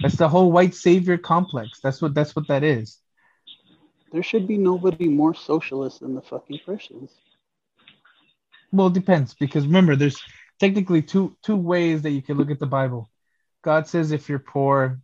That's 0.00 0.14
the 0.14 0.28
whole 0.28 0.52
white 0.52 0.76
savior 0.76 1.18
complex. 1.18 1.80
That's 1.80 2.00
what 2.00 2.14
that's 2.14 2.36
what 2.36 2.46
that 2.46 2.62
is. 2.62 3.00
There 4.12 4.22
should 4.22 4.46
be 4.46 4.58
nobody 4.58 5.08
more 5.08 5.34
socialist 5.34 5.98
than 5.98 6.14
the 6.14 6.22
fucking 6.22 6.60
Christians. 6.64 7.10
Well, 8.70 8.86
it 8.86 8.92
depends 8.92 9.34
because 9.34 9.66
remember, 9.66 9.96
there's 9.96 10.22
technically 10.60 11.02
two 11.02 11.36
two 11.42 11.56
ways 11.56 12.02
that 12.02 12.10
you 12.10 12.22
can 12.22 12.36
look 12.36 12.52
at 12.52 12.60
the 12.60 12.66
Bible. 12.66 13.10
God 13.62 13.88
says 13.88 14.12
if 14.12 14.28
you're 14.28 14.38
poor, 14.38 15.00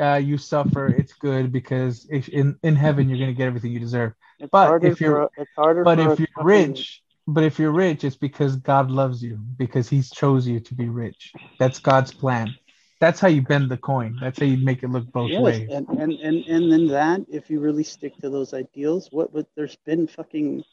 uh, 0.00 0.14
you 0.24 0.38
suffer. 0.38 0.86
It's 0.86 1.12
good 1.12 1.52
because 1.52 2.06
if 2.10 2.30
in 2.30 2.58
in 2.62 2.76
heaven 2.76 3.10
you're 3.10 3.18
gonna 3.18 3.34
get 3.34 3.46
everything 3.46 3.72
you 3.72 3.78
deserve. 3.78 4.14
It's 4.38 4.48
But 4.50 4.82
if 4.84 5.02
you're- 5.02 5.24
a- 5.24 5.42
it's 5.42 5.52
harder. 5.54 5.84
But 5.84 5.98
if 5.98 6.18
you're 6.18 6.28
rich, 6.42 7.03
but 7.26 7.44
if 7.44 7.58
you're 7.58 7.72
rich, 7.72 8.04
it's 8.04 8.16
because 8.16 8.56
God 8.56 8.90
loves 8.90 9.22
you 9.22 9.38
because 9.56 9.88
He's 9.88 10.10
chose 10.10 10.46
you 10.46 10.60
to 10.60 10.74
be 10.74 10.88
rich. 10.88 11.32
That's 11.58 11.78
God's 11.78 12.12
plan. 12.12 12.54
That's 13.00 13.20
how 13.20 13.28
you 13.28 13.42
bend 13.42 13.70
the 13.70 13.76
coin. 13.76 14.18
That's 14.20 14.38
how 14.38 14.46
you 14.46 14.58
make 14.64 14.82
it 14.82 14.88
look 14.90 15.10
both 15.12 15.30
yes, 15.30 15.40
ways. 15.40 15.70
and 15.70 15.88
and 15.88 16.12
and 16.12 16.44
and 16.46 16.72
then 16.72 16.86
that, 16.88 17.22
if 17.30 17.50
you 17.50 17.60
really 17.60 17.84
stick 17.84 18.16
to 18.18 18.30
those 18.30 18.54
ideals, 18.54 19.08
what 19.12 19.32
what 19.32 19.46
there's 19.56 19.76
been 19.84 20.06
fucking, 20.06 20.64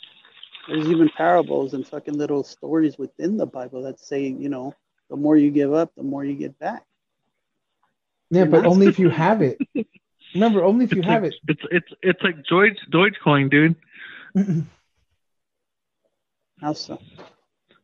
there's 0.67 0.87
even 0.87 1.09
parables 1.09 1.73
and 1.73 1.87
fucking 1.87 2.17
little 2.17 2.43
stories 2.43 2.97
within 2.97 3.37
the 3.37 3.45
Bible 3.47 3.81
that 3.83 3.99
say, 3.99 4.27
you 4.27 4.49
know, 4.49 4.73
the 5.09 5.15
more 5.17 5.37
you 5.37 5.51
give 5.51 5.73
up, 5.73 5.93
the 5.95 6.03
more 6.03 6.23
you 6.23 6.35
get 6.35 6.57
back. 6.59 6.85
Yeah, 8.29 8.43
You're 8.43 8.51
but 8.51 8.65
only 8.65 8.87
if 8.87 8.99
you 8.99 9.09
have 9.23 9.41
it. 9.41 9.61
Remember, 10.33 10.63
only 10.63 10.85
if 10.85 10.93
you 10.93 11.01
it's 11.01 11.07
have 11.07 11.23
like, 11.23 11.33
It's 11.47 11.61
it's 11.71 11.93
it's 12.01 12.23
like 12.23 12.43
Doge 12.45 12.77
Dogecoin, 12.91 13.49
dude. 13.51 13.75
so? 16.73 16.99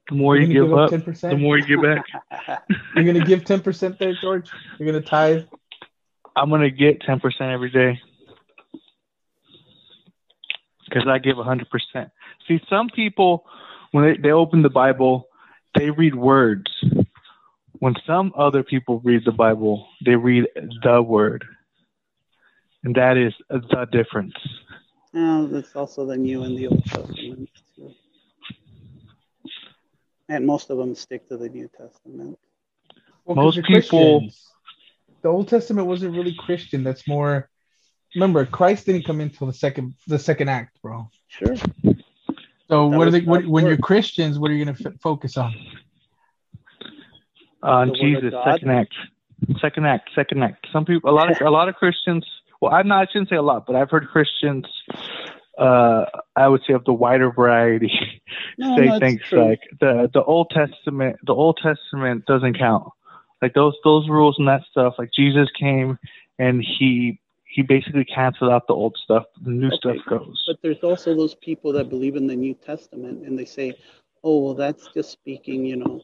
The 0.10 0.16
more 0.16 0.38
you 0.38 0.48
gonna 0.48 0.68
give 0.68 0.78
up, 0.78 0.90
ten 0.90 1.02
percent. 1.02 1.34
the 1.34 1.38
more 1.38 1.58
you 1.58 1.66
give 1.66 1.82
back. 1.82 2.06
You're 2.96 3.06
gonna 3.06 3.26
give 3.26 3.44
ten 3.44 3.62
percent 3.62 4.00
there, 4.00 4.14
George. 4.22 4.50
You're 4.78 4.92
gonna 4.92 5.04
tithe. 5.04 5.46
I'm 6.36 6.50
gonna 6.50 6.70
get 6.70 7.02
ten 7.02 7.20
percent 7.20 7.52
every 7.52 7.72
day 7.72 8.00
because 10.86 11.08
I 11.08 11.18
give 11.18 11.38
hundred 11.38 11.70
percent. 11.70 12.12
See, 12.48 12.62
some 12.70 12.90
people 12.90 13.46
when 13.92 14.06
they, 14.06 14.18
they 14.22 14.32
open 14.32 14.62
the 14.62 14.70
Bible, 14.70 15.28
they 15.78 15.90
read 15.90 16.16
words. 16.16 16.72
When 17.80 17.96
some 18.06 18.34
other 18.36 18.64
people 18.64 19.02
read 19.04 19.24
the 19.26 19.32
Bible, 19.32 19.88
they 20.06 20.16
read 20.16 20.46
the 20.84 21.02
word, 21.02 21.46
and 22.84 22.96
that 22.96 23.18
is 23.18 23.34
the 23.50 23.88
difference. 23.92 24.34
Uh, 25.16 25.46
that's 25.46 25.76
also 25.76 26.06
the 26.06 26.18
New 26.18 26.44
and 26.44 26.58
the 26.58 26.68
Old 26.68 26.84
Testament. 26.86 27.50
Too. 30.30 30.36
And 30.36 30.46
most 30.46 30.70
of 30.70 30.78
them 30.78 30.96
stick 30.96 31.28
to 31.30 31.38
the 31.38 31.50
New 31.50 31.70
Testament. 31.78 32.38
Well, 33.26 33.36
'cause 33.36 33.58
Most 33.58 33.68
people- 33.68 34.20
Christians. 34.22 34.44
The 35.24 35.30
Old 35.30 35.48
Testament 35.48 35.88
wasn't 35.88 36.16
really 36.16 36.34
Christian. 36.36 36.84
That's 36.84 37.08
more. 37.08 37.50
Remember, 38.16 38.46
Christ 38.46 38.86
didn't 38.86 39.04
come 39.06 39.20
until 39.20 39.48
the 39.48 39.54
second 39.54 39.96
the 40.08 40.20
second 40.20 40.48
act, 40.50 40.80
bro. 40.82 41.10
Sure. 41.28 41.56
So 41.56 42.90
That 42.90 42.98
what 42.98 43.08
are 43.08 43.12
they? 43.12 43.22
What, 43.22 43.46
when 43.48 43.66
you're. 43.66 43.78
Christians, 43.78 44.40
what 44.40 44.52
are 44.52 44.54
you 44.54 44.64
gonna 44.66 44.78
f- 44.80 44.94
focus 45.02 45.36
on? 45.38 45.54
on 47.64 47.88
The 47.88 47.92
word 47.92 48.16
of 48.16 48.32
Jesus, 48.32 48.34
second 48.46 48.72
act, 48.72 48.94
second 49.60 49.86
act, 49.86 50.10
second 50.16 50.44
act. 50.44 50.68
Some 50.72 50.86
people, 50.86 51.10
a 51.10 51.12
lot 51.12 51.32
of 51.32 51.42
a 51.42 51.50
lot 51.50 51.68
of 51.68 51.76
Christians. 51.76 52.26
Well, 52.62 52.74
I'm 52.74 52.88
not. 52.88 53.08
I 53.08 53.12
shouldn't 53.12 53.30
say 53.30 53.36
a 53.36 53.42
lot, 53.42 53.66
but 53.66 53.76
I've 53.76 53.90
heard 53.90 54.08
Christians. 54.08 54.66
Uh, 55.58 56.06
I 56.38 56.48
would 56.48 56.62
say 56.68 56.74
of 56.74 56.86
the 56.86 56.94
wider 56.94 57.32
variety 57.32 57.92
No, 58.58 58.76
say 58.78 59.00
things 59.00 59.22
true. 59.30 59.40
like 59.40 59.62
the 59.80 60.10
the 60.14 60.24
Old 60.24 60.52
Testament. 60.52 61.18
The 61.26 61.34
Old 61.34 61.60
Testament 61.62 62.26
doesn't 62.26 62.58
count. 62.58 62.90
Like 63.42 63.54
those 63.54 63.76
those 63.84 64.08
rules 64.10 64.36
and 64.40 64.48
that 64.48 64.62
stuff. 64.72 64.96
Like 65.00 65.12
Jesus 65.16 65.50
came 65.60 65.98
and 66.40 66.64
he 66.64 67.20
he 67.46 67.64
basically 67.64 68.06
canceled 68.06 68.52
out 68.52 68.68
the 68.68 68.74
old 68.74 68.98
stuff. 69.04 69.26
The 69.44 69.52
new 69.52 69.72
Okay, 69.72 69.78
stuff 69.80 69.98
goes. 70.10 70.44
But 70.48 70.58
there's 70.62 70.84
also 70.84 71.16
those 71.16 71.36
people 71.36 71.74
that 71.74 71.90
believe 71.90 72.16
in 72.16 72.28
the 72.28 72.36
New 72.36 72.54
Testament 72.54 73.26
and 73.26 73.38
they 73.38 73.46
say, 73.46 73.74
oh, 74.24 74.40
well, 74.44 74.54
that's 74.54 74.88
just 74.94 75.12
speaking, 75.12 75.66
you 75.66 75.78
know, 75.78 76.02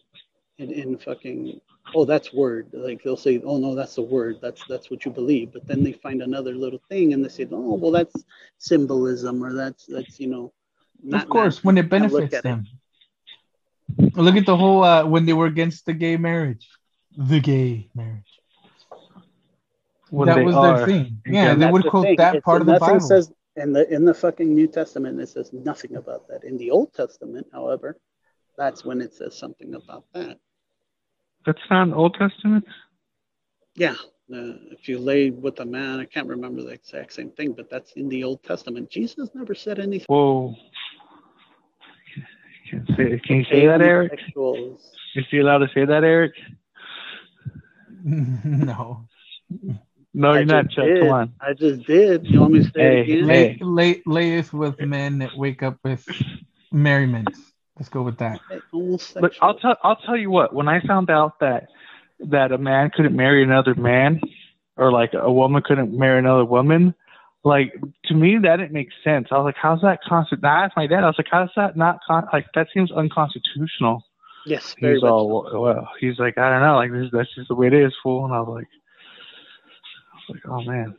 in, 0.58 0.72
in 0.72 0.98
fucking, 0.98 1.62
oh, 1.96 2.06
that's 2.06 2.34
word. 2.34 2.68
Like 2.74 3.04
they'll 3.04 3.18
say, 3.18 3.42
oh, 3.44 3.58
no, 3.58 3.76
that's 3.76 3.96
the 3.96 4.02
word. 4.02 4.40
That's 4.42 4.64
that's 4.68 4.90
what 4.90 5.06
you 5.06 5.12
believe. 5.12 5.54
But 5.54 5.68
then 5.68 5.84
they 5.84 5.94
find 5.94 6.22
another 6.22 6.54
little 6.56 6.82
thing 6.90 7.14
and 7.14 7.24
they 7.24 7.30
say, 7.30 7.48
oh, 7.52 7.76
well, 7.76 7.92
that's 7.92 8.24
symbolism 8.58 9.44
or 9.44 9.54
that's, 9.54 9.86
that's 9.86 10.20
you 10.20 10.28
know, 10.28 10.54
not, 11.04 11.24
of 11.24 11.30
course, 11.30 11.58
not- 11.58 11.64
when 11.66 11.78
it 11.78 11.92
not 11.92 12.12
look 12.12 12.12
benefits 12.32 12.34
at 12.36 12.40
it. 12.40 12.44
them. 12.44 12.68
Look 14.16 14.36
at 14.36 14.46
the 14.46 14.58
whole 14.58 14.84
uh, 14.84 15.06
when 15.06 15.26
they 15.26 15.34
were 15.34 15.46
against 15.46 15.86
the 15.86 15.94
gay 15.94 16.18
marriage, 16.18 16.68
the 17.18 17.40
gay 17.40 17.90
marriage. 17.94 18.40
When 20.10 20.28
that 20.30 20.44
was 20.44 20.56
are 20.56 20.78
their 20.78 20.86
thing. 20.86 21.22
Yeah, 21.26 21.50
can- 21.50 21.60
they 21.60 21.72
would 21.72 21.84
the 21.84 21.90
quote 21.90 22.06
thing. 22.06 22.16
that 22.18 22.36
It's- 22.36 22.44
part 22.44 22.62
of 22.62 22.68
the 22.68 22.74
nothing 22.74 22.88
Bible. 22.88 23.08
Says, 23.08 23.32
in 23.56 23.72
the 23.74 23.88
in 23.94 24.04
the 24.06 24.14
fucking 24.14 24.54
New 24.56 24.68
Testament, 24.68 25.20
it 25.20 25.30
says 25.30 25.54
nothing 25.54 25.96
about 25.96 26.28
that. 26.28 26.44
In 26.44 26.58
the 26.58 26.72
Old 26.72 26.92
Testament, 26.94 27.46
however, 27.52 28.00
that's 28.58 28.84
when 28.84 29.00
it 29.02 29.14
says 29.14 29.36
something 29.38 29.76
about 29.76 30.06
that. 30.14 30.40
That's 31.46 31.60
not 31.70 31.94
Old 31.94 32.16
Testament. 32.16 32.66
Yeah, 33.76 33.94
uh, 34.34 34.56
if 34.72 34.88
you 34.88 35.00
lay 35.00 35.30
with 35.32 35.60
a 35.60 35.66
man, 35.66 36.00
I 36.00 36.06
can't 36.06 36.28
remember 36.28 36.62
the 36.62 36.70
exact 36.70 37.14
same 37.14 37.32
thing, 37.32 37.54
but 37.54 37.70
that's 37.70 37.94
in 37.94 38.08
the 38.10 38.24
Old 38.24 38.44
Testament. 38.44 38.90
Jesus 38.90 39.30
never 39.34 39.56
said 39.56 39.80
anything. 39.80 40.06
Whoa. 40.08 40.56
Can 42.70 42.86
you 42.88 42.96
say, 42.96 43.20
can 43.26 43.38
you 43.38 43.46
say 43.46 43.66
that, 43.68 43.82
Eric? 43.82 44.12
Is 45.16 45.26
he 45.30 45.40
allowed 45.40 45.60
to 45.60 45.68
say 45.74 45.86
that, 45.86 46.04
Eric? 46.04 46.34
no. 48.04 49.06
No, 50.14 50.34
I 50.34 50.38
you're 50.38 50.46
not, 50.46 50.66
just 50.66 50.76
Chuck. 50.76 50.86
did. 50.86 51.00
Come 51.00 51.10
on. 51.10 51.34
I 51.42 51.54
just 51.54 51.86
did. 51.88 52.26
You 52.28 52.42
want 52.42 52.54
me 52.54 52.60
to 52.60 52.66
say 52.66 52.72
Hey, 52.76 52.98
it 52.98 53.02
again? 53.14 53.28
hey. 53.30 53.58
Lay, 53.62 53.62
lay, 53.62 54.02
layeth 54.06 54.54
with 54.54 54.80
men 54.80 55.20
that 55.20 55.36
wake 55.38 55.64
up 55.64 55.78
with 55.84 56.06
merriment. 56.72 57.36
Let's 57.78 57.90
go 57.90 58.04
with 58.04 58.18
that. 58.20 58.40
But 58.72 59.34
I'll 59.42 59.58
tell 59.58 59.76
I'll 59.84 59.96
tell 59.96 60.18
you 60.18 60.30
what. 60.30 60.54
When 60.54 60.68
I 60.68 60.80
found 60.82 61.10
out 61.10 61.40
that 61.40 61.68
that 62.20 62.52
a 62.52 62.58
man 62.58 62.92
couldn't 62.96 63.16
marry 63.16 63.44
another 63.44 63.74
man, 63.76 64.22
or 64.78 64.92
like 64.92 65.14
a 65.14 65.32
woman 65.32 65.62
couldn't 65.66 65.98
marry 65.98 66.20
another 66.20 66.46
woman, 66.46 66.94
like 67.44 67.74
to 68.06 68.14
me 68.14 68.38
that 68.42 68.58
didn't 68.58 68.74
make 68.74 68.90
sense. 69.04 69.28
I 69.32 69.38
was 69.38 69.46
like, 69.46 69.56
how's 69.60 69.82
that 69.82 70.00
constitutional? 70.08 70.50
I 70.52 70.66
asked 70.66 70.78
my 70.78 70.88
dad. 70.88 71.04
I 71.04 71.08
was 71.08 71.16
like, 71.18 71.28
how's 71.32 71.50
that 71.56 71.76
not 71.76 72.00
con- 72.08 72.28
like 72.32 72.46
that 72.54 72.68
seems 72.74 72.92
unconstitutional. 72.92 74.04
yes, 74.46 74.76
very 74.80 74.96
He's 74.96 75.02
much. 75.04 75.10
all 75.10 75.44
well, 75.52 75.62
well. 75.62 75.90
He's 76.00 76.20
like, 76.20 76.38
I 76.38 76.50
don't 76.52 76.62
know. 76.62 76.76
Like 76.76 76.92
this, 76.92 77.10
that's 77.12 77.34
just 77.34 77.48
the 77.48 77.56
way 77.56 77.68
it 77.68 77.74
is, 77.74 77.94
fool. 78.04 78.26
And 78.26 78.34
I 78.34 78.40
was 78.40 78.50
like, 78.50 78.68
I 80.14 80.16
was 80.30 80.30
like, 80.30 80.48
oh 80.48 80.62
man. 80.72 80.96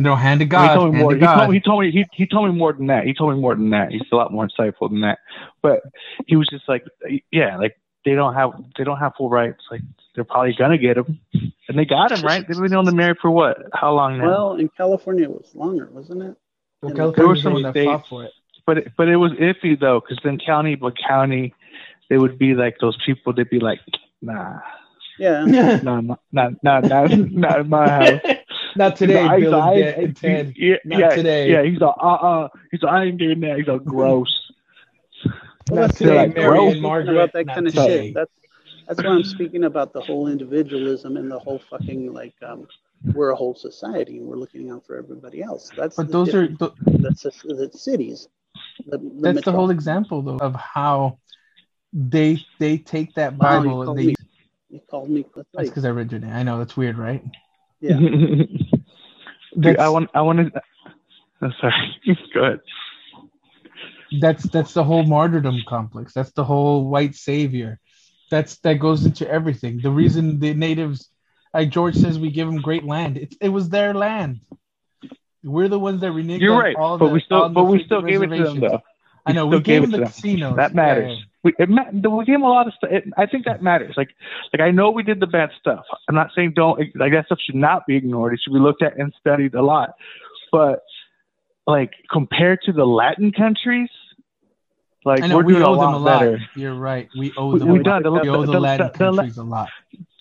No, 0.00 0.16
hand 0.16 0.40
to 0.40 0.46
God. 0.46 0.70
he 0.70 0.74
told 0.74 0.92
me 0.92 0.98
hand 0.98 1.02
more. 1.02 1.10
to 1.12 1.18
He 1.18 1.26
told, 1.26 1.54
he 1.54 1.60
told 1.60 1.80
me 1.82 1.90
he, 1.90 2.06
he 2.12 2.26
told 2.26 2.48
me 2.50 2.58
more 2.58 2.72
than 2.72 2.86
that. 2.86 3.04
He 3.04 3.12
told 3.12 3.34
me 3.34 3.40
more 3.40 3.54
than 3.54 3.68
that. 3.70 3.92
He's 3.92 4.00
a 4.10 4.16
lot 4.16 4.32
more 4.32 4.48
insightful 4.48 4.88
than 4.88 5.02
that. 5.02 5.18
But 5.60 5.82
he 6.26 6.36
was 6.36 6.48
just 6.48 6.66
like, 6.68 6.84
yeah, 7.30 7.58
like 7.58 7.78
they 8.06 8.14
don't 8.14 8.32
have 8.34 8.52
they 8.78 8.84
don't 8.84 8.98
have 8.98 9.12
full 9.16 9.28
rights. 9.28 9.62
Like 9.70 9.82
they're 10.14 10.24
probably 10.24 10.54
gonna 10.58 10.78
get 10.78 10.96
him, 10.96 11.20
and 11.68 11.78
they 11.78 11.84
got 11.84 12.12
him 12.12 12.22
right. 12.24 12.46
They've 12.48 12.58
been 12.58 12.72
on 12.74 12.86
the 12.86 12.92
married 12.94 13.18
for 13.20 13.30
what? 13.30 13.58
How 13.74 13.92
long 13.92 14.16
now? 14.18 14.26
Well, 14.26 14.52
in 14.54 14.70
California, 14.70 15.24
it 15.24 15.30
was 15.30 15.50
longer, 15.54 15.90
wasn't 15.92 16.22
it? 16.22 16.36
Well, 16.80 17.12
there 17.12 17.28
were 17.28 17.36
some 17.36 17.52
one 17.52 17.62
that 17.62 17.72
states- 17.74 17.86
fought 17.86 18.08
for 18.08 18.24
it. 18.24 18.32
but 18.64 18.78
it, 18.78 18.92
but 18.96 19.08
it 19.08 19.16
was 19.16 19.32
iffy 19.32 19.78
though, 19.78 20.00
because 20.00 20.18
then 20.24 20.38
county 20.38 20.76
by 20.76 20.92
county, 20.92 21.52
they 22.08 22.16
would 22.16 22.38
be 22.38 22.54
like 22.54 22.78
those 22.80 22.96
people. 23.04 23.34
They'd 23.34 23.50
be 23.50 23.60
like, 23.60 23.80
nah, 24.22 24.60
Yeah. 25.18 25.44
nah, 25.44 25.76
not 25.82 26.04
not 26.32 26.52
not 26.62 26.84
not, 26.84 27.10
not 27.10 27.60
in 27.60 27.68
my 27.68 27.86
house. 27.88 28.20
Not 28.76 28.96
today, 28.96 29.22
He's 29.28 29.40
Bill 29.42 29.50
like, 29.58 29.76
and 29.76 29.84
I- 29.84 29.92
Ted- 29.92 30.04
and 30.04 30.16
Ted. 30.16 30.52
Yeah, 30.56 30.76
Not 30.84 30.98
yeah, 30.98 31.08
today. 31.10 31.50
Yeah, 31.50 31.62
he's 31.62 31.80
like, 31.80 31.94
uh, 32.00 32.06
uh, 32.06 32.48
he's 32.70 32.82
like, 32.82 32.92
I 32.92 33.04
ain't 33.04 33.18
doing 33.18 33.40
that. 33.40 33.58
He's 33.58 33.66
like, 33.66 33.84
gross. 33.84 34.52
Well, 35.24 35.34
Not 35.70 35.76
that's 35.88 35.98
today, 35.98 36.14
like, 36.16 36.34
Mary 36.34 36.48
bro. 36.58 36.70
and 36.70 36.82
Margaret. 36.82 37.12
about 37.14 37.32
that 37.32 37.46
not 37.46 37.54
kind 37.54 37.66
of 37.66 37.74
today. 37.74 38.06
shit. 38.06 38.14
That's 38.14 38.30
that's 38.88 39.02
why 39.04 39.10
I'm 39.10 39.22
speaking 39.24 39.64
about 39.64 39.92
the 39.92 40.00
whole 40.00 40.26
individualism 40.26 41.16
and 41.16 41.30
the 41.30 41.38
whole 41.38 41.60
fucking 41.70 42.12
like 42.12 42.34
um, 42.42 42.66
we're 43.14 43.30
a 43.30 43.36
whole 43.36 43.54
society 43.54 44.18
and 44.18 44.26
we're 44.26 44.36
looking 44.36 44.68
out 44.70 44.84
for 44.84 44.96
everybody 44.96 45.42
else. 45.42 45.70
That's 45.76 45.94
But 45.96 46.10
those 46.10 46.34
are 46.34 46.48
difference. 46.48 46.74
th- 46.86 46.98
that's 47.02 47.22
just, 47.22 47.42
the 47.42 47.70
cities. 47.72 48.28
The, 48.86 48.98
the 48.98 49.10
that's 49.20 49.44
the 49.44 49.52
whole 49.52 49.70
example 49.70 50.22
though 50.22 50.38
of 50.38 50.56
how 50.56 51.18
they 51.92 52.44
they 52.58 52.78
take 52.78 53.14
that 53.14 53.34
Wow, 53.36 53.58
you 53.62 53.68
Bible 53.68 53.84
called 53.84 53.88
and 53.90 53.98
they 53.98 54.06
me. 54.10 54.14
You 54.70 54.80
called 54.90 55.08
me. 55.10 55.24
That's 55.36 55.48
that's 55.54 55.68
because 55.68 55.84
I 55.84 55.90
read 55.90 56.10
your 56.10 56.20
name. 56.20 56.32
I 56.32 56.42
know 56.42 56.58
that's 56.58 56.76
weird, 56.76 56.98
right? 56.98 57.22
Yeah. 57.80 57.98
Dude, 59.58 59.78
I 59.78 59.88
want, 59.88 60.10
I 60.14 60.20
want 60.20 60.52
to. 60.52 60.62
Oh, 61.42 61.50
sorry. 61.60 61.96
Go 62.34 62.44
ahead. 62.44 62.60
that's 64.20 64.44
that's 64.44 64.74
the 64.74 64.84
whole 64.84 65.04
martyrdom 65.04 65.62
complex. 65.68 66.12
That's 66.12 66.32
the 66.32 66.44
whole 66.44 66.88
white 66.88 67.14
savior. 67.14 67.80
That's 68.30 68.58
that 68.58 68.74
goes 68.74 69.06
into 69.06 69.28
everything. 69.28 69.80
The 69.82 69.90
reason 69.90 70.38
the 70.38 70.54
natives, 70.54 71.08
like 71.52 71.70
George 71.70 71.96
says, 71.96 72.18
we 72.18 72.30
give 72.30 72.46
them 72.46 72.60
great 72.60 72.84
land. 72.84 73.16
It, 73.16 73.34
it 73.40 73.48
was 73.48 73.68
their 73.68 73.94
land. 73.94 74.40
We're 75.42 75.68
the 75.68 75.78
ones 75.78 76.02
that 76.02 76.12
reneged 76.12 76.40
You're 76.40 76.58
right, 76.58 76.76
all 76.76 76.98
but 76.98 77.06
the, 77.06 77.12
we 77.14 77.20
still, 77.20 77.48
but 77.48 77.64
we 77.64 77.82
still 77.84 78.02
gave 78.02 78.22
it 78.22 78.28
to 78.28 78.44
them 78.44 78.60
though. 78.60 78.82
I 79.26 79.32
know 79.32 79.46
we 79.46 79.56
gave 79.56 79.64
gave 79.64 79.90
them 79.90 80.00
the 80.00 80.06
casinos. 80.06 80.56
That 80.56 80.74
matters. 80.74 81.18
yeah. 81.18 81.24
We, 81.42 81.54
it, 81.58 81.68
we 81.70 82.24
gave 82.26 82.34
them 82.34 82.42
a 82.42 82.48
lot 82.48 82.66
of 82.66 82.74
stuff. 82.74 82.90
I 83.16 83.24
think 83.26 83.46
that 83.46 83.62
matters. 83.62 83.94
Like, 83.96 84.10
like 84.52 84.60
I 84.60 84.70
know 84.70 84.90
we 84.90 85.02
did 85.02 85.20
the 85.20 85.26
bad 85.26 85.48
stuff. 85.58 85.84
I'm 86.08 86.14
not 86.14 86.28
saying 86.36 86.52
don't. 86.54 86.78
Like 86.94 87.12
that 87.12 87.26
stuff 87.26 87.38
should 87.44 87.54
not 87.54 87.86
be 87.86 87.96
ignored. 87.96 88.34
It 88.34 88.40
should 88.44 88.52
be 88.52 88.58
looked 88.60 88.82
at 88.82 88.98
and 88.98 89.12
studied 89.18 89.54
a 89.54 89.62
lot. 89.62 89.94
But 90.52 90.80
like 91.66 91.92
compared 92.12 92.60
to 92.66 92.72
the 92.72 92.84
Latin 92.84 93.32
countries, 93.32 93.88
like 95.06 95.20
know 95.20 95.36
we're 95.38 95.44
we 95.44 95.52
doing 95.54 95.64
owe 95.64 95.72
a 95.74 95.76
them 95.76 95.92
lot 95.92 95.94
a 95.94 95.98
lot. 95.98 96.20
better. 96.20 96.38
You're 96.56 96.74
right. 96.74 97.08
We 97.18 97.32
owe 97.38 97.52
We- 97.52 97.58
them. 97.60 97.68
we 97.68 97.80
a 97.80 97.82
done. 97.84 98.02
lot. 98.02 98.22
The- 98.22 98.22
we 98.22 98.28
owe 98.28 98.40
the, 98.40 98.46
the- 98.46 98.52
the- 98.52 98.60
Latin 98.60 98.90
countries 98.90 99.38
a 99.38 99.42
lot. 99.44 99.68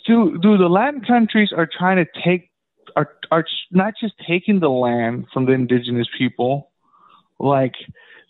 dude, 0.07 0.41
dude, 0.41 0.59
the 0.61 0.69
Latin 0.69 1.01
countries 1.01 1.49
are 1.55 1.67
trying 1.77 1.97
to 1.97 2.05
take 2.23 2.49
are 2.95 3.09
are 3.29 3.43
not 3.71 3.93
just 3.99 4.13
taking 4.25 4.61
the 4.61 4.69
land 4.69 5.25
from 5.33 5.45
the 5.47 5.51
indigenous 5.51 6.07
people, 6.17 6.71
like 7.39 7.73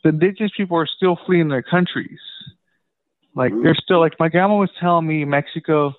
the 0.03 0.09
indigenous 0.09 0.51
people 0.57 0.75
are 0.77 0.87
still 0.87 1.19
fleeing 1.27 1.49
their 1.49 1.61
countries. 1.63 2.19
Like 3.35 3.53
they're 3.63 3.75
still 3.75 3.99
like 3.99 4.13
my 4.19 4.29
grandma 4.29 4.57
was 4.57 4.71
telling 4.79 5.07
me 5.07 5.23
Mexico, 5.23 5.93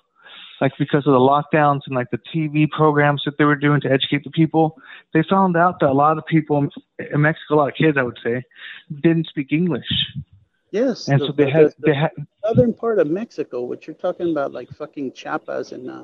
like 0.59 0.73
because 0.77 1.07
of 1.07 1.13
the 1.13 1.19
lockdowns 1.19 1.81
and 1.87 1.95
like 1.95 2.09
the 2.11 2.19
TV 2.33 2.69
programs 2.69 3.23
that 3.25 3.37
they 3.37 3.45
were 3.45 3.55
doing 3.55 3.81
to 3.81 3.89
educate 3.91 4.23
the 4.23 4.29
people, 4.31 4.77
they 5.13 5.23
found 5.29 5.55
out 5.57 5.79
that 5.79 5.89
a 5.89 5.93
lot 5.93 6.17
of 6.17 6.25
people 6.25 6.57
in 6.99 7.21
Mexico, 7.21 7.55
a 7.55 7.55
lot 7.55 7.69
of 7.69 7.75
kids, 7.75 7.97
I 7.97 8.03
would 8.03 8.19
say, 8.23 8.43
didn't 9.01 9.27
speak 9.27 9.51
English, 9.51 9.87
Yes. 10.71 11.07
and 11.07 11.19
the, 11.21 11.27
so 11.27 11.31
they 11.31 11.45
the- 11.45 11.51
had 11.51 11.65
the 11.67 11.73
they 11.87 11.93
had 11.95 12.11
southern 12.45 12.73
part 12.73 12.99
of 12.99 13.07
Mexico, 13.09 13.63
what 13.63 13.87
you're 13.87 13.95
talking 13.95 14.29
about, 14.31 14.51
like 14.51 14.69
fucking 14.69 15.13
Chiapas 15.13 15.71
and 15.71 15.89
uh, 15.89 16.03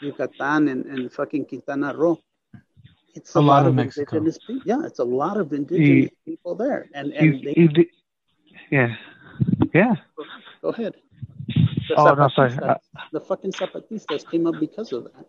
Yucatan 0.00 0.68
and, 0.68 0.86
and 0.86 1.12
fucking 1.12 1.44
Quintana 1.46 1.94
Roo. 1.96 2.16
It's 3.14 3.34
A 3.34 3.40
lot 3.40 3.66
of 3.66 3.74
Mexico. 3.74 4.16
indigenous 4.16 4.38
people. 4.46 4.62
Yeah, 4.64 4.86
it's 4.86 4.98
a 4.98 5.04
lot 5.04 5.36
of 5.36 5.52
indigenous 5.52 6.10
people 6.24 6.54
there, 6.54 6.88
and 6.94 7.12
and 7.12 7.34
he- 7.34 7.44
they, 7.44 7.52
he 7.52 7.90
yeah, 8.70 8.96
yeah. 9.74 9.94
go 10.62 10.70
ahead. 10.70 10.94
The 11.88 11.96
Oh 11.96 12.14
no, 12.14 12.28
sorry. 12.28 12.50
Zapatistas- 12.50 12.78
the 13.12 13.20
fucking 13.20 13.52
Zapatistas 13.52 14.30
came 14.30 14.46
up 14.46 14.60
because 14.60 14.92
of 14.92 15.04
that. 15.04 15.26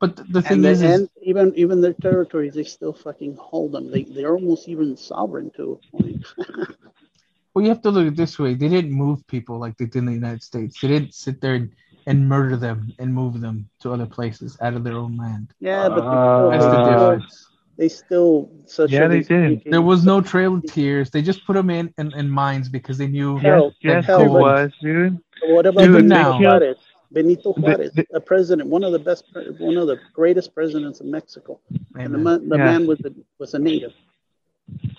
But 0.00 0.16
the, 0.16 0.24
the 0.24 0.42
thing 0.42 0.58
And, 0.58 0.66
is, 0.66 0.80
they, 0.80 0.86
is 0.88 1.00
and 1.00 1.08
even 1.22 1.52
even 1.56 1.80
their 1.80 1.92
territories, 1.94 2.54
they 2.54 2.64
still 2.64 2.92
fucking 2.92 3.36
hold 3.36 3.72
them. 3.72 3.90
They 3.90 4.04
they're 4.04 4.34
almost 4.34 4.68
even 4.68 4.96
sovereign 4.96 5.50
to 5.56 5.78
a 5.78 5.96
point. 5.96 6.26
well, 7.54 7.62
you 7.64 7.68
have 7.70 7.82
to 7.82 7.90
look 7.90 8.06
at 8.06 8.12
it 8.14 8.16
this 8.16 8.38
way. 8.38 8.54
They 8.54 8.68
didn't 8.68 8.92
move 8.92 9.26
people 9.28 9.58
like 9.58 9.76
they 9.76 9.86
did 9.86 9.96
in 9.96 10.06
the 10.06 10.12
United 10.12 10.42
States. 10.42 10.78
They 10.80 10.88
didn't 10.88 11.14
sit 11.14 11.40
there 11.40 11.54
and, 11.54 11.70
and 12.06 12.28
murder 12.28 12.56
them 12.56 12.92
and 12.98 13.14
move 13.14 13.40
them 13.40 13.68
to 13.80 13.92
other 13.92 14.06
places 14.06 14.56
out 14.60 14.74
of 14.74 14.82
their 14.84 14.96
own 14.96 15.16
land. 15.16 15.52
yeah, 15.60 15.88
but 15.88 16.04
Uh, 16.04 16.50
That's 16.50 16.66
the 16.66 16.78
Uh, 16.78 16.90
difference. 16.90 17.51
They 17.76 17.88
still 17.88 18.50
such 18.66 18.90
Yeah, 18.90 19.04
a 19.06 19.08
they 19.08 19.18
did. 19.18 19.26
communications- 19.28 19.70
There 19.70 19.82
was 19.82 20.04
no 20.04 20.20
Trail 20.20 20.54
of 20.56 20.62
Tears. 20.64 21.10
They 21.10 21.22
just 21.22 21.44
put 21.46 21.54
them 21.54 21.70
in 21.70 21.92
in, 21.98 22.12
in 22.14 22.28
mines 22.30 22.68
because 22.68 22.98
they 22.98 23.06
knew. 23.06 23.38
Hell, 23.38 23.72
Yes, 23.80 24.04
hell, 24.06 24.22
it 24.22 24.28
was, 24.28 24.72
dude. 24.80 25.18
What 25.48 25.66
about 25.66 25.84
Even 25.84 26.08
Benito. 26.08 26.38
Juarez? 26.38 26.76
Benito 27.12 27.52
Juarez, 27.54 27.92
the- 27.92 28.06
a 28.14 28.20
president, 28.20 28.68
one 28.70 28.84
of 28.84 28.92
the 28.92 28.98
best, 28.98 29.24
one 29.58 29.76
of 29.76 29.86
the 29.86 29.98
greatest 30.14 30.54
presidents 30.54 31.00
of 31.00 31.06
Mexico, 31.06 31.60
and 31.98 32.14
the, 32.14 32.18
man, 32.18 32.48
the 32.48 32.56
Yeah. 32.56 32.64
man 32.64 32.86
was 32.86 33.00
a, 33.04 33.12
was 33.38 33.52
a 33.54 33.58
native. 33.58 33.92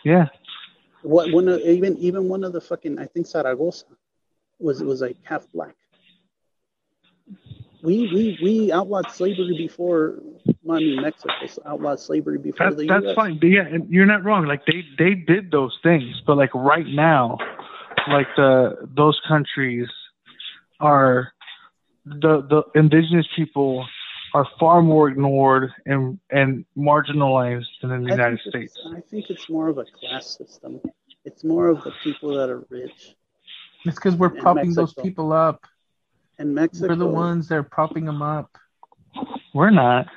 Yeah. 0.04 0.28
What 1.02 1.32
one 1.34 1.48
of, 1.48 1.60
even 1.62 1.98
even 1.98 2.30
one 2.30 2.44
of 2.44 2.54
the 2.54 2.62
fucking 2.62 2.98
I 3.00 3.06
think 3.06 3.26
Zaragoza 3.28 3.86
was 4.60 4.82
was 4.84 5.02
like 5.02 5.18
half 5.24 5.52
black. 5.52 5.76
We 7.84 8.07
we 8.14 8.39
we 8.41 8.72
outlawed 8.72 9.11
slavery 9.11 9.55
before. 9.57 10.19
I 10.47 10.77
mean, 10.80 11.01
Mexico 11.01 11.34
outlawed 11.65 11.99
slavery 11.99 12.38
before 12.38 12.69
That, 12.69 12.77
the 12.77 12.88
that's 12.88 13.03
U.S. 13.03 13.15
fine. 13.15 13.39
But 13.39 13.47
yeah, 13.47 13.68
and 13.68 13.89
you're 13.89 14.05
not 14.05 14.23
wrong. 14.23 14.45
Like 14.45 14.65
they 14.65 14.85
they 14.97 15.15
did 15.15 15.51
those 15.51 15.77
things, 15.84 16.22
but 16.26 16.38
like 16.38 16.53
right 16.55 16.88
now, 16.88 17.38
like 18.07 18.27
the 18.38 18.88
those 18.95 19.19
countries 19.27 19.89
are 20.80 21.34
the 22.05 22.41
the 22.41 22.64
indigenous 22.80 23.27
people 23.35 23.85
are 24.34 24.47
far 24.60 24.81
more 24.81 25.10
ignored 25.10 25.72
and 25.85 26.19
and 26.31 26.65
marginalized 26.77 27.65
than 27.81 27.91
in 27.91 28.03
the 28.03 28.11
I 28.11 28.15
United 28.15 28.39
States. 28.47 28.80
I 28.95 29.01
think 29.01 29.30
it's 29.30 29.49
more 29.49 29.68
of 29.68 29.77
a 29.77 29.85
class 29.85 30.38
system. 30.38 30.80
It's 31.26 31.43
more 31.43 31.68
of 31.68 31.84
the 31.84 31.91
people 32.03 32.34
that 32.35 32.49
are 32.49 32.65
rich. 32.69 33.15
It's 33.85 33.95
because 33.95 34.15
we're 34.15 34.34
In 34.34 34.41
propping 34.41 34.73
those 34.73 34.93
people 34.93 35.34
up. 35.34 35.65
And 36.39 36.53
Mexico, 36.55 36.88
We're 36.89 36.95
the 36.95 37.07
ones 37.07 37.47
that 37.49 37.55
are 37.55 37.64
propping 37.64 38.05
them 38.05 38.22
up. 38.22 38.57
We're 39.53 39.69
not. 39.69 40.07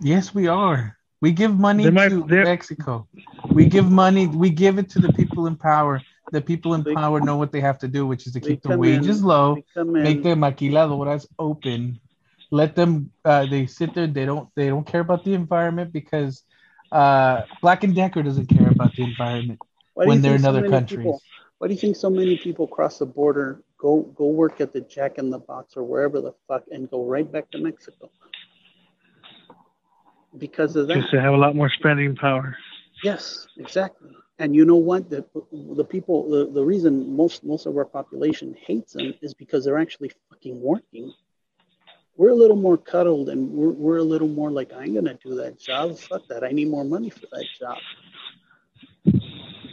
Yes, 0.00 0.34
we 0.34 0.48
are. 0.48 0.96
We 1.20 1.32
give 1.32 1.58
money 1.58 1.84
They 1.84 1.90
might- 1.90 2.08
to 2.10 2.24
they're- 2.26 2.44
Mexico. 2.44 3.06
We 3.50 3.66
give 3.66 3.90
money. 3.90 4.26
We 4.26 4.50
give 4.50 4.78
it 4.78 4.88
to 4.90 4.98
the 5.00 5.12
people 5.12 5.46
in 5.46 5.56
power. 5.56 6.02
The 6.32 6.40
people 6.40 6.74
in 6.74 6.82
They- 6.82 6.94
power 6.94 7.20
know 7.20 7.36
what 7.36 7.52
they 7.52 7.60
have 7.60 7.78
to 7.80 7.88
do, 7.88 8.06
which 8.06 8.26
is 8.26 8.32
to 8.32 8.40
keep 8.40 8.62
the 8.62 8.76
wages 8.76 9.20
in- 9.20 9.26
low, 9.26 9.54
they 9.56 9.64
come 9.74 9.96
in, 9.96 10.02
make 10.02 10.22
the 10.22 10.30
maquiladoras 10.30 11.26
open, 11.38 12.00
let 12.50 12.74
them. 12.74 13.10
Uh, 13.24 13.46
they 13.46 13.66
sit 13.66 13.94
there. 13.94 14.06
They 14.06 14.24
don't. 14.24 14.48
They 14.56 14.68
don't 14.68 14.86
care 14.86 15.00
about 15.00 15.24
the 15.24 15.34
environment 15.34 15.92
because 15.92 16.42
uh, 16.92 17.42
Black 17.62 17.84
and 17.84 17.94
Decker 17.94 18.22
doesn't 18.22 18.46
care 18.46 18.68
about 18.68 18.94
the 18.96 19.02
environment 19.04 19.60
when 19.94 20.20
they're 20.22 20.34
in 20.36 20.42
so 20.42 20.48
other 20.50 20.68
countries. 20.68 20.98
people- 20.98 21.22
why 21.58 21.68
do 21.68 21.74
you 21.74 21.80
think 21.80 21.96
so 21.96 22.10
many 22.10 22.36
people 22.36 22.66
cross 22.66 22.98
the 22.98 23.06
border, 23.06 23.62
go 23.78 24.02
go 24.16 24.26
work 24.26 24.60
at 24.60 24.72
the 24.72 24.80
Jack 24.80 25.18
in 25.18 25.30
the 25.30 25.38
Box 25.38 25.76
or 25.76 25.84
wherever 25.84 26.20
the 26.20 26.32
fuck, 26.48 26.64
and 26.70 26.90
go 26.90 27.04
right 27.04 27.30
back 27.30 27.50
to 27.52 27.58
Mexico? 27.58 28.10
Because 30.38 30.76
of 30.76 30.88
that. 30.88 30.94
Just 30.94 31.10
to 31.12 31.20
have 31.20 31.34
a 31.34 31.36
lot 31.36 31.56
more 31.56 31.70
spending 31.70 32.14
power. 32.14 32.56
Yes, 33.02 33.46
exactly. 33.58 34.10
And 34.38 34.54
you 34.54 34.64
know 34.64 34.76
what? 34.76 35.08
The 35.08 35.24
the 35.52 35.84
people, 35.84 36.28
the, 36.28 36.50
the 36.52 36.64
reason 36.64 37.16
most 37.16 37.44
most 37.44 37.66
of 37.66 37.76
our 37.76 37.84
population 37.84 38.54
hates 38.66 38.92
them 38.92 39.14
is 39.22 39.32
because 39.34 39.64
they're 39.64 39.78
actually 39.78 40.12
fucking 40.30 40.60
working. 40.60 41.12
We're 42.18 42.30
a 42.30 42.34
little 42.34 42.56
more 42.56 42.78
cuddled, 42.78 43.28
and 43.28 43.50
we're, 43.50 43.72
we're 43.72 43.98
a 43.98 44.02
little 44.02 44.28
more 44.28 44.50
like, 44.50 44.72
I'm 44.72 44.94
gonna 44.94 45.18
do 45.22 45.34
that 45.36 45.58
job. 45.58 45.98
Fuck 45.98 46.26
that. 46.28 46.44
I 46.44 46.50
need 46.50 46.68
more 46.68 46.84
money 46.84 47.10
for 47.10 47.26
that 47.32 47.44
job. 47.58 47.76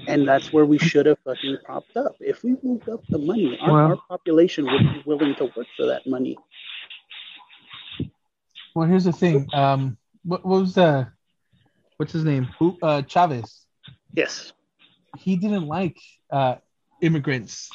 And 0.08 0.28
that's 0.28 0.52
where 0.52 0.66
we 0.66 0.78
should 0.78 1.06
have 1.06 1.18
fucking 1.24 1.58
propped 1.64 1.96
up. 1.96 2.16
If 2.20 2.44
we 2.44 2.56
moved 2.62 2.90
up 2.90 3.02
the 3.08 3.18
money, 3.18 3.58
our, 3.62 3.72
Well- 3.72 3.88
our 3.92 3.98
population 4.10 4.66
would 4.66 4.80
be 4.94 5.04
willing 5.06 5.36
to 5.36 5.46
work 5.56 5.68
for 5.78 5.86
that 5.88 6.06
money. 6.08 6.38
Well, 8.76 8.88
here's 8.88 9.04
the 9.04 9.12
thing. 9.14 9.48
Um, 9.54 9.98
what, 10.24 10.46
what 10.46 10.62
was 10.62 10.76
the, 10.76 11.08
what's 11.98 12.12
his 12.12 12.24
name? 12.24 12.50
Who? 12.60 12.78
Uh, 12.82 13.04
Chavez. 13.04 13.66
Yes. 14.14 14.52
He 15.18 15.36
didn't 15.36 15.68
like 15.68 15.98
uh, 16.32 16.56
immigrants. 17.02 17.70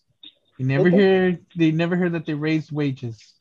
You 0.59 0.66
never 0.66 0.89
hear. 0.89 1.39
They 1.57 1.70
never 1.70 1.97
hear 1.97 2.09
that 2.11 2.27
they 2.27 2.35
raised 2.35 2.73
wages. 2.73 3.35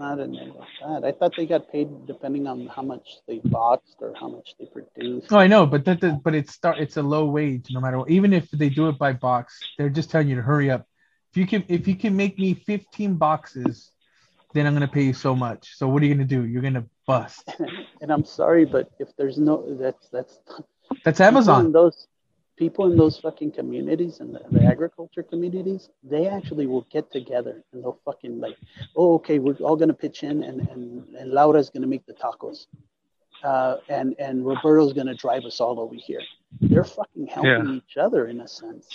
I 0.00 0.16
didn't 0.16 0.32
know 0.32 0.64
that. 0.80 1.04
I 1.04 1.12
thought 1.12 1.34
they 1.36 1.46
got 1.46 1.70
paid 1.70 2.06
depending 2.06 2.46
on 2.46 2.66
how 2.66 2.82
much 2.82 3.18
they 3.28 3.40
boxed 3.44 3.96
or 4.00 4.14
how 4.18 4.28
much 4.28 4.54
they 4.58 4.66
produced. 4.66 5.32
Oh, 5.32 5.38
I 5.38 5.46
know, 5.46 5.64
but 5.64 5.84
that, 5.84 6.00
that 6.00 6.22
but 6.22 6.34
it's 6.34 6.52
start. 6.52 6.78
It's 6.78 6.96
a 6.96 7.02
low 7.02 7.26
wage, 7.26 7.68
no 7.70 7.80
matter 7.80 7.98
what. 7.98 8.10
Even 8.10 8.32
if 8.32 8.50
they 8.50 8.68
do 8.68 8.88
it 8.88 8.98
by 8.98 9.12
box, 9.12 9.60
they're 9.78 9.88
just 9.88 10.10
telling 10.10 10.28
you 10.28 10.36
to 10.36 10.42
hurry 10.42 10.70
up. 10.70 10.86
If 11.30 11.36
you 11.36 11.46
can, 11.46 11.64
if 11.68 11.86
you 11.86 11.94
can 11.94 12.16
make 12.16 12.38
me 12.38 12.54
15 12.54 13.14
boxes, 13.14 13.91
then 14.54 14.66
I'm 14.66 14.74
gonna 14.74 14.88
pay 14.88 15.02
you 15.02 15.12
so 15.14 15.34
much. 15.34 15.74
So 15.76 15.88
what 15.88 16.02
are 16.02 16.06
you 16.06 16.14
gonna 16.14 16.24
do? 16.26 16.44
You're 16.44 16.62
gonna 16.62 16.86
bust. 17.06 17.48
And 18.02 18.10
I'm 18.10 18.24
sorry, 18.24 18.64
but 18.64 18.90
if 18.98 19.08
there's 19.16 19.38
no 19.38 19.76
that's 19.76 20.08
that's 20.08 20.40
That's 21.04 21.18
people 21.18 21.26
Amazon. 21.26 21.72
those 21.72 22.08
people 22.56 22.90
in 22.90 22.96
those 22.98 23.18
fucking 23.18 23.50
communities 23.52 24.20
and 24.20 24.34
the, 24.34 24.40
the 24.50 24.64
agriculture 24.64 25.22
communities, 25.22 25.88
they 26.02 26.26
actually 26.28 26.66
will 26.66 26.86
get 26.90 27.10
together 27.12 27.62
and 27.72 27.82
they'll 27.82 27.98
fucking 28.04 28.40
like, 28.40 28.56
oh, 28.96 29.14
okay, 29.14 29.38
we're 29.38 29.54
all 29.56 29.76
gonna 29.76 29.94
pitch 29.94 30.22
in 30.24 30.42
and 30.42 30.60
and, 30.70 31.14
and 31.16 31.30
Laura's 31.30 31.70
gonna 31.70 31.86
make 31.86 32.04
the 32.06 32.12
tacos. 32.14 32.66
Uh, 33.44 33.76
and 33.88 34.14
and 34.18 34.44
Roberto's 34.44 34.92
gonna 34.92 35.14
drive 35.14 35.44
us 35.44 35.60
all 35.60 35.80
over 35.80 35.94
here. 35.94 36.20
They're 36.60 36.84
fucking 36.84 37.26
helping 37.28 37.66
Yeah. 37.68 37.72
each 37.80 37.96
other 37.96 38.26
in 38.26 38.40
a 38.40 38.48
sense. 38.48 38.88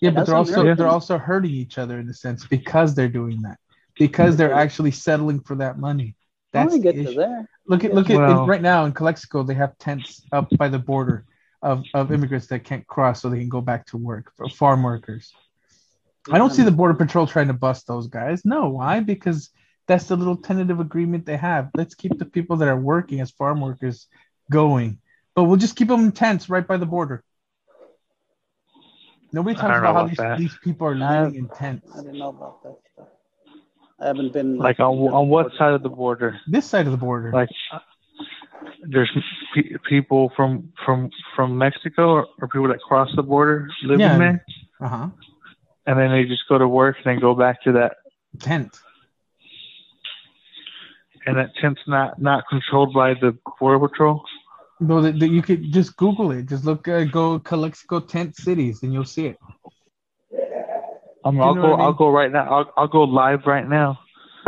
Yeah, 0.00 0.10
but 0.10 0.26
they're 0.26 0.34
also 0.36 0.60
American. 0.60 0.76
they're 0.78 0.92
also 0.92 1.18
hurting 1.18 1.50
each 1.52 1.76
other 1.78 1.98
in 1.98 2.08
a 2.08 2.14
sense 2.14 2.46
because 2.46 2.94
they're 2.94 3.08
doing 3.08 3.42
that. 3.42 3.58
Because 4.00 4.36
they're 4.36 4.52
actually 4.54 4.90
settling 4.92 5.40
for 5.40 5.54
that 5.56 5.78
money. 5.78 6.16
That's 6.52 6.72
want 6.72 6.82
to 6.82 6.88
the 6.88 6.92
get 7.02 7.06
to 7.10 7.14
there. 7.16 7.48
Look 7.68 7.84
at 7.84 7.94
look 7.94 8.10
at 8.10 8.16
Well- 8.16 8.46
right 8.46 8.62
now 8.62 8.84
in 8.86 8.92
Calexico, 8.92 9.42
they 9.42 9.54
have 9.54 9.76
tents 9.78 10.22
up 10.32 10.48
by 10.58 10.68
the 10.68 10.78
border 10.78 11.24
of, 11.62 11.84
of 11.94 12.10
immigrants 12.10 12.46
that 12.48 12.64
can't 12.64 12.86
cross 12.86 13.20
so 13.20 13.28
they 13.28 13.38
can 13.38 13.50
go 13.50 13.60
back 13.60 13.86
to 13.88 13.98
work 13.98 14.32
for 14.36 14.48
farm 14.48 14.82
workers. 14.82 15.32
I 16.32 16.38
don't 16.38 16.50
see 16.52 16.62
the 16.62 16.70
border 16.70 16.94
patrol 16.94 17.26
trying 17.26 17.48
to 17.48 17.52
bust 17.54 17.86
those 17.86 18.06
guys. 18.08 18.44
No, 18.44 18.68
why? 18.70 19.00
Because 19.00 19.50
that's 19.86 20.04
the 20.04 20.16
little 20.16 20.36
tentative 20.36 20.80
agreement 20.80 21.26
they 21.26 21.36
have. 21.36 21.70
Let's 21.76 21.94
keep 21.94 22.18
the 22.18 22.24
people 22.24 22.56
that 22.56 22.68
are 22.68 22.76
working 22.80 23.20
as 23.20 23.30
farm 23.30 23.60
workers 23.60 24.06
going, 24.50 24.98
but 25.34 25.44
we'll 25.44 25.56
just 25.58 25.76
keep 25.76 25.88
them 25.88 26.00
in 26.06 26.12
tents 26.12 26.48
right 26.48 26.66
by 26.66 26.76
the 26.78 26.86
border. 26.86 27.22
Nobody 29.32 29.54
talks 29.54 29.68
don't 29.68 29.78
about 29.78 29.84
how 29.84 29.90
about 29.92 30.08
these, 30.08 30.18
that. 30.18 30.38
these 30.38 30.58
people 30.64 30.86
are 30.88 30.94
Nah. 30.94 31.22
living 31.24 31.36
in 31.40 31.48
tents. 31.50 31.88
I 31.94 32.02
didn't 32.02 32.18
know 32.18 32.30
about 32.30 32.62
that 32.64 32.76
stuff. 32.92 33.08
I 34.00 34.06
haven't 34.06 34.32
been 34.32 34.56
Like 34.58 34.80
on 34.80 34.96
on 35.12 35.28
what 35.28 35.52
side 35.58 35.72
of 35.74 35.82
the 35.82 35.88
border? 35.90 36.40
This 36.46 36.66
side 36.66 36.86
of 36.86 36.92
the 36.92 36.98
border. 36.98 37.30
Like 37.32 37.50
there's 38.82 39.10
pe- 39.54 39.76
people 39.88 40.32
from 40.36 40.72
from 40.84 41.10
from 41.36 41.56
Mexico 41.58 42.10
or, 42.12 42.26
or 42.40 42.48
people 42.48 42.68
that 42.68 42.80
cross 42.80 43.10
the 43.14 43.22
border 43.22 43.68
living 43.84 44.00
Yeah. 44.00 44.18
there, 44.18 44.44
Uh 44.80 44.88
huh. 44.88 45.08
and 45.86 45.98
then 45.98 46.10
they 46.12 46.24
just 46.24 46.48
go 46.48 46.56
to 46.58 46.66
work 46.68 46.96
and 46.96 47.06
then 47.06 47.20
go 47.20 47.34
back 47.34 47.62
to 47.64 47.72
that. 47.72 47.96
Tent. 48.38 48.78
and 51.26 51.36
that 51.36 51.50
tent's 51.60 51.80
not 51.86 52.20
not 52.20 52.44
controlled 52.48 52.94
by 52.94 53.14
the 53.14 53.36
border 53.58 53.86
patrol. 53.88 54.22
No, 54.82 55.02
that, 55.02 55.18
that 55.20 55.28
you 55.28 55.42
could 55.42 55.70
just 55.72 55.94
Google 55.98 56.30
it. 56.32 56.46
Just 56.46 56.64
look, 56.64 56.88
uh, 56.88 57.04
go 57.04 57.38
Calexico 57.38 58.00
tent 58.00 58.34
cities, 58.36 58.82
and 58.82 58.94
you'll 58.94 59.04
see 59.04 59.26
it. 59.26 59.38
Um, 61.24 61.36
You 61.36 61.42
I'll 61.42 61.54
go. 61.54 61.62
I 61.64 61.70
mean? 61.70 61.80
I'll 61.80 61.92
go 61.92 62.08
right 62.10 62.32
now. 62.32 62.48
I'll, 62.48 62.72
I'll 62.76 62.88
go 62.88 63.02
live 63.04 63.46
right 63.46 63.68
now. 63.68 63.98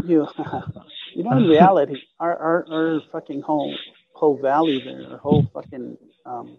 You, 0.05 0.27
you 1.15 1.23
know, 1.23 1.33
in 1.37 1.45
reality, 1.49 2.01
our, 2.19 2.37
our, 2.37 2.67
our 2.73 3.01
fucking 3.13 3.43
whole 3.43 3.75
whole 4.15 4.39
valley 4.41 4.81
there, 4.85 5.11
our 5.13 5.19
whole 5.19 5.45
fucking 5.53 5.97
um, 6.27 6.57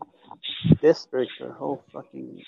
district, 0.81 1.31
our 1.41 1.52
whole 1.52 1.84
fucking 1.91 2.41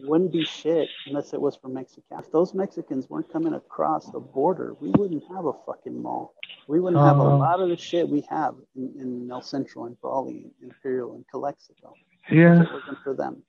wouldn't 0.00 0.30
be 0.32 0.44
shit 0.44 0.88
unless 1.06 1.32
it 1.32 1.40
was 1.40 1.56
for 1.56 1.68
Mexicans. 1.68 2.04
If 2.26 2.30
those 2.30 2.54
Mexicans 2.54 3.10
weren't 3.10 3.32
coming 3.32 3.54
across 3.54 4.10
the 4.10 4.20
border, 4.20 4.74
we 4.80 4.90
wouldn't 4.90 5.24
have 5.34 5.46
a 5.46 5.52
fucking 5.66 6.00
mall. 6.00 6.34
We 6.68 6.80
wouldn't 6.80 7.02
have 7.02 7.18
a 7.18 7.22
Uh. 7.22 7.38
lot 7.38 7.60
of 7.60 7.68
the 7.68 7.76
shit 7.76 8.08
we 8.08 8.24
have 8.30 8.54
in, 8.76 8.92
in 9.00 9.28
El 9.30 9.42
Centro 9.42 9.86
and 9.86 10.00
Brawley, 10.00 10.44
Imperial, 10.62 11.14
and 11.14 11.24
Calexico. 11.28 11.94
Yeah, 12.30 12.60
If 12.62 12.68
it 12.68 12.72
wasn't 12.74 12.98
for 13.02 13.14
them. 13.14 13.42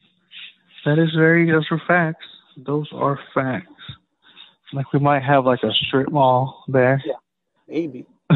that 0.86 0.98
is 0.98 1.12
very. 1.16 1.50
Those 1.52 1.68
are 1.70 1.82
facts. 1.88 2.26
Those 2.66 2.90
are 2.94 3.20
facts. 3.34 3.68
Like 4.74 4.92
we 4.94 5.00
might 5.00 5.24
have 5.24 5.46
like 5.46 5.64
a 5.64 5.72
strip 5.72 6.12
mall 6.12 6.64
there. 6.68 7.02
Yeah, 7.06 7.14
maybe. 7.68 8.06
I 8.30 8.36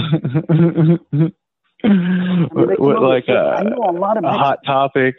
mean, 1.89 2.49
with 2.53 2.97
like 2.99 3.27
a, 3.27 3.55
I 3.57 3.63
know 3.63 3.83
a 3.89 3.91
lot 3.91 4.17
of 4.17 4.23
a 4.23 4.31
hot 4.31 4.59
topic. 4.65 5.15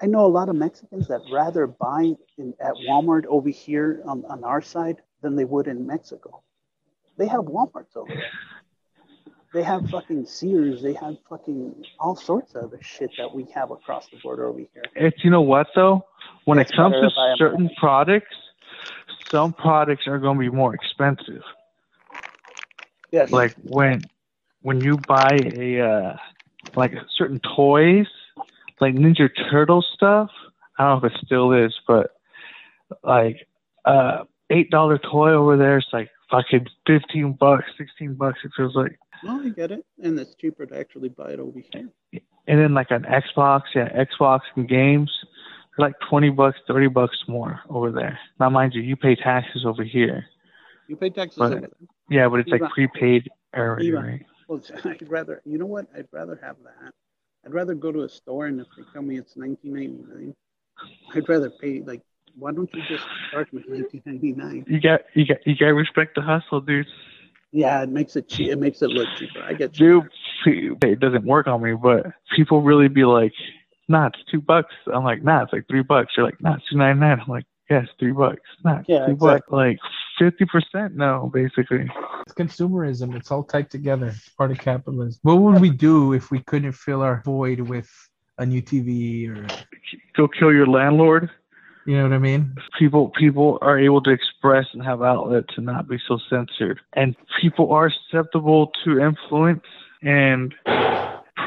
I 0.00 0.06
know 0.06 0.24
a 0.24 0.28
lot 0.28 0.48
of 0.48 0.56
Mexicans 0.56 1.08
that 1.08 1.20
rather 1.32 1.66
buy 1.66 2.14
in, 2.38 2.54
at 2.60 2.74
Walmart 2.88 3.24
over 3.26 3.48
here 3.48 4.02
on, 4.04 4.24
on 4.26 4.42
our 4.42 4.60
side 4.62 5.02
than 5.22 5.36
they 5.36 5.44
would 5.44 5.68
in 5.68 5.86
Mexico. 5.86 6.42
They 7.18 7.26
have 7.28 7.42
Walmarts 7.42 7.96
over 7.96 8.08
there. 8.08 8.24
They 9.52 9.62
have 9.62 9.88
fucking 9.90 10.24
Sears. 10.24 10.82
They 10.82 10.94
have 10.94 11.16
fucking 11.28 11.84
all 12.00 12.16
sorts 12.16 12.54
of 12.54 12.64
other 12.64 12.78
shit 12.82 13.10
that 13.18 13.34
we 13.34 13.44
have 13.54 13.70
across 13.70 14.08
the 14.08 14.16
border 14.16 14.46
over 14.46 14.60
here. 14.60 14.84
It's 14.94 15.22
you 15.22 15.30
know 15.30 15.42
what 15.42 15.66
though, 15.74 16.06
when 16.46 16.58
It's 16.58 16.70
it 16.70 16.76
comes 16.76 16.94
to 16.94 17.02
to 17.02 17.10
buy 17.14 17.30
'em 17.32 17.36
certain 17.36 17.70
products, 17.76 18.34
some 19.30 19.52
products 19.52 20.06
are 20.06 20.18
going 20.18 20.38
to 20.38 20.40
be 20.40 20.48
more 20.48 20.74
expensive. 20.74 21.42
Yes. 23.10 23.30
Like 23.30 23.54
when 23.64 24.02
when 24.62 24.80
you 24.80 24.96
buy 25.06 25.38
a 25.54 25.80
uh, 25.80 26.16
like 26.74 26.94
certain 27.14 27.40
toys, 27.40 28.06
like 28.80 28.94
Ninja 28.94 29.28
Turtle 29.50 29.82
stuff. 29.82 30.30
I 30.78 30.84
don't 30.84 31.02
know 31.02 31.08
if 31.08 31.12
it 31.14 31.20
still 31.26 31.52
is, 31.52 31.78
but 31.86 32.16
like 33.04 33.46
uh 33.84 34.24
eight 34.48 34.70
dollar 34.70 34.96
toy 34.96 35.32
over 35.32 35.58
there 35.58 35.76
is 35.76 35.86
like 35.92 36.08
fucking 36.30 36.68
fifteen 36.86 37.34
bucks, 37.34 37.66
sixteen 37.76 38.14
bucks. 38.14 38.38
It 38.44 38.52
feels 38.56 38.74
like. 38.74 38.98
No, 39.24 39.40
I 39.42 39.48
get 39.50 39.70
it, 39.72 39.84
and 40.02 40.18
it's 40.18 40.34
cheaper 40.34 40.66
to 40.66 40.78
actually 40.78 41.08
buy 41.10 41.30
it 41.30 41.40
over 41.40 41.58
here. 41.72 41.88
And 42.48 42.60
then 42.60 42.74
like 42.74 42.90
an 42.90 43.04
Xbox, 43.04 43.62
yeah, 43.74 43.88
Xbox 44.04 44.40
and 44.56 44.68
games, 44.68 45.10
they're 45.76 45.86
like 45.86 45.94
twenty 46.08 46.30
bucks, 46.30 46.58
thirty 46.66 46.88
bucks 46.88 47.16
more 47.28 47.60
over 47.70 47.90
there. 47.92 48.18
Now, 48.40 48.50
mind 48.50 48.74
you, 48.74 48.82
you 48.82 48.96
pay 48.96 49.14
taxes 49.14 49.64
over 49.64 49.84
here. 49.84 50.24
You 50.88 50.96
pay 50.96 51.10
taxes 51.10 51.38
But- 51.38 51.52
over 51.52 51.60
there. 51.60 51.70
Yeah, 52.10 52.28
but 52.28 52.40
it's 52.40 52.50
like 52.50 52.62
prepaid 52.72 53.28
already, 53.56 53.86
even- 53.86 54.02
right? 54.04 54.26
Well, 54.48 54.60
I'd 54.84 55.08
rather, 55.08 55.40
you 55.46 55.56
know 55.56 55.66
what? 55.66 55.86
I'd 55.96 56.08
rather 56.12 56.38
have 56.42 56.56
that. 56.64 56.92
I'd 57.46 57.54
rather 57.54 57.74
go 57.74 57.90
to 57.90 58.02
a 58.02 58.08
store 58.08 58.46
and 58.46 58.60
if 58.60 58.66
they 58.76 58.82
tell 58.92 59.02
me 59.02 59.16
it's 59.18 59.34
19.99, 59.34 60.34
I'd 61.14 61.28
rather 61.28 61.50
pay 61.50 61.80
like. 61.80 62.02
Why 62.38 62.50
don't 62.50 62.68
you 62.74 62.82
just 62.88 63.04
charge 63.30 63.52
me 63.52 63.62
19.99? 63.68 64.66
You 64.66 64.80
got 64.80 65.00
you 65.14 65.26
got 65.26 65.46
you 65.46 65.54
got 65.54 65.66
respect 65.66 66.14
the 66.14 66.22
hustle, 66.22 66.62
dude. 66.62 66.86
Yeah, 67.52 67.82
it 67.82 67.90
makes 67.90 68.16
it 68.16 68.28
cheap. 68.28 68.50
It 68.50 68.58
makes 68.58 68.80
it 68.82 68.88
look 68.88 69.08
cheaper. 69.18 69.42
I 69.42 69.52
get 69.52 69.72
Dude, 69.72 70.08
you. 70.46 70.78
it 70.82 71.00
doesn't 71.00 71.24
work 71.24 71.46
on 71.46 71.62
me, 71.62 71.74
but 71.74 72.06
people 72.34 72.62
really 72.62 72.88
be 72.88 73.04
like, 73.04 73.32
"Nah, 73.88 74.06
it's 74.06 74.18
two 74.30 74.40
bucks." 74.40 74.74
I'm 74.92 75.04
like, 75.04 75.22
"Nah, 75.22 75.42
it's 75.42 75.52
like 75.52 75.68
three 75.68 75.82
bucks." 75.82 76.14
You're 76.16 76.24
like, 76.24 76.40
"Nah, 76.40 76.54
it's 76.54 76.68
two 76.70 76.78
ninety 76.78 77.00
nine. 77.00 77.20
I'm 77.20 77.28
like, 77.28 77.44
"Yes, 77.68 77.86
three 77.98 78.12
bucks." 78.12 78.40
Nah, 78.64 78.78
it's 78.78 78.88
Yeah, 78.88 79.06
two 79.06 79.16
bucks. 79.16 79.46
Like 79.50 79.78
fifty 80.18 80.46
percent, 80.46 80.96
no, 80.96 81.30
basically. 81.32 81.90
It's 82.22 82.32
consumerism. 82.34 83.14
It's 83.14 83.30
all 83.30 83.44
tied 83.44 83.70
together. 83.70 84.06
It's 84.06 84.30
part 84.30 84.50
of 84.50 84.58
capitalism. 84.58 85.20
What 85.22 85.38
would 85.40 85.60
we 85.60 85.70
do 85.70 86.14
if 86.14 86.30
we 86.30 86.40
couldn't 86.40 86.72
fill 86.72 87.02
our 87.02 87.22
void 87.22 87.60
with 87.60 87.90
a 88.38 88.46
new 88.46 88.62
TV 88.62 89.28
or 89.28 89.46
Go 90.16 90.28
kill 90.28 90.52
your 90.52 90.66
landlord. 90.66 91.30
You 91.86 91.96
know 91.96 92.04
what 92.04 92.12
I 92.12 92.18
mean? 92.18 92.54
people 92.78 93.10
people 93.10 93.58
are 93.62 93.78
able 93.78 94.00
to 94.02 94.10
express 94.10 94.66
and 94.72 94.82
have 94.82 95.02
outlets 95.02 95.54
and 95.56 95.66
not 95.66 95.88
be 95.88 95.98
so 96.08 96.18
censored 96.30 96.80
and 96.94 97.16
people 97.40 97.72
are 97.72 97.90
susceptible 97.90 98.70
to 98.84 99.00
influence 99.00 99.64
and 100.02 100.54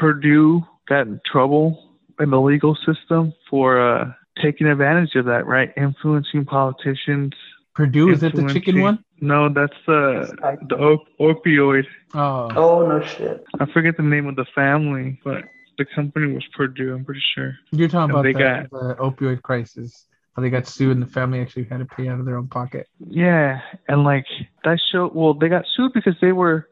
purdue 0.00 0.62
got 0.88 1.06
in 1.06 1.20
trouble 1.30 1.94
in 2.20 2.30
the 2.30 2.40
legal 2.40 2.76
system 2.86 3.32
for 3.48 3.80
uh 3.80 4.12
taking 4.42 4.66
advantage 4.66 5.14
of 5.14 5.24
that 5.24 5.46
right 5.46 5.72
influencing 5.76 6.44
politicians 6.44 7.32
Purdue 7.74 8.10
is 8.10 8.20
that 8.20 8.34
the 8.34 8.50
chicken 8.54 8.80
one? 8.80 9.04
no 9.20 9.48
that's 9.52 9.72
uh 9.88 10.26
the 10.68 10.76
op- 10.78 11.06
opioid 11.20 11.84
Oh, 12.14 12.48
Oh 12.56 12.86
no 12.88 13.04
shit. 13.04 13.44
i 13.60 13.66
forget 13.66 13.96
the 13.96 14.02
name 14.02 14.26
of 14.26 14.36
the 14.36 14.46
family 14.54 15.18
but 15.24 15.44
the 15.78 15.84
company 15.94 16.32
was 16.32 16.44
purdue 16.56 16.94
i'm 16.94 17.04
pretty 17.04 17.22
sure 17.34 17.54
you're 17.72 17.88
talking 17.88 18.16
And 18.16 18.20
about 18.20 18.22
they 18.22 18.32
the, 18.32 18.68
the 18.70 18.94
opioid 19.00 19.42
crisis. 19.42 20.06
They 20.38 20.50
got 20.50 20.66
sued 20.66 20.92
and 20.92 21.02
the 21.02 21.06
family 21.06 21.40
actually 21.40 21.64
had 21.64 21.78
to 21.78 21.86
pay 21.86 22.08
out 22.08 22.20
of 22.20 22.26
their 22.26 22.36
own 22.36 22.48
pocket. 22.48 22.88
Yeah, 22.98 23.60
and 23.88 24.04
like 24.04 24.26
that 24.64 24.78
show. 24.92 25.10
Well, 25.14 25.34
they 25.34 25.48
got 25.48 25.64
sued 25.74 25.92
because 25.94 26.16
they 26.20 26.32
were 26.32 26.68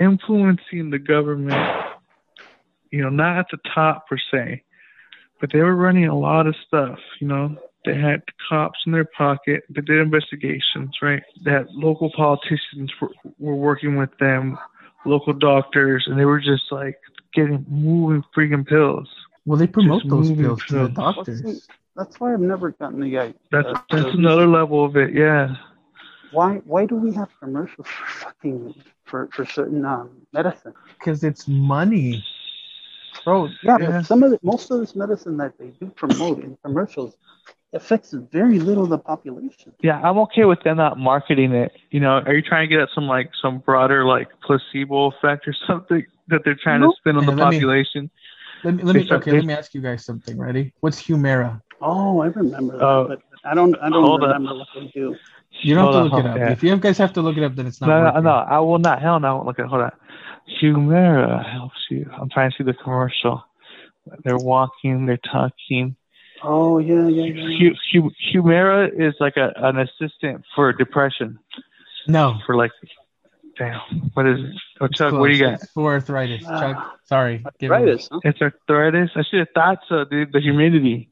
influencing 0.00 0.90
the 0.90 0.98
government. 0.98 1.86
You 2.90 3.02
know, 3.02 3.10
not 3.10 3.38
at 3.38 3.46
the 3.50 3.58
top 3.74 4.06
per 4.08 4.16
se, 4.30 4.62
but 5.40 5.50
they 5.52 5.60
were 5.60 5.76
running 5.76 6.06
a 6.06 6.18
lot 6.18 6.46
of 6.46 6.56
stuff. 6.66 6.98
You 7.20 7.28
know, 7.28 7.56
they 7.84 7.94
had 7.94 8.22
cops 8.48 8.78
in 8.86 8.92
their 8.92 9.04
pocket. 9.04 9.62
They 9.68 9.80
did 9.80 9.98
investigations, 9.98 10.96
right? 11.02 11.22
That 11.44 11.70
local 11.70 12.10
politicians 12.16 12.92
were, 13.00 13.10
were 13.38 13.54
working 13.54 13.96
with 13.96 14.10
them, 14.18 14.58
local 15.04 15.32
doctors, 15.32 16.04
and 16.08 16.18
they 16.18 16.24
were 16.24 16.40
just 16.40 16.70
like 16.70 16.98
getting 17.32 17.64
moving 17.68 18.24
freaking 18.36 18.66
pills. 18.66 19.08
Well, 19.44 19.58
they 19.58 19.66
promote 19.66 20.02
Just 20.02 20.10
those 20.10 20.28
moving 20.30 20.44
pills 20.44 20.64
to 20.68 20.74
the 20.74 20.88
doctors. 20.88 21.68
That's 21.96 22.18
why 22.20 22.32
I've 22.32 22.40
never 22.40 22.70
gotten 22.72 23.00
the 23.00 23.18
idea. 23.18 23.34
That's 23.52 23.68
that's 23.90 24.04
the- 24.04 24.08
another 24.10 24.46
level 24.46 24.84
of 24.84 24.96
it. 24.96 25.14
Yeah. 25.14 25.56
Why 26.32 26.56
why 26.64 26.86
do 26.86 26.96
we 26.96 27.12
have 27.12 27.28
commercials 27.40 27.86
for 27.86 28.06
fucking 28.24 28.74
for 29.04 29.28
for 29.32 29.44
certain 29.46 29.84
um, 29.84 30.10
medicine? 30.32 30.74
Because 30.98 31.22
it's 31.22 31.46
money. 31.46 32.24
Bro, 33.24 33.48
Yeah, 33.62 33.78
Yeah. 33.80 33.90
but 33.92 34.06
some 34.06 34.22
of 34.24 34.30
the, 34.32 34.38
most 34.42 34.70
of 34.70 34.80
this 34.80 34.94
medicine 34.96 35.36
that 35.38 35.56
they 35.58 35.68
do 35.80 35.86
promote 35.90 36.42
in 36.42 36.58
commercials 36.64 37.14
affects 37.72 38.12
very 38.12 38.58
little 38.58 38.84
of 38.84 38.90
the 38.90 38.98
population. 38.98 39.72
Yeah, 39.80 40.00
I'm 40.02 40.18
okay 40.18 40.44
with 40.44 40.60
them 40.62 40.76
not 40.76 40.98
marketing 40.98 41.52
it. 41.52 41.72
You 41.90 42.00
know, 42.00 42.18
are 42.26 42.34
you 42.34 42.42
trying 42.42 42.68
to 42.68 42.74
get 42.74 42.82
at 42.82 42.88
some 42.94 43.06
like 43.06 43.30
some 43.40 43.58
broader 43.60 44.04
like 44.04 44.28
placebo 44.42 45.06
effect 45.12 45.46
or 45.46 45.54
something 45.66 46.04
that 46.28 46.42
they're 46.44 46.56
trying 46.60 46.80
No. 46.80 46.90
to 46.90 46.96
spin 46.96 47.16
on 47.16 47.22
Yeah, 47.22 47.30
the 47.30 47.36
let 47.36 47.50
me- 47.50 47.56
population? 47.58 48.10
let 48.64 48.74
me, 48.74 48.82
let 48.82 48.96
me 48.96 49.08
okay, 49.12 49.30
they- 49.30 49.36
let 49.38 49.46
me 49.46 49.54
ask 49.54 49.72
you 49.74 49.80
guys 49.80 50.04
something. 50.04 50.36
Ready? 50.36 50.72
What's 50.80 51.00
Humira? 51.02 51.60
Oh, 51.86 52.20
I 52.20 52.26
remember 52.26 52.78
that, 52.78 52.84
Oh. 52.84 53.06
but 53.08 53.20
I 53.44 53.54
don't 53.54 53.76
I 53.82 53.90
don't 53.90 54.04
Hold 54.04 54.22
up. 54.24 54.28
remember 54.34 54.54
what 54.58 54.68
they 54.74 54.86
do. 54.88 55.14
You 55.62 55.74
don't 55.74 55.84
Hold 55.92 55.94
have 55.96 56.04
on, 56.04 56.10
to 56.10 56.16
look 56.16 56.24
it 56.24 56.30
up. 56.30 56.36
yeah. 56.38 56.52
If 56.52 56.62
you 56.62 56.76
guys 56.78 56.98
have 56.98 57.12
to 57.12 57.22
look 57.22 57.36
it 57.36 57.44
up, 57.44 57.54
then 57.54 57.66
it's 57.66 57.80
not 57.80 57.88
No, 57.88 58.10
no, 58.10 58.20
no, 58.20 58.30
I 58.30 58.58
will 58.60 58.78
not. 58.78 59.00
Hell 59.02 59.20
no. 59.20 59.28
I 59.28 59.32
won't 59.34 59.46
look 59.46 59.58
at. 59.60 59.66
Hold 59.66 59.82
on. 59.82 59.92
Humira 60.62 61.44
helps 61.50 61.78
you. 61.90 62.10
I'm 62.20 62.28
trying 62.30 62.50
to 62.50 62.56
see 62.56 62.64
the 62.64 62.74
commercial. 62.74 63.44
They're 64.24 64.36
walking. 64.38 65.06
They're 65.06 65.16
talking. 65.18 65.96
Oh 66.42 66.78
yeah, 66.78 67.06
yeah, 67.08 67.24
yeah. 67.24 67.70
Hu- 67.92 68.00
Hu- 68.02 68.10
Humira 68.42 68.90
is 68.92 69.14
like 69.20 69.36
a, 69.36 69.52
an 69.56 69.78
assistant 69.78 70.44
for 70.54 70.72
depression. 70.72 71.38
No. 72.06 72.38
For 72.44 72.54
like, 72.54 72.72
damn, 73.56 73.80
what 74.12 74.26
is 74.26 74.40
it? 74.40 74.54
Oh, 74.80 74.88
Chuck, 74.88 75.12
what 75.14 75.28
do 75.28 75.32
you 75.36 75.42
got? 75.42 75.54
It's 75.62 75.70
for 75.72 75.92
arthritis. 75.92 76.44
Ah. 76.46 76.60
Chuck, 76.60 77.00
sorry. 77.04 77.44
give 77.58 77.70
me- 77.70 77.76
Arthritis, 77.76 78.08
huh? 78.12 78.20
It's 78.24 78.40
arthritis. 78.42 79.10
I 79.16 79.22
should 79.22 79.38
have 79.38 79.48
thought 79.54 79.78
so, 79.88 80.04
dude. 80.04 80.32
The 80.32 80.40
humidity. 80.40 81.08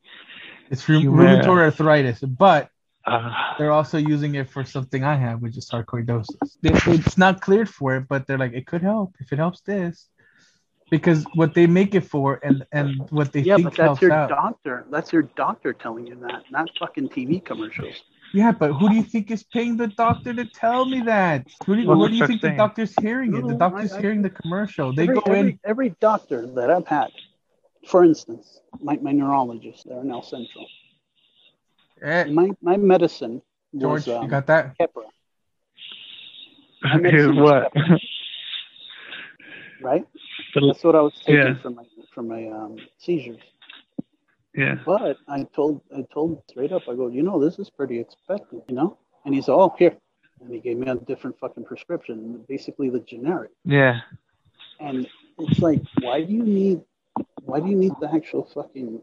It's 0.72 0.88
rheum- 0.88 1.04
rheumatoid 1.04 1.60
arthritis, 1.68 2.20
but 2.20 2.68
Uh, 3.04 3.34
they're 3.58 3.72
also 3.72 3.98
using 3.98 4.36
it 4.36 4.48
for 4.48 4.62
something 4.64 5.02
I 5.02 5.16
have, 5.16 5.42
which 5.42 5.56
is 5.58 5.68
sarcoidosis. 5.68 6.56
It- 6.62 6.86
It's 6.86 7.18
not 7.18 7.40
cleared 7.40 7.68
for 7.68 7.96
it, 7.96 8.06
but 8.08 8.26
they're 8.26 8.38
like, 8.38 8.52
it 8.60 8.64
could 8.70 8.80
help 8.80 9.16
if 9.18 9.32
it 9.32 9.38
helps 9.44 9.60
this, 9.62 10.08
because 10.88 11.24
what 11.34 11.52
they 11.52 11.66
make 11.66 11.96
it 11.96 12.04
for 12.12 12.38
and 12.46 12.64
and 12.78 12.88
what 13.10 13.32
they 13.32 13.40
Yeah, 13.40 13.56
think 13.56 13.64
but 13.66 13.74
that's 13.74 13.86
helps 13.88 14.02
your 14.02 14.12
out. 14.12 14.28
doctor. 14.28 14.76
That's 14.94 15.12
your 15.12 15.24
doctor 15.44 15.72
telling 15.72 16.06
you 16.06 16.14
that, 16.26 16.40
not 16.56 16.70
fucking 16.78 17.08
TV 17.08 17.40
commercials. 17.44 17.96
Yeah, 18.32 18.52
but 18.52 18.70
who 18.78 18.88
do 18.88 18.94
you 18.94 19.02
think 19.02 19.30
is 19.32 19.42
paying 19.42 19.76
the 19.76 19.88
doctor 19.88 20.32
to 20.32 20.44
tell 20.46 20.84
me 20.86 21.00
that? 21.14 21.38
Who 21.66 21.74
do 21.74 21.82
you, 21.82 21.88
Well, 21.88 21.98
where 21.98 22.08
do 22.08 22.14
you 22.14 22.20
that's 22.20 22.30
think 22.30 22.40
the 22.48 22.56
doctor's 22.64 22.94
hearing 23.04 23.34
it? 23.34 23.42
The 23.48 23.58
doctor's 23.66 23.92
I- 23.92 23.98
I- 23.98 24.00
hearing 24.00 24.22
the 24.22 24.30
commercial. 24.30 24.86
They 24.92 25.02
every, 25.08 25.16
go 25.20 25.32
in. 25.32 25.36
every, 25.40 25.58
every 25.72 25.90
doctor 26.00 26.46
that 26.56 26.70
I've 26.70 26.86
had, 26.86 27.10
for 27.86 28.04
instance, 28.04 28.60
my, 28.80 28.96
my 28.96 29.12
neurologist 29.12 29.86
there 29.88 30.00
in 30.00 30.10
El 30.10 30.22
Centro, 30.22 30.62
Eh, 32.02 32.24
my, 32.24 32.50
my 32.60 32.76
medicine 32.76 33.40
George, 33.78 34.06
was 34.06 34.16
um, 34.16 34.24
you 34.24 34.28
got 34.28 34.46
that? 34.48 34.76
Keppra. 34.78 35.04
is 37.04 37.28
what? 37.36 37.72
right? 39.82 40.04
The- 40.54 40.66
That's 40.66 40.82
what 40.84 40.96
I 40.96 41.00
was 41.00 41.14
taking 41.24 41.34
Yeah. 41.36 41.54
for 41.62 41.70
my 41.70 41.84
for 42.14 42.22
my 42.22 42.46
um, 42.48 42.76
seizures. 42.98 43.40
yeah. 44.54 44.76
But 44.84 45.16
I 45.28 45.44
told 45.54 45.80
I 45.96 46.02
told 46.12 46.42
straight 46.50 46.72
up, 46.72 46.82
I 46.88 46.94
go, 46.94 47.06
you 47.08 47.22
know, 47.22 47.38
this 47.40 47.58
is 47.58 47.70
pretty 47.70 47.98
expected, 47.98 48.62
you 48.68 48.74
know? 48.74 48.98
And 49.24 49.34
he 49.34 49.40
said, 49.40 49.52
Oh, 49.54 49.74
here. 49.78 49.96
And 50.40 50.50
he 50.52 50.58
gave 50.58 50.78
me 50.78 50.88
a 50.88 50.96
different 50.96 51.38
fucking 51.38 51.64
prescription, 51.64 52.44
basically 52.48 52.90
the 52.90 53.00
generic. 53.00 53.52
Yeah. 53.64 54.00
And 54.80 55.06
it's 55.38 55.60
like, 55.60 55.80
why 56.00 56.22
do 56.24 56.32
you 56.32 56.42
need 56.42 56.80
why 57.44 57.60
do 57.60 57.68
you 57.68 57.76
need 57.76 57.92
the 58.00 58.12
actual 58.12 58.44
fucking 58.54 59.00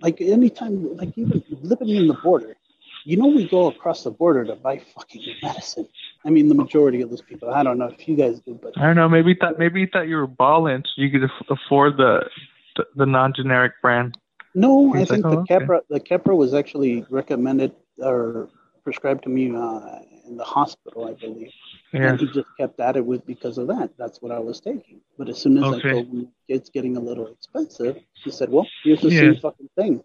like 0.00 0.20
anytime 0.20 0.96
like 0.96 1.16
even 1.16 1.42
living 1.62 1.88
in 1.88 2.06
the 2.06 2.14
border, 2.14 2.56
you 3.04 3.16
know 3.16 3.26
we 3.26 3.48
go 3.48 3.68
across 3.68 4.04
the 4.04 4.10
border 4.10 4.44
to 4.44 4.56
buy 4.56 4.78
fucking 4.94 5.22
medicine. 5.42 5.88
I 6.24 6.30
mean 6.30 6.48
the 6.48 6.54
majority 6.54 7.00
of 7.02 7.10
those 7.10 7.22
people. 7.22 7.50
I 7.50 7.62
don't 7.62 7.78
know 7.78 7.86
if 7.86 8.08
you 8.08 8.16
guys 8.16 8.40
do, 8.40 8.58
but 8.60 8.78
I 8.78 8.86
don't 8.86 8.96
know. 8.96 9.08
Maybe 9.08 9.30
you 9.30 9.36
thought 9.40 9.58
maybe 9.58 9.80
you 9.80 9.88
thought 9.92 10.08
you 10.08 10.16
were 10.16 10.26
balling, 10.26 10.84
so 10.84 11.02
you 11.02 11.10
could 11.10 11.30
afford 11.48 11.96
the 11.96 12.28
the, 12.76 12.86
the 12.96 13.06
non-generic 13.06 13.72
brand. 13.82 14.16
No, 14.54 14.94
I 14.94 15.04
think 15.04 15.24
like, 15.24 15.46
the 15.48 15.54
"Oh, 15.54 15.56
okay." 15.56 15.80
The 15.88 16.00
Keppra 16.00 16.36
was 16.36 16.54
actually 16.54 17.04
recommended 17.10 17.72
or 17.98 18.48
prescribed 18.84 19.24
to 19.24 19.28
me 19.28 19.54
uh, 19.54 19.98
in 20.26 20.36
the 20.36 20.44
hospital, 20.44 21.06
I 21.06 21.14
believe. 21.14 21.52
Yeah. 21.92 22.10
And 22.10 22.20
he 22.20 22.26
just 22.26 22.48
kept 22.56 22.78
at 22.78 22.96
it 22.96 23.04
with 23.04 23.26
because 23.26 23.58
of 23.58 23.66
that. 23.68 23.90
That's 23.98 24.22
what 24.22 24.30
I 24.30 24.38
was 24.38 24.60
taking. 24.60 25.00
But 25.18 25.28
as 25.28 25.38
soon 25.38 25.58
as 25.58 25.64
I 25.64 25.76
Okay. 25.76 25.90
told 25.90 26.06
him 26.08 26.28
it's 26.48 26.70
getting 26.70 26.96
a 26.96 27.00
little 27.00 27.26
expensive, 27.26 27.98
he 28.14 28.30
said, 28.30 28.50
"Well, 28.50 28.66
here's 28.84 29.00
the 29.00 29.10
Yeah. 29.10 29.20
same 29.20 29.36
fucking 29.36 29.68
thing. 29.76 30.04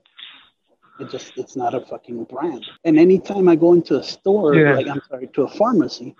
It 1.00 1.10
just 1.10 1.38
it's 1.38 1.56
not 1.56 1.74
a 1.76 1.82
fucking 1.82 2.24
brand." 2.24 2.66
And 2.86 2.98
anytime 2.98 3.48
I 3.48 3.56
go 3.56 3.74
into 3.74 3.98
a 3.98 4.04
store, 4.04 4.56
Yeah. 4.56 4.74
like 4.76 4.88
I'm 4.88 5.02
sorry, 5.10 5.28
to 5.28 5.44
a 5.44 5.48
pharmacy, 5.48 6.16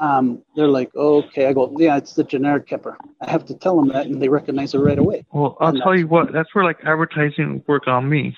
um, 0.00 0.42
they're 0.56 0.66
like, 0.68 0.92
"Okay," 0.96 1.46
I 1.46 1.52
go, 1.52 1.72
"Yeah, 1.78 1.96
it's 1.96 2.14
the 2.14 2.24
generic 2.24 2.66
Keppra." 2.66 2.96
I 3.20 3.30
have 3.30 3.44
to 3.46 3.54
tell 3.54 3.76
them 3.76 3.88
that, 3.88 4.06
and 4.06 4.20
they 4.20 4.28
recognize 4.28 4.74
it 4.74 4.78
right 4.78 4.98
away. 4.98 5.24
Well, 5.32 5.56
I'll 5.60 5.68
And 5.68 5.78
tell 5.78 5.96
you 5.96 6.08
what. 6.08 6.32
That's 6.32 6.52
where 6.54 6.64
like 6.64 6.84
advertising 6.84 7.52
would 7.52 7.68
work 7.68 7.86
on 7.86 8.08
me, 8.08 8.36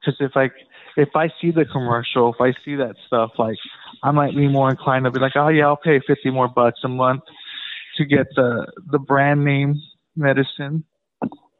because 0.00 0.16
if 0.20 0.34
like 0.34 0.54
if 0.98 1.14
I 1.14 1.28
see 1.40 1.52
the 1.52 1.64
commercial, 1.64 2.34
if 2.34 2.40
I 2.40 2.52
see 2.64 2.74
that 2.74 2.96
stuff, 3.06 3.30
like 3.38 3.56
I 4.02 4.10
might 4.10 4.34
be 4.34 4.48
more 4.48 4.68
inclined 4.68 5.04
to 5.04 5.10
be 5.10 5.20
like, 5.20 5.36
oh 5.36 5.48
yeah, 5.48 5.66
I'll 5.66 5.76
pay 5.76 6.00
fifty 6.06 6.30
more 6.30 6.48
bucks 6.48 6.80
a 6.84 6.88
month 6.88 7.22
to 7.96 8.04
get 8.04 8.26
the 8.34 8.66
the 8.90 8.98
brand 8.98 9.44
name 9.44 9.76
medicine. 10.16 10.84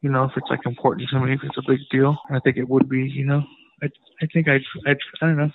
You 0.02 0.10
know, 0.10 0.24
if 0.24 0.32
it's 0.36 0.48
like 0.51 0.66
important 0.66 1.09
to 1.10 1.20
me, 1.20 1.35
if 1.35 1.40
it's 1.44 1.56
a 1.56 1.62
big 1.66 1.81
deal, 1.90 2.19
I 2.31 2.40
think 2.40 2.56
it 2.56 2.69
would 2.69 2.89
be. 2.89 3.09
You 3.09 3.27
know, 3.27 3.43
I 3.82 3.86
I 4.20 4.27
think 4.32 4.48
I'd 4.48 4.62
I'd 4.86 4.98
I 5.23 5.27
don't 5.27 5.36
know. 5.36 5.52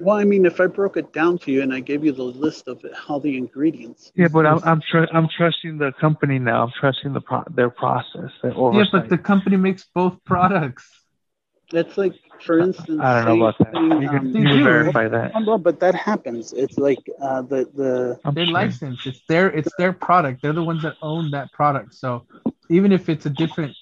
Well, 0.00 0.18
I 0.18 0.24
mean, 0.24 0.44
if 0.44 0.60
I 0.60 0.66
broke 0.66 0.98
it 0.98 1.14
down 1.14 1.38
to 1.38 1.50
you 1.50 1.62
and 1.62 1.72
I 1.72 1.80
gave 1.80 2.04
you 2.04 2.12
the 2.12 2.22
list 2.22 2.68
of 2.68 2.84
all 3.08 3.18
the 3.18 3.34
ingredients, 3.38 4.12
Yeah, 4.14 4.28
but 4.28 4.44
I'm 4.46 4.60
I'm 4.64 4.82
tr- 4.82 5.10
I'm 5.12 5.28
trusting 5.28 5.78
the 5.78 5.92
company 5.92 6.38
now. 6.38 6.64
I'm 6.64 6.72
trusting 6.78 7.12
the 7.12 7.20
pro- 7.20 7.44
their 7.54 7.70
process, 7.70 8.30
their 8.42 8.52
Yeah, 8.52 8.84
but 8.90 9.08
the 9.08 9.16
company 9.16 9.56
makes 9.56 9.84
both 9.94 10.22
products. 10.24 11.05
That's 11.72 11.96
like, 11.98 12.14
for 12.44 12.58
instance, 12.60 13.00
I 13.02 13.24
don't 13.24 13.38
know 13.38 13.46
about 13.46 13.58
that. 13.58 13.72
saying, 13.74 14.02
You 14.02 14.08
um, 14.08 14.18
can, 14.18 14.32
They 14.32 14.38
you 14.40 14.46
can 14.46 14.64
verify 14.64 15.08
that. 15.08 15.32
But 15.62 15.80
that 15.80 15.94
happens. 15.94 16.52
It's 16.52 16.78
like 16.78 16.98
uh, 17.20 17.42
the 17.42 17.68
the 17.74 18.20
I'm 18.24 18.34
They're 18.34 18.44
sure. 18.46 18.54
licensed. 18.54 19.06
It's 19.06 19.20
their 19.28 19.50
it's 19.50 19.72
their 19.78 19.92
product. 19.92 20.42
They're 20.42 20.52
the 20.52 20.62
ones 20.64 20.82
that 20.82 20.94
own 21.02 21.30
that 21.32 21.52
product. 21.52 21.94
So 21.94 22.24
even 22.70 22.92
if 22.92 23.08
it's 23.08 23.26
a 23.26 23.30
different, 23.30 23.74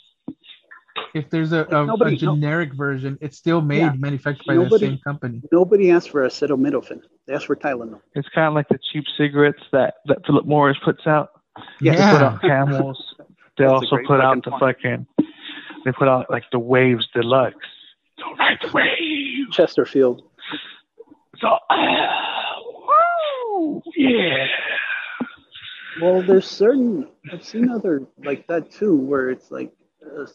if 1.14 1.28
there's 1.30 1.52
a, 1.52 1.64
a, 1.66 1.86
Nobody- 1.86 2.14
a 2.16 2.18
generic 2.18 2.74
version, 2.74 3.18
it's 3.20 3.36
still 3.36 3.60
made 3.60 3.78
Yeah. 3.78 3.92
manufactured 3.96 4.44
by 4.46 4.54
Nobody- 4.54 4.86
the 4.86 4.92
same 4.92 4.98
company. 5.04 5.42
nobody 5.52 5.90
asked 5.90 6.10
for 6.10 6.26
acetaminophen. 6.26 7.00
They 7.26 7.34
asked 7.34 7.46
for 7.46 7.56
Tylenol. 7.56 8.00
It's 8.14 8.28
kind 8.30 8.48
of 8.48 8.54
like 8.54 8.68
the 8.68 8.78
cheap 8.92 9.04
cigarettes 9.16 9.62
that, 9.72 9.94
that 10.06 10.18
Philip 10.26 10.44
Morris 10.46 10.76
puts 10.84 11.06
out. 11.06 11.30
Yes. 11.80 11.98
They 11.98 12.10
put 12.12 12.22
out 12.22 12.40
Camels. 12.40 13.14
They 13.56 13.62
That's 13.66 13.72
also 13.72 13.98
put 14.04 14.20
out 14.20 14.44
the 14.44 14.50
point. 14.50 14.60
fucking. 14.82 15.06
They 15.84 15.92
put 15.92 16.08
out 16.08 16.30
like 16.30 16.44
the 16.50 16.58
Waves 16.58 17.08
Deluxe. 17.14 17.56
Don't 18.18 18.38
ride 18.38 18.58
the 18.62 18.70
wave. 18.72 19.50
Chesterfield. 19.52 20.22
So, 21.38 21.58
woo, 23.50 23.82
yeah. 23.96 24.46
Well, 26.00 26.22
there's 26.22 26.46
certain 26.46 27.08
I've 27.32 27.44
seen 27.44 27.70
other 27.70 28.02
like 28.24 28.46
that 28.48 28.70
too, 28.70 28.96
where 28.96 29.30
it's 29.30 29.50
like 29.50 29.72
uh, 30.04 30.26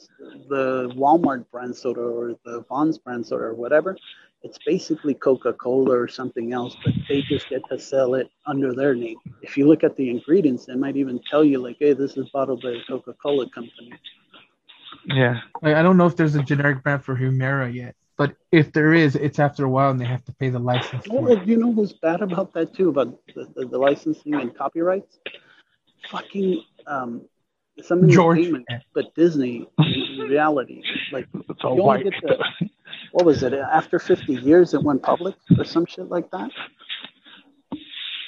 the 0.50 0.92
Walmart 0.96 1.46
brand 1.52 1.76
soda 1.76 2.02
or 2.02 2.36
the 2.46 2.64
Vons 2.70 2.98
brand 2.98 3.26
soda 3.26 3.46
or 3.46 3.54
whatever. 3.54 3.98
It's 4.42 4.58
basically 4.66 5.14
Coca-Cola 5.16 6.00
or 6.00 6.08
something 6.08 6.54
else, 6.54 6.78
but 6.86 6.94
they 7.10 7.22
just 7.24 7.50
get 7.50 7.62
to 7.70 7.78
sell 7.78 8.14
it 8.14 8.30
under 8.48 8.74
their 8.74 8.96
name. 8.96 9.18
If 9.42 9.58
you 9.58 9.68
look 9.68 9.84
at 9.84 9.98
the 9.98 10.10
ingredients, 10.10 10.66
they 10.66 10.76
might 10.76 10.96
even 10.96 11.20
tell 11.30 11.44
you 11.44 11.60
like, 11.60 11.76
"Hey, 11.80 11.92
this 11.94 12.16
is 12.16 12.30
bottled 12.30 12.62
by 12.62 12.72
the 12.72 12.82
Coca-Cola 12.88 13.50
company." 13.50 13.92
Yeah. 15.06 15.40
Like, 15.62 15.76
I 15.76 15.82
don't 15.82 15.98
know 15.98 16.06
if 16.08 16.16
there's 16.16 16.36
a 16.36 16.44
generic 16.44 16.84
brand 16.84 17.04
for 17.04 17.16
Humira 17.16 17.74
yet, 17.74 17.96
but 18.18 18.36
if 18.52 18.72
there 18.74 18.94
is, 18.94 19.16
it's 19.16 19.40
after 19.40 19.66
a 19.66 19.70
while 19.70 19.92
and 19.92 20.00
they 20.00 20.06
have 20.06 20.24
to 20.26 20.34
pay 20.34 20.50
the 20.50 20.60
license 20.60 21.06
Well, 21.10 21.38
you 21.44 21.58
know 21.58 21.68
what's 21.68 21.94
bad 21.94 22.22
about 22.22 22.54
that 22.54 22.74
too, 22.76 22.90
about 22.90 23.18
the, 23.36 23.46
the, 23.56 23.66
the 23.68 23.78
licensing 23.78 24.36
and 24.36 24.56
copyrights? 24.56 25.20
Fucking 26.10 26.64
um, 26.88 27.22
some 27.82 28.10
George. 28.10 28.40
entertainment, 28.40 28.68
but 28.94 29.14
Disney 29.16 29.68
in 29.78 30.28
reality, 30.30 30.82
like 31.12 31.28
It's 31.50 31.64
all 31.64 31.76
You 31.76 31.82
only 31.84 32.04
white. 32.04 32.12
get 32.12 32.14
the- 32.22 32.70
what 33.12 33.26
was 33.26 33.44
it? 33.44 33.54
After 33.54 34.00
50 34.00 34.34
years, 34.36 34.74
it 34.74 34.84
went 34.84 35.02
public 35.04 35.36
or 35.58 35.64
some 35.66 35.86
shit 35.86 36.10
like 36.10 36.30
that. 36.32 36.50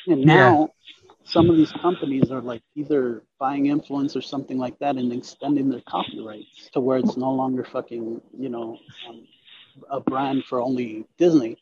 And 0.07 0.21
now, 0.25 0.69
some 1.31 1.49
of 1.49 1.57
these 1.57 1.71
companies 1.73 2.31
are 2.31 2.41
like 2.41 2.61
either 2.75 3.23
buying 3.39 3.67
influence 3.67 4.15
or 4.15 4.21
something 4.21 4.57
like 4.57 4.77
that 4.79 4.95
and 4.97 5.11
extending 5.13 5.69
their 5.69 5.81
copyrights 5.87 6.69
to 6.73 6.79
where 6.81 6.97
it's 6.97 7.17
no 7.17 7.31
longer 7.31 7.63
fucking, 7.63 8.21
you 8.37 8.49
know, 8.49 8.77
um, 9.07 9.17
a 9.91 9.99
brand 9.99 10.43
for 10.45 10.61
only 10.61 11.05
Disney. 11.17 11.57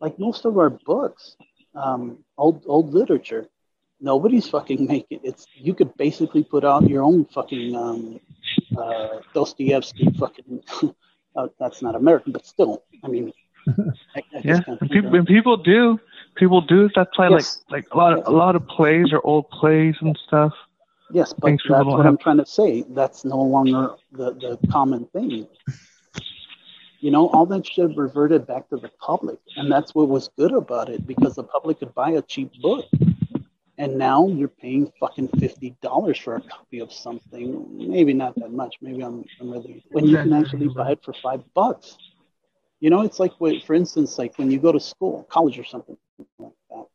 Like 0.00 0.18
most 0.18 0.44
of 0.46 0.58
our 0.58 0.70
books, 0.70 1.36
um, 1.74 2.18
old 2.38 2.64
old 2.66 2.92
literature, 2.94 3.46
nobody's 4.00 4.48
fucking 4.48 4.86
making 4.86 5.20
it's. 5.24 5.46
You 5.54 5.74
could 5.74 5.96
basically 5.96 6.44
put 6.44 6.64
out 6.64 6.88
your 6.88 7.02
own 7.02 7.24
fucking 7.26 7.74
um, 7.76 8.20
uh, 8.76 9.20
Dostoevsky 9.34 10.08
fucking. 10.18 10.62
uh, 11.36 11.48
that's 11.58 11.82
not 11.82 11.94
American, 11.96 12.32
but 12.32 12.46
still, 12.46 12.82
I 13.04 13.08
mean, 13.08 13.32
I, 14.16 14.20
I 14.36 14.42
Yeah, 14.42 14.52
just 14.52 14.64
can't 14.64 14.80
and 14.80 14.90
think 14.90 14.92
people, 14.92 15.08
of- 15.08 15.14
and 15.14 15.26
people 15.26 15.56
do. 15.56 16.00
People 16.40 16.62
do. 16.62 16.88
That's 16.94 17.16
why, 17.18 17.28
Yes. 17.28 17.62
like, 17.68 17.84
like 17.84 17.94
a 17.94 17.96
lot 17.98 18.12
of 18.14 18.26
a 18.26 18.30
lot 18.30 18.56
of 18.56 18.66
plays 18.66 19.12
or 19.12 19.20
old 19.24 19.48
plays 19.50 19.94
and 20.00 20.18
stuff. 20.26 20.54
Yes, 21.12 21.34
but 21.34 21.48
Things 21.48 21.62
that's 21.68 21.84
don't 21.84 21.98
what 21.98 22.06
I'm 22.06 22.16
trying 22.16 22.38
to 22.38 22.46
say. 22.46 22.82
That's 22.88 23.24
no 23.26 23.40
longer 23.42 23.90
the, 24.10 24.32
the 24.32 24.58
common 24.70 25.04
thing. 25.06 25.46
You 27.00 27.10
know, 27.10 27.28
all 27.28 27.44
that 27.46 27.66
shit 27.66 27.94
reverted 27.96 28.46
back 28.46 28.70
to 28.70 28.76
the 28.78 28.90
public. 29.00 29.38
And 29.56 29.70
that's 29.70 29.94
what 29.94 30.08
was 30.08 30.30
good 30.38 30.52
about 30.52 30.88
it 30.88 31.06
because 31.06 31.34
the 31.34 31.44
public 31.44 31.80
could 31.80 31.94
buy 31.94 32.10
a 32.12 32.22
cheap 32.22 32.52
book. 32.62 32.86
And 33.76 33.96
now 33.98 34.26
you're 34.28 34.48
paying 34.48 34.90
fucking 35.00 35.28
fifty 35.38 35.76
dollars 35.82 36.18
for 36.18 36.36
a 36.36 36.40
copy 36.40 36.80
of 36.80 36.90
something. 36.92 37.66
Maybe 37.90 38.14
not 38.14 38.34
that 38.36 38.52
much. 38.52 38.76
Maybe 38.80 39.02
I'm, 39.02 39.24
I'm 39.40 39.50
really 39.50 39.84
when 39.90 40.06
you 40.06 40.16
can 40.16 40.32
actually 40.32 40.68
buy 40.68 40.92
it 40.92 41.00
for 41.04 41.14
five 41.22 41.42
bucks. 41.54 41.96
You 42.80 42.90
know, 42.90 43.02
it's 43.02 43.18
like 43.20 43.32
what, 43.38 43.62
for 43.64 43.74
instance, 43.74 44.18
like 44.18 44.38
when 44.38 44.50
you 44.50 44.58
go 44.58 44.72
to 44.72 44.80
school, 44.80 45.26
college 45.30 45.58
or 45.58 45.64
something 45.64 45.96
like 46.38 46.52
that. 46.70 46.86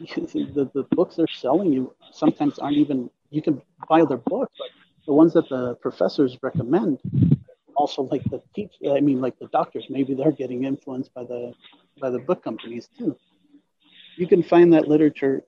The, 0.54 0.70
the 0.74 0.84
books 0.92 1.16
they're 1.16 1.26
selling 1.26 1.72
you 1.72 1.94
sometimes 2.12 2.58
aren't 2.58 2.76
even 2.76 3.10
you 3.30 3.42
can 3.42 3.60
buy 3.88 4.04
their 4.04 4.18
books, 4.18 4.52
but 4.58 4.68
the 5.06 5.12
ones 5.12 5.32
that 5.34 5.48
the 5.48 5.74
professors 5.76 6.38
recommend, 6.42 7.00
also 7.76 8.02
like 8.02 8.22
the 8.24 8.40
teach, 8.54 8.72
I 8.90 9.00
mean, 9.00 9.20
like 9.20 9.38
the 9.38 9.48
doctors, 9.48 9.86
maybe 9.90 10.14
they're 10.14 10.32
getting 10.32 10.64
influenced 10.64 11.12
by 11.14 11.24
the 11.24 11.52
by 12.00 12.10
the 12.10 12.18
book 12.18 12.42
companies 12.42 12.88
too. 12.96 13.16
You 14.16 14.26
can 14.26 14.42
find 14.42 14.72
that 14.72 14.88
literature, 14.88 15.42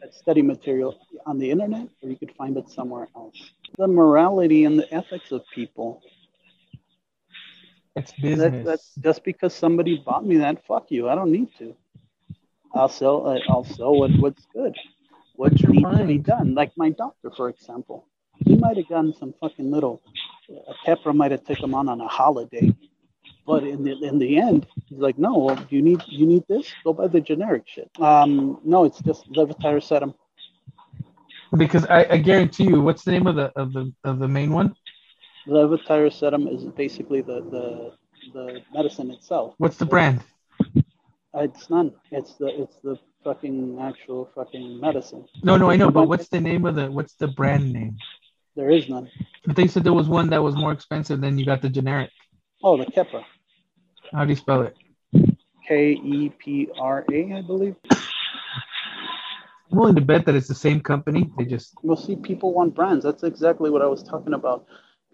that 0.00 0.14
study 0.14 0.42
material 0.42 0.96
on 1.26 1.38
the 1.38 1.50
internet, 1.50 1.88
or 2.02 2.10
you 2.10 2.16
could 2.16 2.32
find 2.36 2.56
it 2.56 2.68
somewhere 2.68 3.08
else. 3.14 3.50
The 3.78 3.86
morality 3.88 4.64
and 4.64 4.78
the 4.78 4.92
ethics 4.92 5.32
of 5.32 5.42
people. 5.54 6.02
It's 7.96 8.12
That, 8.20 8.62
that's 8.64 8.94
just 8.96 9.24
because 9.24 9.54
somebody 9.54 9.96
bought 9.96 10.24
me 10.26 10.36
that. 10.36 10.64
Fuck 10.66 10.90
you. 10.90 11.08
I 11.08 11.14
don't 11.14 11.32
need 11.32 11.48
to. 11.58 11.74
I'll 12.74 12.90
sell. 12.90 13.26
uh, 13.26 13.38
I'll 13.48 13.64
sell 13.64 13.96
what, 13.98 14.10
what's 14.18 14.46
good. 14.52 14.76
What 15.34 15.58
your 15.60 15.72
needs 15.72 15.98
to 15.98 16.04
be 16.04 16.18
done. 16.18 16.54
Like 16.54 16.72
my 16.76 16.90
doctor, 16.90 17.30
for 17.34 17.48
example, 17.48 18.06
he 18.44 18.56
might 18.56 18.76
have 18.76 18.88
gotten 18.88 19.14
some 19.14 19.34
fucking 19.40 19.70
little. 19.70 20.02
A 20.50 20.74
Pepper 20.84 21.12
might 21.12 21.30
have 21.30 21.44
took 21.44 21.58
him 21.58 21.74
on 21.74 21.88
on 21.88 22.00
a 22.00 22.06
holiday, 22.06 22.74
but 23.46 23.64
in 23.64 23.82
the 23.82 23.92
in 24.02 24.18
the 24.18 24.36
end, 24.36 24.66
he's 24.88 24.98
like, 24.98 25.18
no. 25.18 25.36
Well, 25.38 25.66
you 25.70 25.82
need 25.82 26.02
you 26.06 26.26
need 26.26 26.44
this. 26.48 26.72
Go 26.84 26.92
buy 26.92 27.08
the 27.08 27.20
generic 27.20 27.64
shit. 27.66 27.90
Um, 27.98 28.60
no, 28.64 28.84
it's 28.84 29.00
just 29.00 29.30
levetiracetam. 29.32 30.14
because 31.56 31.86
I, 31.86 32.06
I 32.10 32.16
guarantee 32.18 32.64
you, 32.64 32.80
what's 32.80 33.04
the 33.04 33.12
name 33.12 33.26
of 33.26 33.36
the 33.36 33.52
of 33.58 33.72
the 33.72 33.92
of 34.04 34.18
the 34.18 34.28
main 34.28 34.52
one? 34.52 34.74
Levetiracetam 35.46 36.52
is 36.52 36.64
basically 36.64 37.20
the 37.20 37.40
the 37.50 37.92
the 38.32 38.60
medicine 38.72 39.10
itself. 39.10 39.54
What's 39.58 39.76
the 39.76 39.86
brand? 39.86 40.20
Uh, 41.34 41.40
it's 41.40 41.70
none. 41.70 41.92
It's 42.10 42.34
the 42.34 42.48
it's 42.62 42.76
the 42.82 42.98
fucking 43.22 43.78
actual 43.80 44.30
fucking 44.34 44.80
medicine. 44.80 45.24
No, 45.42 45.56
no, 45.56 45.70
I 45.70 45.76
know, 45.76 45.90
but 45.90 46.08
what's 46.08 46.28
the 46.28 46.40
name 46.40 46.64
of 46.64 46.74
the 46.74 46.90
what's 46.90 47.14
the 47.14 47.28
brand 47.28 47.72
name? 47.72 47.96
There 48.56 48.70
is 48.70 48.88
none. 48.88 49.10
But 49.44 49.54
they 49.54 49.66
said 49.66 49.84
there 49.84 49.92
was 49.92 50.08
one 50.08 50.30
that 50.30 50.42
was 50.42 50.56
more 50.56 50.72
expensive 50.72 51.20
than 51.20 51.38
you 51.38 51.44
got 51.44 51.60
the 51.62 51.68
generic. 51.68 52.10
Oh, 52.64 52.76
the 52.76 52.86
Keppra. 52.86 53.22
How 54.12 54.24
do 54.24 54.30
you 54.30 54.36
spell 54.36 54.62
it? 54.62 54.76
K 55.68 55.92
E 55.92 56.30
P 56.38 56.68
R 56.78 57.04
A, 57.12 57.32
I 57.34 57.42
believe. 57.42 57.76
I'm 59.70 59.78
willing 59.78 59.96
to 59.96 60.00
bet 60.00 60.24
that 60.26 60.34
it's 60.34 60.48
the 60.48 60.54
same 60.54 60.80
company. 60.80 61.30
They 61.36 61.44
just 61.44 61.74
Well, 61.82 61.96
see, 61.96 62.16
people 62.16 62.54
want 62.54 62.74
brands. 62.74 63.04
That's 63.04 63.24
exactly 63.24 63.68
what 63.68 63.82
I 63.82 63.86
was 63.86 64.02
talking 64.02 64.32
about. 64.32 64.66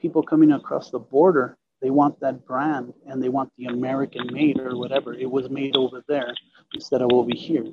People 0.02 0.22
coming 0.22 0.52
across 0.52 0.90
the 0.90 0.98
border, 0.98 1.56
they 1.80 1.90
want 1.90 2.18
that 2.20 2.44
brand 2.44 2.92
and 3.06 3.22
they 3.22 3.28
want 3.28 3.50
the 3.56 3.66
American 3.66 4.26
made 4.32 4.58
or 4.58 4.76
whatever. 4.76 5.14
It 5.14 5.30
was 5.30 5.48
made 5.48 5.76
over 5.76 6.02
there 6.08 6.34
instead 6.74 7.02
of 7.02 7.12
over 7.12 7.30
here. 7.32 7.64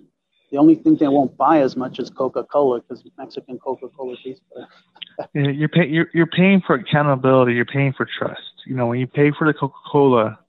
The 0.51 0.57
only 0.57 0.76
thing 0.76 0.95
they 0.95 1.07
won't 1.07 1.35
buy 1.38 1.61
as 1.61 1.76
much 1.76 1.99
is 1.99 2.10
Coca 2.10 2.43
Cola 2.43 2.81
because 2.81 3.03
Mexican 3.18 3.60
Coca 3.60 3.88
Cola 3.89 4.15
tastes 4.23 4.43
better. 4.53 4.68
Yeah, 5.34 5.49
You're 5.49 5.68
pay, 5.68 5.85
you're 5.85 6.10
you're 6.14 6.27
paying 6.27 6.61
for 6.65 6.76
accountability. 6.76 7.53
You're 7.53 7.65
paying 7.65 7.91
for 7.91 8.07
trust. 8.18 8.41
You 8.65 8.76
know, 8.76 8.88
when 8.88 9.01
you 9.01 9.07
pay 9.07 9.31
for 9.38 9.45
the 9.45 9.53
Coca 9.53 9.76
Cola, 9.91 10.39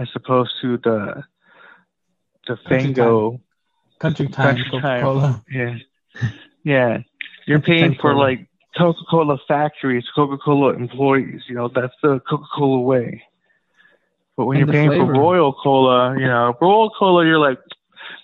as 0.00 0.08
opposed 0.16 0.50
to 0.60 0.76
the 0.78 1.22
the 2.48 2.56
Country 2.56 2.94
Fango. 2.94 3.40
country 4.00 4.26
time 4.26 4.56
Country 4.56 4.70
Coca 4.72 4.98
Cola. 5.00 5.44
Yeah, 5.48 5.76
yeah. 6.64 6.98
You're 7.46 7.60
paying 7.60 7.94
for 7.94 8.14
like 8.16 8.48
Coca 8.76 9.00
Cola 9.10 9.38
factories, 9.46 10.04
Coca 10.14 10.38
Cola 10.38 10.74
employees. 10.74 11.42
You 11.48 11.56
know, 11.56 11.68
that's 11.68 11.94
the 12.02 12.20
Coca 12.20 12.44
Cola 12.56 12.80
way. 12.80 13.22
But 14.36 14.46
when 14.46 14.58
And 14.58 14.66
you're 14.66 14.72
paying 14.72 14.88
flavor. 14.90 15.06
for 15.06 15.20
Royal 15.20 15.52
Cola, 15.52 16.18
you 16.18 16.26
know, 16.26 16.54
Royal 16.60 16.90
Cola, 16.90 17.26
you're 17.26 17.38
like, 17.38 17.58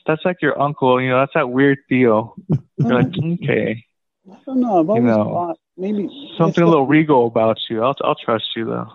that's 0.07 0.25
like 0.25 0.41
your 0.41 0.59
uncle. 0.61 1.01
You 1.01 1.11
know, 1.11 1.21
that's 1.21 1.35
that 1.35 1.51
weird 1.51 1.79
deal. 1.89 2.35
You're 2.79 3.03
like, 3.03 3.13
okay, 3.43 3.85
I 4.31 4.37
don't 4.47 4.61
know. 4.61 4.81
I've 4.81 4.89
always 4.89 5.05
know, 5.05 5.25
bought 5.25 5.59
maybe 5.77 6.09
something 6.39 6.65
a 6.65 6.67
little 6.67 6.87
regal 6.87 7.27
about 7.27 7.59
you. 7.69 7.83
I'll 7.83 7.95
I'll 8.03 8.15
trust 8.15 8.57
you 8.57 8.65
though. 8.65 8.89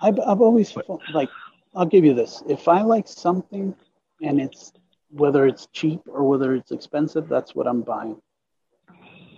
I've, 0.00 0.18
I've 0.20 0.40
always 0.40 0.70
felt 0.70 1.02
like 1.12 1.28
I'll 1.74 1.86
give 1.86 2.04
you 2.04 2.14
this. 2.14 2.42
If 2.48 2.68
I 2.68 2.82
like 2.82 3.08
something 3.08 3.74
and 4.22 4.40
it's 4.40 4.72
whether 5.10 5.46
it's 5.46 5.66
cheap 5.72 6.00
or 6.06 6.24
whether 6.24 6.54
it's 6.54 6.72
expensive, 6.72 7.28
that's 7.28 7.54
what 7.54 7.66
I'm 7.66 7.82
buying. 7.82 8.20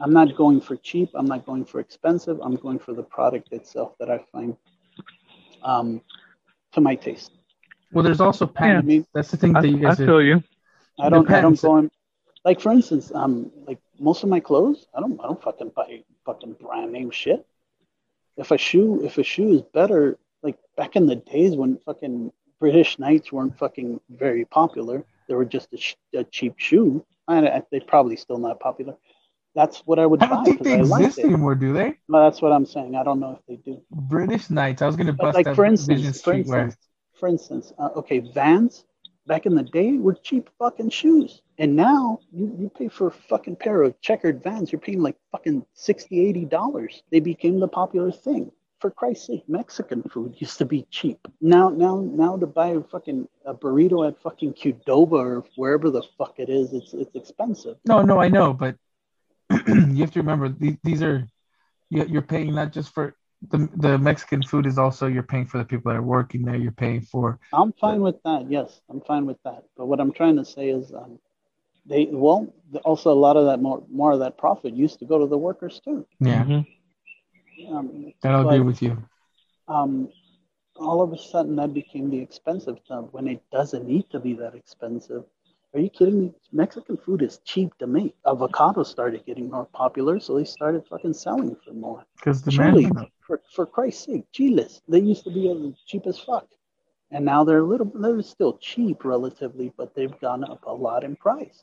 I'm 0.01 0.12
not 0.12 0.36
going 0.36 0.60
for 0.60 0.77
cheap. 0.77 1.10
I'm 1.14 1.27
not 1.27 1.47
going 1.47 1.64
for 1.64 1.81
expensive. 1.81 2.39
I'm 2.43 2.56
going 2.56 2.78
for 2.78 2.93
the 2.93 3.02
product 3.02 3.52
itself 3.52 3.94
that 3.98 4.10
I 4.10 4.18
find 4.32 4.56
um, 5.62 6.02
to 6.73 6.81
my 6.81 6.94
taste. 6.94 7.32
Well, 7.93 8.05
there's 8.05 8.20
also 8.20 8.47
I 8.47 8.51
patents. 8.51 8.86
mean, 8.86 9.06
That's 9.14 9.31
the 9.31 9.36
thing 9.36 9.56
I, 9.56 9.62
that 9.62 9.68
you 9.68 9.78
I 9.78 9.81
guys 9.81 9.97
do. 9.97 10.06
feel 10.06 10.23
you. 10.23 10.43
I 10.98 11.09
don't. 11.09 11.31
I 11.31 11.40
don't 11.40 11.60
go 11.60 11.78
in. 11.78 11.90
Like 12.44 12.60
for 12.60 12.73
instance, 12.73 13.10
um, 13.14 13.51
like 13.66 13.78
most 13.98 14.23
of 14.23 14.28
my 14.28 14.40
clothes, 14.40 14.86
I 14.94 15.01
don't. 15.01 15.18
I 15.20 15.24
don't 15.24 15.43
fucking 15.43 15.73
buy 15.74 16.02
fucking 16.24 16.56
brand 16.60 16.93
name 16.93 17.10
shit. 17.10 17.47
If 18.36 18.51
a 18.51 18.59
shoe, 18.59 19.02
if 19.05 19.18
a 19.18 19.23
shoe 19.23 19.52
is 19.52 19.62
better, 19.62 20.18
like 20.43 20.59
back 20.77 20.97
in 20.97 21.06
the 21.06 21.16
days 21.16 21.56
when 21.56 21.78
fucking 21.78 22.32
British 22.60 22.98
Knights 22.98 23.32
weren't 23.32 23.59
fucking 23.59 24.01
very 24.10 24.44
popular, 24.44 25.05
they 25.28 25.35
were 25.35 25.44
just 25.44 25.73
a, 25.73 25.78
sh- 25.78 25.97
a 26.14 26.24
cheap 26.24 26.55
shoe. 26.59 27.05
And 27.28 27.48
I, 27.48 27.62
they're 27.70 27.81
probably 27.81 28.16
still 28.16 28.39
not 28.39 28.60
popular. 28.60 28.94
That's 29.56 29.78
what 29.86 29.98
I 29.98 30.04
would 30.04 30.22
I 30.22 30.26
don't 30.26 30.44
think 30.44 30.62
they 30.62 30.74
I 30.74 30.80
exist 30.80 31.18
anymore, 31.18 31.54
do 31.54 31.72
they? 31.72 31.96
No, 32.10 32.22
that's 32.22 32.42
what 32.42 32.52
I'm 32.52 32.66
saying. 32.66 32.94
I 32.94 33.02
don't 33.02 33.18
know 33.18 33.40
if 33.40 33.46
they 33.48 33.56
do. 33.56 33.80
British 33.90 34.50
Knights. 34.50 34.82
I 34.82 34.86
was 34.86 34.96
gonna 34.96 35.14
But 35.14 35.24
bust 35.24 35.34
like 35.34 35.46
that 35.46 35.56
for 35.56 35.64
instance, 35.64 36.20
for 36.20 36.34
instance, 36.34 36.76
for 37.18 37.26
instance, 37.26 37.72
uh, 37.78 37.88
okay, 37.96 38.18
Vans 38.18 38.84
back 39.26 39.46
in 39.46 39.54
the 39.54 39.62
day 39.62 39.92
were 39.96 40.12
cheap 40.12 40.50
fucking 40.58 40.90
shoes, 40.90 41.40
and 41.56 41.74
now 41.74 42.18
you, 42.30 42.54
you 42.60 42.68
pay 42.68 42.88
for 42.88 43.06
a 43.06 43.10
fucking 43.10 43.56
pair 43.56 43.82
of 43.82 43.98
checkered 44.02 44.42
Vans, 44.42 44.70
you're 44.70 44.78
paying 44.78 45.00
like 45.00 45.16
fucking 45.32 45.64
60 45.72 46.20
80 46.20 46.44
dollars. 46.44 47.02
They 47.10 47.20
became 47.20 47.58
the 47.58 47.68
popular 47.68 48.12
thing. 48.12 48.52
For 48.80 48.90
Christ's 48.90 49.28
sake, 49.28 49.48
Mexican 49.48 50.02
food 50.02 50.34
used 50.36 50.58
to 50.58 50.66
be 50.66 50.86
cheap. 50.90 51.18
Now, 51.40 51.70
now, 51.70 52.02
now 52.02 52.36
to 52.36 52.46
buy 52.46 52.68
a 52.68 52.82
fucking 52.82 53.26
a 53.46 53.54
burrito 53.54 54.06
at 54.06 54.20
fucking 54.20 54.52
Qdoba 54.52 55.12
or 55.12 55.44
wherever 55.56 55.88
the 55.88 56.02
fuck 56.18 56.34
it 56.36 56.50
is, 56.50 56.74
it's 56.74 56.92
it's 56.92 57.14
expensive. 57.14 57.78
No, 57.86 58.02
no, 58.02 58.20
I 58.20 58.28
know, 58.28 58.52
but 58.52 58.76
you 59.68 60.01
have 60.02 60.10
to 60.12 60.20
remember 60.20 60.48
these, 60.48 60.77
these 60.82 61.02
are 61.02 61.27
you- 61.90 62.06
you're 62.06 62.23
paying 62.23 62.55
not 62.55 62.73
just 62.73 62.93
for 62.94 63.14
the 63.51 63.68
the 63.77 63.98
Mexican 63.98 64.43
food 64.43 64.66
is 64.66 64.78
also 64.78 65.06
you're 65.06 65.23
paying 65.23 65.47
for 65.47 65.59
the 65.59 65.64
people 65.64 65.90
that 65.93 65.98
are 65.98 66.02
working 66.02 66.43
there. 66.44 66.56
You're 66.56 66.73
paying 66.73 67.02
for 67.02 67.39
I'm 67.52 67.73
fine 67.74 68.01
with 68.01 68.20
that. 68.24 68.51
Yes, 68.51 68.81
I'm 68.90 69.01
fine 69.02 69.27
with 69.27 69.36
that. 69.44 69.64
But 69.77 69.86
what 69.86 70.01
I'm 70.01 70.12
trying 70.12 70.36
to 70.36 70.44
say 70.44 70.70
is, 70.70 70.93
um, 70.93 71.18
they 71.85 72.06
well, 72.06 72.52
also 72.85 73.12
a 73.12 73.20
lot 73.27 73.36
of 73.36 73.44
that 73.47 73.60
more 73.60 73.85
more 73.90 74.12
of 74.12 74.18
that 74.20 74.36
profit 74.39 74.74
used 74.74 74.98
to 75.01 75.05
go 75.05 75.18
to 75.18 75.27
the 75.27 75.39
workers 75.39 75.81
too. 75.85 76.06
yeah. 76.18 76.44
Mhm. 76.44 76.66
Um, 77.70 78.12
I'll 78.24 78.43
But- 78.44 78.48
agree 78.55 78.60
with 78.66 78.82
you. 78.82 78.97
um, 79.68 80.09
all 80.78 81.01
of 81.02 81.12
a 81.12 81.18
sudden, 81.18 81.56
that 81.56 81.73
became 81.73 82.10
the 82.10 82.18
expensive 82.18 82.78
stuff 82.85 83.06
when 83.12 83.27
it 83.28 83.43
doesn't 83.51 83.86
need 83.86 84.10
to 84.10 84.18
be 84.20 84.35
that 84.35 84.55
expensive. 84.55 85.24
Are 85.77 85.81
you 85.81 85.90
kidding 85.90 86.19
me? 86.19 86.32
Mexican 86.53 86.97
food 86.97 87.20
is 87.20 87.39
cheap 87.44 87.77
to 87.81 87.86
make. 87.86 88.15
Avocados 88.24 88.86
started 88.86 89.27
getting 89.27 89.51
more 89.51 89.66
popular, 89.66 90.19
so 90.19 90.39
they 90.39 90.44
started 90.44 90.86
fucking 90.89 91.12
selling 91.12 91.55
for 91.62 91.74
more. 91.74 92.03
Because 92.16 92.40
the 92.40 92.51
Chili, 92.51 92.86
man, 92.86 93.09
for, 93.27 93.43
for 93.53 93.66
Christ's 93.66 94.07
sake, 94.07 94.24
chiles. 94.32 94.81
They 94.89 95.01
used 95.01 95.24
to 95.24 95.31
be 95.31 95.51
as 95.51 95.74
cheap 95.86 96.07
as 96.07 96.19
fuck. 96.19 96.47
And 97.11 97.27
now 97.27 97.44
they're 97.44 97.59
a 97.59 97.62
little, 97.62 97.93
they're 97.94 98.23
still 98.23 98.57
cheap 98.57 99.05
relatively, 99.05 99.70
but 99.77 99.94
they've 99.94 100.19
gone 100.19 100.44
up 100.44 100.65
a 100.66 100.73
lot 100.73 101.05
in 101.05 101.15
price. 101.15 101.62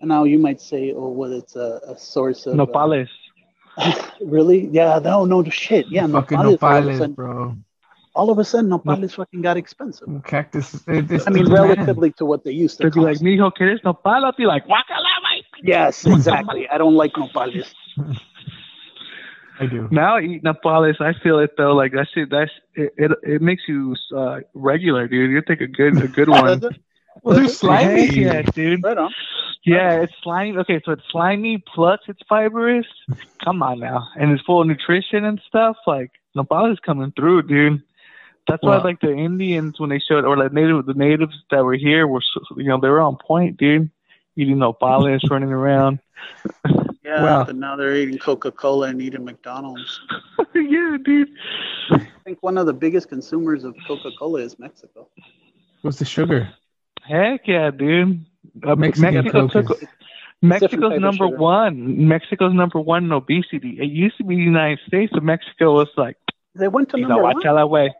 And 0.00 0.08
now 0.08 0.22
you 0.22 0.38
might 0.38 0.60
say, 0.60 0.92
oh, 0.92 1.08
well, 1.08 1.32
it's 1.32 1.56
a, 1.56 1.80
a 1.88 1.98
source 1.98 2.46
of. 2.46 2.52
uh, 2.52 2.64
Nopales. 2.64 3.08
really? 4.20 4.68
Yeah, 4.68 5.00
no, 5.02 5.24
no 5.24 5.42
shit. 5.42 5.86
Yeah, 5.88 6.06
fucking 6.06 6.38
nopales, 6.38 6.44
all, 6.44 6.56
nopales, 6.56 6.98
sudden, 6.98 7.14
bro. 7.14 7.56
All 8.14 8.30
of 8.30 8.38
a 8.38 8.44
sudden, 8.44 8.70
nopales 8.70 9.14
fucking 9.14 9.42
got 9.42 9.56
expensive. 9.56 10.08
Cactus. 10.24 10.74
It, 10.88 11.10
it's 11.10 11.26
I 11.26 11.30
mean, 11.30 11.44
the 11.44 11.50
demand. 11.50 11.68
relatively 11.78 12.12
to 12.12 12.24
what 12.24 12.44
they 12.44 12.52
used 12.52 12.78
to 12.78 12.84
They'd 12.84 12.94
be 12.94 13.00
like, 13.00 13.14
cost. 13.14 13.24
mijo, 13.24 13.52
¿quieres 13.52 13.82
nopal? 13.84 14.24
I'll 14.24 14.32
be 14.32 14.46
like, 14.46 14.64
guacala, 14.66 15.42
Yes, 15.62 16.06
exactly. 16.06 16.68
I 16.68 16.78
don't 16.78 16.94
like 16.94 17.12
nopales. 17.12 17.72
I 19.60 19.66
do. 19.66 19.88
Now 19.90 20.16
I 20.16 20.22
eat 20.22 20.42
nopales. 20.42 21.00
I 21.00 21.12
feel 21.22 21.38
it 21.38 21.50
though. 21.58 21.74
Like 21.74 21.92
that 21.92 22.06
shit. 22.14 22.30
That's 22.30 22.50
it. 22.74 22.92
It, 22.96 23.10
it 23.22 23.42
makes 23.42 23.62
you 23.68 23.94
uh, 24.16 24.40
regular, 24.54 25.06
dude. 25.06 25.30
You 25.30 25.42
take 25.42 25.60
a 25.60 25.66
good 25.66 26.02
a 26.02 26.08
good 26.08 26.28
one. 26.40 26.62
Well, 27.22 27.36
they're 27.36 27.48
slimy. 27.48 28.06
Heck 28.06 28.16
yeah, 28.16 28.42
dude. 28.42 28.82
right 28.82 28.96
on. 28.96 29.12
Yeah, 29.64 30.00
it's 30.00 30.14
slimy. 30.22 30.56
Okay, 30.56 30.80
so 30.84 30.92
it's 30.92 31.02
slimy 31.10 31.62
plus 31.74 32.00
it's 32.08 32.22
fibrous. 32.26 32.86
Come 33.44 33.62
on 33.62 33.80
now, 33.80 34.08
and 34.18 34.32
it's 34.32 34.42
full 34.44 34.62
of 34.62 34.66
nutrition 34.66 35.26
and 35.26 35.38
stuff. 35.46 35.76
Like 35.86 36.10
nopal 36.34 36.72
is 36.72 36.78
coming 36.80 37.12
through, 37.14 37.42
dude. 37.42 37.82
That's 38.48 38.62
why 38.62 38.76
Well- 38.76 38.84
like 38.84 39.00
the 39.00 39.12
Indians 39.14 39.78
when 39.78 39.90
they 39.90 39.98
showed 40.00 40.24
or 40.24 40.36
like 40.36 40.52
native 40.52 40.86
the 40.86 40.94
natives 40.94 41.34
that 41.50 41.64
were 41.64 41.74
here 41.74 42.06
were 42.06 42.20
you 42.56 42.64
know 42.64 42.78
they 42.80 42.88
were 42.88 43.00
on 43.00 43.16
point, 43.16 43.56
dude. 43.56 43.90
Eating 44.36 44.56
nopales, 44.56 45.20
running 45.30 45.50
around. 45.52 46.00
Yeah, 47.04 47.22
Well- 47.22 47.44
but 47.44 47.56
now 47.56 47.76
they're 47.76 47.96
eating 47.96 48.18
Coca 48.18 48.50
Cola 48.52 48.88
and 48.88 49.00
eating 49.00 49.24
McDonald's. 49.24 50.00
yeah, 50.54 50.96
dude. 51.04 51.28
I 51.90 52.06
think 52.24 52.38
one 52.42 52.58
of 52.58 52.66
the 52.66 52.72
biggest 52.72 53.08
consumers 53.08 53.64
of 53.64 53.74
Coca 53.86 54.10
Cola 54.18 54.40
is 54.40 54.58
Mexico. 54.58 55.08
What's 55.82 55.98
the 55.98 56.04
sugar? 56.04 56.48
Heck 57.02 57.46
yeah, 57.48 57.70
dude. 57.70 58.24
Uh, 58.64 58.74
Mexican 58.76 59.14
Mexico 59.14 59.48
Coke 59.48 59.66
took 59.68 59.82
is- 59.82 59.88
Mexico's 60.42 61.00
number 61.00 61.28
one. 61.28 62.08
Mexico's 62.08 62.54
number 62.54 62.80
one 62.80 63.04
in 63.04 63.12
obesity. 63.12 63.78
It 63.80 63.90
used 63.90 64.16
to 64.18 64.24
be 64.24 64.36
the 64.36 64.42
United 64.42 64.78
States, 64.86 65.12
but 65.12 65.22
Mexico 65.22 65.74
was 65.74 65.88
like, 65.96 66.16
They 66.54 66.68
went 66.68 66.88
to 66.90 66.96
you 66.98 67.02
know, 67.02 67.08
number 67.16 67.22
watch 67.24 67.34
one. 67.36 67.46
out 67.48 67.54
that 67.56 67.68
way. 67.68 67.92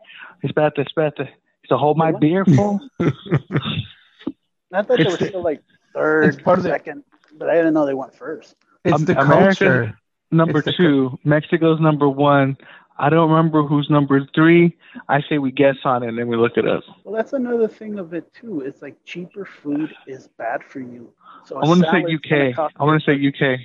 Espérate, 0.45 0.79
espérate. 0.79 1.29
So 1.67 1.77
hold 1.77 1.97
my 1.97 2.11
What? 2.13 2.21
beer 2.21 2.45
full. 2.45 2.81
I 3.01 4.83
thought 4.83 4.89
they 4.99 5.05
were 5.05 5.11
It's 5.11 5.19
the- 5.19 5.27
still 5.29 5.43
like 5.43 5.63
third, 5.95 6.25
it's 6.35 6.43
part 6.43 6.59
of 6.59 6.65
the- 6.65 6.71
second, 6.71 7.05
but 7.39 7.49
I 7.51 7.55
didn't 7.57 7.75
know 7.75 7.87
they 7.87 7.95
went 7.95 8.15
first. 8.15 8.57
It's 8.85 8.95
Um, 8.95 9.05
the 9.05 9.21
American- 9.21 9.67
culture. 9.67 9.99
number 10.31 10.59
It's 10.59 10.67
the 10.67 10.73
two. 10.73 11.19
Mexico's 11.25 11.81
number 11.81 12.09
one. 12.09 12.57
I 12.99 13.09
don't 13.09 13.31
remember 13.31 13.63
who's 13.63 13.89
number 13.91 14.27
three. 14.35 14.77
I 15.09 15.23
say 15.23 15.39
we 15.39 15.51
guess 15.51 15.77
on 15.85 16.03
it 16.03 16.09
and 16.09 16.19
then 16.19 16.29
we 16.29 16.37
look 16.37 16.57
it 16.59 16.69
up. 16.69 16.85
Well, 17.05 17.15
that's 17.15 17.33
another 17.33 17.67
thing 17.67 17.99
of 17.99 18.13
it 18.15 18.33
too. 18.35 18.61
It's 18.61 18.83
like 18.83 18.95
cheaper 19.05 19.45
food 19.47 19.95
is 20.07 20.29
bad 20.29 20.63
for 20.63 20.81
you. 20.81 21.13
So 21.45 21.57
I 21.57 21.67
want 21.67 21.83
to 21.83 21.91
say 21.91 22.05
UK. 22.15 22.71
I 22.79 22.85
want 22.85 23.03
to 23.03 23.07
say 23.11 23.17
UK. 23.27 23.59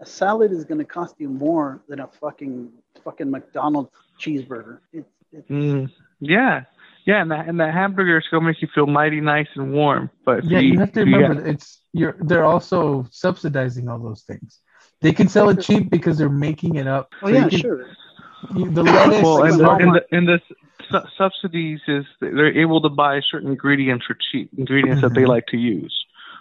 a 0.00 0.06
salad 0.06 0.52
is 0.52 0.64
going 0.64 0.78
to 0.78 0.84
cost 0.84 1.14
you 1.18 1.28
more 1.30 1.80
than 1.88 2.00
a 2.00 2.06
fucking 2.06 2.70
fucking 3.02 3.30
McDonald's 3.30 3.90
cheeseburger. 4.20 4.80
It's, 4.92 5.08
it's 5.32 5.48
Mm, 5.48 5.90
yeah. 6.20 6.62
Yeah, 7.06 7.20
and 7.20 7.30
the, 7.30 7.34
and 7.34 7.60
the 7.60 7.70
hamburger 7.70 8.16
is 8.16 8.24
going 8.30 8.42
to 8.42 8.46
make 8.46 8.62
you 8.62 8.68
feel 8.74 8.86
mighty 8.86 9.20
nice 9.20 9.48
and 9.56 9.74
warm. 9.74 10.08
But 10.24 10.42
Yeah, 10.44 10.60
you 10.60 10.78
have 10.78 10.92
to 10.92 11.02
if 11.02 11.06
you 11.08 11.16
remember 11.16 11.42
got- 11.42 11.50
it's 11.50 11.80
you're 11.92 12.16
they're 12.18 12.44
also 12.46 13.06
subsidizing 13.10 13.88
all 13.90 13.98
those 13.98 14.22
things. 14.22 14.60
They 15.02 15.12
can 15.12 15.28
sell 15.28 15.50
it 15.50 15.60
cheap 15.60 15.90
because 15.90 16.16
they're 16.16 16.30
making 16.30 16.76
it 16.76 16.86
up. 16.86 17.12
oh 17.22 17.26
So 17.28 17.34
yeah, 17.34 17.48
can, 17.50 17.58
sure. 17.60 17.86
You- 18.54 18.70
The 18.70 18.82
lettuce. 18.84 19.22
well, 19.22 19.42
and 19.44 19.60
the, 19.60 19.70
and 19.70 19.94
the, 19.94 20.04
and 20.12 20.28
the 20.28 20.40
su- 20.90 21.08
subsidies 21.18 21.80
is 21.88 22.06
they're 22.20 22.56
able 22.58 22.80
to 22.80 22.88
buy 22.88 23.20
certain 23.30 23.50
ingredients 23.50 24.06
for 24.06 24.16
cheap 24.32 24.48
ingredients 24.56 25.02
that 25.02 25.12
they 25.12 25.22
Mhm. 25.24 25.28
like 25.28 25.46
to 25.48 25.58
use, 25.58 25.94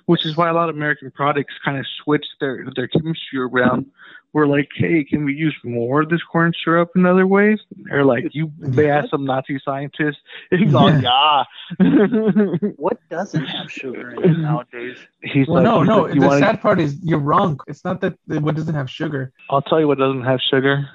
which 0.05 0.25
is 0.25 0.35
why 0.35 0.49
a 0.49 0.53
lot 0.53 0.69
of 0.69 0.75
American 0.75 1.11
products 1.11 1.53
kind 1.63 1.77
of 1.77 1.85
switch 2.03 2.25
their 2.39 2.65
their 2.75 2.87
chemistry 2.87 3.39
around. 3.39 3.85
We're 4.33 4.47
like, 4.47 4.69
hey, 4.73 5.03
can 5.03 5.25
we 5.25 5.33
use 5.35 5.55
more 5.63 6.01
of 6.01 6.09
this 6.09 6.23
corn 6.23 6.53
syrup 6.63 6.89
in 6.95 7.05
other 7.05 7.27
ways? 7.27 7.59
Or 7.91 8.03
like 8.03 8.25
you, 8.31 8.51
they 8.57 8.89
ask 8.89 9.09
some 9.11 9.25
Nazi 9.25 9.59
scientist, 9.63 10.17
he's 10.49 10.73
like, 10.73 11.03
yeah. 11.03 11.43
What 12.77 12.97
doesn't 13.11 13.45
have 13.45 13.71
sugar 13.71 14.11
in 14.23 14.31
it 14.31 14.37
nowadays? 14.39 14.97
he's 15.21 15.47
well, 15.47 15.61
like, 15.61 15.63
no, 15.63 15.83
no. 15.83 16.01
like, 16.03 16.15
you 16.15 16.21
the 16.21 16.27
wanna- 16.27 16.39
sad 16.39 16.61
part 16.61 16.79
is 16.79 16.97
you're 17.03 17.19
wrong. 17.19 17.59
It's 17.67 17.85
not 17.85 18.01
that 18.01 18.17
what 18.27 18.55
doesn't 18.55 18.73
have 18.73 18.89
sugar. 18.89 19.31
I'll 19.51 19.61
tell 19.61 19.79
you 19.79 19.87
what 19.87 19.99
doesn't 19.99 20.23
have 20.23 20.41
sugar. 20.41 20.89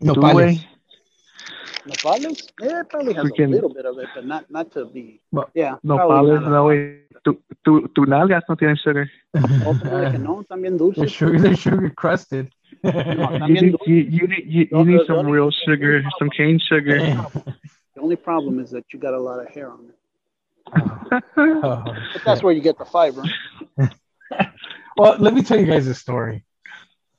No, 0.00 0.14
Due. 0.14 0.58
Pales. 1.86 1.96
Nopales? 2.02 2.50
Yeah, 2.60 2.80
it 2.80 2.88
probably 2.88 3.14
has 3.14 3.24
Freaking- 3.26 3.48
a 3.48 3.54
little 3.54 3.72
bit 3.72 3.86
of 3.86 3.98
it, 3.98 4.08
but 4.14 4.26
not 4.26 4.50
not 4.50 4.70
to 4.72 4.86
be. 4.86 5.20
Well, 5.32 5.50
yeah. 5.54 5.76
No, 5.82 5.96
probably 5.96 6.40
no 6.40 6.66
way. 6.66 7.00
Tu, 7.24 7.42
tu, 7.64 7.88
tu 7.94 8.06
nalgas 8.06 8.42
no 8.48 8.54
tienen 8.56 8.78
sugar. 8.78 9.10
Otro 9.66 10.12
no, 10.18 10.44
también 10.48 10.78
They're 10.78 10.92
dulces. 10.92 11.12
sugar. 11.12 11.38
They're 11.40 11.56
sugar 11.56 11.90
crusted. 11.90 12.52
You 12.84 13.48
need, 13.48 13.76
you, 13.86 13.94
you 13.94 14.26
need, 14.28 14.44
you, 14.46 14.68
you 14.70 14.84
need 14.84 15.06
some 15.06 15.26
real 15.26 15.50
sugar, 15.50 16.02
some 16.18 16.30
cane 16.30 16.60
sugar. 16.60 16.98
The 17.94 18.00
only 18.00 18.16
problem 18.16 18.60
is 18.60 18.70
that 18.70 18.84
you 18.92 18.98
got 18.98 19.14
a 19.14 19.18
lot 19.18 19.40
of 19.40 19.48
hair 19.48 19.70
on 19.70 19.86
it. 19.88 19.96
Oh, 20.76 21.20
oh 21.36 21.82
But 22.12 22.22
that's 22.24 22.42
where 22.42 22.52
you 22.52 22.60
get 22.60 22.78
the 22.78 22.84
fiber. 22.84 23.22
Well, 24.96 25.16
let 25.18 25.34
me 25.34 25.42
tell 25.42 25.58
you 25.58 25.66
guys 25.66 25.86
a 25.86 25.94
story. 25.94 26.44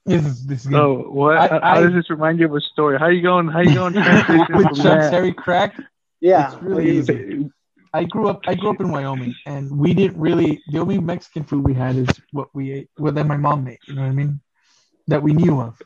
This 0.07 0.25
is 0.25 0.45
this 0.45 0.65
is 0.65 0.73
Oh, 0.73 1.03
what? 1.09 1.38
I- 1.38 1.47
how 1.47 1.59
I- 1.61 1.81
does 1.84 1.93
this 1.93 2.09
remind 2.09 2.39
you 2.39 2.45
of 2.45 2.55
a 2.55 2.61
story? 2.61 2.97
How 2.97 3.07
you 3.07 3.21
going? 3.21 3.47
How 3.47 3.59
you 3.59 3.73
going? 3.75 3.93
with 3.95 4.47
from 4.67 4.75
Chuck's? 4.75 5.09
Harry 5.09 5.34
Crack. 5.34 5.75
Yeah. 6.21 6.53
It's 6.53 6.63
really 6.63 6.97
easy. 6.97 7.49
I 7.93 8.03
grew 8.03 8.29
up. 8.29 8.41
I 8.47 8.55
grew 8.55 8.69
up 8.69 8.79
in 8.79 8.89
Wyoming, 8.91 9.34
and 9.45 9.63
we 9.77 9.93
didn't 9.93 10.19
really. 10.19 10.61
The 10.71 10.79
only 10.79 10.97
Mexican 10.99 11.43
food 11.43 11.63
we 11.63 11.73
had 11.73 11.95
is 11.95 12.07
what 12.31 12.47
we 12.53 12.71
ate, 12.71 12.89
what 12.97 13.15
that 13.15 13.25
my 13.27 13.38
mom 13.38 13.63
made. 13.63 13.79
You 13.88 13.95
know 13.95 14.01
what 14.01 14.09
I 14.09 14.13
mean? 14.13 14.39
That 15.07 15.21
we 15.23 15.34
knew 15.34 15.59
of. 15.61 15.81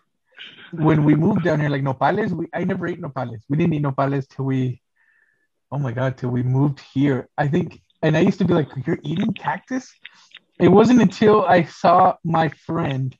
When 0.71 1.03
we 1.03 1.15
moved 1.15 1.43
down 1.43 1.59
here, 1.59 1.69
like 1.69 1.83
nopales, 1.83 2.31
we 2.31 2.47
I 2.53 2.63
never 2.63 2.87
ate 2.87 3.01
nopales. 3.01 3.41
We 3.49 3.57
didn't 3.57 3.73
eat 3.73 3.83
nopales 3.83 4.27
till 4.27 4.45
we. 4.45 4.81
Oh 5.71 5.79
my 5.79 5.91
god! 5.91 6.17
Till 6.17 6.29
we 6.29 6.43
moved 6.43 6.79
here, 6.93 7.29
I 7.37 7.47
think. 7.47 7.81
And 8.03 8.17
I 8.17 8.21
used 8.21 8.39
to 8.39 8.45
be 8.45 8.53
like, 8.53 8.69
"You're 8.85 8.99
eating 9.03 9.33
cactus." 9.33 9.91
It 10.59 10.69
wasn't 10.69 11.01
until 11.01 11.45
I 11.45 11.63
saw 11.63 12.15
my 12.23 12.49
friend 12.49 13.15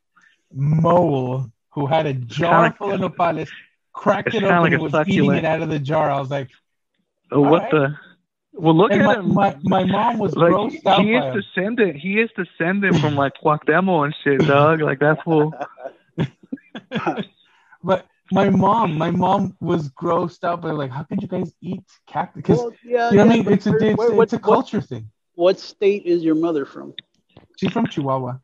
Mole, 0.53 1.52
who 1.72 1.86
had 1.86 2.06
a 2.06 2.14
jar 2.14 2.64
kinda- 2.72 2.78
full 2.78 2.91
of 2.94 3.02
nopales, 3.02 3.49
cracked 3.94 4.34
it 4.34 4.44
open 4.44 4.61
like 4.61 4.73
and 4.73 4.82
was 4.82 4.91
succulent. 4.91 5.26
eating 5.26 5.36
it 5.36 5.45
out 5.45 5.61
of 5.61 5.69
the 5.69 5.80
jar. 5.80 6.10
I 6.10 6.19
was 6.19 6.30
like, 6.30 6.49
Oh, 7.32 7.41
what 7.41 7.64
Alright. 7.64 7.72
the? 7.72 7.95
Well, 8.53 8.76
look 8.76 8.91
and 8.91 9.02
at 9.03 9.06
my, 9.06 9.15
him. 9.15 9.34
my, 9.34 9.56
my 9.64 9.84
mom 9.86 10.18
was 10.18 10.36
like 10.36 10.52
grossed 10.52 10.86
out 10.86 11.02
he 11.06 11.14
by 11.14 11.18
is 11.19 11.23
him. 11.23 11.41
descendant. 11.41 11.95
He 11.98 12.19
is 12.19 12.30
descendant 12.36 12.98
from 12.99 13.15
like 13.15 13.34
Cuauhtemoc 13.41 14.06
and 14.06 14.15
shit, 14.23 14.45
dog. 14.45 14.82
Like 14.82 14.99
that's 14.99 15.22
fool. 15.23 15.53
But 17.84 18.06
my 18.32 18.49
mom, 18.49 18.98
my 18.98 19.10
mom 19.11 19.56
was 19.60 19.90
grossed 19.90 20.44
out 20.44 20.61
by 20.61 20.72
like, 20.72 20.91
how 20.91 21.03
could 21.03 21.22
you 21.22 21.28
guys 21.28 21.52
eat 21.61 21.84
cactus? 22.07 22.36
Because 22.44 22.57
Well, 22.60 22.73
yeah, 22.84 23.10
you 23.11 23.18
know 23.18 23.26
what 23.26 23.34
I 23.34 23.38
mean? 23.38 23.52
It's 23.52 23.65
a 23.68 23.76
it's, 23.76 23.98
what- 23.98 24.23
it's 24.23 24.34
a 24.34 24.36
what- 24.38 24.44
culture 24.44 24.82
thing. 24.82 25.10
What 25.36 25.60
state 25.60 26.06
is 26.06 26.23
your 26.23 26.36
mother 26.36 26.65
from? 26.65 26.94
She's 27.57 27.72
from 27.72 27.88
Chihuahua. 27.88 28.38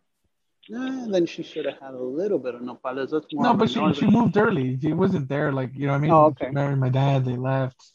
Eh, 0.74 1.06
then 1.10 1.26
she 1.26 1.44
should 1.44 1.66
have 1.66 1.80
had 1.80 1.94
a 1.94 2.02
little 2.04 2.40
bit 2.40 2.56
of 2.56 2.62
nopales. 2.62 3.12
That's 3.12 3.32
more 3.32 3.52
No, 3.52 3.54
but 3.56 3.70
she, 3.70 3.94
she 3.94 4.08
moved 4.08 4.38
early. 4.38 4.80
She 4.80 4.94
wasn't 4.94 5.30
there, 5.30 5.52
like 5.54 5.72
you 5.76 5.88
know 5.88 5.94
what 5.94 5.98
I 6.00 6.02
mean. 6.02 6.20
Oh, 6.20 6.26
okay. 6.28 6.52
She 6.52 6.54
married 6.54 6.78
my 6.80 6.90
dad. 6.90 7.26
They 7.26 7.36
left. 7.38 7.94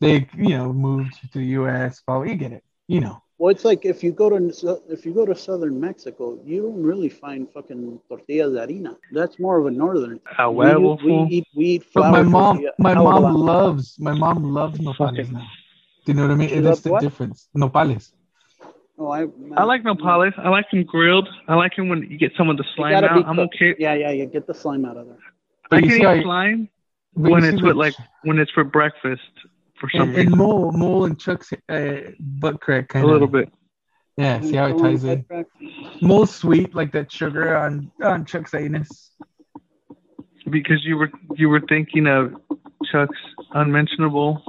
They 0.00 0.28
you 0.36 0.56
know 0.58 0.72
moved 0.72 1.14
to 1.32 1.38
the 1.38 1.44
U.S. 1.58 2.02
Well, 2.06 2.26
you 2.26 2.36
get 2.36 2.52
it. 2.52 2.64
You 2.88 3.00
know. 3.00 3.22
Well, 3.38 3.50
it's 3.50 3.64
like 3.64 3.84
if 3.84 4.02
you 4.04 4.12
go 4.12 4.28
to 4.30 4.80
if 4.88 5.04
you 5.06 5.12
go 5.14 5.24
to 5.26 5.34
southern 5.34 5.80
Mexico, 5.80 6.38
you 6.44 6.62
don't 6.62 6.82
really 6.82 7.08
find 7.08 7.48
fucking 7.52 8.00
tortillas 8.08 8.52
de 8.54 8.60
harina. 8.60 8.96
That's 9.12 9.38
more 9.38 9.58
of 9.58 9.66
a 9.66 9.70
northern. 9.70 10.20
A 10.38 10.46
We, 10.56 10.74
huevo, 10.74 10.98
we 11.04 11.14
eat 11.14 11.46
we 11.54 11.64
eat 11.76 11.84
But 11.94 12.06
my 12.06 12.22
mom, 12.22 12.62
tortilla. 12.62 12.72
my 12.78 12.94
mom 12.94 13.32
loves 13.32 13.96
my 13.98 14.14
mom 14.14 14.42
loves 14.52 14.78
nopales 14.80 15.30
now. 15.30 15.48
Do 16.04 16.12
you 16.12 16.16
know 16.16 16.22
what 16.22 16.32
I 16.32 16.34
mean? 16.36 16.50
She 16.50 16.58
And 16.58 16.66
loves 16.66 16.80
that's 16.80 16.84
the 16.84 16.90
what? 16.90 17.04
difference. 17.04 17.48
Nopales. 17.56 18.12
Oh, 19.02 19.08
I, 19.10 19.22
I 19.56 19.64
like 19.64 19.82
nopales. 19.82 20.38
I 20.38 20.50
like 20.50 20.70
them 20.70 20.84
grilled. 20.84 21.26
I 21.48 21.54
like 21.54 21.74
them 21.74 21.88
when 21.88 22.02
you 22.02 22.18
get 22.18 22.32
some 22.36 22.50
of 22.50 22.58
the 22.58 22.64
slime 22.76 22.92
gotta 22.92 23.08
be 23.14 23.20
out. 23.20 23.26
I'm 23.28 23.38
okay. 23.40 23.74
Yeah, 23.78 23.94
yeah, 23.94 24.10
yeah. 24.10 24.26
Get 24.26 24.46
the 24.46 24.52
slime 24.52 24.84
out 24.84 24.98
of 24.98 25.06
there. 25.06 25.16
But 25.70 25.76
I 25.76 25.78
you 25.78 25.88
can 25.88 25.96
see 25.96 26.02
eat 26.02 26.06
I- 26.06 26.22
slime 26.22 26.68
But 27.16 27.28
you 27.28 27.30
when 27.32 27.44
it's 27.44 27.62
with 27.62 27.76
like 27.76 27.94
when 28.24 28.38
it's 28.38 28.50
for 28.50 28.62
breakfast 28.62 29.22
for 29.80 29.88
some 29.88 30.10
and, 30.10 30.18
and. 30.18 30.36
Mole, 30.36 30.72
Mole 30.72 31.06
and 31.06 31.18
Chuck's 31.18 31.50
uh, 31.70 31.96
butt 32.20 32.60
crack 32.60 32.84
A 32.84 32.88
kind 32.88 33.04
of 33.06 33.10
little 33.10 33.26
bit. 33.26 33.50
Yeah, 34.18 34.38
see 34.42 34.56
how 34.56 34.66
it 34.66 34.78
ties 34.78 35.02
in. 35.04 35.24
More 36.02 36.26
sweet, 36.26 36.74
like 36.74 36.92
that 36.92 37.10
sugar 37.10 37.56
on 37.56 37.90
on 38.02 38.26
Chuck's 38.26 38.52
anus. 38.52 39.12
because 40.50 40.84
you 40.84 40.98
were 40.98 41.10
you 41.36 41.48
were 41.48 41.62
thinking 41.70 42.06
of 42.06 42.34
Chuck's 42.92 43.16
unmentionable 43.52 44.42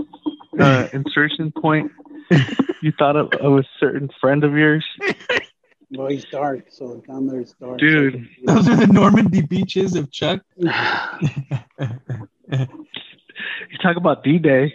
uh, 0.60 0.90
insertion 0.94 1.54
point. 1.54 1.90
You 2.82 2.92
thought 2.98 3.16
of, 3.16 3.32
of 3.34 3.60
a 3.60 3.64
certain 3.80 4.10
friend 4.20 4.44
of 4.44 4.54
yours, 4.54 4.86
Well, 5.94 6.08
he's 6.08 6.24
dark, 6.26 6.68
so 6.70 7.04
is 7.34 7.54
dark. 7.60 7.80
Dude. 7.80 8.30
Those 8.46 8.70
are 8.70 8.78
the 8.78 8.88
Normandy 8.88 9.42
beaches 9.42 9.96
of 9.96 10.10
Chuck. 10.10 10.40
you 10.58 10.68
talk 13.82 13.98
about 13.98 14.24
D 14.24 14.40
Day. 14.40 14.74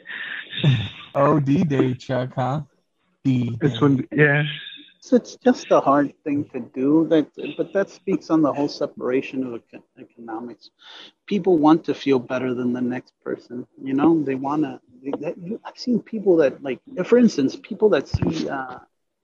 oh, 1.14 1.40
D 1.40 1.64
Day, 1.64 1.94
Chuck, 1.94 2.32
huh? 2.34 2.62
D. 3.24 3.56
It's 3.62 3.80
when 3.80 4.06
yeah, 4.12 4.42
So 5.00 5.16
it's 5.16 5.36
just 5.36 5.70
a 5.70 5.80
hard 5.80 6.12
thing 6.22 6.44
to 6.50 6.60
do. 6.60 7.06
That, 7.08 7.28
but 7.56 7.72
that 7.72 7.88
speaks 7.88 8.28
on 8.28 8.42
the 8.42 8.52
whole 8.52 8.68
separation 8.68 9.54
of 9.54 9.62
economics. 9.98 10.68
People 11.24 11.56
want 11.56 11.82
to 11.84 11.94
feel 11.94 12.18
better 12.18 12.52
than 12.52 12.74
the 12.74 12.82
next 12.82 13.14
person. 13.24 13.66
You 13.82 13.94
know, 13.94 14.22
they 14.22 14.34
want 14.34 14.64
to. 14.64 14.82
That, 15.20 15.34
you, 15.38 15.60
I've 15.64 15.78
seen 15.78 16.00
people 16.00 16.36
that 16.38 16.62
like, 16.62 16.80
for 17.04 17.18
instance, 17.18 17.56
people 17.56 17.88
that 17.90 18.08
see 18.08 18.48
uh, 18.48 18.78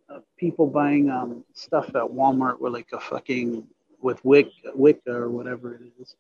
uh, 0.09 0.19
people 0.37 0.67
buying 0.67 1.11
um, 1.11 1.45
stuff 1.55 1.89
at 1.89 1.95
Walmart 1.95 2.61
with 2.61 2.73
like 2.73 2.89
a 2.93 3.01
fucking 3.01 3.67
with 4.01 4.25
Wick 4.25 4.51
Wicca 4.75 5.13
or 5.13 5.31
whatever 5.31 5.75
it 5.75 5.83
is, 6.01 6.17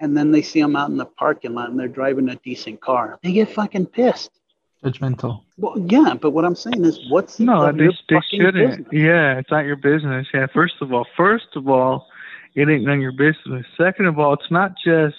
and 0.00 0.16
then 0.16 0.30
they 0.30 0.42
see 0.42 0.60
them 0.60 0.76
out 0.76 0.90
in 0.90 0.96
the 0.96 1.06
parking 1.06 1.54
lot 1.54 1.70
and 1.70 1.78
they're 1.78 1.88
driving 1.88 2.28
a 2.28 2.36
decent 2.36 2.80
car. 2.80 3.18
They 3.22 3.32
get 3.32 3.50
fucking 3.50 3.86
pissed. 3.86 4.30
Judgmental. 4.84 5.42
Well, 5.56 5.74
yeah, 5.88 6.14
but 6.20 6.30
what 6.30 6.44
I'm 6.44 6.54
saying 6.54 6.84
is, 6.84 7.00
what's 7.08 7.40
no, 7.40 7.66
of 7.66 7.76
they, 7.76 7.84
your 7.84 7.92
they 8.08 8.20
shouldn't. 8.30 8.54
business? 8.54 8.88
Yeah, 8.92 9.38
it's 9.38 9.50
not 9.50 9.64
your 9.64 9.76
business. 9.76 10.26
Yeah, 10.32 10.46
first 10.52 10.74
of 10.80 10.92
all, 10.92 11.06
first 11.16 11.48
of 11.56 11.68
all, 11.68 12.06
it 12.54 12.68
ain't 12.68 12.84
none 12.84 12.96
of 12.96 13.00
your 13.00 13.12
business. 13.12 13.66
Second 13.76 14.06
of 14.06 14.18
all, 14.18 14.34
it's 14.34 14.50
not 14.50 14.72
just 14.82 15.16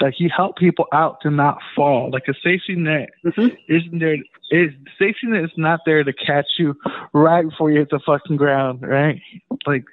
like 0.00 0.20
you 0.20 0.28
help 0.34 0.56
people 0.56 0.86
out 0.92 1.20
to 1.22 1.30
not 1.30 1.58
fall. 1.74 2.10
Like 2.10 2.28
a 2.28 2.34
safety 2.42 2.74
net 2.76 3.10
Mhm. 3.24 3.56
isn't 3.68 3.98
there. 3.98 4.16
Is 4.50 4.72
safety 4.98 5.26
net 5.26 5.44
is 5.44 5.56
not 5.56 5.80
there 5.86 6.04
to 6.04 6.12
catch 6.12 6.46
you 6.58 6.76
right 7.12 7.48
before 7.48 7.70
you 7.70 7.78
hit 7.78 7.90
the 7.90 7.98
fucking 8.00 8.36
ground, 8.36 8.82
right? 8.82 9.20
Like 9.66 9.84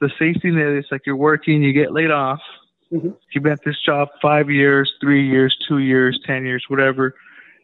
the 0.00 0.10
safety 0.18 0.50
net 0.50 0.68
is 0.72 0.86
like 0.90 1.02
you're 1.06 1.16
working, 1.16 1.62
you 1.62 1.72
get 1.72 1.92
laid 1.92 2.10
off. 2.10 2.40
Mhm. 2.92 3.14
You've 3.32 3.44
been 3.44 3.52
at 3.52 3.64
this 3.64 3.80
job 3.80 4.08
five 4.22 4.50
years, 4.50 4.92
three 5.00 5.26
years, 5.28 5.56
two 5.68 5.78
years, 5.78 6.18
ten 6.24 6.44
years, 6.46 6.64
whatever, 6.68 7.14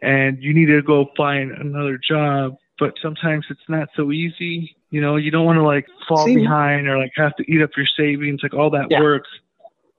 and 0.03 0.43
you 0.43 0.53
need 0.53 0.67
to 0.67 0.83
go 0.83 1.11
find 1.17 1.53
another 1.53 1.97
job. 1.99 2.57
But 2.79 2.99
sometimes 3.01 3.47
it's 3.49 3.69
not 3.69 3.89
so 3.95 4.11
easy. 4.13 4.75
You 4.91 5.01
know, 5.01 5.17
you 5.17 5.31
don't 5.31 5.45
want 5.47 5.59
to 5.59 5.63
like 5.63 5.87
fall 6.09 6.25
See- 6.27 6.37
behind 6.37 6.89
or 6.89 6.99
like 6.99 7.13
have 7.17 7.35
to 7.37 7.45
eat 7.53 7.63
up 7.63 7.71
your 7.77 7.87
savings, 7.87 8.43
like 8.43 8.55
all 8.55 8.71
that 8.71 8.89
Yeah. 8.91 9.01
work. 9.01 9.25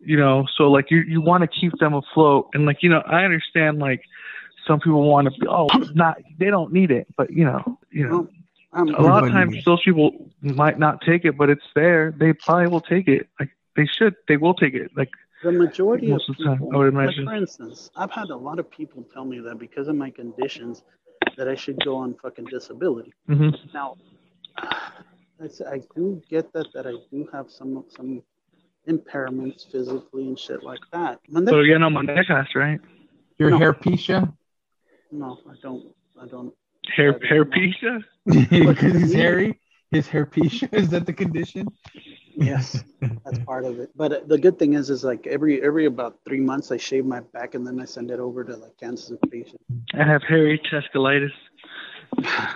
You 0.05 0.17
know, 0.17 0.45
so 0.57 0.63
like 0.71 0.91
you 0.91 0.99
you 1.07 1.21
want 1.21 1.41
to 1.41 1.47
keep 1.47 1.71
them 1.79 1.93
afloat, 1.93 2.49
and 2.53 2.65
like 2.65 2.77
you 2.81 2.89
know, 2.89 3.01
I 3.07 3.23
understand 3.23 3.79
like 3.79 4.01
some 4.67 4.79
people 4.79 5.03
want 5.09 5.25
to 5.27 5.31
be 5.39 5.47
oh 5.49 5.67
not 5.93 6.17
they 6.39 6.49
don't 6.49 6.71
need 6.73 6.91
it, 6.91 7.07
but 7.17 7.31
you 7.31 7.45
know, 7.45 7.77
you 7.91 8.07
know, 8.07 8.27
Um, 8.73 8.95
a 8.97 9.01
lot 9.01 9.23
of 9.23 9.29
times 9.31 9.55
those 9.65 9.81
people 9.83 10.11
might 10.41 10.79
not 10.79 11.01
take 11.01 11.25
it, 11.25 11.37
but 11.37 11.49
it's 11.49 11.65
there. 11.75 12.13
They 12.17 12.33
probably 12.33 12.67
will 12.67 12.81
take 12.81 13.07
it. 13.07 13.27
Like 13.39 13.49
they 13.75 13.85
should. 13.85 14.15
They 14.27 14.37
will 14.37 14.53
take 14.53 14.73
it. 14.73 14.91
Like 14.95 15.09
the 15.43 15.51
majority 15.51 16.11
most 16.11 16.29
of 16.29 16.35
of 16.35 16.37
the 16.37 16.43
time, 16.45 16.57
people, 16.57 16.73
I 16.73 16.77
would 16.77 16.93
like 16.93 17.15
for 17.23 17.33
instance, 17.33 17.89
I've 17.95 18.11
had 18.11 18.29
a 18.29 18.35
lot 18.37 18.59
of 18.59 18.69
people 18.69 19.03
tell 19.13 19.25
me 19.25 19.39
that 19.41 19.57
because 19.59 19.87
of 19.87 19.95
my 19.95 20.09
conditions, 20.09 20.83
that 21.37 21.47
I 21.47 21.55
should 21.55 21.83
go 21.83 21.95
on 21.97 22.15
fucking 22.21 22.45
disability. 22.45 23.13
hmm 23.27 23.49
Now, 23.73 23.95
I 24.59 25.79
do 25.95 26.21
get 26.29 26.51
that 26.53 26.67
that 26.73 26.85
I 26.87 26.93
do 27.11 27.27
have 27.33 27.49
some 27.49 27.83
some 27.89 28.21
impairments 28.89 29.69
physically 29.71 30.27
and 30.27 30.37
shit 30.37 30.63
like 30.63 30.79
that. 30.91 31.19
And 31.33 31.47
So 31.47 31.57
then- 31.57 31.65
yeah, 31.65 31.77
no 31.77 31.89
mandejas, 31.89 32.53
right? 32.55 32.79
Your 33.37 33.49
No. 33.51 33.57
hair 33.57 33.73
pisha? 33.73 34.31
no, 35.11 35.37
I 35.49 35.53
don't. 35.61 35.85
I 36.21 36.25
don't. 36.27 36.53
Hair 36.95 37.19
hair 37.27 37.45
pisha. 37.45 38.03
because 38.25 38.93
he's 38.93 39.13
hairy. 39.13 39.59
His 39.91 40.07
hair 40.07 40.25
pisha 40.25 40.67
is 40.81 40.89
that 40.89 41.05
the 41.05 41.13
condition? 41.13 41.67
Yes, 42.35 42.83
that's 43.23 43.37
part 43.45 43.63
of 43.63 43.79
it. 43.79 43.91
But 43.95 44.11
uh, 44.11 44.19
the 44.25 44.37
good 44.39 44.57
thing 44.57 44.73
is, 44.73 44.89
is 44.89 45.03
like 45.03 45.27
every 45.27 45.61
every 45.63 45.85
about 45.85 46.19
three 46.25 46.39
months, 46.41 46.71
I 46.71 46.77
shave 46.77 47.05
my 47.05 47.19
back 47.19 47.53
and 47.55 47.65
then 47.65 47.79
I 47.79 47.85
send 47.85 48.09
it 48.11 48.19
over 48.19 48.43
to 48.43 48.55
like 48.55 48.75
cancer 48.79 49.17
patients. 49.29 49.63
I 49.93 50.03
have 50.03 50.23
hairy 50.23 50.59
testicolitis. 50.71 51.31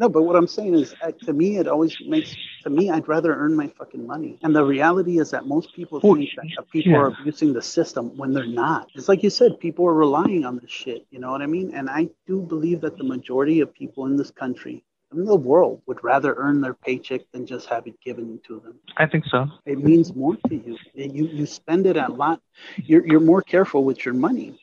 No, 0.00 0.08
but 0.08 0.22
what 0.22 0.36
I'm 0.36 0.46
saying 0.46 0.74
is, 0.74 0.94
uh, 1.02 1.10
to 1.24 1.32
me, 1.32 1.56
it 1.56 1.66
always 1.66 1.96
makes 2.06 2.32
to 2.68 2.74
me, 2.74 2.90
I'd 2.90 3.08
rather 3.08 3.34
earn 3.34 3.54
my 3.54 3.68
fucking 3.68 4.06
money. 4.06 4.38
And 4.42 4.54
the 4.54 4.64
reality 4.64 5.18
is 5.18 5.30
that 5.30 5.46
most 5.46 5.74
people 5.74 6.00
think 6.00 6.30
that 6.56 6.70
people 6.70 6.92
yeah. 6.92 6.98
are 6.98 7.06
abusing 7.08 7.52
the 7.52 7.62
system 7.62 8.16
when 8.16 8.32
they're 8.32 8.46
not. 8.46 8.88
It's 8.94 9.08
like 9.08 9.22
you 9.22 9.30
said, 9.30 9.58
people 9.58 9.86
are 9.86 9.94
relying 9.94 10.44
on 10.44 10.58
this 10.58 10.70
shit. 10.70 11.06
You 11.10 11.18
know 11.18 11.30
what 11.30 11.42
I 11.42 11.46
mean? 11.46 11.74
And 11.74 11.88
I 11.88 12.08
do 12.26 12.40
believe 12.40 12.80
that 12.82 12.98
the 12.98 13.04
majority 13.04 13.60
of 13.60 13.72
people 13.72 14.06
in 14.06 14.16
this 14.16 14.30
country, 14.30 14.84
in 15.12 15.24
the 15.24 15.36
world, 15.36 15.80
would 15.86 16.02
rather 16.04 16.34
earn 16.34 16.60
their 16.60 16.74
paycheck 16.74 17.22
than 17.32 17.46
just 17.46 17.66
have 17.68 17.86
it 17.86 17.98
given 18.00 18.38
to 18.46 18.60
them. 18.60 18.74
I 18.96 19.06
think 19.06 19.24
so. 19.26 19.46
It 19.64 19.78
means 19.78 20.14
more 20.14 20.36
to 20.48 20.54
you. 20.54 20.76
You 20.94 21.26
you 21.26 21.46
spend 21.46 21.86
it 21.86 21.96
a 21.96 22.08
lot. 22.12 22.40
You're 22.76 23.06
you're 23.06 23.20
more 23.32 23.42
careful 23.42 23.84
with 23.84 24.04
your 24.04 24.14
money 24.14 24.58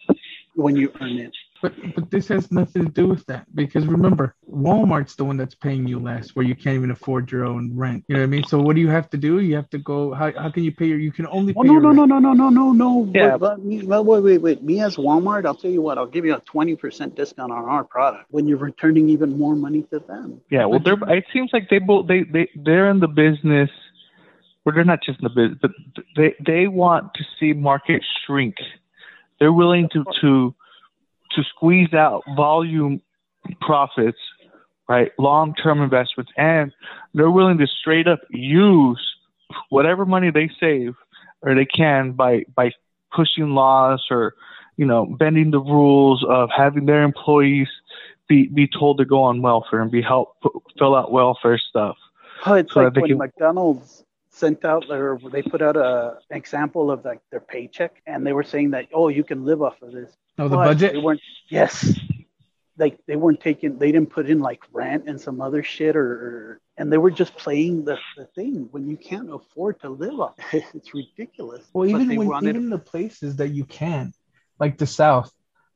when 0.53 0.75
you 0.75 0.91
earn 1.01 1.17
it. 1.17 1.35
But 1.61 1.73
but 1.95 2.11
this 2.11 2.27
has 2.27 2.51
nothing 2.51 2.85
to 2.85 2.91
do 2.91 3.07
with 3.07 3.25
that 3.27 3.45
because 3.55 3.87
remember, 3.87 4.35
Walmart's 4.49 5.15
the 5.15 5.23
one 5.23 5.37
that's 5.37 5.55
paying 5.55 5.87
you 5.87 5.99
less, 5.99 6.35
where 6.35 6.45
you 6.45 6.55
can't 6.55 6.75
even 6.75 6.91
afford 6.91 7.31
your 7.31 7.45
own 7.45 7.71
rent. 7.75 8.03
You 8.07 8.15
know 8.15 8.21
what 8.21 8.25
I 8.25 8.29
mean? 8.29 8.43
So 8.45 8.59
what 8.59 8.75
do 8.75 8.81
you 8.81 8.89
have 8.89 9.09
to 9.11 9.17
do? 9.17 9.39
You 9.39 9.55
have 9.55 9.69
to 9.69 9.77
go. 9.77 10.13
How, 10.13 10.31
how 10.33 10.51
can 10.51 10.63
you 10.63 10.73
pay 10.73 10.87
your? 10.87 10.99
You 10.99 11.11
can 11.11 11.27
only 11.27 11.53
oh, 11.55 11.63
pay 11.63 11.69
Oh 11.69 11.71
no 11.71 11.73
your 11.73 11.81
no 11.81 11.87
rent. 11.89 12.09
no 12.09 12.19
no 12.19 12.33
no 12.33 12.49
no 12.49 12.49
no 12.49 12.71
no. 12.73 13.11
Yeah. 13.13 13.37
But, 13.37 13.39
but 13.39 13.65
me, 13.65 13.83
well, 13.83 14.03
wait 14.03 14.21
wait 14.21 14.41
wait. 14.41 14.63
Me 14.63 14.81
as 14.81 14.97
Walmart, 14.97 15.45
I'll 15.45 15.55
tell 15.55 15.71
you 15.71 15.81
what. 15.81 15.97
I'll 15.97 16.05
give 16.05 16.25
you 16.25 16.35
a 16.35 16.41
twenty 16.41 16.75
percent 16.75 17.15
discount 17.15 17.51
on 17.51 17.65
our 17.65 17.83
product 17.83 18.25
when 18.31 18.47
you're 18.47 18.57
returning 18.57 19.09
even 19.09 19.37
more 19.37 19.55
money 19.55 19.83
to 19.93 19.99
them. 19.99 20.41
Yeah, 20.49 20.65
well, 20.65 20.79
they're. 20.79 20.97
It 21.15 21.25
seems 21.31 21.51
like 21.53 21.69
they 21.69 21.79
both 21.79 22.07
they 22.07 22.23
they 22.23 22.49
they're 22.55 22.89
in 22.89 22.99
the 22.99 23.07
business. 23.07 23.69
Well, 24.65 24.75
they're 24.75 24.83
not 24.83 24.99
just 25.03 25.19
in 25.19 25.23
the 25.23 25.29
business, 25.29 25.59
but 25.61 25.71
they 26.17 26.35
they 26.45 26.67
want 26.67 27.13
to 27.15 27.23
see 27.39 27.53
market 27.53 28.03
shrink. 28.25 28.55
They're 29.39 29.53
willing 29.53 29.89
to 29.93 30.03
to 30.21 30.55
to 31.35 31.43
squeeze 31.43 31.93
out 31.93 32.23
volume 32.35 33.01
profits, 33.61 34.17
right? 34.89 35.11
Long 35.19 35.53
term 35.55 35.81
investments, 35.81 36.31
and 36.37 36.71
they're 37.13 37.31
willing 37.31 37.57
to 37.59 37.67
straight 37.67 38.07
up 38.07 38.19
use 38.29 39.01
whatever 39.69 40.05
money 40.05 40.31
they 40.31 40.49
save 40.59 40.95
or 41.41 41.55
they 41.55 41.65
can 41.65 42.11
by 42.13 42.45
by 42.55 42.71
pushing 43.15 43.49
laws 43.51 44.03
or 44.09 44.33
you 44.77 44.85
know 44.85 45.05
bending 45.05 45.51
the 45.51 45.59
rules 45.59 46.25
of 46.27 46.49
having 46.55 46.85
their 46.85 47.03
employees 47.03 47.67
be 48.27 48.47
be 48.47 48.67
told 48.67 48.97
to 48.97 49.05
go 49.05 49.21
on 49.23 49.41
welfare 49.41 49.81
and 49.81 49.91
be 49.91 50.01
help 50.01 50.35
fill 50.79 50.95
out 50.95 51.11
welfare 51.11 51.57
stuff. 51.59 51.95
Oh, 52.45 52.53
it's 52.55 52.73
So 52.73 52.83
like 52.83 52.95
when 52.95 53.07
can- 53.07 53.17
McDonald's 53.17 54.03
sent 54.35 54.65
out 54.65 54.85
or 54.89 55.19
they 55.31 55.41
put 55.41 55.61
out 55.61 55.77
a 55.77 56.17
example 56.29 56.91
of 56.91 57.05
like 57.05 57.21
their 57.31 57.39
paycheck, 57.39 58.01
and 58.05 58.25
they 58.25 58.33
were 58.33 58.43
saying 58.43 58.71
that 58.71 58.87
oh, 58.93 59.07
you 59.07 59.23
can 59.23 59.45
live 59.45 59.61
off 59.61 59.81
of 59.81 59.91
this. 59.91 60.11
Oh, 60.37 60.47
the 60.47 60.57
But 60.57 60.65
budget. 60.65 60.93
They 60.93 60.99
weren't. 60.99 61.21
Yes. 61.49 61.97
Like 62.77 62.99
they 63.07 63.15
weren't 63.15 63.39
taking. 63.39 63.77
They 63.77 63.91
didn't 63.91 64.09
put 64.09 64.29
in 64.29 64.39
like 64.39 64.61
rent 64.73 65.05
and 65.07 65.19
some 65.19 65.39
other 65.39 65.63
shit, 65.63 65.95
or, 65.95 66.11
or 66.11 66.61
and 66.77 66.91
they 66.91 66.97
were 66.97 67.11
just 67.11 67.37
playing 67.37 67.85
the, 67.85 67.97
the 68.17 68.25
thing 68.35 68.67
when 68.71 68.85
you 68.85 68.97
can't 68.97 69.33
afford 69.33 69.79
to 69.81 69.89
live 69.89 70.19
off. 70.19 70.35
It's 70.53 70.93
ridiculous. 70.93 71.63
Well, 71.73 71.89
But 71.89 72.01
even 72.01 72.17
when 72.17 72.27
wanted- 72.27 72.49
even 72.49 72.69
the 72.69 72.77
places 72.77 73.37
that 73.37 73.49
you 73.49 73.63
can, 73.63 74.11
like 74.59 74.77
the 74.77 74.87
South, 74.87 75.31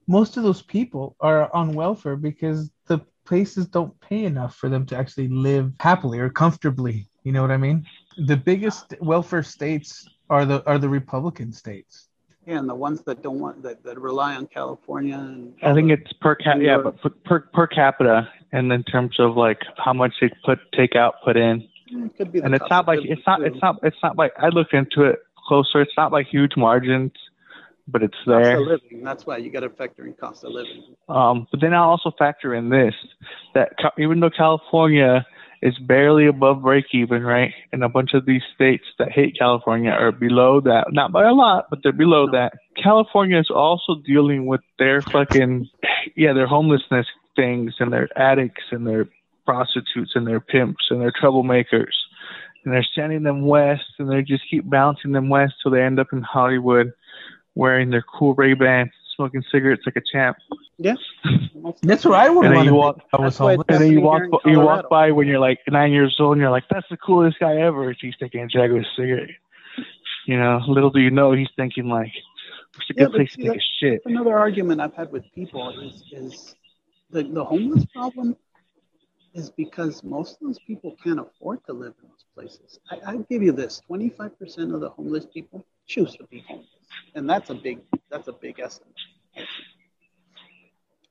most 0.08 0.36
of 0.36 0.44
those 0.44 0.62
people 0.62 1.16
are 1.22 1.54
on 1.56 1.74
welfare 1.74 2.18
because 2.18 2.70
the 2.88 3.00
places 3.26 3.68
don't 3.68 3.98
pay 4.02 4.26
enough 4.26 4.56
for 4.56 4.68
them 4.68 4.86
to 4.88 4.98
actually 4.98 5.30
live 5.30 5.72
happily 5.80 6.20
or 6.20 6.30
comfortably. 6.30 7.08
You 7.24 7.32
know 7.32 7.42
what 7.42 7.52
I 7.52 7.58
mean? 7.58 7.86
The 8.18 8.36
biggest 8.38 8.96
welfare 9.02 9.44
states 9.44 10.08
are 10.30 10.46
the 10.46 10.66
are 10.66 10.78
the 10.78 10.90
Republican 10.90 11.52
states. 11.52 12.08
yeah, 12.46 12.58
and 12.58 12.70
the 12.70 12.76
ones 12.76 13.02
that 13.04 13.22
don't 13.22 13.40
want 13.40 13.64
that, 13.64 13.84
that 13.84 14.00
rely 14.00 14.36
on 14.36 14.48
California 14.48 15.16
and 15.16 15.54
I 15.62 15.74
think 15.74 15.92
it's 15.92 16.12
per 16.14 16.36
cap, 16.36 16.58
yeah, 16.60 16.78
but 16.78 17.02
per 17.24 17.40
per 17.54 17.68
capita, 17.68 18.28
and 18.52 18.72
in 18.72 18.84
terms 18.84 19.20
of 19.20 19.36
like 19.38 19.60
how 19.78 19.94
much 19.94 20.14
they 20.22 20.30
put 20.46 20.60
take 20.74 20.96
out, 20.96 21.16
put 21.24 21.38
in, 21.38 21.68
it 21.92 22.16
could 22.18 22.32
be. 22.32 22.40
The 22.40 22.46
and 22.46 22.56
it's 22.56 22.70
not 22.70 22.82
of 22.82 22.88
like 22.88 23.00
living, 23.00 23.12
it's 23.14 23.28
not 23.28 23.38
too. 23.38 23.46
it's 23.46 23.62
not 23.62 23.76
it's 23.84 23.98
not 24.04 24.18
like 24.18 24.34
I 24.38 24.50
looked 24.50 24.74
into 24.74 25.04
it 25.04 25.20
closer. 25.48 25.82
It's 25.82 25.98
not 25.98 26.12
like 26.12 26.28
huge 26.28 26.56
margins, 26.58 27.12
but 27.88 28.04
it's 28.04 28.18
there. 28.26 28.58
cost 28.58 28.62
of 28.62 28.68
living. 28.68 29.04
That's 29.04 29.26
why 29.26 29.38
you 29.38 29.52
got 29.52 29.62
to 29.62 29.70
factor 29.70 30.06
in 30.06 30.14
cost 30.14 30.44
of 30.44 30.52
living. 30.52 30.96
Um, 31.08 31.48
but 31.52 31.62
then 31.62 31.74
I 31.74 31.80
also 31.80 32.12
factor 32.18 32.54
in 32.56 32.70
this 32.70 32.94
that 33.54 33.74
even 33.98 34.20
though 34.20 34.30
California 34.30 35.26
is 35.62 35.78
barely 35.80 36.26
above 36.28 36.62
break 36.62 36.86
even, 36.94 37.24
right, 37.24 37.54
and 37.72 37.84
a 37.84 37.90
bunch 37.90 38.14
of 38.14 38.26
these 38.26 38.42
states 38.56 38.86
that 38.98 39.12
hate 39.12 39.36
California 39.38 39.92
are 39.92 40.12
below 40.12 40.62
that, 40.62 40.86
not 40.92 41.12
by 41.12 41.28
a 41.28 41.34
lot, 41.34 41.66
but 41.70 41.80
they're 41.84 41.92
below 41.92 42.32
that. 42.32 42.54
California 42.82 43.38
is 43.40 43.50
also 43.54 43.96
dealing 44.06 44.46
with 44.46 44.62
their 44.78 45.02
fucking, 45.02 45.68
yeah, 46.16 46.34
their 46.34 46.48
homelessness 46.48 47.08
things 47.36 47.76
and 47.80 47.92
their 47.92 48.08
addicts 48.18 48.64
and 48.72 48.88
their 48.88 49.08
prostitutes 49.46 50.12
and 50.16 50.28
their 50.28 50.40
pimps 50.40 50.86
and 50.90 51.02
their 51.02 51.12
troublemakers. 51.12 51.96
And 52.64 52.74
they're 52.74 52.86
sending 52.96 53.24
them 53.24 53.46
west 53.46 53.86
and 53.98 54.10
they 54.10 54.22
just 54.22 54.44
keep 54.50 54.70
bouncing 54.70 55.12
them 55.12 55.30
west 55.30 55.56
till 55.62 55.72
they 55.72 55.82
end 55.82 56.00
up 56.00 56.08
in 56.14 56.22
Hollywood 56.22 56.94
wearing 57.56 57.90
their 57.90 58.04
cool 58.04 58.36
Ray 58.36 58.54
Bans, 58.54 58.92
smoking 59.20 59.44
cigarettes 59.52 59.82
like 59.86 59.98
a 59.98 60.02
champ. 60.12 60.38
Yeah. 60.78 60.96
That's 61.84 62.06
where 62.06 62.18
I 62.18 62.30
would 62.30 62.46
And 62.46 62.54
then 62.54 62.58
want 62.60 62.66
you 62.68 62.74
walk- 62.74 63.02
I 63.12 63.18
was 63.22 63.34
That's 63.34 63.38
homeless. 63.38 63.66
And 63.68 63.82
then 63.82 63.92
you 63.92 64.00
walk, 64.00 64.22
Happening 64.22 64.54
you 64.54 64.60
walk 64.62 64.90
by 64.90 65.12
when 65.12 65.28
you're 65.28 65.40
like 65.40 65.60
nine 65.68 65.92
years 65.92 66.16
old, 66.20 66.34
and 66.34 66.42
you're 66.42 66.50
like, 66.52 66.64
"That's 66.70 66.88
the 66.90 66.96
coolest 66.98 67.38
guy 67.40 67.58
ever." 67.58 67.94
He's 68.00 68.16
taking 68.18 68.42
a 68.42 68.48
jag 68.48 68.72
of 68.72 68.78
a 68.78 68.86
cigarette. 68.96 69.30
You 70.26 70.38
know, 70.40 70.62
little 70.68 70.90
do 70.90 71.02
you 71.02 71.12
know, 71.12 71.34
he's 71.34 71.50
thinking 71.58 71.88
like, 71.90 72.12
"It's 72.78 72.90
a 72.92 72.94
Yeah, 72.96 73.04
good 73.06 73.12
but 73.12 73.18
place 73.18 73.34
see, 73.34 73.44
to 73.44 73.50
take 73.50 73.58
a 73.58 73.64
shit." 73.80 74.02
Another 74.06 74.38
argument 74.38 74.80
I've 74.80 74.94
had 74.96 75.12
with 75.12 75.26
people 75.36 75.64
is 75.86 76.04
is 76.14 76.56
the, 77.10 77.24
the 77.24 77.44
homeless 77.44 77.86
problem 77.94 78.38
is 79.34 79.50
because 79.50 80.02
most 80.04 80.34
of 80.38 80.48
those 80.48 80.60
people 80.66 80.96
can't 81.04 81.20
afford 81.20 81.60
to 81.68 81.74
live 81.74 81.94
in 82.02 82.08
those 82.10 82.26
places. 82.36 82.80
I, 82.90 82.96
I'll 83.08 83.26
give 83.32 83.42
you 83.44 83.52
this: 83.52 83.82
twenty 83.86 84.10
five 84.10 84.38
percent 84.40 84.74
of 84.74 84.80
the 84.80 84.90
homeless 84.90 85.26
people 85.26 85.66
choose 85.88 86.16
to 86.16 86.24
be 86.32 86.40
homeless, 86.48 86.79
and 87.16 87.30
that's 87.30 87.50
a 87.50 87.56
big 87.56 87.80
that's 88.10 88.28
a 88.28 88.34
big 88.34 88.60
estimate. 88.60 88.94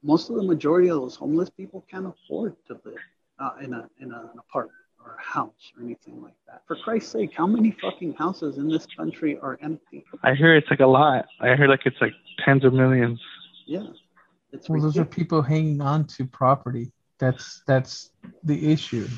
Most 0.02 0.30
of 0.30 0.36
the 0.36 0.42
majority 0.42 0.88
of 0.88 0.96
those 0.96 1.16
homeless 1.16 1.50
people 1.50 1.84
can't 1.90 2.06
afford 2.06 2.54
to 2.68 2.80
live 2.84 2.94
uh, 3.38 3.50
in 3.62 3.72
a 3.72 3.88
in 4.00 4.12
a, 4.12 4.20
an 4.20 4.38
apartment 4.38 4.74
or 5.04 5.16
a 5.18 5.22
house 5.22 5.72
or 5.76 5.84
anything 5.84 6.22
like 6.22 6.34
that. 6.46 6.62
For 6.66 6.76
Christ's 6.76 7.12
sake, 7.12 7.30
how 7.34 7.46
many 7.46 7.76
fucking 7.80 8.14
houses 8.14 8.58
in 8.58 8.68
this 8.68 8.86
country 8.96 9.38
are 9.40 9.58
empty? 9.62 10.04
I 10.22 10.34
hear 10.34 10.54
it's 10.56 10.68
like 10.70 10.80
a 10.80 10.86
lot. 10.86 11.26
I 11.40 11.56
hear 11.56 11.68
like 11.68 11.80
it's 11.84 12.00
like 12.00 12.12
tens 12.44 12.64
of 12.64 12.72
millions. 12.72 13.20
Yeah, 13.66 13.86
it's 14.52 14.68
Well, 14.68 14.80
those 14.80 14.98
are 14.98 15.04
people 15.04 15.42
hanging 15.42 15.80
on 15.80 16.06
to 16.06 16.26
property. 16.26 16.92
That's 17.18 17.62
that's 17.66 18.10
the 18.44 18.70
issue. 18.72 19.08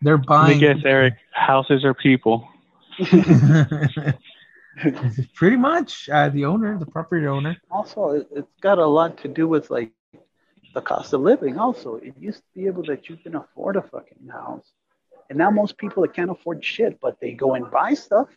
They're 0.00 0.16
Let 0.16 0.20
me 0.20 0.26
buying. 0.26 0.60
guess, 0.60 0.78
Eric. 0.84 1.14
Houses 1.32 1.84
are 1.84 1.94
people. 1.94 2.48
Pretty 5.34 5.56
much, 5.56 6.08
uh, 6.08 6.28
the 6.28 6.44
owner, 6.44 6.78
the 6.78 6.86
property 6.86 7.26
owner. 7.26 7.56
also 7.70 8.10
it, 8.10 8.28
it's 8.32 8.58
got 8.60 8.78
a 8.78 8.86
lot 8.86 9.18
to 9.18 9.28
do 9.28 9.46
with 9.46 9.70
like 9.70 9.92
the 10.74 10.80
cost 10.80 11.12
of 11.12 11.20
living 11.20 11.58
also. 11.58 11.96
It 11.96 12.14
used 12.18 12.38
to 12.38 12.44
be 12.54 12.66
able 12.66 12.82
that 12.84 13.08
you 13.08 13.16
can 13.16 13.36
afford 13.36 13.76
a 13.76 13.82
fucking 13.82 14.28
house. 14.30 14.66
And 15.28 15.38
now 15.38 15.50
most 15.50 15.78
people 15.78 16.02
that 16.02 16.14
can't 16.14 16.30
afford 16.30 16.64
shit 16.64 16.98
but 17.00 17.20
they 17.20 17.32
go 17.32 17.54
and 17.54 17.70
buy 17.70 17.94
stuff. 17.94 18.28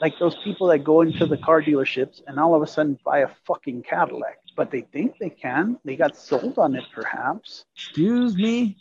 Like 0.00 0.14
those 0.18 0.36
people 0.44 0.68
that 0.68 0.84
go 0.84 1.00
into 1.00 1.26
the 1.26 1.36
car 1.36 1.60
dealerships 1.62 2.22
and 2.26 2.38
all 2.38 2.54
of 2.54 2.62
a 2.62 2.66
sudden 2.66 2.98
buy 3.04 3.20
a 3.20 3.28
fucking 3.46 3.82
cadillac. 3.82 4.38
But 4.56 4.70
they 4.70 4.82
think 4.82 5.18
they 5.18 5.30
can. 5.30 5.78
They 5.84 5.96
got 5.96 6.16
sold 6.16 6.58
on 6.58 6.74
it 6.74 6.84
perhaps. 6.92 7.64
Excuse 7.76 8.36
me. 8.36 8.76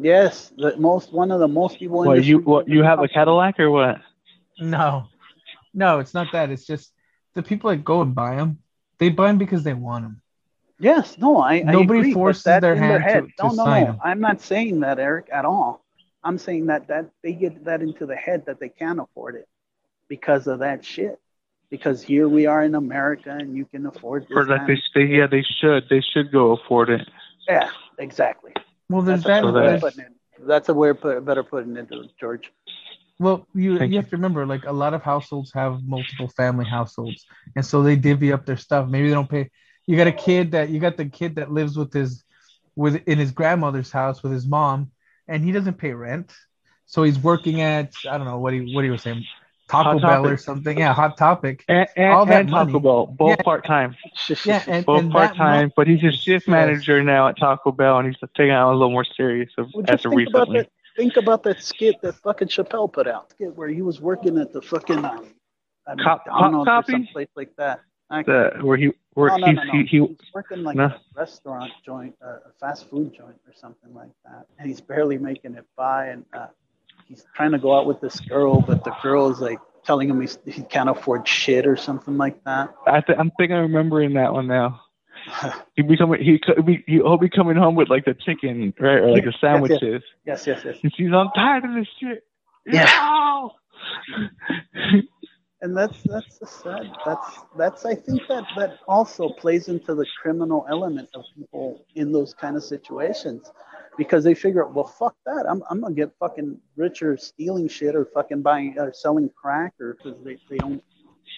yes 0.00 0.52
the 0.56 0.76
most 0.76 1.12
one 1.12 1.30
of 1.30 1.40
the 1.40 1.48
most 1.48 1.78
people 1.78 2.02
in 2.02 2.08
What 2.08 2.24
you 2.24 2.38
what 2.38 2.68
you 2.68 2.82
have 2.82 3.00
a 3.00 3.08
Cadillac 3.08 3.58
or 3.60 3.70
what? 3.70 4.00
No, 4.60 5.08
no, 5.78 5.98
it's 6.00 6.14
not 6.14 6.28
that. 6.32 6.50
It's 6.50 6.66
just 6.66 6.92
the 7.34 7.42
people 7.42 7.70
that 7.70 7.84
go 7.84 8.02
and 8.02 8.14
buy 8.14 8.36
them. 8.36 8.58
They 8.98 9.08
buy 9.10 9.28
them 9.28 9.38
because 9.38 9.62
they 9.62 9.74
want 9.74 10.04
them. 10.04 10.20
Yes, 10.80 11.16
no, 11.18 11.40
I 11.42 11.60
Nobody 11.60 11.98
I 11.98 12.02
agree, 12.02 12.12
forces 12.14 12.44
that's 12.44 12.62
their 12.62 12.76
hand 12.76 13.02
head. 13.02 13.24
to- 13.24 13.26
to 13.28 13.42
no, 13.44 13.48
no, 13.48 13.64
sign 13.64 13.84
no. 13.84 13.88
'em. 13.90 13.98
I'm 14.04 14.20
not 14.20 14.40
saying 14.40 14.80
that, 14.80 14.98
Eric, 14.98 15.28
at 15.32 15.44
all. 15.44 15.84
I'm 16.22 16.38
saying 16.38 16.66
that 16.66 16.88
that 16.88 17.10
they 17.22 17.32
get 17.32 17.64
that 17.64 17.80
into 17.82 18.06
the 18.06 18.16
head 18.16 18.46
that 18.46 18.58
they 18.60 18.68
can't 18.68 19.00
afford 19.00 19.34
it 19.36 19.48
because 20.08 20.46
of 20.46 20.60
that 20.60 20.84
shit. 20.84 21.18
Because 21.70 22.02
here 22.02 22.28
we 22.28 22.46
are 22.46 22.62
in 22.62 22.74
America 22.74 23.30
and 23.30 23.56
you 23.56 23.64
can 23.66 23.86
afford 23.86 24.22
this. 24.22 24.36
Or 24.36 24.46
like 24.46 24.66
they, 24.66 24.72
of- 24.74 24.78
they 24.94 25.04
yeah 25.04 25.26
they 25.26 25.42
should 25.42 25.84
they 25.90 26.00
should 26.00 26.32
go 26.32 26.52
afford 26.52 26.90
it. 26.90 27.08
yeah, 27.48 27.70
exactly. 27.98 28.52
Well, 28.88 29.02
there's 29.02 29.22
That's 29.22 29.42
that. 29.42 29.48
a 29.48 29.52
better 29.52 29.66
way 29.66 29.72
that- 29.72 29.80
putting 29.80 30.00
it. 30.06 30.12
That's 30.46 30.68
a 30.68 30.74
way 30.74 30.92
better 30.92 31.42
putting 31.42 31.76
it, 31.76 31.88
George. 32.20 32.52
Well, 33.18 33.46
you 33.54 33.78
Thank 33.78 33.90
you 33.90 33.94
you. 33.96 34.00
have 34.00 34.10
to 34.10 34.16
remember, 34.16 34.46
like 34.46 34.64
a 34.64 34.72
lot 34.72 34.94
of 34.94 35.02
households 35.02 35.52
have 35.54 35.82
multiple 35.84 36.28
family 36.28 36.64
households, 36.64 37.26
and 37.56 37.64
so 37.66 37.82
they 37.82 37.96
divvy 37.96 38.32
up 38.32 38.46
their 38.46 38.56
stuff. 38.56 38.88
Maybe 38.88 39.08
they 39.08 39.14
don't 39.14 39.28
pay. 39.28 39.50
You 39.86 39.96
got 39.96 40.06
a 40.06 40.12
kid 40.12 40.52
that 40.52 40.68
you 40.70 40.78
got 40.78 40.96
the 40.96 41.06
kid 41.06 41.36
that 41.36 41.50
lives 41.50 41.76
with 41.76 41.92
his 41.92 42.24
with 42.76 43.02
in 43.08 43.18
his 43.18 43.32
grandmother's 43.32 43.90
house 43.90 44.22
with 44.22 44.32
his 44.32 44.46
mom, 44.46 44.92
and 45.26 45.44
he 45.44 45.50
doesn't 45.50 45.74
pay 45.78 45.92
rent. 45.92 46.32
So 46.86 47.02
he's 47.02 47.18
working 47.18 47.60
at 47.60 47.92
I 48.08 48.18
don't 48.18 48.26
know 48.26 48.38
what 48.38 48.52
he 48.52 48.72
what 48.72 48.84
he 48.84 48.90
was 48.90 49.02
saying, 49.02 49.24
Taco 49.68 49.98
Hot 49.98 50.00
Bell 50.00 50.26
or 50.26 50.36
something. 50.36 50.78
Yeah, 50.78 50.94
Hot 50.94 51.16
Topic. 51.16 51.64
And, 51.68 51.88
and, 51.96 52.12
All 52.12 52.26
that 52.26 52.40
and 52.42 52.48
Taco. 52.48 52.78
Bell, 52.78 53.06
both 53.06 53.38
Yeah. 53.38 53.42
part 53.42 53.66
time, 53.66 53.96
Yeah, 54.44 54.62
and, 54.68 54.86
both 54.86 55.02
and 55.02 55.12
part 55.12 55.36
time. 55.36 55.72
But 55.76 55.86
he's 55.86 56.02
a 56.04 56.12
shift 56.12 56.46
Yes. 56.46 56.48
manager 56.48 57.02
now 57.02 57.28
at 57.28 57.36
Taco 57.36 57.72
Bell, 57.72 57.98
and 57.98 58.06
he's 58.08 58.16
taking 58.36 58.50
out 58.50 58.70
a 58.70 58.76
little 58.76 58.90
more 58.90 59.04
serious 59.04 59.50
of, 59.58 59.68
Well, 59.74 59.84
as 59.88 60.04
of 60.04 60.12
think 60.12 60.28
about 60.28 60.48
recently. 60.48 60.68
Think 60.98 61.16
about 61.16 61.44
that 61.44 61.62
skit 61.62 61.94
that 62.02 62.16
fucking 62.16 62.48
Chappelle 62.48 62.92
put 62.92 63.06
out, 63.06 63.30
skit 63.30 63.54
where 63.54 63.68
he 63.68 63.82
was 63.82 64.00
working 64.00 64.36
at 64.36 64.52
the 64.52 64.60
fucking 64.60 65.04
um, 65.04 65.32
Cop- 66.02 66.26
McDonald's 66.26 66.66
Cop 66.66 66.80
or 66.80 66.82
Copy? 66.82 66.92
someplace 66.92 67.28
like 67.36 67.54
that. 67.56 67.82
I- 68.10 68.24
The, 68.24 68.58
where 68.62 68.76
he 68.76 68.90
where 69.14 69.28
no, 69.28 69.36
no, 69.36 69.46
he's, 69.46 69.56
no, 69.56 69.72
he, 69.72 69.84
he 69.84 69.98
He's 69.98 70.16
working 70.34 70.64
like 70.64 70.76
a 70.76 71.00
restaurant 71.14 71.70
joint, 71.86 72.16
uh, 72.20 72.38
a 72.48 72.52
fast 72.58 72.90
food 72.90 73.14
joint 73.16 73.36
or 73.46 73.52
something 73.54 73.94
like 73.94 74.10
that, 74.24 74.46
and 74.58 74.66
he's 74.68 74.80
barely 74.80 75.18
making 75.18 75.54
it 75.54 75.66
by, 75.76 76.06
and 76.06 76.24
uh, 76.32 76.48
he's 77.06 77.24
trying 77.32 77.52
to 77.52 77.58
go 77.58 77.78
out 77.78 77.86
with 77.86 78.00
this 78.00 78.18
girl, 78.18 78.60
but 78.60 78.82
the 78.82 78.92
girl 79.00 79.30
is 79.30 79.38
like 79.38 79.60
telling 79.84 80.10
him 80.10 80.20
he's, 80.20 80.36
he 80.46 80.62
can't 80.62 80.88
afford 80.90 81.28
shit 81.28 81.64
or 81.64 81.76
something 81.76 82.16
like 82.18 82.42
that. 82.42 82.74
I 82.88 83.00
th- 83.02 83.16
I'm 83.16 83.30
thinking 83.38 83.56
I'm 83.56 83.62
remembering 83.62 84.14
that 84.14 84.32
one 84.32 84.48
now. 84.48 84.80
He 85.76 85.82
be 85.82 85.96
coming. 85.96 86.22
He 86.22 86.40
be. 86.62 86.82
He'll 86.86 87.18
be 87.18 87.28
coming 87.28 87.56
home 87.56 87.74
with 87.76 87.88
like 87.88 88.04
the 88.04 88.14
chicken, 88.14 88.74
right, 88.80 88.98
or 88.98 89.10
like 89.10 89.24
the 89.24 89.30
Yes, 89.30 89.34
yes. 89.34 89.40
sandwiches. 89.40 90.02
yes, 90.26 90.46
yes, 90.46 90.62
yes. 90.64 90.76
And 90.82 90.92
she's, 90.96 91.08
I'm 91.14 91.28
tired 91.34 91.64
of 91.64 91.74
this 91.74 91.86
shit. 92.00 92.24
Yeah. 92.66 92.84
No! 92.84 93.52
and 95.60 95.76
that's 95.76 96.02
that's 96.04 96.38
the 96.38 96.46
sad 96.46 96.90
that's 97.06 97.38
that's 97.56 97.84
i 97.86 97.94
think 97.94 98.20
that 98.28 98.44
that 98.56 98.78
also 98.86 99.28
plays 99.28 99.68
into 99.68 99.94
the 99.94 100.06
criminal 100.20 100.66
element 100.68 101.08
of 101.14 101.24
people 101.36 101.84
in 101.94 102.12
those 102.12 102.34
kind 102.34 102.56
of 102.56 102.62
situations 102.62 103.50
because 103.96 104.22
they 104.24 104.34
figure 104.34 104.66
well 104.66 104.86
fuck 104.86 105.14
that 105.26 105.46
i'm, 105.48 105.62
I'm 105.70 105.80
gonna 105.80 105.94
get 105.94 106.10
fucking 106.20 106.58
richer 106.76 107.16
stealing 107.16 107.68
shit 107.68 107.94
or 107.96 108.04
fucking 108.04 108.42
buying 108.42 108.76
or 108.78 108.92
selling 108.92 109.30
crack 109.40 109.74
or 109.80 109.96
because 110.02 110.22
they, 110.24 110.38
they 110.48 110.58
don't 110.58 110.82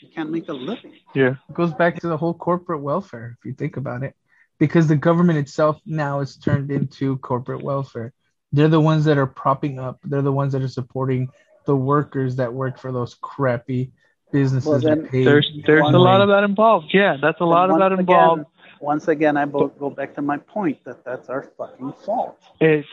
you 0.01 0.09
can't 0.15 0.31
make 0.31 0.49
a 0.49 0.53
living 0.53 0.95
yeah. 1.15 1.35
It 1.49 1.55
goes 1.55 1.73
back 1.73 2.01
to 2.01 2.09
the 2.09 2.17
whole 2.17 2.35
corporate 2.35 2.81
welfare, 2.81 3.37
if 3.39 3.45
you 3.45 3.53
think 3.53 3.77
about 3.77 4.03
it, 4.03 4.15
because 4.59 4.87
the 4.87 4.97
government 4.97 5.39
itself 5.39 5.81
now 5.85 6.21
is 6.21 6.37
turned 6.37 6.71
into 6.71 7.17
corporate 7.19 7.63
welfare. 7.63 8.13
They're 8.53 8.69
the 8.69 8.81
ones 8.81 9.05
that 9.05 9.19
are 9.19 9.27
propping 9.27 9.79
up. 9.79 9.99
They're 10.05 10.23
the 10.23 10.33
ones 10.33 10.53
that 10.53 10.63
are 10.63 10.69
supporting 10.69 11.29
the 11.67 11.77
workers 11.77 12.37
that 12.37 12.53
work 12.53 12.79
for 12.79 12.93
those 12.93 13.15
crappy 13.15 13.93
businesses. 14.33 14.69
Well, 14.69 14.81
that 14.81 14.87
then 15.03 15.09
pay 15.09 15.25
There's 15.25 15.51
there's 15.67 15.83
One 15.83 15.95
a 15.95 15.99
lot 15.99 16.21
of 16.21 16.29
that 16.29 16.45
involved. 16.45 16.91
Yeah, 16.93 17.17
that's 17.21 17.41
a 17.41 17.45
lot 17.45 17.71
of 17.71 17.79
that 17.79 17.93
involved. 17.93 18.43
again, 18.43 18.47
once 18.81 19.09
again 19.09 19.37
i 19.37 19.45
bo- 19.45 19.69
go 19.69 19.91
back 19.91 20.15
to 20.15 20.23
my 20.23 20.39
point 20.39 20.83
that 20.85 21.05
that's 21.05 21.29
our 21.29 21.43
fucking 21.59 21.93
fault 22.05 22.41
It's 22.61 22.89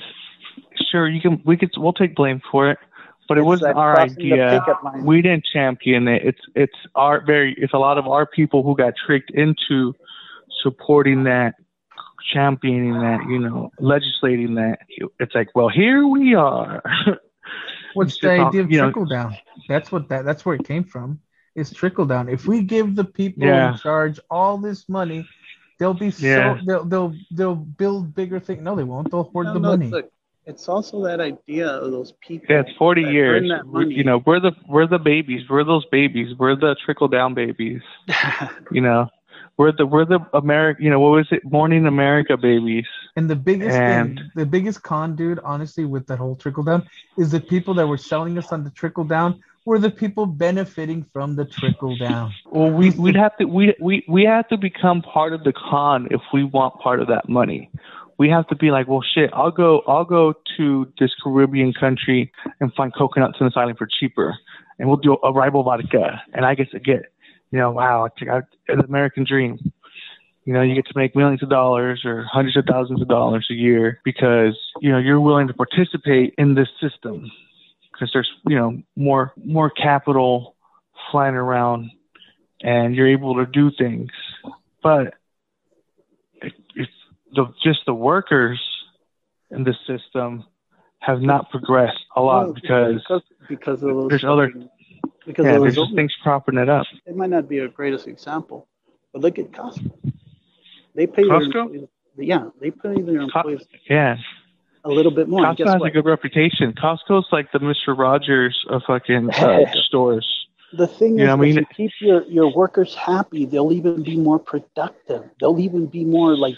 sure 0.91 1.07
you 1.07 1.21
can. 1.21 1.41
We 1.45 1.57
could. 1.57 1.71
We'll 1.77 1.93
take 1.93 2.15
blame 2.15 2.41
for 2.51 2.69
it, 2.71 2.77
but 3.27 3.37
it 3.37 3.41
It's 3.41 3.45
wasn't 3.47 3.75
our 3.77 3.99
idea. 3.99 4.63
We 5.01 5.21
didn't 5.21 5.45
champion 5.51 6.07
it. 6.07 6.23
It's 6.25 6.41
it's 6.55 6.75
our 6.95 7.21
very. 7.25 7.53
It's 7.57 7.73
a 7.73 7.77
lot 7.77 7.97
of 7.97 8.07
our 8.07 8.25
people 8.25 8.63
who 8.63 8.75
got 8.75 8.93
tricked 9.05 9.31
into 9.31 9.93
supporting 10.63 11.23
that, 11.25 11.55
championing 12.33 12.93
that. 12.93 13.25
You 13.29 13.39
know, 13.39 13.71
legislating 13.79 14.55
that. 14.55 14.79
It's 15.19 15.35
like, 15.35 15.49
well, 15.55 15.69
here 15.69 16.07
we 16.07 16.35
are. 16.35 16.81
What's 17.93 18.19
the 18.19 18.31
idea 18.31 18.61
of 18.61 18.71
you 18.71 18.77
know- 18.77 18.85
trickle 18.85 19.05
down? 19.05 19.35
That's 19.67 19.91
what 19.91 20.09
that 20.09 20.25
that's 20.25 20.45
where 20.45 20.55
it 20.55 20.65
came 20.67 20.83
from. 20.83 21.19
Is 21.55 21.71
trickle 21.73 22.05
down. 22.05 22.29
If 22.29 22.45
we 22.45 22.61
give 22.61 22.95
the 22.95 23.03
people 23.03 23.43
Yeah. 23.47 23.71
in 23.71 23.77
charge 23.79 24.19
all 24.29 24.59
this 24.59 24.87
money, 24.87 25.27
they'll 25.79 25.95
be 25.95 26.09
Yeah. 26.19 26.59
so 26.59 26.65
they'll 26.65 26.85
they'll 26.85 27.13
they'll 27.31 27.55
build 27.55 28.13
bigger 28.13 28.39
things. 28.39 28.61
No, 28.61 28.75
they 28.75 28.83
won't. 28.83 29.09
They'll 29.09 29.23
hoard 29.23 29.47
No, 29.47 29.53
the 29.53 29.59
no, 29.59 29.69
money. 29.69 29.89
look, 29.89 30.11
it's 30.47 30.67
also 30.69 31.03
that 31.03 31.19
idea 31.19 31.67
of 31.67 31.91
those 31.91 32.13
people 32.27 32.47
Yeah, 32.49 32.61
it's 32.61 32.75
40 32.77 33.03
that 33.03 33.11
years. 33.13 33.41
earn 33.43 33.47
that 33.49 33.65
We- 33.67 33.83
money. 33.85 33.95
You 33.95 34.03
know, 34.03 34.23
we're 34.25 34.39
the 34.39 34.53
we're 34.67 34.87
the 34.87 34.99
babies. 34.99 35.41
We're 35.49 35.63
those 35.63 35.85
babies. 35.91 36.35
We're 36.37 36.55
the 36.55 36.75
trickle 36.83 37.07
down 37.07 37.33
babies. 37.33 37.81
You 38.71 38.81
know, 38.81 39.07
we're 39.57 39.71
the 39.71 39.85
we're 39.85 40.05
the 40.05 40.19
America. 40.33 40.81
You 40.83 40.89
know, 40.89 40.99
what 40.99 41.11
was 41.11 41.27
it? 41.31 41.43
Morning 41.45 41.85
America 41.85 42.37
babies. 42.37 42.85
And 43.15 43.29
the 43.29 43.35
biggest 43.35 43.75
And- 43.77 44.17
thing, 44.17 44.31
the 44.35 44.45
biggest 44.45 44.83
con, 44.83 45.15
dude, 45.15 45.39
honestly, 45.43 45.85
with 45.85 46.07
that 46.07 46.17
whole 46.19 46.35
trickle 46.35 46.63
down, 46.63 46.87
is 47.17 47.31
the 47.31 47.39
people 47.39 47.73
that 47.75 47.87
were 47.87 47.97
selling 47.97 48.37
us 48.37 48.51
on 48.51 48.63
the 48.63 48.69
trickle 48.71 49.03
down 49.03 49.41
were 49.65 49.79
the 49.79 49.89
people 49.89 50.25
benefiting 50.25 51.03
from 51.11 51.35
the 51.35 51.43
trickle 51.43 51.97
down. 51.97 52.31
Well, 52.51 52.71
we 52.71 52.91
we'd 52.91 53.15
have 53.17 53.35
to 53.37 53.45
we 53.45 53.75
we 53.81 54.03
we 54.07 54.23
have 54.23 54.47
to 54.49 54.57
become 54.57 55.01
part 55.01 55.33
of 55.33 55.43
the 55.43 55.51
con 55.53 56.07
if 56.11 56.21
we 56.33 56.43
want 56.43 56.79
part 56.79 57.01
of 57.01 57.07
that 57.07 57.27
money. 57.27 57.69
We 58.17 58.29
have 58.29 58.47
to 58.47 58.55
be 58.55 58.71
like, 58.71 58.87
well, 58.87 59.03
shit. 59.13 59.29
I'll 59.33 59.51
go. 59.51 59.81
I'll 59.87 60.05
go 60.05 60.33
to 60.57 60.91
this 60.99 61.11
Caribbean 61.23 61.73
country 61.73 62.31
and 62.59 62.73
find 62.73 62.93
coconuts 62.93 63.37
on 63.39 63.47
this 63.47 63.53
island 63.55 63.77
for 63.77 63.87
cheaper, 63.87 64.35
and 64.79 64.87
we'll 64.87 64.97
do 64.97 65.17
a 65.23 65.31
rival 65.31 65.63
vodka, 65.63 66.21
and 66.33 66.45
I 66.45 66.55
get 66.55 66.71
to 66.71 66.79
get, 66.79 67.11
you 67.51 67.59
know, 67.59 67.71
wow, 67.71 68.07
an 68.67 68.79
American 68.79 69.25
dream. 69.27 69.71
You 70.45 70.53
know, 70.53 70.61
you 70.61 70.75
get 70.75 70.87
to 70.87 70.93
make 70.95 71.15
millions 71.15 71.43
of 71.43 71.49
dollars 71.49 72.03
or 72.05 72.25
hundreds 72.31 72.55
of 72.55 72.65
thousands 72.65 73.01
of 73.01 73.07
dollars 73.07 73.47
a 73.51 73.53
year 73.53 73.99
because 74.03 74.57
you 74.79 74.91
know 74.91 74.97
you're 74.97 75.19
willing 75.19 75.47
to 75.47 75.53
participate 75.53 76.33
in 76.37 76.55
this 76.55 76.69
system 76.81 77.29
because 77.91 78.11
there's 78.13 78.29
you 78.47 78.55
know 78.55 78.81
more 78.95 79.33
more 79.43 79.69
capital 79.69 80.55
flying 81.11 81.35
around 81.35 81.91
and 82.61 82.95
you're 82.95 83.07
able 83.07 83.35
to 83.35 83.45
do 83.45 83.71
things. 83.77 84.09
But 84.81 85.15
the 87.35 87.45
just 87.63 87.79
the 87.85 87.93
workers 87.93 88.59
in 89.51 89.63
the 89.63 89.73
system 89.85 90.43
have 90.99 91.21
not 91.21 91.49
progressed 91.49 91.99
a 92.15 92.21
lot 92.21 92.45
Well, 92.45 92.53
because 92.53 92.95
because 93.07 93.21
because 93.47 93.83
of 93.83 93.89
those 93.95 94.09
there's 94.09 94.23
other- 94.23 94.51
because 95.25 95.45
yeah, 95.45 95.59
there's 95.59 95.75
just 95.75 95.93
things 95.95 96.13
propping 96.23 96.57
it 96.57 96.69
up. 96.69 96.85
it 97.05 97.15
might 97.15 97.29
not 97.29 97.47
be 97.47 97.59
a 97.59 97.67
greatest 97.67 98.07
example, 98.07 98.67
but 99.13 99.21
look 99.21 99.37
at 99.39 99.51
Costco. 99.51 99.91
They 100.95 101.05
pay 101.07 101.23
Costco? 101.23 101.65
employees, 101.67 101.87
yeah, 102.17 102.49
they 102.59 102.71
pay 102.71 103.01
their 103.01 103.21
employees 103.21 103.65
Yeah, 103.89 104.17
a 104.83 104.89
little 104.89 105.11
bit 105.11 105.27
more. 105.27 105.43
Costco 105.45 105.65
has 105.73 105.81
what? 105.81 105.89
a 105.89 105.91
good 105.91 106.05
reputation. 106.05 106.73
Costco's 106.73 107.27
like 107.31 107.51
the 107.51 107.59
Mister 107.59 107.93
Rogers 107.93 108.65
of 108.69 108.81
fucking 108.87 109.29
uh, 109.29 109.59
stores. 109.87 110.27
The 110.73 110.87
thing 110.87 111.17
You 111.17 111.25
is, 111.25 111.27
know 111.27 111.33
I 111.33 111.35
if 111.35 111.41
mean? 111.41 111.57
you 111.57 111.65
keep 111.75 111.91
your, 112.01 112.23
your 112.25 112.47
workers 112.53 112.93
happy, 112.95 113.45
they'll 113.45 113.71
even 113.71 114.03
be 114.03 114.17
more 114.17 114.39
productive. 114.39 115.23
They'll 115.39 115.59
even 115.59 115.85
be 115.85 116.03
more 116.03 116.35
like 116.35 116.55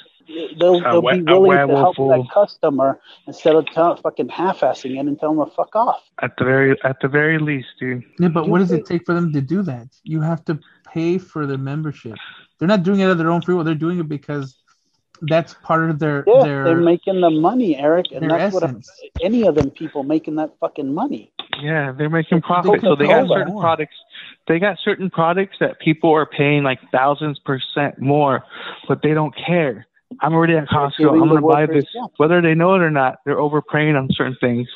they'll 0.59 0.79
they'll 0.81 1.01
we- 1.01 1.17
be 1.17 1.23
willing 1.23 1.51
to 1.67 1.75
help 1.75 1.97
werewolf 1.97 2.27
that 2.27 2.33
customer 2.33 2.99
instead 3.27 3.55
of 3.55 3.65
tell, 3.67 3.95
fucking 3.95 4.29
half-assing 4.29 4.95
it 4.95 4.99
and 4.99 5.19
tell 5.19 5.33
them 5.35 5.45
to 5.45 5.51
fuck 5.53 5.75
off. 5.75 6.01
At 6.21 6.37
the 6.37 6.45
very 6.45 6.77
at 6.83 6.97
the 7.01 7.07
very 7.07 7.39
least, 7.39 7.67
dude. 7.79 8.03
Yeah, 8.19 8.29
but 8.29 8.45
You 8.45 8.51
what 8.51 8.59
does 8.59 8.69
pay- 8.69 8.77
it 8.77 8.85
take 8.85 9.05
for 9.05 9.13
them 9.13 9.31
to 9.33 9.41
do 9.41 9.61
that? 9.63 9.87
You 10.03 10.21
have 10.21 10.43
to 10.45 10.59
pay 10.91 11.17
for 11.17 11.45
the 11.45 11.57
membership. 11.57 12.15
They're 12.57 12.67
not 12.67 12.83
doing 12.83 12.99
it 12.99 13.09
of 13.09 13.17
their 13.17 13.31
own 13.31 13.41
free 13.41 13.55
will. 13.55 13.63
They're 13.63 13.75
doing 13.75 13.99
it 13.99 14.09
because 14.09 14.57
that's 15.23 15.53
part 15.55 15.89
of 15.89 15.99
their 15.99 16.23
Yeah, 16.27 16.43
their 16.43 16.63
they're 16.63 16.77
making 16.77 17.19
the 17.21 17.29
money, 17.29 17.75
Eric, 17.77 18.07
and 18.13 18.21
their 18.29 18.37
that's 18.37 18.53
what 18.53 18.63
I'm, 18.63 18.81
any 19.21 19.45
of 19.45 19.55
them 19.55 19.69
people 19.69 20.03
making 20.03 20.35
that 20.35 20.51
fucking 20.59 20.93
money. 20.93 21.31
Yeah, 21.61 21.91
they're 21.91 22.09
making 22.09 22.41
profit. 22.41 22.71
can 22.79 22.81
So 22.81 22.95
they 22.95 23.07
got 23.07 23.27
certain 23.27 23.53
more. 23.53 23.61
products. 23.61 23.95
They 24.47 24.59
got 24.59 24.77
certain 24.83 25.09
products 25.09 25.57
that 25.59 25.79
people 25.79 26.11
are 26.13 26.25
paying 26.25 26.63
like 26.63 26.79
thousands 26.91 27.37
percent 27.39 27.99
more, 27.99 28.43
but 28.87 29.01
they 29.01 29.13
don't 29.13 29.35
care. 29.35 29.85
I'm 30.21 30.33
already 30.33 30.55
at 30.55 30.67
Costco. 30.67 30.97
giving 30.97 31.21
I'm 31.21 31.27
gonna 31.29 31.41
buy 31.41 31.65
this, 31.65 31.85
yeah. 31.93 32.05
whether 32.17 32.41
they 32.41 32.55
know 32.55 32.73
it 32.75 32.81
or 32.81 32.89
not. 32.91 33.19
They're 33.25 33.37
overpraying 33.37 33.97
on 33.97 34.09
certain 34.11 34.37
things 34.41 34.67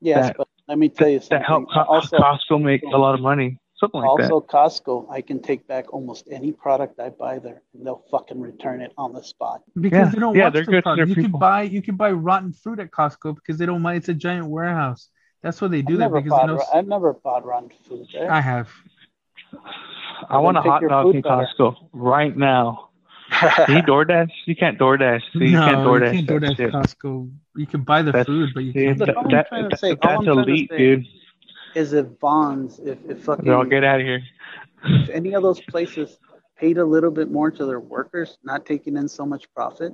Yes, 0.00 0.26
That- 0.28 0.36
but 0.36 0.48
let 0.68 0.78
me 0.78 0.88
tell 0.88 1.08
you 1.08 1.18
something. 1.20 1.38
that 1.38 1.46
help 1.46 1.64
Co- 1.72 1.80
also, 1.84 2.18
Costco 2.18 2.62
make 2.62 2.82
a 2.82 2.96
lot 2.98 3.14
of 3.14 3.20
money. 3.20 3.58
Something 3.78 4.00
like 4.00 4.08
also 4.08 4.40
Costco, 4.40 5.06
I 5.10 5.20
can 5.20 5.40
take 5.40 5.66
back 5.66 5.92
almost 5.92 6.28
any 6.30 6.50
product 6.52 6.98
I 6.98 7.10
buy 7.10 7.38
there, 7.38 7.62
and 7.74 7.84
they'll 7.86 8.04
fucking 8.10 8.40
return 8.40 8.80
it 8.80 8.92
on 8.96 9.12
the 9.12 9.22
spot. 9.22 9.62
because 9.80 10.08
Yeah, 10.08 10.10
they 10.14 10.18
don't 10.18 10.34
yeah, 10.34 10.44
watch 10.44 10.52
they're 10.54 10.64
the 10.64 10.70
good 10.72 10.76
to 10.78 10.82
product. 10.82 11.08
their 11.08 11.22
You 11.22 11.28
can 11.30 11.38
buy 11.38 11.62
you 11.62 11.82
can 11.82 11.96
buy 11.96 12.10
rotten 12.12 12.52
fruit 12.52 12.78
at 12.80 12.90
Costco 12.90 13.34
because 13.34 13.58
they 13.58 13.66
don't 13.66 13.82
mind. 13.82 13.98
It's 13.98 14.08
a 14.08 14.14
giant 14.14 14.46
warehouse. 14.48 15.08
That's 15.42 15.60
why 15.60 15.68
they 15.68 15.82
do 15.82 15.94
I've 15.94 16.10
that 16.10 16.12
because 16.12 16.30
bought. 16.30 16.46
they 16.46 16.52
know. 16.54 16.62
I've 16.72 16.86
never 16.86 17.12
bought 17.14 17.44
rotten 17.44 17.70
food 17.86 18.06
there. 18.12 18.30
I 18.30 18.40
have. 18.40 18.70
that. 19.52 19.60
I 20.30 20.38
want 20.38 20.56
a 20.56 20.62
hot 20.62 20.82
dog 20.88 21.06
food 21.06 21.16
in 21.16 21.22
better. 21.22 21.46
Costco 21.58 21.76
right 21.92 22.34
now. 22.36 22.85
Can 23.66 23.76
you 23.76 23.82
DoorDash? 23.82 24.30
You 24.46 24.56
can't 24.56 24.78
DoorDash. 24.78 25.22
So 25.32 25.38
you 25.40 25.50
no, 25.52 25.64
can't 25.66 25.76
DoorDash. 25.78 26.20
you 26.20 26.26
can't 26.26 26.40
that 26.40 26.52
DoorDash 26.52 26.56
shit. 26.56 26.72
Costco. 26.72 27.30
You 27.56 27.66
can 27.66 27.82
buy 27.82 28.02
the 28.02 28.12
That's- 28.12 28.26
food, 28.26 28.50
but 28.54 28.60
you 28.64 28.72
See, 28.72 28.84
can't. 28.84 28.98
Look, 28.98 29.06
that, 29.08 29.16
all 29.16 29.24
I'm 29.24 29.30
that, 29.30 29.48
trying 29.48 29.70
to 29.70 29.76
say- 29.76 29.90
all 29.90 29.96
that's 30.02 30.06
I'm 30.18 30.24
trying 30.24 30.36
to 30.36 30.42
elite, 30.42 30.70
say- 30.70 30.78
dude. 30.78 31.06
Is 31.74 31.92
if 31.92 32.06
Vons, 32.20 32.78
if 32.78 32.98
if 33.08 33.22
fucking 33.24 33.44
No, 33.44 33.62
get 33.64 33.84
out 33.84 34.00
of 34.00 34.06
here. 34.06 34.22
if 34.84 35.10
any 35.10 35.34
of 35.34 35.42
those 35.42 35.60
places 35.60 36.18
paid 36.56 36.78
a 36.78 36.84
little 36.84 37.10
bit 37.10 37.30
more 37.30 37.50
to 37.50 37.66
their 37.66 37.80
workers, 37.80 38.38
not 38.42 38.64
taking 38.64 38.96
in 38.96 39.06
so 39.08 39.26
much 39.26 39.52
profit, 39.54 39.92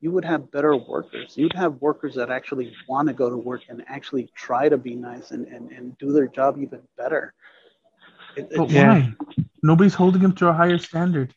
you 0.00 0.10
would 0.10 0.24
have 0.24 0.50
better 0.50 0.74
workers. 0.74 1.36
You'd 1.36 1.52
have 1.52 1.74
workers 1.82 2.14
that 2.14 2.30
actually 2.30 2.72
want 2.88 3.08
to 3.08 3.14
go 3.14 3.28
to 3.28 3.36
work 3.36 3.62
and 3.68 3.84
actually 3.88 4.30
try 4.34 4.70
to 4.70 4.78
be 4.78 4.94
nice 4.94 5.32
and, 5.32 5.46
and, 5.48 5.70
and 5.70 5.98
do 5.98 6.12
their 6.12 6.28
job 6.28 6.56
even 6.62 6.80
better. 6.96 7.34
It, 8.36 8.48
But 8.56 8.70
it's- 8.70 8.72
Yeah. 8.72 9.00
why? 9.00 9.14
Nobody's 9.62 9.94
holding 9.94 10.22
them 10.22 10.32
to 10.36 10.48
a 10.48 10.52
higher 10.54 10.78
standard. 10.78 11.34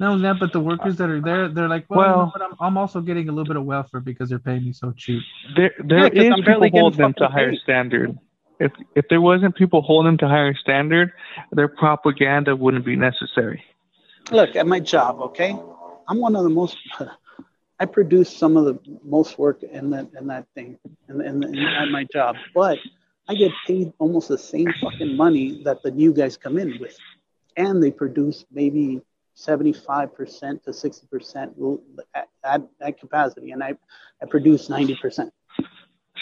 Not 0.00 0.12
only 0.12 0.22
that, 0.22 0.38
but 0.38 0.52
the 0.52 0.60
workers 0.60 0.96
that 0.98 1.10
are 1.10 1.20
there, 1.20 1.48
they're 1.48 1.68
like, 1.68 1.86
well, 1.88 1.98
Well- 1.98 2.08
you 2.10 2.16
know 2.16 2.26
what, 2.26 2.42
I'm, 2.42 2.56
I'm 2.60 2.78
also 2.78 3.00
getting 3.00 3.28
a 3.28 3.32
little 3.32 3.46
bit 3.46 3.56
of 3.56 3.64
welfare 3.64 4.00
because 4.00 4.28
they're 4.28 4.38
paying 4.38 4.64
me 4.64 4.72
so 4.72 4.92
cheap. 4.96 5.22
There, 5.56 5.72
there 5.84 5.98
Yeah, 6.04 6.08
'cause 6.10 6.18
is 6.38 6.44
people 6.44 6.68
holding 6.70 6.98
them 6.98 7.14
to 7.14 7.20
fucking 7.24 7.32
higher 7.36 7.50
paid. 7.50 7.60
standard. 7.60 8.18
If 8.60 8.72
if 8.96 9.06
there 9.08 9.20
wasn't 9.20 9.54
people 9.54 9.82
holding 9.82 10.08
them 10.12 10.18
to 10.18 10.28
higher 10.28 10.54
standard, 10.54 11.12
their 11.52 11.68
propaganda 11.68 12.56
wouldn't 12.56 12.84
be 12.84 12.96
necessary. 12.96 13.62
Look 14.32 14.56
at 14.56 14.66
my 14.66 14.80
job, 14.80 15.20
okay? 15.20 15.56
I'm 16.08 16.18
one 16.20 16.34
of 16.36 16.42
the 16.44 16.50
most. 16.50 16.76
I 17.80 17.84
produce 17.86 18.36
some 18.36 18.56
of 18.56 18.64
the 18.64 18.76
most 19.04 19.38
work 19.38 19.62
in 19.62 19.90
that 19.90 20.08
in 20.18 20.26
that 20.26 20.46
thing, 20.56 20.76
in, 21.08 21.20
in, 21.20 21.44
in 21.44 21.58
at 21.66 21.88
my 21.90 22.04
job, 22.12 22.34
but 22.52 22.78
I 23.28 23.34
get 23.36 23.52
paid 23.66 23.92
almost 24.00 24.26
the 24.28 24.38
same 24.38 24.72
fucking 24.82 25.16
money 25.16 25.62
that 25.62 25.82
the 25.84 25.92
new 25.92 26.12
guys 26.12 26.36
come 26.36 26.58
in 26.58 26.78
with, 26.80 26.96
and 27.56 27.80
they 27.80 27.92
produce 27.92 28.44
maybe 28.50 29.00
75 29.38 30.14
percent 30.14 30.64
to 30.64 30.72
60 30.72 31.06
percent 31.06 31.52
at, 32.14 32.28
at 32.44 32.62
at 32.80 32.98
capacity, 32.98 33.52
and 33.52 33.62
I 33.62 33.74
I 34.20 34.26
produce 34.26 34.68
90 34.68 34.96
percent. 34.96 35.32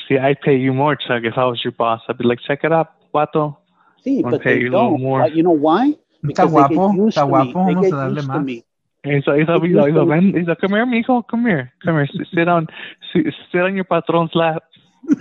See, 0.06 0.18
I'd 0.18 0.40
pay 0.42 0.56
you 0.56 0.72
more, 0.74 0.94
Chuck, 0.96 1.22
if 1.24 1.34
I 1.36 1.44
was 1.46 1.64
your 1.64 1.72
boss. 1.72 2.00
I'd 2.08 2.18
be 2.18 2.24
like, 2.24 2.40
check 2.46 2.60
it 2.62 2.72
out, 2.72 2.92
vato. 3.12 3.56
See, 4.04 4.22
but 4.22 4.42
pay 4.42 4.56
they 4.56 4.60
you 4.60 4.70
don't. 4.70 5.00
more. 5.00 5.22
But 5.22 5.34
you 5.34 5.42
know 5.42 5.50
why? 5.56 5.94
Because 6.22 6.50
they 6.50 6.66
guapo, 6.68 6.88
get 6.88 6.96
used 6.96 7.16
está 7.16 7.26
to 7.26 7.32
me. 7.32 7.52
guapo, 7.52 7.66
They 7.66 7.74
vamos 7.74 7.86
a 7.86 7.90
get 7.90 7.92
darle 7.96 8.14
used 8.16 8.30
to 8.32 8.38
más. 8.38 8.44
me. 8.44 8.64
And 9.04 9.24
so, 9.24 9.32
hizo, 9.32 9.60
They 9.60 9.68
hizo, 9.68 9.86
used 9.86 10.08
ven, 10.08 10.32
hizo, 10.32 10.54
come 10.60 10.72
here, 10.74 10.86
mijo, 10.86 11.26
come 11.26 11.46
here, 11.46 11.72
come 11.84 11.94
here, 11.96 12.06
sit, 12.06 12.26
sit 12.34 12.48
on, 12.48 12.66
sit, 13.12 13.26
sit 13.50 13.60
on 13.62 13.74
your 13.76 13.84
patron's 13.84 14.34
lap. 14.34 14.62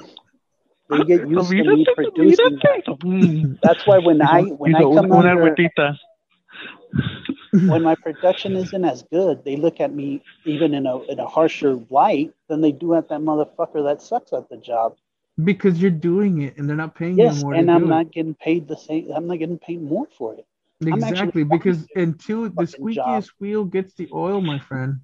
They 0.90 1.04
get 1.04 1.28
used 1.28 1.50
to 1.50 1.56
me 1.56 1.86
producing. 1.96 2.60
that. 2.62 3.58
That's 3.64 3.88
why 3.88 3.98
when 3.98 4.22
I 4.22 4.42
when 4.44 4.76
I 4.76 4.82
come 4.82 5.12
una 5.12 5.32
under, 5.32 5.36
vueltita. 5.38 5.98
When 7.64 7.84
my 7.84 7.96
production 7.96 8.56
isn't 8.56 8.84
as 8.84 9.04
good, 9.04 9.44
they 9.44 9.56
look 9.56 9.80
at 9.80 9.94
me 9.94 10.22
even 10.46 10.74
in 10.74 10.86
a 10.86 11.02
in 11.04 11.20
a 11.20 11.28
harsher 11.28 11.76
light 11.90 12.34
than 12.48 12.62
they 12.62 12.72
do 12.72 12.94
at 12.96 13.10
that 13.10 13.22
motherfucker 13.22 13.84
that 13.84 14.02
sucks 14.02 14.34
at 14.34 14.50
the 14.50 14.58
job. 14.58 14.98
Because 15.44 15.82
you're 15.82 15.92
doing 15.92 16.42
it 16.42 16.58
and 16.58 16.70
they're 16.70 16.76
not 16.78 16.96
paying 16.96 17.18
Yes, 17.18 17.32
you 17.32 17.32
more 17.32 17.54
and 17.54 17.70
to 17.70 17.70
I'm 17.70 17.88
do 17.88 17.88
not 17.88 18.12
getting 18.12 18.36
paid 18.36 18.68
the 18.68 18.78
same. 18.78 19.12
I'm 19.12 19.28
not 19.28 19.40
getting 19.40 19.60
paid 19.60 19.82
more 19.82 20.08
for 20.08 20.34
it. 20.34 20.46
it. 20.82 20.88
I'm 20.92 21.04
actually 21.04 21.34
Exactly, 21.34 21.44
because 21.44 21.88
until 21.96 22.50
the 22.50 22.66
fucking 22.74 22.90
job. 22.90 23.26
squeakiest 23.26 23.30
wheel 23.40 23.66
gets 23.66 23.94
the 23.96 24.10
oil, 24.14 24.42
my 24.42 24.60
friend. 24.60 25.00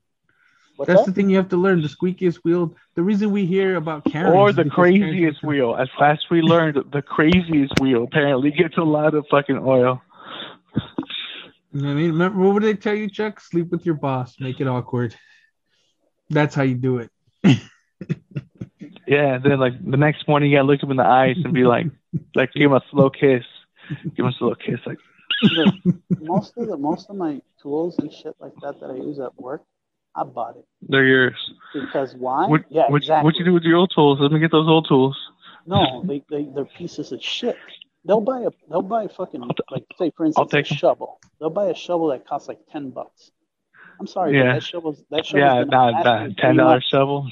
What's 0.76 0.94
That's 0.94 1.04
that? 1.04 1.08
the 1.08 1.12
thing 1.12 1.30
you 1.30 1.38
have 1.38 1.50
to 1.50 1.58
learn. 1.58 1.82
The 1.82 1.88
squeakiest 1.90 2.38
wheel. 2.44 2.76
The 2.96 3.04
reason 3.04 3.32
we 3.32 3.46
hear 3.46 3.76
about 3.76 4.06
Karen 4.06 4.40
Or 4.40 4.54
the 4.54 4.66
craziest 4.66 5.44
wheel. 5.44 5.76
As 5.76 5.90
fast 5.98 6.30
we 6.32 6.42
learned, 6.42 6.78
the 6.92 7.02
craziest 7.02 7.74
wheel 7.80 8.04
apparently 8.04 8.52
gets 8.52 8.78
a 8.78 8.84
lot 8.84 9.14
of 9.16 9.26
fucking 9.30 9.60
oil. 9.64 10.02
You 11.74 11.82
know 11.82 11.88
what 11.88 11.94
I 11.94 11.96
mean? 11.96 12.12
Remember, 12.12 12.40
what 12.40 12.54
would 12.54 12.64
they 12.64 12.74
tell 12.74 12.96
you, 12.96 13.10
Chuck? 13.10 13.40
Sleep 13.40 13.70
with 13.70 13.86
your 13.86 13.96
boss. 13.96 14.40
Make 14.40 14.60
it 14.60 14.68
awkward. 14.68 15.16
That's 16.30 16.56
how 16.56 16.64
you 16.64 16.76
do 16.76 16.98
it. 16.98 17.10
Yeah, 19.12 19.36
and 19.36 19.44
then 19.44 19.60
like 19.60 19.74
the 19.84 19.98
next 19.98 20.26
morning, 20.26 20.52
you 20.52 20.58
gotta 20.58 20.68
look 20.68 20.82
him 20.82 20.90
in 20.90 20.96
the 20.96 21.04
eyes 21.04 21.36
and 21.44 21.54
be 21.54 21.66
like, 21.66 21.88
like 22.36 22.54
give 22.54 22.72
him 22.72 22.74
a 22.78 22.82
slow 22.92 23.10
kiss, 23.10 23.44
give 23.90 24.20
him 24.20 24.28
a 24.28 24.32
slow 24.32 24.56
kiss, 24.56 24.80
like 24.86 25.00
most 26.22 26.58
of 26.58 26.68
the 26.68 26.78
most 26.78 27.10
of 27.10 27.18
my 27.18 27.42
tools 27.62 28.00
and 28.00 28.14
shit 28.14 28.34
like 28.40 28.54
that 28.62 28.80
that 28.80 28.90
I 28.90 28.96
use 28.96 29.20
at 29.20 29.38
work, 29.38 29.64
I 30.16 30.24
bought 30.24 30.56
it 30.56 30.66
they're 30.88 31.06
yours. 31.06 31.36
because 31.74 32.16
why? 32.16 32.48
What, 32.48 32.62
yeah, 32.70 32.90
what, 32.90 33.02
exactly. 33.02 33.26
what 33.26 33.36
you 33.36 33.44
do 33.44 33.54
with 33.54 33.64
your 33.64 33.76
old 33.76 33.92
tools? 33.94 34.20
Let 34.22 34.32
me 34.32 34.40
get 34.40 34.52
those 34.52 34.70
old 34.70 34.88
tools. 34.88 35.18
No, 35.66 36.04
they, 36.06 36.24
they 36.30 36.48
they're 36.56 36.64
pieces 36.64 37.12
of 37.12 37.22
shit. 37.22 37.58
They'll 38.06 38.22
buy 38.22 38.42
a 38.42 38.50
they'll 38.70 38.82
buy 38.82 39.04
a 39.04 39.10
fucking 39.10 39.42
like 39.70 39.86
say 39.98 40.12
for 40.16 40.24
I'll 40.24 40.28
instance 40.28 40.52
take 40.52 40.70
a 40.72 40.74
'em. 40.74 40.78
shovel. 40.78 41.20
They'll 41.40 41.50
buy 41.52 41.68
a 41.68 41.76
shovel 41.76 42.08
that 42.08 42.26
costs 42.28 42.48
like 42.48 42.60
ten 42.72 42.90
bucks. 42.90 43.32
I'm 44.00 44.08
sorry, 44.08 44.36
Yeah. 44.36 44.46
but 44.48 44.54
that 44.54 44.64
shovel's 44.64 45.04
that 45.12 45.26
shovel's 45.26 45.42
Yeah, 45.42 45.64
gonna 45.64 45.66
nah, 45.66 45.86
last 45.90 46.06
nah, 46.06 46.20
you 46.22 46.26
three 46.28 46.36
ten 46.36 46.56
dollar 46.58 46.70
months. 46.72 46.88
shovel. 46.88 47.28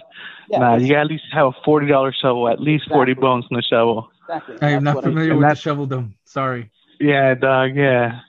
Yeah, 0.49 0.59
nah, 0.59 0.75
you 0.75 0.87
gotta 0.89 0.99
at 1.01 1.07
least 1.07 1.23
have 1.31 1.47
a 1.47 1.51
forty 1.65 1.87
dollar 1.87 2.13
shovel, 2.13 2.47
at 2.47 2.59
least 2.59 2.87
forty 2.87 3.13
Exactly. 3.13 3.27
bones 3.27 3.45
in 3.49 3.55
the 3.55 3.63
shovel. 3.63 4.09
exactly. 4.21 4.57
I 4.61 4.69
am 4.71 4.83
That's 4.83 4.83
not 4.83 4.95
what 4.95 5.03
I 5.05 5.07
familiar 5.07 5.29
with 5.31 5.37
the 5.39 5.41
that's- 5.47 5.59
shovel 5.59 5.85
dome. 5.87 6.13
Sorry. 6.25 6.69
Yeah, 6.99 7.33
dog. 7.33 7.75
Yeah, 7.75 8.19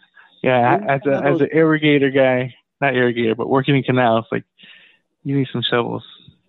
yeah. 0.43 0.77
I'm 0.77 0.89
As 0.89 1.01
a 1.07 1.11
one 1.11 1.27
of 1.27 1.35
as 1.35 1.41
an 1.43 1.49
irrigator 1.55 2.15
guy, 2.15 2.55
not 2.81 2.95
irrigator, 2.95 3.37
but 3.37 3.49
working 3.51 3.77
in 3.77 3.83
canals, 3.83 4.25
like 4.33 4.45
you 5.25 5.37
need 5.37 5.49
some 5.53 5.61
shovels. 5.63 6.05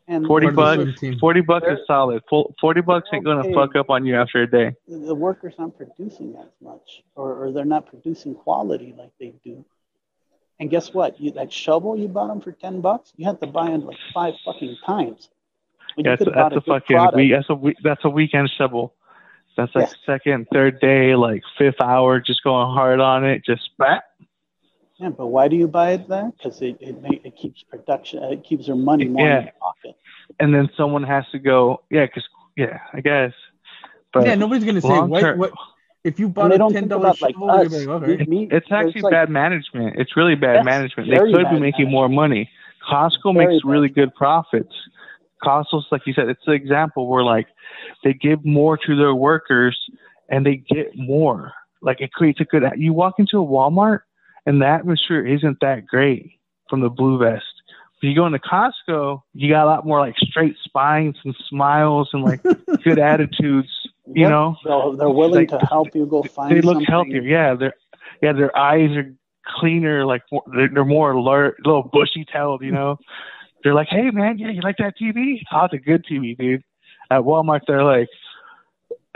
And 0.07 0.25
40 0.25 0.51
Part 0.51 0.79
of 0.79 0.87
the 0.87 0.93
bucks. 1.01 1.19
Forty 1.19 1.41
bucks 1.41 1.67
is 1.69 1.79
solid. 1.87 2.23
Forty 2.59 2.81
bucks 2.81 3.09
ain't 3.13 3.23
gonna 3.23 3.53
fuck 3.53 3.75
up 3.75 3.89
on 3.89 4.05
you 4.05 4.15
after 4.15 4.41
a 4.41 4.49
day. 4.49 4.75
the 4.87 5.15
workers 5.15 5.53
aren't 5.57 5.77
producing 5.77 6.35
as 6.37 6.49
much, 6.61 7.03
or, 7.15 7.33
or 7.35 7.51
they're 7.51 7.65
not 7.65 7.85
producing 7.85 8.35
quality 8.35 8.93
like 8.97 9.11
they 9.19 9.33
do. 9.43 9.63
And 10.59 10.69
guess 10.69 10.93
what? 10.93 11.19
You, 11.19 11.31
that 11.31 11.51
shovel 11.51 11.97
you 11.97 12.07
bought 12.07 12.27
them 12.27 12.41
for 12.41 12.51
ten 12.51 12.81
bucks, 12.81 13.13
you 13.15 13.25
have 13.25 13.39
to 13.39 13.47
buy 13.47 13.71
it 13.71 13.77
like 13.77 13.97
five 14.13 14.33
fucking 14.43 14.77
times. 14.85 15.29
When 15.95 16.05
That's 16.05 16.23
that's 16.23 16.55
a 16.55 16.59
good 16.59 16.65
fucking 16.65 17.09
week. 17.15 17.31
That's 17.31 17.49
a 17.49 17.55
week. 17.55 17.77
That's 17.83 18.05
a 18.05 18.09
weekend 18.09 18.49
shovel. 18.57 18.93
That's 19.57 19.73
like 19.75 19.89
Yeah. 19.89 19.93
second, 20.05 20.47
third 20.51 20.79
day, 20.79 21.15
like 21.15 21.43
fifth 21.57 21.81
hour, 21.81 22.19
just 22.19 22.43
going 22.43 22.73
hard 22.73 22.99
on 22.99 23.25
it. 23.25 23.43
Just 23.45 23.69
bat. 23.77 24.03
Yeah, 25.01 25.09
but 25.09 25.27
why 25.27 25.47
do 25.47 25.55
you 25.55 25.67
buy 25.67 25.91
it 25.93 26.07
then? 26.07 26.31
Because 26.37 26.61
it 26.61 26.77
it, 26.79 27.01
ma- 27.01 27.09
it 27.23 27.35
keeps 27.35 27.63
production, 27.63 28.21
it 28.23 28.43
keeps 28.43 28.67
their 28.67 28.75
money 28.75 29.05
more 29.05 29.25
in 29.25 29.31
Yeah. 29.31 29.41
your 29.43 29.51
pocket. 29.59 29.95
and 30.39 30.53
then 30.53 30.69
someone 30.77 31.03
has 31.03 31.25
to 31.31 31.39
go. 31.39 31.81
Yeah, 31.89 32.05
cause 32.07 32.23
yeah, 32.55 32.79
I 32.93 33.01
guess. 33.01 33.33
But 34.13 34.25
yeah, 34.27 34.35
nobody's 34.35 34.63
gonna 34.63 34.81
say 34.81 34.87
long 34.89 35.09
what, 35.09 35.37
what 35.37 35.51
if 36.03 36.19
you 36.19 36.25
And 36.27 36.35
bought 36.35 36.51
a 36.53 36.57
ten 36.57 36.87
dollar 36.87 37.13
dollar 37.13 37.15
like 37.21 37.35
us. 37.65 37.71
you'd 37.73 37.79
be 37.79 37.85
like, 37.87 38.03
okay. 38.03 38.25
Me- 38.25 38.47
it's 38.51 38.67
there's 38.69 38.85
actually 38.87 39.01
like- 39.01 39.11
bad 39.11 39.29
management. 39.29 39.95
It's 39.97 40.15
really 40.15 40.35
bad 40.35 40.63
management. 40.65 41.09
They 41.09 41.17
could 41.17 41.49
be 41.49 41.59
making 41.59 41.89
more 41.89 42.07
money. 42.09 42.49
Costco 42.89 43.33
Very 43.33 43.47
makes 43.47 43.63
bad. 43.63 43.71
really 43.71 43.89
good 43.89 44.13
profits. 44.15 44.73
Costco's 45.43 45.85
like 45.91 46.01
you 46.05 46.13
said, 46.13 46.29
it's 46.29 46.41
an 46.45 46.53
example 46.53 47.07
where 47.07 47.23
like 47.23 47.47
they 48.03 48.13
give 48.13 48.45
more 48.45 48.77
to 48.77 48.95
their 48.95 49.15
workers 49.15 49.79
and 50.29 50.45
they 50.45 50.57
get 50.57 50.91
more. 50.95 51.53
Like 51.81 51.99
it 52.01 52.11
creates 52.13 52.39
a 52.39 52.45
good. 52.45 52.63
You 52.77 52.93
walk 52.93 53.15
into 53.17 53.39
a 53.41 53.45
Walmart 53.45 54.01
and 54.45 54.61
the 54.61 54.65
atmosphere 54.67 55.25
isn't 55.25 55.57
that 55.61 55.85
great 55.87 56.31
from 56.69 56.81
the 56.81 56.89
blue 56.89 57.17
vest. 57.19 57.45
If 57.97 58.09
you 58.09 58.15
go 58.15 58.25
into 58.25 58.39
Costco, 58.39 59.21
you 59.33 59.49
got 59.49 59.63
a 59.65 59.69
lot 59.69 59.85
more 59.85 59.99
like 59.99 60.15
straight 60.17 60.55
spines 60.63 61.15
and 61.23 61.35
smiles 61.47 62.09
and 62.13 62.23
like 62.23 62.41
good 62.83 62.97
attitudes. 62.99 63.69
You 64.07 64.23
Yep. 64.23 64.29
know, 64.29 64.55
They're, 64.65 64.97
they're 64.97 65.09
willing 65.09 65.47
Like, 65.47 65.59
to 65.59 65.65
help 65.67 65.93
you 65.95 66.05
go 66.07 66.23
find 66.23 66.51
they 66.51 66.61
look 66.61 66.75
something. 66.77 66.85
healthier. 66.91 67.21
Yeah, 67.21 67.53
they're 67.55 67.73
yeah, 68.21 68.33
their 68.33 68.55
eyes 68.57 68.89
are 68.97 69.13
cleaner. 69.45 70.05
Like 70.05 70.23
more- 70.31 70.43
they're, 70.55 70.69
they're 70.73 70.85
more 70.85 71.11
alert, 71.11 71.57
a 71.63 71.67
little 71.67 71.83
bushy 71.93 72.25
tailed. 72.25 72.63
You 72.63 72.71
know, 72.71 72.97
they're 73.63 73.75
like, 73.75 73.87
hey 73.89 74.09
man, 74.09 74.39
yeah, 74.39 74.49
you 74.49 74.61
like 74.61 74.77
that 74.77 74.95
TV? 74.99 75.39
Oh, 75.53 75.65
it's 75.65 75.73
a 75.75 75.77
good 75.77 76.03
TV, 76.09 76.35
dude. 76.37 76.63
At 77.11 77.21
Walmart, 77.21 77.61
they're 77.67 77.83
like, 77.83 78.07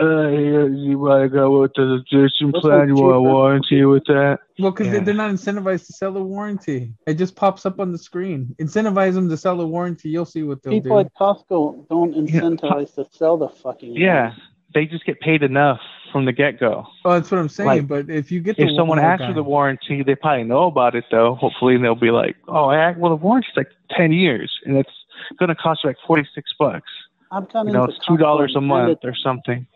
uh, 0.00 0.28
you 0.28 0.66
you 0.74 0.98
wanna 0.98 1.28
go 1.28 1.60
with 1.62 1.72
the 1.74 1.98
subscription 1.98 2.50
Those 2.52 2.62
plan? 2.62 2.88
You 2.88 2.94
want 2.96 3.16
a 3.16 3.20
warranty 3.22 3.84
with 3.84 4.04
that? 4.06 4.40
Well, 4.58 4.70
because 4.70 4.88
Yeah. 4.92 5.00
they're 5.00 5.14
not 5.14 5.30
incentivized 5.30 5.86
to 5.86 5.92
sell 5.94 6.16
a 6.16 6.22
warranty. 6.22 6.92
It 7.06 7.14
just 7.14 7.34
pops 7.36 7.64
up 7.64 7.80
on 7.80 7.92
the 7.92 7.98
screen. 7.98 8.54
Incentivize 8.58 9.14
them 9.14 9.28
to 9.30 9.36
sell 9.36 9.60
a 9.60 9.66
warranty. 9.66 10.10
You'll 10.10 10.24
see 10.26 10.42
what 10.42 10.62
they'll 10.62 10.72
People 10.74 11.02
do. 11.02 11.04
People 11.04 11.34
at 11.34 11.36
Costco 11.48 11.88
don't 11.88 12.14
Yeah. 12.14 12.40
incentivize 12.42 12.94
to 12.96 13.06
sell 13.10 13.36
the 13.38 13.48
fucking. 13.48 13.94
Yeah, 13.96 14.32
they 14.74 14.84
just 14.86 15.06
get 15.06 15.18
paid 15.20 15.42
enough 15.42 15.80
from 16.12 16.26
the 16.26 16.32
get 16.32 16.60
go. 16.60 16.86
Oh, 17.04 17.12
that's 17.14 17.30
what 17.30 17.38
I'm 17.40 17.48
saying. 17.48 17.66
Like, 17.66 17.88
but 17.88 18.10
if 18.10 18.30
you 18.30 18.40
get 18.40 18.56
the 18.58 18.64
If 18.64 18.76
someone 18.76 18.98
Walmart 18.98 19.02
asks 19.04 19.20
guy- 19.22 19.28
for 19.28 19.34
the 19.34 19.42
warranty, 19.42 20.02
they 20.02 20.14
probably 20.14 20.44
know 20.44 20.64
about 20.64 20.94
it 20.94 21.04
though. 21.10 21.34
Hopefully, 21.36 21.78
they'll 21.78 21.94
be 21.94 22.10
like, 22.10 22.36
"Oh, 22.48 22.66
I, 22.68 22.90
well, 22.92 23.10
the 23.10 23.16
warranty's 23.16 23.56
like 23.56 23.70
ten 23.90 24.12
years, 24.12 24.52
and 24.66 24.76
it's 24.76 24.92
going 25.38 25.48
to 25.48 25.54
cost 25.54 25.84
you 25.84 25.88
like 25.90 25.96
forty 26.06 26.26
six 26.34 26.52
bucks. 26.58 26.90
I've 27.32 27.50
gone 27.52 27.66
You 27.66 27.72
know, 27.72 27.84
it's 27.84 27.98
two 28.06 28.16
dollars 28.18 28.54
a 28.56 28.60
month 28.60 28.98
or 29.02 29.14
something." 29.14 29.66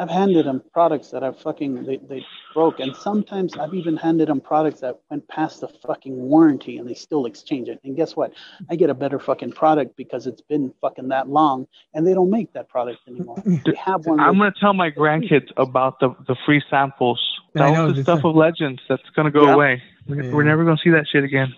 I've 0.00 0.08
handed 0.10 0.46
them 0.46 0.62
products 0.72 1.10
that 1.10 1.22
I 1.22 1.30
fucking 1.32 1.84
they, 1.84 1.98
they 1.98 2.24
broke, 2.54 2.80
and 2.80 2.96
sometimes 2.96 3.54
I've 3.56 3.74
even 3.74 3.96
handed 3.98 4.28
them 4.28 4.40
products 4.40 4.80
that 4.80 4.98
went 5.10 5.28
past 5.28 5.60
the 5.60 5.68
fucking 5.68 6.16
warranty, 6.16 6.78
and 6.78 6.88
they 6.88 6.94
still 6.94 7.26
exchange 7.26 7.68
it. 7.68 7.78
And 7.84 7.94
guess 7.96 8.16
what? 8.16 8.32
I 8.70 8.76
get 8.76 8.88
a 8.88 8.94
better 8.94 9.18
fucking 9.18 9.52
product 9.52 9.96
because 9.96 10.26
it's 10.26 10.40
been 10.40 10.72
fucking 10.80 11.08
that 11.08 11.28
long, 11.28 11.66
and 11.92 12.06
they 12.06 12.14
don't 12.14 12.30
make 12.30 12.52
that 12.54 12.68
product 12.68 13.00
anymore. 13.06 13.36
They 13.66 13.74
have 13.76 14.06
one. 14.06 14.18
I'm 14.20 14.38
gonna 14.38 14.54
tell 14.58 14.72
my 14.72 14.90
grandkids 14.90 15.50
about 15.58 16.00
the 16.00 16.14
the 16.26 16.36
free 16.46 16.62
samples. 16.70 17.20
I 17.54 17.58
That 17.58 17.74
know, 17.74 17.86
was 17.88 17.96
the 17.96 18.02
stuff 18.04 18.20
is- 18.20 18.24
of 18.24 18.34
legends 18.36 18.80
that's 18.88 19.02
gonna 19.14 19.30
go 19.30 19.44
Yeah. 19.48 19.54
away. 19.54 19.82
We're, 20.08 20.22
Yeah. 20.22 20.32
we're 20.32 20.44
never 20.44 20.64
gonna 20.64 20.78
see 20.82 20.90
that 20.90 21.06
shit 21.12 21.24
again. 21.24 21.54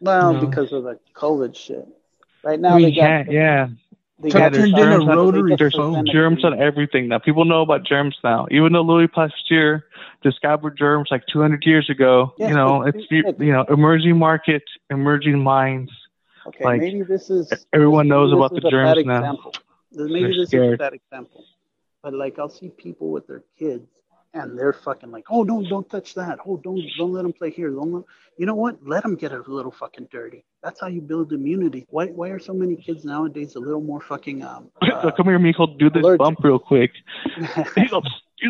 well, 0.00 0.32
No. 0.32 0.40
because 0.46 0.72
of 0.72 0.84
the 0.84 0.98
COVID 1.14 1.54
shit. 1.54 1.86
Right 2.42 2.58
now, 2.58 2.76
we 2.76 2.84
they 2.86 2.92
got 2.92 3.00
can't. 3.02 3.30
Yeah, 3.30 3.68
they 4.22 4.30
got 4.30 4.52
there's 4.52 4.70
turned 4.70 4.78
in 4.78 4.88
a 4.88 4.90
germs 4.98 5.08
on- 5.08 5.16
rotary 5.16 5.56
there's 5.58 5.74
phone. 5.74 6.06
germs 6.06 6.44
on 6.44 6.60
everything 6.60 7.08
now. 7.08 7.18
People 7.18 7.44
know 7.44 7.62
about 7.62 7.84
germs 7.84 8.16
now. 8.22 8.46
Even 8.50 8.72
though 8.72 8.82
Louis 8.82 9.08
Pasteur 9.08 9.84
discovered 10.22 10.76
germs 10.78 11.08
like 11.10 11.26
200 11.26 11.64
years 11.66 11.90
ago, 11.90 12.32
Yes, 12.38 12.50
you 12.50 12.54
know, 12.56 12.82
but- 12.84 12.94
it's 12.96 13.38
you 13.40 13.52
know, 13.52 13.64
emerging 13.68 14.18
market, 14.18 14.62
emerging 14.90 15.42
minds. 15.42 15.90
Okay, 16.46 16.64
Like, 16.64 16.80
maybe 16.80 17.02
this 17.02 17.30
is 17.30 17.52
everyone 17.72 18.08
knows 18.08 18.32
about 18.32 18.50
the 18.50 18.56
is 18.58 18.64
a 18.64 18.70
bad 18.70 18.70
germs 18.94 19.06
now. 19.06 19.18
example. 19.18 19.52
Maybe 19.92 20.20
They're 20.20 20.28
this 20.34 20.52
is 20.54 20.72
a 20.74 20.76
bad 20.76 20.94
example. 20.94 21.44
But 22.02 22.14
like 22.14 22.38
I'll 22.38 22.48
see 22.48 22.68
people 22.70 23.10
with 23.10 23.26
their 23.28 23.44
kids 23.58 23.86
and 24.34 24.58
they're 24.58 24.72
fucking 24.72 25.10
like, 25.10 25.24
oh, 25.30 25.44
don't 25.44 25.68
don't 25.68 25.88
touch 25.90 26.14
that. 26.14 26.38
Oh, 26.46 26.56
don't 26.64 26.80
don't 26.98 27.12
let 27.12 27.22
them 27.22 27.32
play 27.32 27.50
here. 27.50 27.70
Don't 27.70 27.92
let, 27.92 28.04
you 28.38 28.46
know 28.46 28.54
what? 28.54 28.78
Let 28.86 29.02
them 29.02 29.14
get 29.16 29.32
a 29.32 29.42
little 29.46 29.70
fucking 29.72 30.08
dirty. 30.10 30.44
That's 30.62 30.80
how 30.80 30.86
you 30.86 31.00
build 31.00 31.32
immunity. 31.32 31.86
Why 31.90 32.06
why 32.06 32.28
are 32.30 32.38
so 32.38 32.52
many 32.54 32.76
kids 32.76 33.04
nowadays 33.04 33.54
a 33.56 33.60
little 33.60 33.80
more 33.82 34.00
fucking 34.00 34.42
um? 34.44 34.70
Uh, 34.82 35.10
Come 35.16 35.26
here, 35.26 35.38
Miko. 35.38 35.66
Do 35.66 35.90
this 35.90 36.00
allergic. 36.02 36.18
bump 36.20 36.38
real 36.44 36.58
quick. 36.60 36.92
He's 37.36 37.46
a, 37.46 37.64
he's 37.74 37.92
a, 37.92 38.00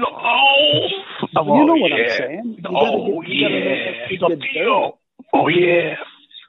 oh, 0.06 0.88
I'm 1.36 1.46
you 1.46 1.52
all, 1.52 1.66
know 1.66 1.74
what 1.76 1.90
yeah. 1.92 1.96
I'm 2.12 2.18
saying? 2.18 2.54
You 2.58 2.62
gotta 2.62 2.76
Oh 2.76 3.20
get- 3.22 3.30
you 3.30 3.48
yeah, 3.48 4.00
that 4.02 4.08
he's 4.10 4.20
kid 4.20 4.32
a 4.32 4.36
get. 4.36 4.66
Oh 5.32 5.48
yeah. 5.48 5.94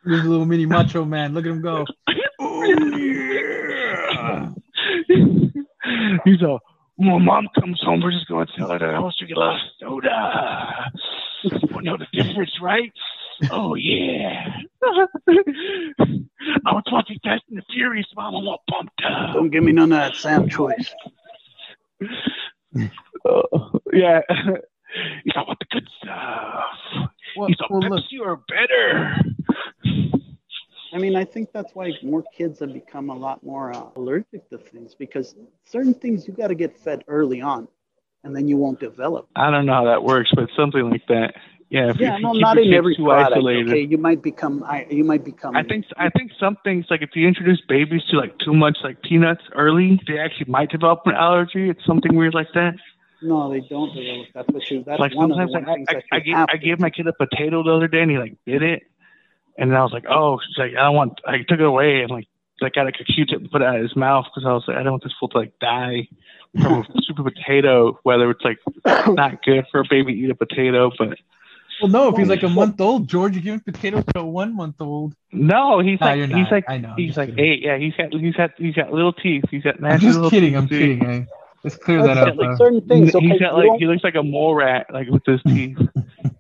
This 0.06 0.24
little 0.26 0.46
mini 0.46 0.66
macho 0.66 1.06
man. 1.06 1.34
Look 1.34 1.46
at 1.46 1.52
him 1.52 1.62
go. 1.62 1.86
Oh 2.40 2.64
yeah. 2.66 4.50
he's 6.26 6.42
a. 6.42 6.60
When 6.96 7.26
mom 7.26 7.48
comes 7.60 7.82
home, 7.82 8.02
we're 8.02 8.12
just 8.12 8.28
going 8.28 8.46
to 8.46 8.54
tell 8.56 8.70
her 8.70 8.80
that 8.80 8.94
I 8.94 9.00
was 9.00 9.16
drinking 9.18 9.38
a 9.38 9.40
lot 9.40 9.56
of 9.56 9.62
soda. 9.80 10.92
You 11.44 11.82
know 11.82 11.98
the 11.98 12.08
difference, 12.14 12.52
right? 12.62 12.92
Oh 13.52 13.76
yeah. 13.76 14.48
I 15.28 16.72
was 16.72 16.84
watching 16.92 17.20
Fast 17.24 17.44
and 17.50 17.58
the 17.58 17.64
Furious, 17.74 18.06
mom. 18.16 18.36
I'm 18.36 18.48
all 18.48 18.64
pumped 18.70 19.02
up. 19.04 19.34
Don't 19.34 19.50
give 19.50 19.64
me 19.64 19.72
none 19.72 19.92
of 19.92 19.98
that 19.98 20.16
Sam 20.16 20.48
choice. 20.48 20.94
Uh, 23.26 23.42
yeah. 23.94 24.22
He's 25.24 25.34
all 25.36 25.44
about 25.44 25.60
the 25.60 25.66
good 25.72 25.88
stuff. 26.02 27.10
Well, 27.36 27.48
He's 27.48 27.58
a 27.60 27.66
well, 27.70 27.82
look, 27.82 28.04
Pepsi 28.04 28.20
or 28.22 28.42
better. 28.48 29.16
I 30.94 31.00
mean, 31.00 31.16
I 31.16 31.26
think 31.26 31.52
that's 31.52 31.74
why 31.74 31.92
more 32.04 32.24
kids 32.36 32.60
have 32.60 32.72
become 32.72 33.10
a 33.10 33.16
lot 33.16 33.44
more 33.44 33.76
uh, 33.76 33.86
allergic 33.96 34.48
to 34.52 34.58
things 34.60 34.94
because 34.94 35.36
certain 35.66 35.94
things 35.94 36.28
you 36.28 36.34
got 36.34 36.48
to 36.48 36.56
get 36.56 36.78
fed 36.78 37.04
early 37.08 37.42
on, 37.42 37.68
and 38.24 38.36
then 38.36 38.48
you 38.48 38.58
won't 38.58 38.80
develop. 38.80 39.28
I 39.36 39.50
don't 39.50 39.66
know 39.66 39.74
how 39.74 39.86
that 39.86 40.04
works, 40.04 40.32
but 40.36 40.50
something 40.56 40.90
like 40.90 41.06
that. 41.08 41.34
Yeah, 41.70 41.90
if, 41.90 42.00
Yeah, 42.00 42.18
if 42.18 42.22
no, 42.22 42.34
not 42.34 42.60
in 42.60 42.72
every 42.72 42.96
too 42.96 43.06
product. 43.06 43.36
isolated. 43.36 43.70
Okay, 43.70 43.82
you 43.82 43.98
might 43.98 44.22
become. 44.22 44.64
I, 44.64 44.86
you 44.92 45.04
might 45.04 45.26
become. 45.26 45.56
I 45.56 45.64
think 45.64 45.86
I 45.98 46.10
think 46.10 46.32
some 46.40 46.58
things 46.64 46.86
like 46.92 47.02
if 47.02 47.10
you 47.16 47.28
introduce 47.28 47.62
babies 47.68 48.04
to 48.12 48.18
like 48.18 48.38
too 48.38 48.54
much 48.54 48.78
like 48.84 49.02
peanuts 49.02 49.42
early, 49.56 50.00
they 50.08 50.20
actually 50.20 50.52
might 50.52 50.70
develop 50.70 51.02
an 51.06 51.16
allergy. 51.16 51.70
It's 51.72 51.84
something 51.86 52.16
weird 52.16 52.36
like 52.36 52.54
that. 52.54 52.76
No, 53.24 53.52
they 53.52 53.62
don't 53.62 53.96
develop. 53.96 54.28
That's 54.36 54.48
what 54.50 54.70
you. 54.70 54.84
That's 54.86 55.00
like 55.00 55.16
one 55.16 55.32
of 55.32 55.38
the 55.38 55.48
sometimes 55.52 55.88
one 55.88 55.88
I, 55.90 56.16
I, 56.16 56.18
I, 56.18 56.20
gave, 56.20 56.36
I 56.36 56.58
gave 56.58 56.80
my 56.80 56.90
kid 56.90 57.08
a 57.08 57.14
potato 57.14 57.64
the 57.64 57.72
other 57.72 57.88
day 57.88 58.02
and 58.02 58.12
he 58.12 58.18
like 58.18 58.36
bit 58.46 58.62
it, 58.62 58.84
and 59.58 59.70
then 59.72 59.78
I 59.78 59.84
was 59.84 59.94
like, 59.94 60.06
oh, 60.10 60.40
she's 60.46 60.58
like, 60.58 60.72
I 60.78 60.84
don't 60.84 60.96
want. 60.96 61.20
I 61.26 61.38
took 61.48 61.60
it 61.60 61.66
away 61.66 62.02
and 62.02 62.10
like 62.12 62.28
like 62.62 62.74
got 62.74 62.86
like 62.86 62.96
a 63.00 63.04
Q-tip 63.04 63.40
and 63.42 63.52
put 63.52 63.62
it 63.62 63.66
out 63.68 63.76
of 63.76 63.82
his 63.82 63.96
mouth 63.96 64.26
because 64.34 64.48
I 64.48 64.54
was 64.54 64.64
like, 64.68 64.78
I 64.78 64.84
don't 64.84 64.94
want 64.94 65.04
this 65.04 65.14
fool 65.20 65.28
to 65.30 65.38
like 65.40 65.58
die 65.60 66.08
from 66.60 66.82
a 66.98 67.02
super 67.02 67.24
potato. 67.24 68.00
Whether 68.04 68.30
it's 68.32 68.44
like 68.44 68.58
not 69.08 69.44
good 69.44 69.66
for 69.72 69.82
a 69.82 69.84
baby 69.90 70.14
to 70.14 70.20
eat 70.20 70.30
a 70.30 70.36
potato, 70.36 70.92
but 70.98 71.18
well, 71.82 71.90
no, 71.92 72.10
if 72.10 72.16
he's 72.18 72.28
like 72.30 72.44
a 72.44 72.50
month 72.50 72.80
old, 72.80 73.08
George, 73.10 73.34
you're 73.34 73.42
giving 73.42 73.60
potatoes 73.60 74.04
to 74.14 74.20
a 74.22 74.26
one 74.26 74.56
month 74.56 74.76
old. 74.80 75.16
no, 75.32 75.80
he's 75.80 76.00
Nah, 76.00 76.06
like 76.08 76.18
you're 76.20 76.28
he's 76.28 76.36
not. 76.38 76.52
like 76.52 76.66
I 76.70 76.78
know. 76.78 76.94
He's 76.96 77.18
like 77.18 77.30
kidding. 77.30 77.44
eight. 77.46 77.62
Yeah, 77.64 77.78
he's 77.78 77.94
got 77.96 78.14
he's 78.14 78.36
got 78.36 78.52
he's 78.58 78.76
got 78.76 78.94
little 78.94 79.12
teeth. 79.14 79.44
He's 79.52 79.64
got 79.64 79.84
I'm 79.84 80.00
just 80.00 80.20
kidding. 80.30 80.52
teeth, 80.52 80.58
I'm 80.58 80.68
kidding. 80.70 81.06
I, 81.06 81.28
let's 81.64 81.76
clear 81.76 82.04
That's 82.04 82.20
that 82.20 82.28
it, 82.28 82.32
up. 82.34 82.38
like 82.38 82.50
uh, 82.50 82.58
certain 82.58 82.88
things. 82.88 83.14
Okay, 83.16 83.26
he's 83.28 83.40
got 83.42 83.56
like 83.58 83.72
he 83.80 83.88
looks 83.88 84.04
like 84.04 84.16
a 84.16 84.24
mole 84.24 84.56
rat, 84.56 84.86
like 84.94 85.08
with 85.10 85.26
his 85.26 85.42
teeth. 85.48 85.78
He's 85.78 85.90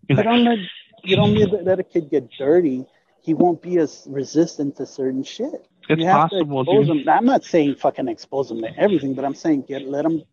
you 0.07 0.15
like, 0.15 0.23
don't 0.25 0.45
let 0.45 0.59
you 1.03 1.15
don't 1.17 1.33
need 1.33 1.49
to 1.49 1.57
let 1.57 1.79
a 1.79 1.83
kid 1.83 2.09
get 2.11 2.29
dirty. 2.37 2.85
He 3.23 3.33
won't 3.33 3.61
be 3.61 3.77
as 3.77 4.05
resistant 4.09 4.75
to 4.77 4.85
certain 4.85 5.23
shit. 5.23 5.65
it's 5.87 6.01
you 6.01 6.07
have 6.07 6.29
possible, 6.29 6.65
I'm 7.09 7.25
not 7.25 7.45
saying 7.45 7.75
fucking 7.75 8.09
expose 8.09 8.49
them 8.49 8.61
to 8.61 8.77
everything, 8.77 9.13
but 9.13 9.23
I'm 9.23 9.33
saying 9.33 9.63
get 9.63 9.83
let 9.83 10.03
them 10.03 10.23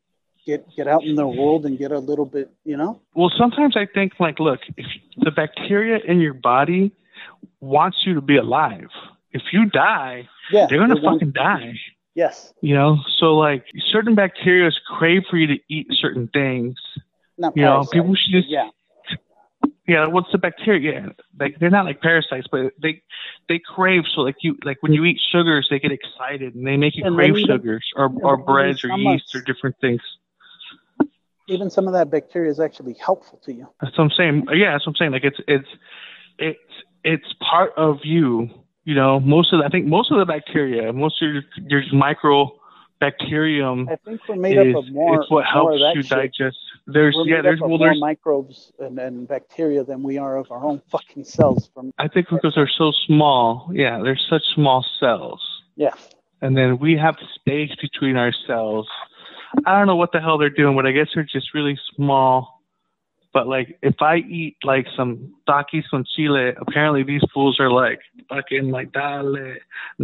get 0.45 0.67
get 0.75 0.89
out 0.89 1.05
in 1.05 1.15
the 1.15 1.27
world 1.27 1.67
and 1.67 1.79
get 1.79 1.93
a 1.93 2.01
little 2.01 2.27
bit, 2.27 2.51
you 2.65 2.77
know. 2.77 3.01
Well, 3.15 3.31
sometimes 3.39 3.77
I 3.77 3.87
think 3.87 4.15
like, 4.19 4.41
look, 4.41 4.59
if 4.77 4.87
the 5.19 5.31
bacteria 5.31 5.99
in 6.05 6.21
your 6.21 6.35
body 6.35 6.91
wants 7.61 7.99
you 8.05 8.15
to 8.15 8.21
be 8.21 8.37
alive, 8.37 8.91
if 9.31 9.43
you 9.53 9.67
die, 9.67 10.29
Yeah, 10.51 10.67
they're 10.69 10.81
gonna 10.81 11.01
fucking 11.01 11.31
die. 11.31 11.75
Yes, 12.17 12.53
You 12.61 12.75
know, 12.75 12.99
so 13.19 13.37
like 13.37 13.67
certain 13.93 14.17
bacteria 14.17 14.69
crave 14.99 15.23
for 15.31 15.37
you 15.37 15.47
to 15.47 15.59
eat 15.69 15.87
certain 15.93 16.27
things. 16.27 16.75
not 17.39 17.57
You 17.57 17.63
know, 17.63 17.85
people 17.85 18.17
should 18.17 18.33
just 18.33 18.49
yeah. 18.49 18.71
Yeah. 19.91 20.07
What's 20.07 20.31
the 20.31 20.39
bacteria? 20.39 20.93
Yeah, 20.93 21.09
like 21.39 21.59
they're 21.59 21.71
not 21.71 21.85
like 21.85 22.01
parasites, 22.01 22.47
but 22.51 22.73
they 22.81 23.03
they 23.49 23.59
crave. 23.59 24.05
So 24.15 24.21
like 24.21 24.37
you 24.41 24.57
like 24.65 24.79
when 24.83 24.93
you 24.93 25.05
eat 25.05 25.19
sugars, 25.33 25.67
they 25.69 25.81
get 25.81 25.91
excited 25.91 26.55
and 26.55 26.65
they 26.65 26.77
make 26.77 26.97
you 26.97 27.05
And 27.05 27.17
crave 27.17 27.37
sugars 27.39 27.85
or 27.97 28.09
or 28.23 28.37
breads 28.37 28.85
or 28.85 28.97
yeast 28.97 29.35
or 29.35 29.41
different 29.41 29.77
things. 29.81 30.01
Even 31.49 31.71
some 31.71 31.89
of 31.89 31.95
that 31.95 32.09
bacteria 32.09 32.51
is 32.51 32.61
actually 32.61 32.95
helpful 33.05 33.41
to 33.45 33.53
you. 33.53 33.67
That's 33.81 33.99
what 33.99 34.05
I'm 34.05 34.11
saying. 34.17 34.47
Yeah, 34.53 34.73
that's 34.73 34.87
what 34.87 34.93
I'm 34.93 34.97
saying. 34.97 35.11
Like 35.11 35.25
it's 35.25 35.41
it's 35.49 35.69
it's 36.39 36.59
it's 37.03 37.35
part 37.41 37.73
of 37.77 37.99
you. 38.05 38.49
You 38.85 38.95
know, 38.95 39.19
most 39.19 39.53
of 39.53 39.59
the, 39.59 39.67
I 39.67 39.69
think 39.71 39.87
most 39.87 40.13
of 40.13 40.19
the 40.19 40.25
bacteria, 40.25 40.93
most 40.93 41.21
of 41.21 41.33
your 41.33 41.43
your 41.67 41.83
micro 41.93 42.60
bacterium 43.01 43.89
I 43.89 43.97
think 43.97 44.21
we're 44.29 44.37
made 44.37 44.59
is 44.59 44.75
up 44.75 44.85
of 44.85 44.93
more. 44.93 45.21
it's 45.23 45.31
what 45.31 45.45
more 45.55 45.79
helps 45.79 45.97
you 45.97 46.03
shit. 46.03 46.11
digest. 46.11 46.59
There's 46.87 47.15
We're 47.17 47.29
yeah, 47.29 47.43
there's 47.43 47.61
well 47.61 47.71
more 47.71 47.79
there's 47.79 48.01
microbes 48.01 48.73
and, 48.79 48.99
and 48.99 49.27
bacteria 49.27 49.85
than 49.85 50.03
we 50.03 50.19
are 50.19 50.37
of 50.37 50.51
our 50.53 50.63
own 50.65 50.81
fucking 50.91 51.25
cells. 51.25 51.71
From 51.75 51.93
I 51.99 52.09
think 52.09 52.29
because 52.31 52.55
they're 52.55 52.69
so 52.69 52.93
small. 53.07 53.71
Yeah, 53.73 54.01
they're 54.03 54.19
such 54.29 54.43
small 54.55 54.85
cells. 55.01 55.41
yeah, 55.77 55.95
and 56.43 56.57
then 56.57 56.79
we 56.79 56.97
have 56.97 57.17
space 57.35 57.73
between 57.81 58.17
our 58.17 58.33
cells. 58.47 58.87
I 59.67 59.77
don't 59.77 59.87
know 59.89 59.97
what 59.97 60.13
the 60.13 60.21
hell 60.21 60.39
they're 60.39 60.49
doing, 60.51 60.77
but 60.77 60.87
I 60.87 60.93
guess 60.93 61.09
they're 61.15 61.25
just 61.25 61.55
really 61.55 61.79
small. 61.97 62.60
But 63.33 63.47
like, 63.47 63.79
if 63.83 63.95
I 64.01 64.17
eat 64.17 64.57
like 64.65 64.87
some 64.97 65.35
takis 65.49 65.85
con 65.91 66.05
chile, 66.17 66.53
apparently 66.61 67.05
these 67.05 67.23
fools 67.33 67.61
are 67.61 67.71
like 67.71 68.01
fucking 68.29 68.71
like 68.71 68.93
dale, 68.93 69.33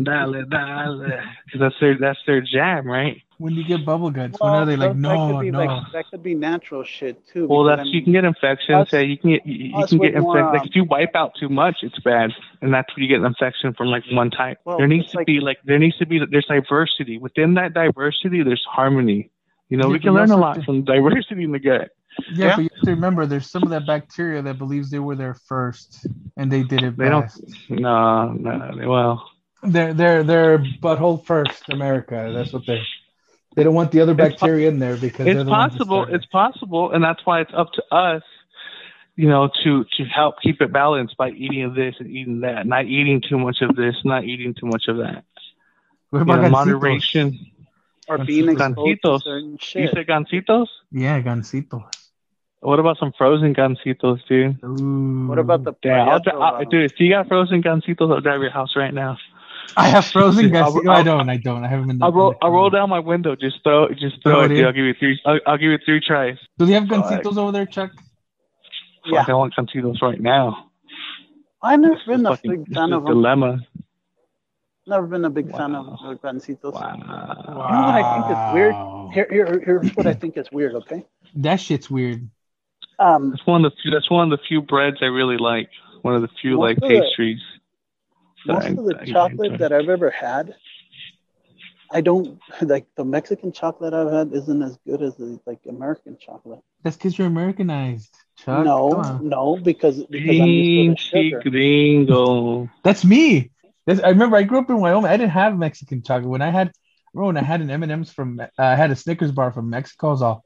dale, 0.01 0.33
dale, 0.45 0.45
because 1.45 1.61
that's 1.61 1.75
their 1.81 1.99
that's 1.99 2.21
their 2.27 2.41
jam, 2.41 2.87
right? 2.87 3.23
when 3.39 3.55
do 3.55 3.61
you 3.61 3.67
get 3.67 3.85
bubble 3.85 4.11
guts? 4.11 4.39
when 4.41 4.51
are 4.51 4.65
they 4.65 4.77
like, 4.77 4.97
no, 4.97 5.11
that 5.11 5.35
could 5.35 5.41
be 5.43 5.51
no? 5.51 5.59
like 5.65 5.93
that 5.93 6.11
could 6.11 6.23
be 6.23 6.35
natural 6.35 6.85
shit 6.85 7.21
too. 7.33 7.47
Well, 7.47 7.65
that's 7.65 7.83
I 7.83 7.85
you 7.85 8.03
can 8.03 8.13
get 8.13 8.25
infections. 8.25 8.89
yeah, 8.93 9.01
you 9.01 9.19
can 9.19 9.31
get 9.31 9.47
you, 9.47 9.77
you 9.79 9.87
can 9.87 9.99
get 9.99 10.15
with 10.15 10.23
more, 10.23 10.39
infected. 10.39 10.53
Like 10.55 10.63
um, 10.63 10.69
if 10.69 10.77
you 10.77 10.85
wipe 10.85 11.15
out 11.15 11.33
too 11.39 11.49
much, 11.49 11.77
it's 11.83 11.99
bad, 12.01 12.31
and 12.63 12.73
that's 12.73 12.95
when 12.97 13.03
you 13.03 13.09
get 13.09 13.21
an 13.21 13.27
infection 13.27 13.75
from 13.75 13.89
like 13.89 14.05
one 14.13 14.31
type. 14.31 14.59
Well, 14.65 14.79
there 14.79 14.87
needs 14.87 15.11
to 15.11 15.19
like- 15.19 15.27
be 15.27 15.41
like 15.41 15.59
there 15.65 15.79
needs 15.79 15.97
to 15.99 16.07
be 16.07 16.21
there's 16.31 16.47
diversity 16.47 17.19
within 17.19 17.55
that 17.55 17.75
diversity. 17.75 18.43
There's 18.43 18.65
harmony. 18.71 19.31
You 19.69 19.77
know, 19.79 19.87
Yeah, 19.89 19.93
we 19.93 19.99
but 19.99 20.03
can 20.05 20.15
learn 20.15 20.31
a 20.31 20.37
lot 20.37 20.55
to- 20.55 20.63
from 20.63 20.85
diversity 20.85 21.43
in 21.45 21.53
the 21.53 21.59
gut. 21.59 21.91
Yeah, 22.33 22.47
yeah. 22.47 22.57
but 22.57 22.63
you 22.63 22.69
have 22.75 22.85
to 22.85 22.91
remember, 22.91 23.27
there's 23.27 23.51
some 23.51 23.63
of 23.63 23.71
that 23.71 23.87
bacteria 23.87 24.43
that 24.43 24.59
believes 24.59 24.91
they 24.91 24.99
were 24.99 25.17
there 25.17 25.35
first 25.35 26.07
and 26.37 26.51
they 26.51 26.63
did 26.63 26.83
it 26.83 26.97
They 26.97 27.09
don't. 27.09 27.23
best. 27.23 27.43
No, 27.71 28.33
no. 28.33 28.77
they- 28.77 28.87
Well, 28.87 29.29
They're 29.63 29.95
they're 29.95 30.23
they're 30.23 30.59
butthole 30.59 31.25
first, 31.25 31.69
America. 31.71 32.33
That's 32.35 32.53
what 32.53 32.67
they. 32.67 32.81
They 33.57 33.65
don't 33.65 33.75
want 33.75 33.91
the 33.91 34.01
other 34.03 34.13
bacteria 34.15 34.69
in 34.69 34.79
there 34.79 34.97
because 34.97 35.27
it's 35.27 35.39
the 35.45 35.47
possible. 35.47 36.05
It's 36.05 36.27
possible, 36.27 36.93
and 36.93 37.03
that's 37.03 37.25
why 37.25 37.41
it's 37.41 37.53
up 37.55 37.73
to 37.73 37.83
us. 37.95 38.23
You 39.17 39.29
know, 39.31 39.49
to 39.65 39.85
to 39.97 40.05
help 40.05 40.35
keep 40.43 40.61
it 40.61 40.71
balanced 40.73 41.17
by 41.17 41.31
eating 41.31 41.73
this 41.75 41.95
and 41.99 42.09
eating 42.11 42.41
that, 42.41 42.67
not 42.67 42.85
eating 42.85 43.23
too 43.27 43.39
much 43.39 43.63
of 43.63 43.75
this, 43.75 43.95
not 44.05 44.25
eating 44.25 44.53
too 44.53 44.67
much 44.67 44.89
of 44.89 44.99
that. 44.99 45.25
What 46.11 46.19
You 46.19 46.23
about 46.25 46.43
know, 46.43 46.49
moderation. 46.51 47.39
or 48.09 48.19
being 48.19 48.51
exposed 48.51 48.77
Gansitos. 48.77 49.19
to 49.19 49.25
certain 49.25 49.51
You 49.53 49.59
shit. 49.59 49.91
said 49.95 50.07
Gansitos? 50.07 50.67
Yeah, 50.93 51.21
Gansitos. 51.23 52.06
What 52.61 52.79
about 52.81 52.99
some 52.99 53.13
frozen 53.17 53.55
Gansitos, 53.55 54.21
dude? 54.29 54.59
Ooh. 54.65 55.27
What 55.29 55.39
about 55.39 55.65
the 55.65 55.73
Damn, 55.83 56.09
I'll, 56.09 56.21
Prieto, 56.21 56.33
I'll, 56.41 56.55
uh, 56.57 56.65
dude, 56.65 56.91
if 56.91 56.99
you 56.99 57.11
got 57.11 57.29
frozen 57.29 57.63
Gansitos, 57.63 58.13
I'll 58.13 58.21
drive 58.21 58.41
your 58.41 58.51
house 58.51 58.75
right 58.77 58.93
now. 58.95 59.17
I 59.77 59.89
have 59.89 60.07
frozen 60.07 60.45
Dude, 60.51 60.57
I'll- 60.57 60.73
Gansitos. 60.73 60.85
No, 60.85 60.93
I 60.93 61.03
don't. 61.03 61.29
I 61.29 61.37
don't. 61.37 61.65
I 61.65 61.69
haven't 61.69 61.89
been. 61.89 62.03
I'll 62.03 62.13
roll, 62.13 62.35
I'll 62.43 62.51
roll 62.51 62.71
down 62.71 62.89
my 62.89 62.99
window. 62.99 63.37
Just 63.37 63.63
throw, 63.63 63.89
just 63.91 64.23
throw 64.23 64.33
Throw 64.33 64.45
it. 64.45 64.53
it 64.53 64.65
I'll 64.65 64.73
give 64.73 64.85
you 64.85 64.95
three. 64.99 65.21
I'll, 65.27 65.39
I'll 65.47 65.59
give 65.59 65.71
you 65.71 65.79
three 65.85 66.01
tries. 66.01 66.39
Do 66.59 66.67
they 66.67 66.73
have 66.73 66.89
Fuck. 66.89 67.05
Gansitos 67.23 67.37
over 67.37 67.53
there, 67.53 67.67
Chuck? 67.67 67.91
Yeah. 69.05 69.21
Fuck, 69.21 69.29
I 69.29 69.35
want 69.35 69.55
Gansitos 69.57 70.01
right 70.03 70.21
now. 70.21 70.71
I've 71.63 71.79
never 71.81 71.95
This 71.95 72.03
is 72.03 72.07
been 72.09 72.27
a 72.27 72.31
fucking- 72.31 72.65
big 72.65 72.75
fan 72.75 72.93
of 72.93 73.05
them. 73.05 73.13
dilemma. 73.13 73.59
Never 74.89 75.07
been 75.09 75.25
a 75.25 75.31
big 75.31 75.51
fan 75.51 75.75
of 75.75 75.87
Wow. 75.87 76.19
Gansitos. 76.23 76.73
Wow. 76.73 76.93
You 76.95 77.05
know 77.07 77.57
what 77.59 77.95
I 77.95 78.15
think 78.15 78.31
is 78.39 78.55
weird? 78.55 78.75
Here, 79.15 79.29
here, 79.31 79.63
here's 79.65 79.91
what 79.97 80.07
I 80.07 80.15
think 80.15 80.37
is 80.37 80.51
weird. 80.53 80.75
Okay. 80.77 81.05
That 81.37 81.57
shit's 81.57 81.91
weird. 81.91 82.29
Um, 82.99 83.31
That's 83.31 83.47
one 83.47 83.65
of 83.65 83.73
the 83.73 83.77
few, 83.83 83.91
that's 83.91 84.11
one 84.11 84.33
of 84.33 84.39
the 84.39 84.45
few 84.47 84.63
breads 84.63 84.99
I 85.03 85.07
really 85.07 85.37
like. 85.37 85.69
One 86.03 86.15
of 86.15 86.23
the 86.23 86.29
few 86.41 86.59
like 86.59 86.77
of 86.79 86.83
the- 86.89 87.01
pastries. 87.01 87.41
most 88.47 88.65
I- 88.65 88.69
of 88.71 88.85
the 88.85 88.99
I 89.01 89.05
chocolate 89.05 89.53
enjoy. 89.53 89.57
that 89.59 89.73
I've 89.73 89.89
ever 89.89 90.11
had, 90.11 90.55
I 91.91 92.01
don't 92.01 92.39
like 92.63 92.87
the 92.97 93.05
Mexican 93.05 93.53
chocolate 93.53 93.93
I've 93.95 94.11
had 94.13 94.33
isn't 94.33 94.63
as 94.63 94.79
good 94.87 95.03
as 95.03 95.15
the 95.17 95.39
like 95.47 95.61
American 95.69 96.17
chocolate. 96.19 96.61
That's 96.83 96.97
because 96.97 97.19
you're 97.19 97.27
Americanized, 97.27 98.15
Chuck. 98.37 98.65
no, 98.65 99.19
no, 99.23 99.57
because 99.57 100.03
because 100.05 100.41
I'm 100.41 100.47
used 100.47 101.11
to 101.11 101.17
the 101.17 101.31
sugar. 101.31 101.51
gringo. 101.51 102.71
That's 102.85 103.05
me. 103.05 103.51
That's, 103.87 104.01
I 104.01 104.09
remember 104.11 104.37
I 104.37 104.43
grew 104.45 104.59
up 104.59 104.71
in 104.71 104.81
Wyoming. 104.81 105.11
I 105.11 105.17
didn't 105.17 105.31
have 105.33 105.57
Mexican 105.59 106.03
chocolate. 106.03 106.29
When 106.31 106.43
I 106.43 106.51
had, 106.51 106.69
I 106.69 106.73
remember 107.15 107.27
when 107.35 107.37
I 107.37 107.47
had 107.47 107.61
an 107.61 107.71
M 107.71 107.83
and 107.83 107.93
M's 107.93 108.13
from, 108.13 108.41
uh, 108.41 108.47
I 108.59 108.75
had 108.75 108.91
a 108.91 108.97
Snickers 108.97 109.33
bar 109.33 109.53
from 109.53 109.69
Mexico. 109.71 110.09
I 110.09 110.11
was 110.11 110.23
all, 110.23 110.45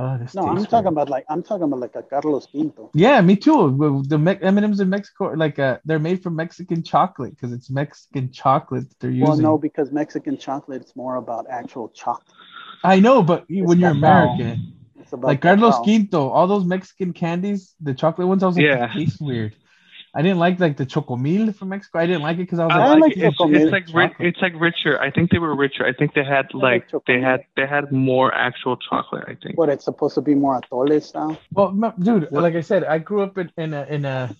Oh, 0.00 0.16
this 0.16 0.32
No, 0.34 0.46
I'm 0.46 0.56
tastes 0.56 0.70
talking 0.70 0.84
weird. 0.84 0.92
about 0.94 1.08
like 1.10 1.24
I'm 1.28 1.42
talking 1.42 1.64
about 1.64 1.80
like 1.80 1.96
a 1.96 2.02
Carlos 2.02 2.46
Quinto. 2.46 2.90
Yeah, 2.94 3.20
me 3.20 3.34
too. 3.34 4.04
The 4.06 4.16
Me- 4.18 4.38
M&Ms 4.40 4.78
in 4.80 4.88
Mexico, 4.88 5.32
like 5.44 5.58
uh, 5.58 5.78
they're 5.84 5.98
made 5.98 6.22
from 6.22 6.36
Mexican 6.36 6.82
chocolate 6.84 7.32
because 7.34 7.52
it's 7.52 7.68
Mexican 7.68 8.30
chocolate 8.30 8.88
that 8.88 8.98
they're 9.00 9.10
using. 9.10 9.26
Well, 9.28 9.36
no, 9.38 9.58
because 9.58 9.90
Mexican 9.90 10.38
chocolate 10.38 10.82
it's 10.82 10.94
more 10.94 11.16
about 11.16 11.46
actual 11.50 11.88
chocolate. 11.88 12.28
I 12.84 13.00
know, 13.00 13.22
but 13.22 13.44
you- 13.48 13.64
when 13.64 13.80
you're. 13.80 13.90
American, 13.90 14.72
It's 15.00 15.12
about 15.12 15.26
like 15.28 15.40
Carlos 15.40 15.74
cacao. 15.74 15.84
Quinto, 15.84 16.28
all 16.28 16.46
those 16.46 16.64
Mexican 16.64 17.12
candies, 17.12 17.74
the 17.80 17.94
chocolate 17.94 18.28
ones, 18.28 18.42
I 18.44 18.46
was 18.46 18.56
like, 18.56 18.66
Yeah. 18.66 18.86
they 18.86 19.04
taste 19.04 19.20
weird. 19.20 19.56
I 20.18 20.22
didn't 20.22 20.38
like 20.38 20.58
like 20.58 20.76
the 20.76 20.84
chocomil 20.84 21.54
from 21.54 21.68
Mexico. 21.68 22.00
I 22.00 22.06
didn't 22.06 22.22
like 22.22 22.38
it 22.38 22.46
because 22.46 22.58
I 22.58 22.64
was 22.66 22.74
I 22.74 22.78
like, 22.78 22.86
I 22.86 22.90
like 22.94 23.00
like. 23.02 23.16
It's, 23.18 23.38
Chocomil. 23.38 23.60
it's 23.60 23.70
like 23.70 23.86
ri- 23.94 24.08
Chocolate. 24.08 24.28
it's 24.28 24.42
like 24.42 24.54
richer. 24.60 25.00
I 25.00 25.12
think 25.12 25.30
they 25.30 25.38
were 25.38 25.54
richer. 25.54 25.86
I 25.86 25.92
think 25.92 26.14
they 26.14 26.24
had 26.24 26.52
like 26.54 26.92
like 26.92 27.04
they 27.06 27.20
had 27.20 27.44
they 27.54 27.66
had 27.68 27.92
more 27.92 28.34
actual 28.34 28.76
chocolate. 28.78 29.26
I 29.28 29.36
think. 29.40 29.56
What 29.56 29.68
it's 29.68 29.84
supposed 29.84 30.16
to 30.16 30.20
be 30.20 30.34
more 30.34 30.60
atole 30.60 31.00
style. 31.00 31.38
well, 31.52 31.68
m- 31.68 31.94
dude, 32.00 32.32
like 32.32 32.56
I 32.56 32.62
said, 32.62 32.82
I 32.82 32.98
grew 32.98 33.22
up 33.22 33.38
in, 33.38 33.52
in 33.56 33.72
a 33.72 33.84
in 33.84 34.04
a 34.04 34.34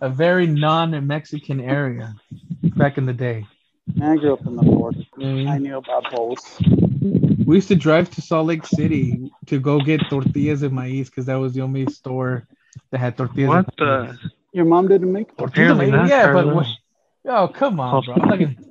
a 0.00 0.08
very 0.08 0.46
non-Mexican 0.46 1.60
area 1.60 2.14
back 2.62 2.96
in 2.96 3.04
the 3.04 3.12
day. 3.12 3.46
I 4.00 4.16
grew 4.16 4.32
up 4.32 4.46
in 4.46 4.56
the 4.56 4.62
border. 4.62 5.02
You 5.18 5.44
know 5.44 5.50
I 5.50 5.56
I 5.56 5.58
knew 5.58 5.76
about 5.76 6.10
both. 6.12 6.42
We 7.46 7.56
used 7.56 7.68
to 7.68 7.76
drive 7.76 8.08
to 8.12 8.22
Salt 8.22 8.46
Lake 8.46 8.64
City 8.64 9.30
to 9.46 9.60
go 9.60 9.80
get 9.80 10.00
tortillas 10.08 10.60
de 10.60 10.70
maíz 10.70 11.06
because 11.06 11.26
that 11.26 11.34
was 11.44 11.52
the 11.52 11.60
only 11.60 11.84
store 11.92 12.46
that 12.90 12.98
had 12.98 13.18
tortillas. 13.18 13.66
What 13.66 13.76
de 13.76 13.84
the? 13.84 14.30
Maíz. 14.50 14.56
Your 14.56 14.64
mom 14.64 14.88
didn't 14.88 15.12
make 15.12 15.36
Tortilla 15.36 15.72
Apparently 15.72 15.90
not, 15.90 16.08
Yeah, 16.08 16.32
but 16.32 16.54
what? 16.54 16.66
Oh, 17.26 17.48
come 17.48 17.80
on, 17.80 18.04
bro. 18.04 18.14
I'm 18.14 18.28
not 18.28 18.38
gonna. 18.38 18.54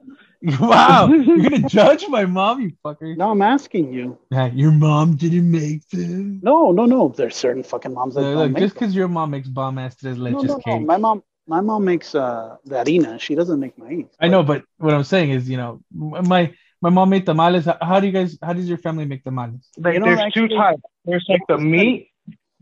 Wow, 0.61 1.07
you're 1.10 1.49
gonna 1.49 1.68
judge 1.68 2.07
my 2.07 2.23
mom, 2.26 2.61
you 2.61 2.72
fucker. 2.85 3.18
No, 3.18 3.31
I'm 3.31 3.41
asking 3.41 3.91
you. 3.91 4.18
Yeah, 4.31 4.45
your 4.53 4.72
mom 4.72 5.18
didn't 5.18 5.51
make 5.51 5.85
them. 5.89 6.39
No, 6.41 6.72
no, 6.72 6.85
no. 6.85 7.10
There's 7.10 7.35
certain 7.35 7.61
fucking 7.61 7.93
moms 7.93 8.15
that 8.15 8.22
Uh, 8.22 8.23
don't 8.23 8.38
look, 8.38 8.51
make 8.53 8.61
just 8.64 8.73
because 8.73 8.95
your 8.95 9.10
mom 9.10 9.31
makes 9.31 9.49
bomb 9.49 9.77
ass 9.77 9.97
tres 9.97 10.18
No, 10.18 10.23
leches 10.23 10.43
no, 10.47 10.53
no. 10.53 10.60
cake. 10.60 10.81
My 10.85 10.95
mom, 10.95 11.23
my 11.45 11.60
mom 11.60 11.84
makes 11.84 12.15
uh 12.15 12.56
the 12.64 12.76
harina. 12.76 13.19
She 13.19 13.35
doesn't 13.35 13.60
make 13.60 13.77
my 13.77 13.88
maíz. 13.88 14.07
I 14.22 14.30
know, 14.30 14.41
but 14.43 14.64
what 14.77 14.93
I'm 14.93 15.03
saying 15.03 15.31
is, 15.31 15.49
you 15.49 15.57
know, 15.57 15.81
my 15.93 16.53
my 16.81 16.89
mom 16.89 17.10
made 17.10 17.26
tamales. 17.26 17.65
How- 17.65 17.77
How 17.81 17.99
do 17.99 18.07
you 18.07 18.14
guys? 18.14 18.38
How 18.41 18.53
does 18.53 18.69
your 18.69 18.77
family 18.77 19.03
make 19.03 19.26
tamales? 19.26 19.68
Like 19.77 19.95
You 19.95 19.99
know, 19.99 20.06
there's 20.06 20.19
actually- 20.22 20.47
two 20.47 20.56
types. 20.56 20.81
There's 21.03 21.26
like 21.27 21.41
the 21.49 21.57
meat. 21.57 22.09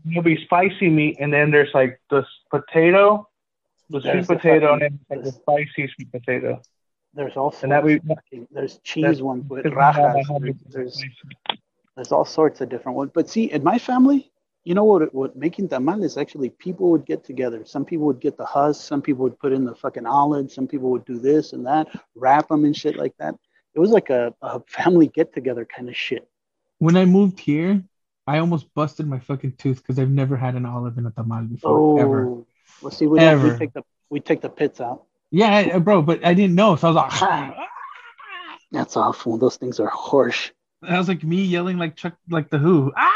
There'll 0.08 0.22
be 0.22 0.42
spicy 0.44 0.88
meat, 0.88 1.16
and 1.20 1.32
then 1.32 1.50
there's 1.50 1.72
like 1.74 2.00
the 2.10 2.18
s- 2.18 2.26
potato, 2.50 3.28
the 3.90 4.00
There's 4.00 4.26
sweet 4.26 4.28
the 4.28 4.40
potato, 4.40 4.66
fucking- 4.72 4.86
and 4.86 4.98
then 5.08 5.18
like 5.18 5.24
the 5.24 5.32
spicy 5.32 5.88
sweet 5.94 6.12
potato. 6.12 6.60
There's 7.14 7.36
also 7.36 7.64
And 7.64 7.72
that 7.72 7.82
we- 7.84 8.00
there's 8.50 8.78
cheese 8.78 9.02
that's- 9.02 9.20
ones 9.22 9.48
with 9.48 9.64
Because 9.64 9.76
my 9.96 10.22
mom 10.28 10.42
rajas. 10.42 10.56
There's, 10.68 10.96
there's 10.96 11.02
there's 11.96 12.12
all 12.12 12.24
sorts 12.24 12.60
of 12.60 12.68
different 12.68 12.96
ones. 12.96 13.10
But 13.12 13.28
see, 13.28 13.50
in 13.50 13.64
my 13.64 13.76
family, 13.78 14.30
you 14.64 14.74
know 14.74 14.84
what? 14.84 15.12
What 15.12 15.34
making 15.34 15.68
tamales 15.68 16.16
actually 16.16 16.50
people 16.50 16.90
would 16.90 17.04
get 17.04 17.24
together. 17.24 17.64
Some 17.64 17.84
people 17.84 18.06
would 18.06 18.20
get 18.20 18.36
the 18.36 18.44
husk. 18.44 18.82
Some 18.86 19.02
people 19.02 19.24
would 19.24 19.38
put 19.38 19.52
in 19.52 19.64
the 19.64 19.74
fucking 19.74 20.06
olives. 20.06 20.54
Some 20.54 20.68
people 20.68 20.90
would 20.90 21.04
do 21.06 21.18
this 21.18 21.52
and 21.54 21.66
that, 21.66 21.88
wrap 22.14 22.48
them 22.48 22.64
and 22.64 22.76
shit 22.76 22.96
like 22.96 23.16
that. 23.18 23.34
It 23.74 23.80
was 23.80 23.90
like 23.90 24.10
a, 24.10 24.32
a 24.42 24.60
family 24.68 25.08
get 25.08 25.32
together 25.34 25.64
kind 25.64 25.88
of 25.88 25.96
shit. 25.96 26.28
When 26.78 26.96
I 26.96 27.04
moved 27.04 27.40
here, 27.40 27.82
I 28.28 28.40
almost 28.40 28.74
busted 28.74 29.06
my 29.06 29.20
fucking 29.20 29.52
tooth 29.56 29.78
because 29.78 29.98
I've 29.98 30.10
never 30.10 30.36
had 30.36 30.54
an 30.54 30.66
olive 30.66 30.98
in 30.98 31.06
a 31.06 31.10
tamal 31.10 31.48
before, 31.48 31.98
ever. 31.98 32.26
Oh, 32.26 32.46
well, 32.82 32.90
see, 32.90 33.06
we, 33.06 33.18
don't, 33.18 33.42
we 33.42 33.58
take 33.58 33.72
the 33.72 33.82
we 34.10 34.20
take 34.20 34.42
the 34.42 34.50
pits 34.50 34.82
out. 34.82 35.04
Yeah, 35.30 35.48
I- 35.74 35.78
bro, 35.78 36.02
but 36.02 36.22
I 36.26 36.34
didn't 36.34 36.54
know, 36.54 36.76
so 36.76 36.88
I 36.88 36.90
was 36.90 37.22
like, 37.22 37.56
That's 38.70 38.98
awful. 38.98 39.38
Those 39.38 39.56
things 39.56 39.80
are 39.80 39.88
harsh. 39.88 40.50
that 40.82 40.98
was 40.98 41.08
like 41.08 41.24
me 41.24 41.42
yelling 41.42 41.78
like 41.78 41.96
Chuck, 41.96 42.18
like 42.28 42.50
the 42.50 42.58
Who. 42.58 42.92
Ah! 42.94 43.14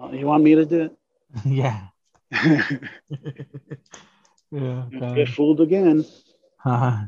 Uh, 0.00 0.10
you 0.10 0.26
want 0.26 0.42
me 0.42 0.56
to 0.56 0.64
do 0.64 0.90
yeah, 1.44 1.86
it? 2.32 2.90
yeah. 4.50 4.82
God. 4.98 5.14
Get 5.14 5.28
fooled 5.28 5.60
again. 5.60 6.04
Uh-huh. 6.64 7.04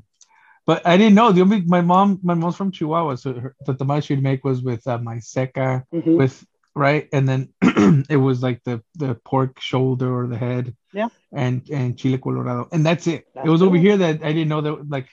But 0.66 0.86
I 0.86 0.96
didn't 0.96 1.14
know. 1.14 1.32
The 1.32 1.42
only 1.42 1.62
my 1.62 1.80
mom, 1.80 2.18
my 2.22 2.34
mom's 2.34 2.56
from 2.56 2.72
Chihuahua, 2.72 3.14
so 3.16 3.34
her, 3.34 3.54
the 3.66 3.74
tamal 3.74 4.02
she'd 4.02 4.22
make 4.22 4.44
was 4.44 4.62
with 4.62 4.86
uh, 4.86 4.98
my 4.98 5.20
seca, 5.20 5.84
Mhm. 5.94 6.16
with 6.18 6.44
right, 6.74 7.08
and 7.12 7.28
then 7.28 7.52
it 8.10 8.16
was 8.16 8.42
like 8.42 8.62
the 8.64 8.82
the 8.96 9.14
pork 9.24 9.60
shoulder 9.60 10.12
or 10.12 10.26
the 10.26 10.36
head, 10.36 10.74
Yeah. 10.92 11.08
and 11.32 11.62
and 11.70 11.96
chile 11.96 12.18
colorado, 12.18 12.68
and 12.72 12.84
that's 12.84 13.06
it. 13.06 13.26
That's 13.34 13.46
it 13.46 13.50
was 13.50 13.62
over 13.62 13.76
here 13.76 13.96
that 13.96 14.24
I 14.24 14.32
didn't 14.32 14.48
know 14.48 14.60
that 14.60 14.90
like 14.90 15.08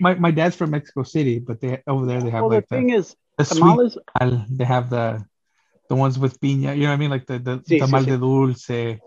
my, 0.00 0.14
my 0.14 0.30
dad's 0.30 0.56
from 0.56 0.70
Mexico 0.70 1.04
City, 1.04 1.38
but 1.38 1.60
they 1.60 1.82
over 1.86 2.04
there 2.06 2.20
they 2.20 2.30
have 2.30 2.42
Well, 2.42 2.50
the 2.50 2.56
like 2.56 2.68
the, 2.68 2.76
thing 2.76 2.90
is, 2.90 3.16
the 3.38 3.44
sweet 3.44 3.60
tamales. 3.60 3.98
tamal. 4.20 4.46
They 4.50 4.64
have 4.64 4.90
the 4.90 5.24
the 5.88 5.94
ones 5.94 6.18
with 6.18 6.40
piña. 6.40 6.76
You 6.76 6.82
know 6.82 6.88
what 6.88 6.94
I 6.94 6.96
mean? 6.96 7.10
Like 7.10 7.26
the 7.26 7.38
the 7.38 7.58
Sí, 7.58 7.78
sí, 7.78 7.80
tamal 7.80 8.04
sí. 8.04 8.10
de 8.10 8.18
dulce. 8.18 9.00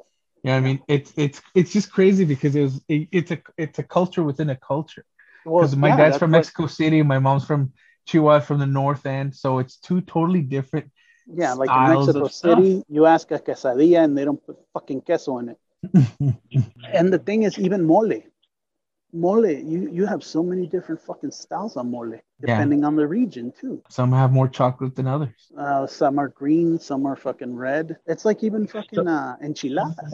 You 0.44 0.52
know 0.52 0.54
what 0.54 0.58
I 0.58 0.60
mean? 0.62 0.80
It's 0.88 1.14
it's 1.18 1.42
it's 1.54 1.74
just 1.74 1.92
crazy 1.92 2.24
because 2.26 2.56
it 2.56 2.62
was 2.62 2.82
it, 2.88 3.10
it's 3.12 3.32
a 3.32 3.40
it's 3.58 3.80
a 3.80 3.84
culture 3.84 4.24
within 4.24 4.50
a 4.50 4.56
culture. 4.56 5.06
Well, 5.46 5.64
Because 5.64 5.76
my 5.76 5.90
yeah, 5.90 5.98
dad's 5.98 6.18
from 6.18 6.32
what- 6.32 6.38
Mexico 6.40 6.68
City, 6.68 7.02
my 7.04 7.20
mom's 7.20 7.46
from 7.46 7.74
Chihuahua 8.06 8.40
from 8.42 8.60
the 8.60 8.66
north 8.66 9.06
end, 9.06 9.36
so 9.36 9.60
it's 9.60 9.78
two 9.78 10.02
totally 10.02 10.42
different. 10.42 10.92
Yeah, 11.32 11.54
like 11.54 11.70
in 11.70 11.96
Mexico 11.96 12.26
of 12.26 12.32
stuff. 12.34 12.58
City, 12.58 12.84
you 12.90 13.06
ask 13.06 13.30
a 13.32 13.38
quesadilla 13.40 14.04
and 14.04 14.18
they 14.18 14.26
don't 14.26 14.44
put 14.44 14.58
fucking 14.74 15.02
queso 15.02 15.38
in 15.40 15.50
it. 15.50 15.60
And 16.94 17.14
the 17.14 17.20
thing 17.20 17.44
is, 17.44 17.58
even 17.60 17.86
mole, 17.86 18.12
mole, 19.14 19.46
you 19.48 19.90
you 19.92 20.06
have 20.08 20.24
so 20.24 20.42
many 20.44 20.66
different 20.68 21.00
fucking 21.02 21.32
styles 21.32 21.78
of 21.78 21.86
mole, 21.86 22.16
depending 22.42 22.84
on 22.84 22.96
the 22.96 23.08
region 23.08 23.54
too. 23.62 23.82
Some 23.90 24.12
have 24.12 24.32
more 24.32 24.48
chocolate 24.48 24.96
than 24.96 25.08
others. 25.08 25.52
Uh, 25.58 25.86
some 25.88 26.18
are 26.20 26.30
green, 26.30 26.80
some 26.80 27.06
are 27.06 27.16
fucking 27.16 27.56
red. 27.56 27.98
It's 28.08 28.26
like 28.26 28.44
even 28.44 28.66
fucking 28.68 29.08
uh, 29.08 29.36
enchiladas. 29.42 30.12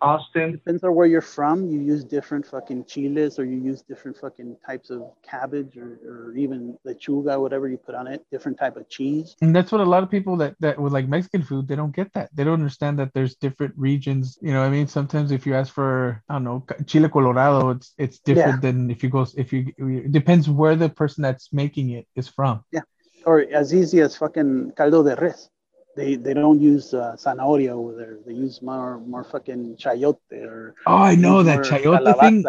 Like 0.00 0.10
Austin. 0.10 0.52
Depends 0.52 0.84
on 0.84 0.94
where 0.94 1.06
you're 1.06 1.20
from. 1.20 1.68
You 1.68 1.80
use 1.80 2.04
different 2.04 2.46
fucking 2.46 2.84
chiles, 2.84 3.38
or 3.38 3.44
you 3.44 3.58
use 3.58 3.82
different 3.82 4.16
fucking 4.16 4.56
types 4.66 4.90
of 4.90 5.02
cabbage, 5.22 5.76
or, 5.76 5.98
or 6.06 6.36
even 6.36 6.78
lechuga, 6.86 7.40
whatever 7.40 7.68
you 7.68 7.76
put 7.76 7.94
on 7.94 8.06
it. 8.06 8.24
Different 8.30 8.58
type 8.58 8.76
of 8.76 8.88
cheese. 8.88 9.36
And 9.40 9.54
that's 9.54 9.72
what 9.72 9.80
a 9.80 9.84
lot 9.84 10.02
of 10.02 10.10
people 10.10 10.36
that 10.36 10.54
that 10.60 10.78
with 10.78 10.92
like 10.92 11.08
Mexican 11.08 11.42
food, 11.42 11.68
they 11.68 11.76
don't 11.76 11.94
get 11.94 12.12
that. 12.14 12.30
They 12.34 12.44
don't 12.44 12.54
understand 12.54 12.98
that 12.98 13.12
there's 13.14 13.36
different 13.36 13.74
regions. 13.76 14.38
You 14.40 14.52
know, 14.52 14.62
I 14.62 14.68
mean, 14.68 14.86
sometimes 14.86 15.30
if 15.30 15.46
you 15.46 15.54
ask 15.54 15.72
for 15.72 16.22
I 16.28 16.34
don't 16.34 16.44
know 16.44 16.64
chile 16.86 17.08
colorado, 17.08 17.70
it's 17.70 17.94
it's 17.98 18.18
different 18.20 18.62
than 18.62 18.90
if 18.90 19.02
you 19.02 19.08
go 19.08 19.26
if 19.36 19.52
you 19.52 19.72
it 19.78 20.12
depends 20.12 20.48
where 20.48 20.76
the 20.76 20.88
person 20.88 21.22
that's 21.22 21.52
making 21.52 21.90
it 21.90 22.06
is 22.14 22.28
from. 22.28 22.64
Yeah. 22.72 22.82
Or 23.24 23.40
as 23.40 23.74
easy 23.74 24.00
as 24.00 24.16
fucking 24.16 24.72
caldo 24.76 25.02
de 25.02 25.16
res. 25.16 25.50
They 25.98 26.14
they 26.14 26.34
don't 26.34 26.60
use 26.62 26.94
uh, 26.94 27.16
zanahoria 27.18 27.72
over 27.80 27.92
there. 28.00 28.16
They 28.24 28.34
use 28.46 28.62
more 28.62 29.00
more 29.12 29.24
fucking 29.24 29.62
chayote 29.82 30.38
or 30.46 30.76
Oh, 30.86 31.02
I 31.10 31.14
know 31.16 31.42
that 31.42 31.58
more 31.58 31.64
chayote 31.70 32.14
thing. 32.22 32.44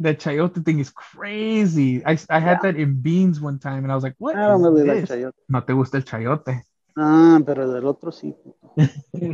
That 0.00 0.18
chayote 0.18 0.64
thing 0.66 0.80
is 0.80 0.90
crazy. 0.90 2.02
I, 2.04 2.18
I 2.28 2.40
had 2.40 2.58
Yeah. 2.58 2.72
that 2.72 2.76
in 2.76 3.00
beans 3.00 3.38
one 3.40 3.58
time, 3.60 3.84
and 3.84 3.92
I 3.92 3.94
was 3.94 4.02
like, 4.02 4.16
"What 4.18 4.34
I 4.34 4.48
don't 4.48 4.58
is 4.60 4.66
really 4.66 4.82
like 4.90 5.00
this? 5.06 5.10
chayote. 5.14 5.38
No 5.48 5.60
te 5.60 5.72
gusta 5.78 5.96
el 5.98 6.02
chayote. 6.02 6.54
Ah, 6.98 7.38
pero 7.46 7.70
del 7.72 7.86
otro 7.86 8.10
sí. 8.10 8.34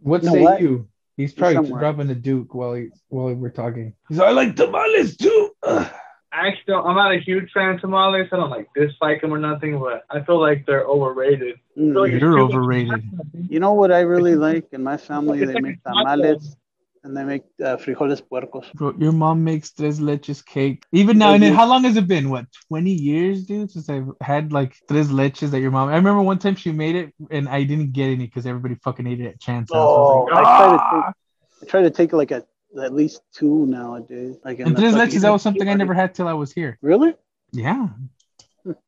What 0.00 0.22
know 0.22 0.32
say 0.32 0.42
what? 0.42 0.60
you? 0.60 0.88
He's 1.16 1.32
probably 1.34 1.56
somewhere. 1.56 1.80
dropping 1.80 2.10
a 2.10 2.14
Duke 2.14 2.54
while 2.54 2.74
he 2.74 2.90
while 3.08 3.34
we're 3.34 3.50
talking. 3.50 3.94
He's 4.08 4.18
like, 4.18 4.28
I 4.28 4.32
like 4.32 4.54
tamales 4.54 5.16
too. 5.16 5.50
Ugh. 5.66 5.90
Actually, 6.32 6.62
don't- 6.74 6.86
I'm 6.86 6.94
not 6.96 7.12
a 7.12 7.18
huge 7.18 7.50
fan 7.52 7.74
of 7.74 7.80
tamales. 7.80 8.28
I 8.32 8.36
don't 8.36 8.50
like 8.50 8.68
dislike 8.74 9.20
them 9.22 9.32
or 9.32 9.38
nothing, 9.38 9.78
but 9.78 10.04
I 10.10 10.22
feel 10.22 10.40
like 10.40 10.66
they're 10.66 10.84
overrated. 10.84 11.56
Mm. 11.78 11.94
So 11.94 12.04
You're 12.04 12.38
overrated. 12.38 13.02
You 13.48 13.60
know 13.60 13.72
what 13.72 13.90
I 13.90 14.00
really 14.00 14.34
like 14.36 14.66
in 14.72 14.82
my 14.82 14.96
family? 14.96 15.44
They 15.44 15.58
make 15.58 15.82
tamales 15.86 16.56
and 17.02 17.16
they 17.16 17.24
make 17.24 17.44
uh, 17.64 17.76
frijoles 17.76 18.20
puercos. 18.22 18.66
Bro, 18.74 18.94
your 18.98 19.12
mom 19.12 19.42
makes 19.42 19.70
tres 19.70 20.00
leches 20.00 20.44
cake. 20.44 20.84
Even 20.92 21.16
now, 21.18 21.32
and 21.32 21.42
then 21.42 21.54
how 21.54 21.66
long 21.66 21.84
has 21.84 21.96
it 21.96 22.06
been? 22.06 22.28
What, 22.28 22.46
20 22.68 22.90
years, 22.90 23.46
dude, 23.46 23.70
since 23.70 23.88
I've 23.88 24.08
had 24.20 24.52
like 24.52 24.76
tres 24.86 25.08
leches 25.08 25.50
that 25.52 25.60
your 25.60 25.70
mom. 25.70 25.88
I 25.88 25.96
remember 25.96 26.22
one 26.22 26.38
time 26.38 26.56
she 26.56 26.72
made 26.72 26.94
it 26.96 27.14
and 27.30 27.48
I 27.48 27.64
didn't 27.64 27.92
get 27.92 28.06
any 28.10 28.26
because 28.26 28.44
everybody 28.46 28.74
fucking 28.84 29.06
ate 29.06 29.20
it 29.20 29.26
at 29.28 29.40
chance. 29.40 29.72
House. 29.72 29.82
I 29.82 29.86
was 29.86 30.28
Oh, 30.30 30.36
I 30.36 30.42
try 30.42 30.68
to 30.68 30.76
"Ah!" 30.76 31.04
take 31.04 31.14
I 31.62 31.70
try 31.70 31.82
to 31.82 31.90
take 31.90 32.12
like 32.12 32.30
a 32.30 32.44
at 32.82 32.92
least 32.92 33.22
two 33.32 33.66
nowadays. 33.66 34.36
Like 34.44 34.58
in 34.58 34.68
And 34.68 34.76
tres 34.76 34.94
leches, 34.94 35.20
that 35.22 35.30
was 35.30 35.42
something 35.42 35.68
I 35.68 35.74
never 35.74 35.94
had 35.94 36.14
till 36.14 36.28
I 36.28 36.34
was 36.34 36.52
here. 36.52 36.78
Really? 36.82 37.14
Yeah. 37.52 37.88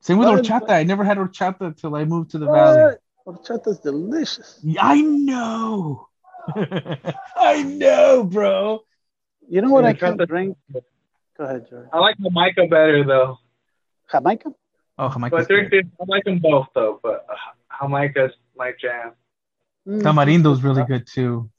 Same 0.01 0.19
with 0.19 0.29
What? 0.29 0.45
horchata. 0.45 0.71
I 0.71 0.83
never 0.85 1.05
had 1.05 1.17
horchata 1.19 1.77
till 1.77 1.95
I 1.95 2.05
moved 2.05 2.31
to 2.33 2.39
the 2.39 2.47
valley. 2.47 2.97
What? 3.25 3.43
Horchata's 3.45 3.79
delicious. 3.81 4.59
Yeah, 4.63 4.81
I 4.85 5.01
know. 5.01 6.09
I 7.37 7.63
know, 7.63 8.25
bro. 8.25 8.81
You 9.49 9.63
know 9.63 9.71
what 9.71 9.85
I 9.85 9.89
Yeah, 9.89 9.95
can't 9.95 10.29
drink? 10.29 10.57
Go 10.73 10.81
ahead, 11.45 11.67
George. 11.69 11.89
I 11.93 11.99
like 11.99 12.17
Jamaica 12.19 12.67
better 12.69 13.05
though. 13.05 13.39
Jamaica? 14.11 14.53
Oh, 14.99 15.09
Jamaica. 15.09 15.37
But 15.37 15.49
they're, 15.49 15.71
I 15.73 16.05
like 16.07 16.25
them 16.25 16.39
both 16.39 16.69
though. 16.75 17.01
But 17.03 17.27
uh, 17.31 17.35
Jamaica's 17.83 18.33
my 18.57 18.73
jam. 18.81 19.13
Mm, 19.87 20.03
Tamarindo's 20.03 20.63
really 20.63 20.85
good 20.85 21.07
too. 21.07 21.51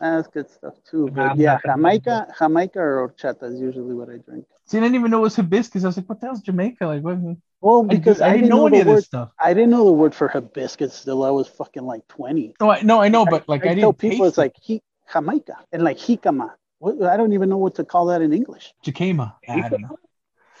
That's 0.00 0.28
good 0.28 0.48
stuff 0.50 0.74
too. 0.90 1.10
But 1.12 1.36
yeah, 1.36 1.52
not 1.52 1.62
gonna- 1.62 1.76
Jamaica, 1.76 2.34
Jamaica 2.38 2.78
or 2.80 3.08
horchata 3.08 3.52
is 3.52 3.60
usually 3.60 3.94
what 3.94 4.08
I 4.08 4.16
drink. 4.16 4.46
See, 4.64 4.78
I 4.78 4.80
didn't 4.80 4.94
even 4.94 5.10
know 5.10 5.18
it 5.18 5.22
was 5.22 5.36
hibiscus. 5.36 5.84
I 5.84 5.88
was 5.88 5.96
like, 5.96 6.08
what 6.08 6.20
the 6.20 6.26
hell's 6.26 6.40
Jamaica? 6.40 6.86
Like, 6.86 7.02
what? 7.02 7.18
Well, 7.60 7.82
because 7.82 8.22
I, 8.22 8.30
I, 8.30 8.32
didn't 8.36 8.48
know 8.48 8.68
the 8.68 8.76
any 8.76 8.80
of 8.80 8.86
word. 8.86 8.96
this 8.98 9.04
stuff. 9.06 9.30
I 9.38 9.52
didn't 9.52 9.70
know 9.70 9.84
the 9.84 9.92
word 9.92 10.14
for 10.14 10.28
hibiscus 10.28 11.04
till 11.04 11.22
I 11.22 11.30
was 11.30 11.48
fucking 11.48 11.82
like 11.82 12.08
twenty. 12.08 12.54
No, 12.60 12.70
I, 12.70 12.80
no, 12.80 13.02
I 13.02 13.08
know, 13.08 13.26
but 13.26 13.46
like 13.48 13.62
I, 13.62 13.66
I, 13.66 13.68
didn't 13.74 13.80
tell 13.82 13.92
people 13.92 14.18
taste 14.18 14.28
it's 14.28 14.38
like 14.38 14.54
he, 14.62 14.82
Jamaica 15.12 15.56
and 15.72 15.82
like 15.82 15.98
jicama. 15.98 16.52
What, 16.78 17.02
I 17.02 17.18
don't 17.18 17.34
even 17.34 17.50
know 17.50 17.58
what 17.58 17.74
to 17.74 17.84
call 17.84 18.06
that 18.06 18.22
in 18.22 18.32
English. 18.32 18.72
it. 18.86 18.94
jicama. 18.94 19.34
I 19.46 19.68
don't 19.68 19.82
know. 19.82 19.98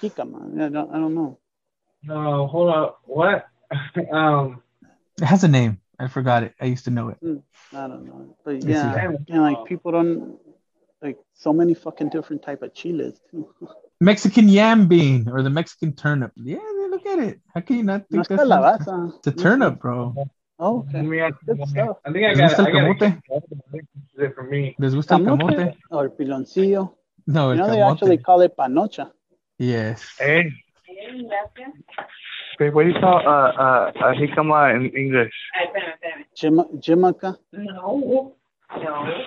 Jicama. 0.02 0.60
I 0.60 0.68
don't. 0.68 0.90
I 0.90 0.98
don't 0.98 1.14
know. 1.14 1.38
No, 2.02 2.46
hold 2.46 2.70
up. 2.70 3.00
What? 3.04 3.46
um, 4.12 4.62
It 5.20 5.24
has 5.24 5.44
a 5.44 5.48
name. 5.48 5.79
I 6.00 6.08
forgot 6.08 6.42
it. 6.42 6.54
I 6.60 6.64
used 6.66 6.84
to 6.86 6.90
know 6.90 7.10
it. 7.10 7.18
Hmm, 7.22 7.36
I 7.76 7.86
don't 7.86 8.04
know. 8.06 8.36
But 8.44 8.62
see. 8.62 8.68
yeah, 8.70 9.12
you 9.28 9.34
know, 9.34 9.42
like 9.42 9.66
people 9.66 9.92
don't 9.92 10.38
like 11.02 11.18
so 11.34 11.52
many 11.52 11.74
fucking 11.74 12.08
different 12.08 12.42
type 12.42 12.62
of 12.62 12.72
chiles 12.74 13.20
too. 13.30 13.48
Mexican 14.00 14.48
yam 14.48 14.88
bean 14.88 15.28
or 15.28 15.42
the 15.42 15.50
Mexican 15.50 15.92
turnip. 15.92 16.32
Yeah, 16.36 16.58
look 16.90 17.04
at 17.06 17.18
it. 17.18 17.40
How 17.54 17.60
can 17.60 17.76
you 17.76 17.82
not 17.82 18.06
No 18.10 18.22
think 18.22 18.22
es 18.22 18.28
that's 18.28 18.42
calabaza. 18.42 19.14
it's 19.18 19.26
a 19.26 19.32
turnip, 19.32 19.78
bro? 19.78 20.14
Oh, 20.58 20.86
let 20.92 21.00
okay. 21.00 21.06
me 21.06 21.20
ask 21.20 21.36
you 21.46 21.54
Good 21.54 21.68
stuff. 21.68 21.96
I 22.06 22.12
think 22.12 22.24
I 22.24 22.28
¿Les 22.32 22.38
got. 22.38 22.48
gusta 22.48 22.62
el 22.62 22.68
I 22.68 22.72
got 22.72 22.98
camote? 22.98 23.22
Is 24.14 24.20
it 24.24 24.34
for 24.34 24.44
me? 24.44 24.74
¿Les 24.78 24.94
gusta 24.94 25.14
el 25.16 25.24
Camote 25.24 25.56
camote? 25.56 25.76
or 25.90 26.08
piloncillo. 26.10 26.94
No, 27.26 27.52
You 27.52 27.52
el 27.52 27.56
know 27.58 27.70
they 27.70 27.82
actually 27.82 28.18
call 28.18 28.40
it 28.40 28.56
panocha. 28.56 29.10
Yes. 29.58 30.02
Hey. 30.18 30.50
Babe, 32.60 32.74
what 32.74 32.82
do 32.82 32.90
you 32.90 33.00
call 33.00 33.26
uh 33.26 33.52
uh 33.64 33.92
uh 34.04 34.12
jicama 34.20 34.76
in 34.76 34.92
English? 34.94 35.32
Jim, 36.36 36.60
Jimaca. 36.76 37.38
No. 37.52 38.36
No. 38.76 39.24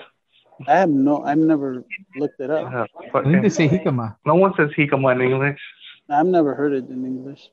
I 0.67 0.75
have 0.81 0.89
no. 0.89 1.23
I've 1.23 1.39
never 1.39 1.83
looked 2.15 2.39
it 2.39 2.51
up. 2.51 2.71
Uh, 2.71 2.85
I 3.17 3.23
think 3.23 3.41
they 3.41 3.49
fucking, 3.49 3.49
say 3.49 3.69
jicama. 3.69 4.15
no 4.23 4.35
one 4.35 4.53
says 4.55 4.69
jicama 4.77 5.15
in 5.15 5.21
English. 5.21 5.59
I've 6.11 6.27
never 6.27 6.53
heard 6.53 6.73
it 6.73 6.87
in 6.89 7.07
English. 7.07 7.49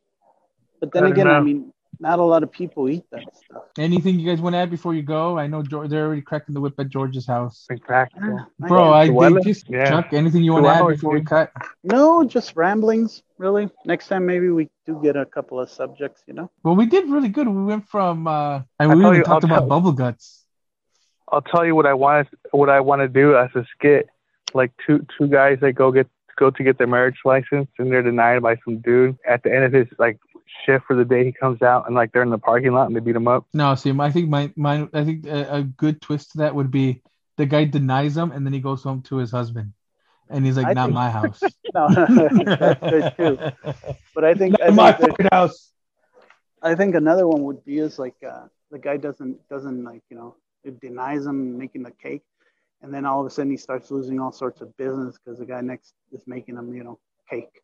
But 0.80 0.92
then 0.92 1.04
I 1.04 1.06
don't 1.06 1.12
again, 1.12 1.28
I 1.28 1.40
mean, 1.40 1.72
not 2.00 2.18
a 2.18 2.22
lot 2.22 2.42
of 2.42 2.50
people 2.50 2.88
eat 2.88 3.04
that 3.12 3.22
stuff. 3.44 3.62
Anything 3.78 4.18
you 4.18 4.26
guys 4.28 4.40
want 4.40 4.54
to 4.54 4.58
add 4.58 4.70
before 4.70 4.94
you 4.94 5.02
go? 5.02 5.38
I 5.38 5.46
know 5.46 5.62
George, 5.62 5.90
they're 5.90 6.06
already 6.06 6.22
cracking 6.22 6.54
the 6.54 6.60
whip 6.60 6.74
at 6.78 6.88
George's 6.88 7.26
house. 7.26 7.66
Exactly. 7.70 8.20
Bro, 8.58 8.90
I 8.92 9.10
Well, 9.10 9.34
did 9.34 9.44
just 9.44 9.68
yeah. 9.68 9.88
Chuck. 9.88 10.12
Anything 10.12 10.42
you 10.42 10.52
want 10.54 10.64
to 10.64 10.70
add 10.70 10.80
hours, 10.82 10.96
before 10.96 11.12
we 11.12 11.22
cut? 11.22 11.52
no, 11.84 12.24
just 12.24 12.56
ramblings. 12.56 13.22
Really. 13.38 13.68
Next 13.84 14.08
time, 14.08 14.26
maybe 14.26 14.48
we 14.50 14.68
do 14.86 14.98
get 15.02 15.16
a 15.16 15.24
couple 15.24 15.60
of 15.60 15.70
subjects. 15.70 16.22
You 16.26 16.34
know. 16.34 16.50
Well, 16.62 16.74
we 16.76 16.86
did 16.86 17.08
really 17.08 17.28
good. 17.28 17.46
We 17.48 17.64
went 17.64 17.88
from 17.88 18.26
uh, 18.26 18.62
and 18.78 18.90
I'll 18.90 18.96
we 18.96 19.02
tell 19.02 19.10
even 19.12 19.18
you- 19.18 19.24
talked 19.24 19.44
I'll 19.44 19.50
about 19.50 19.58
tell- 19.60 19.68
bubble 19.68 19.92
guts. 19.92 20.44
I'll 21.32 21.42
tell 21.42 21.64
you 21.64 21.74
what 21.74 21.86
I 21.86 21.94
want 21.94 22.28
what 22.50 22.68
I 22.68 22.80
want 22.80 23.02
to 23.02 23.08
do 23.08 23.36
as 23.36 23.50
a 23.54 23.64
skit. 23.76 24.08
Like 24.52 24.72
two 24.86 25.06
two 25.16 25.28
guys 25.28 25.58
that 25.60 25.74
go 25.74 25.92
get 25.92 26.08
go 26.36 26.50
to 26.50 26.62
get 26.64 26.76
their 26.78 26.86
marriage 26.86 27.18
license 27.24 27.68
and 27.78 27.92
they're 27.92 28.02
denied 28.02 28.42
by 28.42 28.56
some 28.64 28.78
dude. 28.78 29.16
At 29.28 29.42
the 29.42 29.54
end 29.54 29.64
of 29.64 29.72
his 29.72 29.86
like 29.98 30.18
shift 30.64 30.84
for 30.86 30.96
the 30.96 31.04
day, 31.04 31.24
he 31.24 31.32
comes 31.32 31.62
out 31.62 31.86
and 31.86 31.94
like 31.94 32.12
they're 32.12 32.22
in 32.22 32.30
the 32.30 32.38
parking 32.38 32.72
lot 32.72 32.86
and 32.86 32.94
they 32.96 33.00
beat 33.00 33.16
him 33.16 33.28
up. 33.28 33.46
No, 33.54 33.74
see, 33.74 33.92
I 33.98 34.10
think 34.10 34.28
my 34.28 34.52
mine. 34.56 34.88
I 34.92 35.04
think 35.04 35.26
a, 35.26 35.56
a 35.56 35.62
good 35.62 36.00
twist 36.00 36.32
to 36.32 36.38
that 36.38 36.54
would 36.54 36.70
be 36.70 37.02
the 37.36 37.46
guy 37.46 37.64
denies 37.64 38.16
him 38.16 38.32
and 38.32 38.44
then 38.44 38.52
he 38.52 38.60
goes 38.60 38.82
home 38.82 39.02
to 39.02 39.16
his 39.16 39.30
husband, 39.30 39.72
and 40.28 40.44
he's 40.44 40.56
like, 40.56 40.66
I 40.66 40.72
"Not 40.74 40.86
think- 40.86 40.94
my 40.94 41.10
house." 41.10 41.40
No, 41.74 41.88
that's 41.88 42.80
good 42.90 43.12
too. 43.16 43.38
But 44.14 44.24
I 44.24 44.34
think 44.34 44.56
I 44.62 44.66
Not 44.66 44.74
my 44.74 44.92
think, 44.92 44.98
there- 44.98 45.08
fucking 45.10 45.28
house. 45.32 45.72
I 46.62 46.74
think 46.74 46.94
another 46.94 47.26
one 47.26 47.42
would 47.44 47.64
be 47.64 47.78
is 47.78 47.98
like 47.98 48.16
uh, 48.28 48.46
the 48.70 48.78
guy 48.78 48.96
doesn't 48.96 49.48
doesn't 49.48 49.84
like 49.84 50.02
you 50.10 50.16
know 50.16 50.36
it 50.64 50.80
denies 50.80 51.24
him 51.26 51.56
making 51.56 51.82
the 51.84 51.90
cake, 51.92 52.22
and 52.82 52.92
then 52.92 53.06
all 53.06 53.20
of 53.20 53.26
a 53.26 53.30
sudden 53.30 53.50
he 53.50 53.56
starts 53.56 53.90
losing 53.90 54.20
all 54.20 54.32
sorts 54.32 54.60
of 54.60 54.76
business 54.76 55.16
because 55.16 55.38
the 55.38 55.46
guy 55.46 55.60
next 55.62 55.94
is 56.12 56.22
making 56.26 56.56
him 56.56 56.74
you 56.74 56.84
know 56.84 56.98
cake 57.30 57.62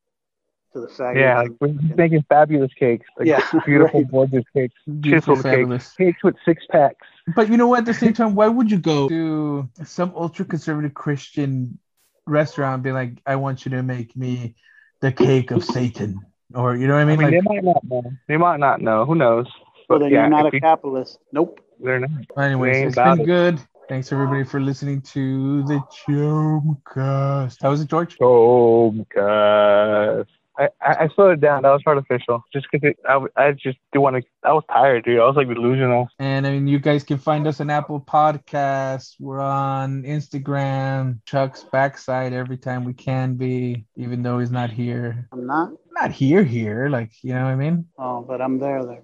to 0.72 0.80
the 0.80 0.86
faggots. 0.88 1.16
Yeah, 1.16 1.38
like 1.42 1.52
we're 1.60 1.74
making 1.96 2.24
fabulous 2.28 2.72
cakes, 2.78 3.06
like 3.18 3.26
Yeah, 3.28 3.40
beautiful, 3.66 4.00
right. 4.00 4.10
gorgeous 4.10 4.44
cakes, 4.52 4.74
Beautiful, 5.00 5.36
chiseled 5.36 5.70
cakes, 5.70 5.92
cakes 5.96 6.22
with 6.24 6.36
six 6.44 6.64
packs. 6.70 7.06
But 7.34 7.48
you 7.48 7.56
know 7.56 7.66
what? 7.68 7.80
At 7.80 7.84
the 7.86 7.94
same 7.94 8.12
time, 8.12 8.34
why 8.34 8.48
would 8.48 8.70
you 8.70 8.78
go 8.78 9.08
to 9.08 9.68
some 9.84 10.12
ultra 10.16 10.44
conservative 10.44 10.94
Christian 10.94 11.78
restaurant 12.26 12.74
and 12.74 12.82
be 12.82 12.92
like, 12.92 13.18
"I 13.26 13.36
want 13.36 13.64
you 13.64 13.70
to 13.72 13.82
make 13.82 14.16
me 14.16 14.54
the 15.00 15.12
cake 15.12 15.50
of 15.50 15.64
Satan," 15.64 16.20
or 16.54 16.76
you 16.76 16.86
know 16.86 16.94
what 16.94 17.00
I 17.00 17.02
I 17.12 17.16
mean? 17.16 17.18
mean, 17.18 17.30
like, 17.32 17.44
they 17.44 17.54
might 17.54 17.64
not 17.64 17.84
know. 17.84 18.12
They 18.28 18.36
might 18.36 18.60
not 18.60 18.80
know. 18.80 19.04
Who 19.04 19.14
knows? 19.14 19.46
well, 19.88 19.98
But 19.98 20.04
then 20.04 20.12
yeah, 20.12 20.20
you're 20.22 20.30
not 20.30 20.46
if 20.46 20.52
a 20.52 20.56
you- 20.56 20.60
capitalist. 20.60 21.18
Nope. 21.32 21.60
they're 21.80 22.00
not. 22.00 22.10
anyways, 22.38 22.76
Ain't 22.76 22.86
it's 22.88 22.94
about 22.96 23.16
been 23.18 23.22
it. 23.22 23.26
good. 23.26 23.60
Thanks 23.88 24.10
everybody 24.10 24.42
for 24.42 24.58
listening 24.60 25.00
to 25.02 25.62
the 25.64 25.80
Chomcast. 25.92 27.62
How 27.62 27.70
was 27.70 27.80
it, 27.80 27.88
George? 27.88 28.16
Oh, 28.20 28.90
God. 29.14 30.26
I, 30.58 30.68
I 30.80 31.04
I 31.04 31.08
slowed 31.14 31.32
it 31.32 31.40
down. 31.40 31.62
That 31.62 31.70
was 31.70 31.82
artificial. 31.86 32.42
Just 32.52 32.66
because 32.72 32.94
I, 33.08 33.20
I 33.36 33.52
just 33.52 33.78
do 33.92 34.00
want 34.00 34.16
to. 34.16 34.22
I 34.42 34.52
was 34.52 34.64
tired, 34.70 35.04
dude. 35.04 35.20
I 35.20 35.26
was 35.26 35.36
like 35.36 35.48
delusional. 35.48 36.08
And 36.18 36.46
I 36.46 36.50
mean, 36.50 36.66
you 36.66 36.78
guys 36.78 37.04
can 37.04 37.18
find 37.18 37.46
us 37.46 37.60
on 37.60 37.70
Apple 37.70 38.00
Podcasts. 38.00 39.14
We're 39.20 39.40
on 39.40 40.02
Instagram. 40.04 41.20
Chuck's 41.26 41.64
backside 41.64 42.32
every 42.32 42.56
time 42.56 42.84
we 42.84 42.94
can 42.94 43.34
be, 43.34 43.86
even 43.96 44.22
though 44.22 44.38
he's 44.38 44.50
not 44.50 44.70
here. 44.70 45.28
I'm 45.32 45.46
not. 45.46 45.72
Not 45.92 46.10
here, 46.12 46.44
here. 46.44 46.88
Like, 46.88 47.12
you 47.22 47.34
know 47.34 47.44
what 47.44 47.50
I 47.50 47.56
mean? 47.56 47.86
Oh, 47.98 48.22
but 48.22 48.40
I'm 48.40 48.58
there. 48.58 48.84
There. 48.84 49.02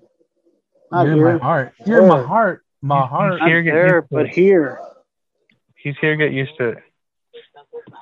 Not 0.90 1.04
You're 1.04 1.12
in 1.12 1.18
here. 1.18 1.32
my 1.34 1.38
heart. 1.38 1.72
You're 1.86 2.02
in 2.02 2.08
my 2.08 2.22
heart. 2.22 2.64
My 2.82 3.06
heart. 3.06 3.40
Not 3.40 3.48
Here, 3.48 3.64
there, 3.64 4.02
but 4.02 4.28
here. 4.28 4.80
He's 5.76 5.94
here. 6.00 6.16
Get 6.16 6.32
used 6.32 6.52
to 6.58 6.70
it. 6.70 6.78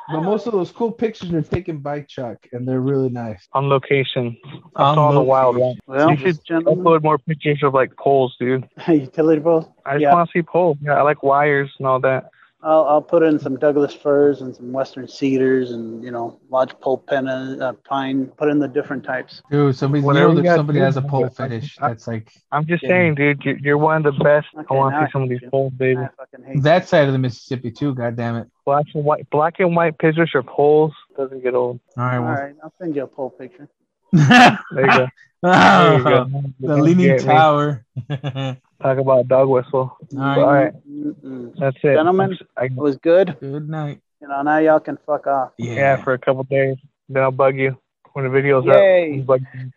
But 0.09 0.23
most 0.23 0.47
of 0.47 0.53
those 0.53 0.71
cool 0.73 0.91
pictures 0.91 1.33
are 1.33 1.43
taken 1.43 1.79
by 1.79 2.03
Chuck, 2.03 2.39
and 2.53 2.67
they're 2.67 2.81
really 2.81 3.09
nice. 3.11 3.47
On 3.53 3.69
location. 3.69 4.37
On 4.77 4.99
I'm 4.99 5.15
the 5.15 5.21
wild 5.23 5.57
location. 5.57 5.81
one. 5.87 5.97
Well, 5.99 6.11
you 6.11 6.17
should 6.17 6.45
gentlemen, 6.45 6.85
upload 6.85 7.03
more 7.03 7.19
pictures 7.19 7.61
of 7.63 7.75
like 7.75 7.97
poles, 7.97 8.37
dude. 8.41 8.69
utility 8.89 9.41
poles. 9.41 9.67
I 9.87 9.95
just 9.95 10.03
Yeah. 10.03 10.15
want 10.15 10.29
to 10.29 10.33
see 10.39 10.43
poles. 10.43 10.79
Yeah, 10.83 10.95
I 10.95 11.03
like 11.03 11.23
wires 11.23 11.71
and 11.79 11.87
all 11.87 12.01
that. 12.01 12.31
I'll, 12.63 12.85
I'll 12.87 13.03
put 13.03 13.23
in 13.23 13.39
some 13.39 13.57
Douglas 13.59 13.95
firs 13.95 14.43
and 14.43 14.55
some 14.55 14.71
Western 14.73 15.09
cedars 15.09 15.71
and 15.71 16.05
you 16.05 16.11
know 16.11 16.39
lodgepole 16.51 16.99
penna, 16.99 17.57
uh, 17.61 17.73
pine. 17.89 18.27
Put 18.37 18.49
in 18.51 18.59
the 18.59 18.69
different 18.69 19.03
types. 19.03 19.41
Dude, 19.51 19.75
somebody, 19.75 20.01
you 20.03 20.07
Whatever 20.07 20.35
know, 20.35 20.41
if 20.41 20.57
somebody 20.57 20.79
has 20.81 20.99
a 20.99 21.03
pole 21.03 21.25
I- 21.25 21.29
fetish, 21.31 21.79
I- 21.81 21.89
that's 21.89 22.07
like 22.07 22.31
I'm 22.53 22.67
just 22.67 22.83
Yeah. 22.83 22.91
saying, 22.91 23.15
dude. 23.15 23.43
You're, 23.45 23.59
you're 23.59 23.79
one 23.79 24.05
of 24.05 24.15
the 24.15 24.23
best. 24.23 24.47
Okay, 24.55 24.67
I 24.71 24.75
want 24.75 24.95
to 24.95 25.07
see 25.07 25.11
some 25.13 25.23
of 25.23 25.29
these 25.31 25.41
poles, 25.51 25.73
baby. 25.73 26.01
I 26.01 26.09
fucking 26.19 26.61
that 26.63 26.87
side 26.87 27.07
of 27.07 27.13
the 27.13 27.19
Mississippi 27.19 27.71
too. 27.71 27.95
God 27.95 28.17
damn 28.17 28.37
it! 28.37 28.49
Black 28.67 28.85
and 28.95 29.05
white, 29.05 29.29
black 29.31 29.59
and 29.61 29.75
white 29.75 29.99
pictures 29.99 30.31
or 30.35 30.43
poles 30.43 30.93
doesn't 31.17 31.43
get 31.43 31.55
old. 31.55 31.81
All 31.97 32.05
right, 32.05 32.17
All 32.19 32.25
well, 32.25 32.35
right, 32.35 32.55
I'll 32.63 32.75
send 32.79 32.95
you 32.95 33.05
a 33.05 33.07
pole 33.07 33.31
picture. 33.31 33.69
There 34.13 34.59
you 34.77 34.87
go. 34.87 35.07
There 35.43 35.97
you 35.99 36.05
go. 36.05 36.27
the 36.61 36.77
leaning 36.77 37.19
tower. 37.19 37.87
All 38.83 38.95
Talk 38.95 38.99
about 38.99 39.29
dog 39.29 39.49
whistle. 39.49 39.97
right, 40.13 40.39
All 40.39 40.53
right, 40.53 40.73
Mm-mm. 40.89 41.55
that's 41.59 41.77
it. 41.83 41.95
Gentlemen. 41.95 42.39
I, 42.57 42.65
It 42.67 42.77
was 42.77 42.97
good. 42.97 43.37
good 43.41 43.69
night. 43.69 44.01
You 44.23 44.29
know, 44.29 44.43
now 44.43 44.59
y'all 44.59 44.81
can 44.81 44.99
fuck 45.07 45.27
off. 45.27 45.53
Yeah. 45.59 45.75
yeah, 45.75 46.05
for 46.05 46.13
a 46.15 46.19
couple 46.19 46.43
days. 46.45 46.77
Then 47.09 47.23
I'll 47.23 47.31
bug 47.31 47.57
you 47.57 47.77
when 48.13 48.25
the 48.25 48.31
video's 48.31 48.65
Yay. 48.67 49.13
up. 49.15 49.19
I'll 49.19 49.25
bug 49.25 49.41
you. 49.55 49.61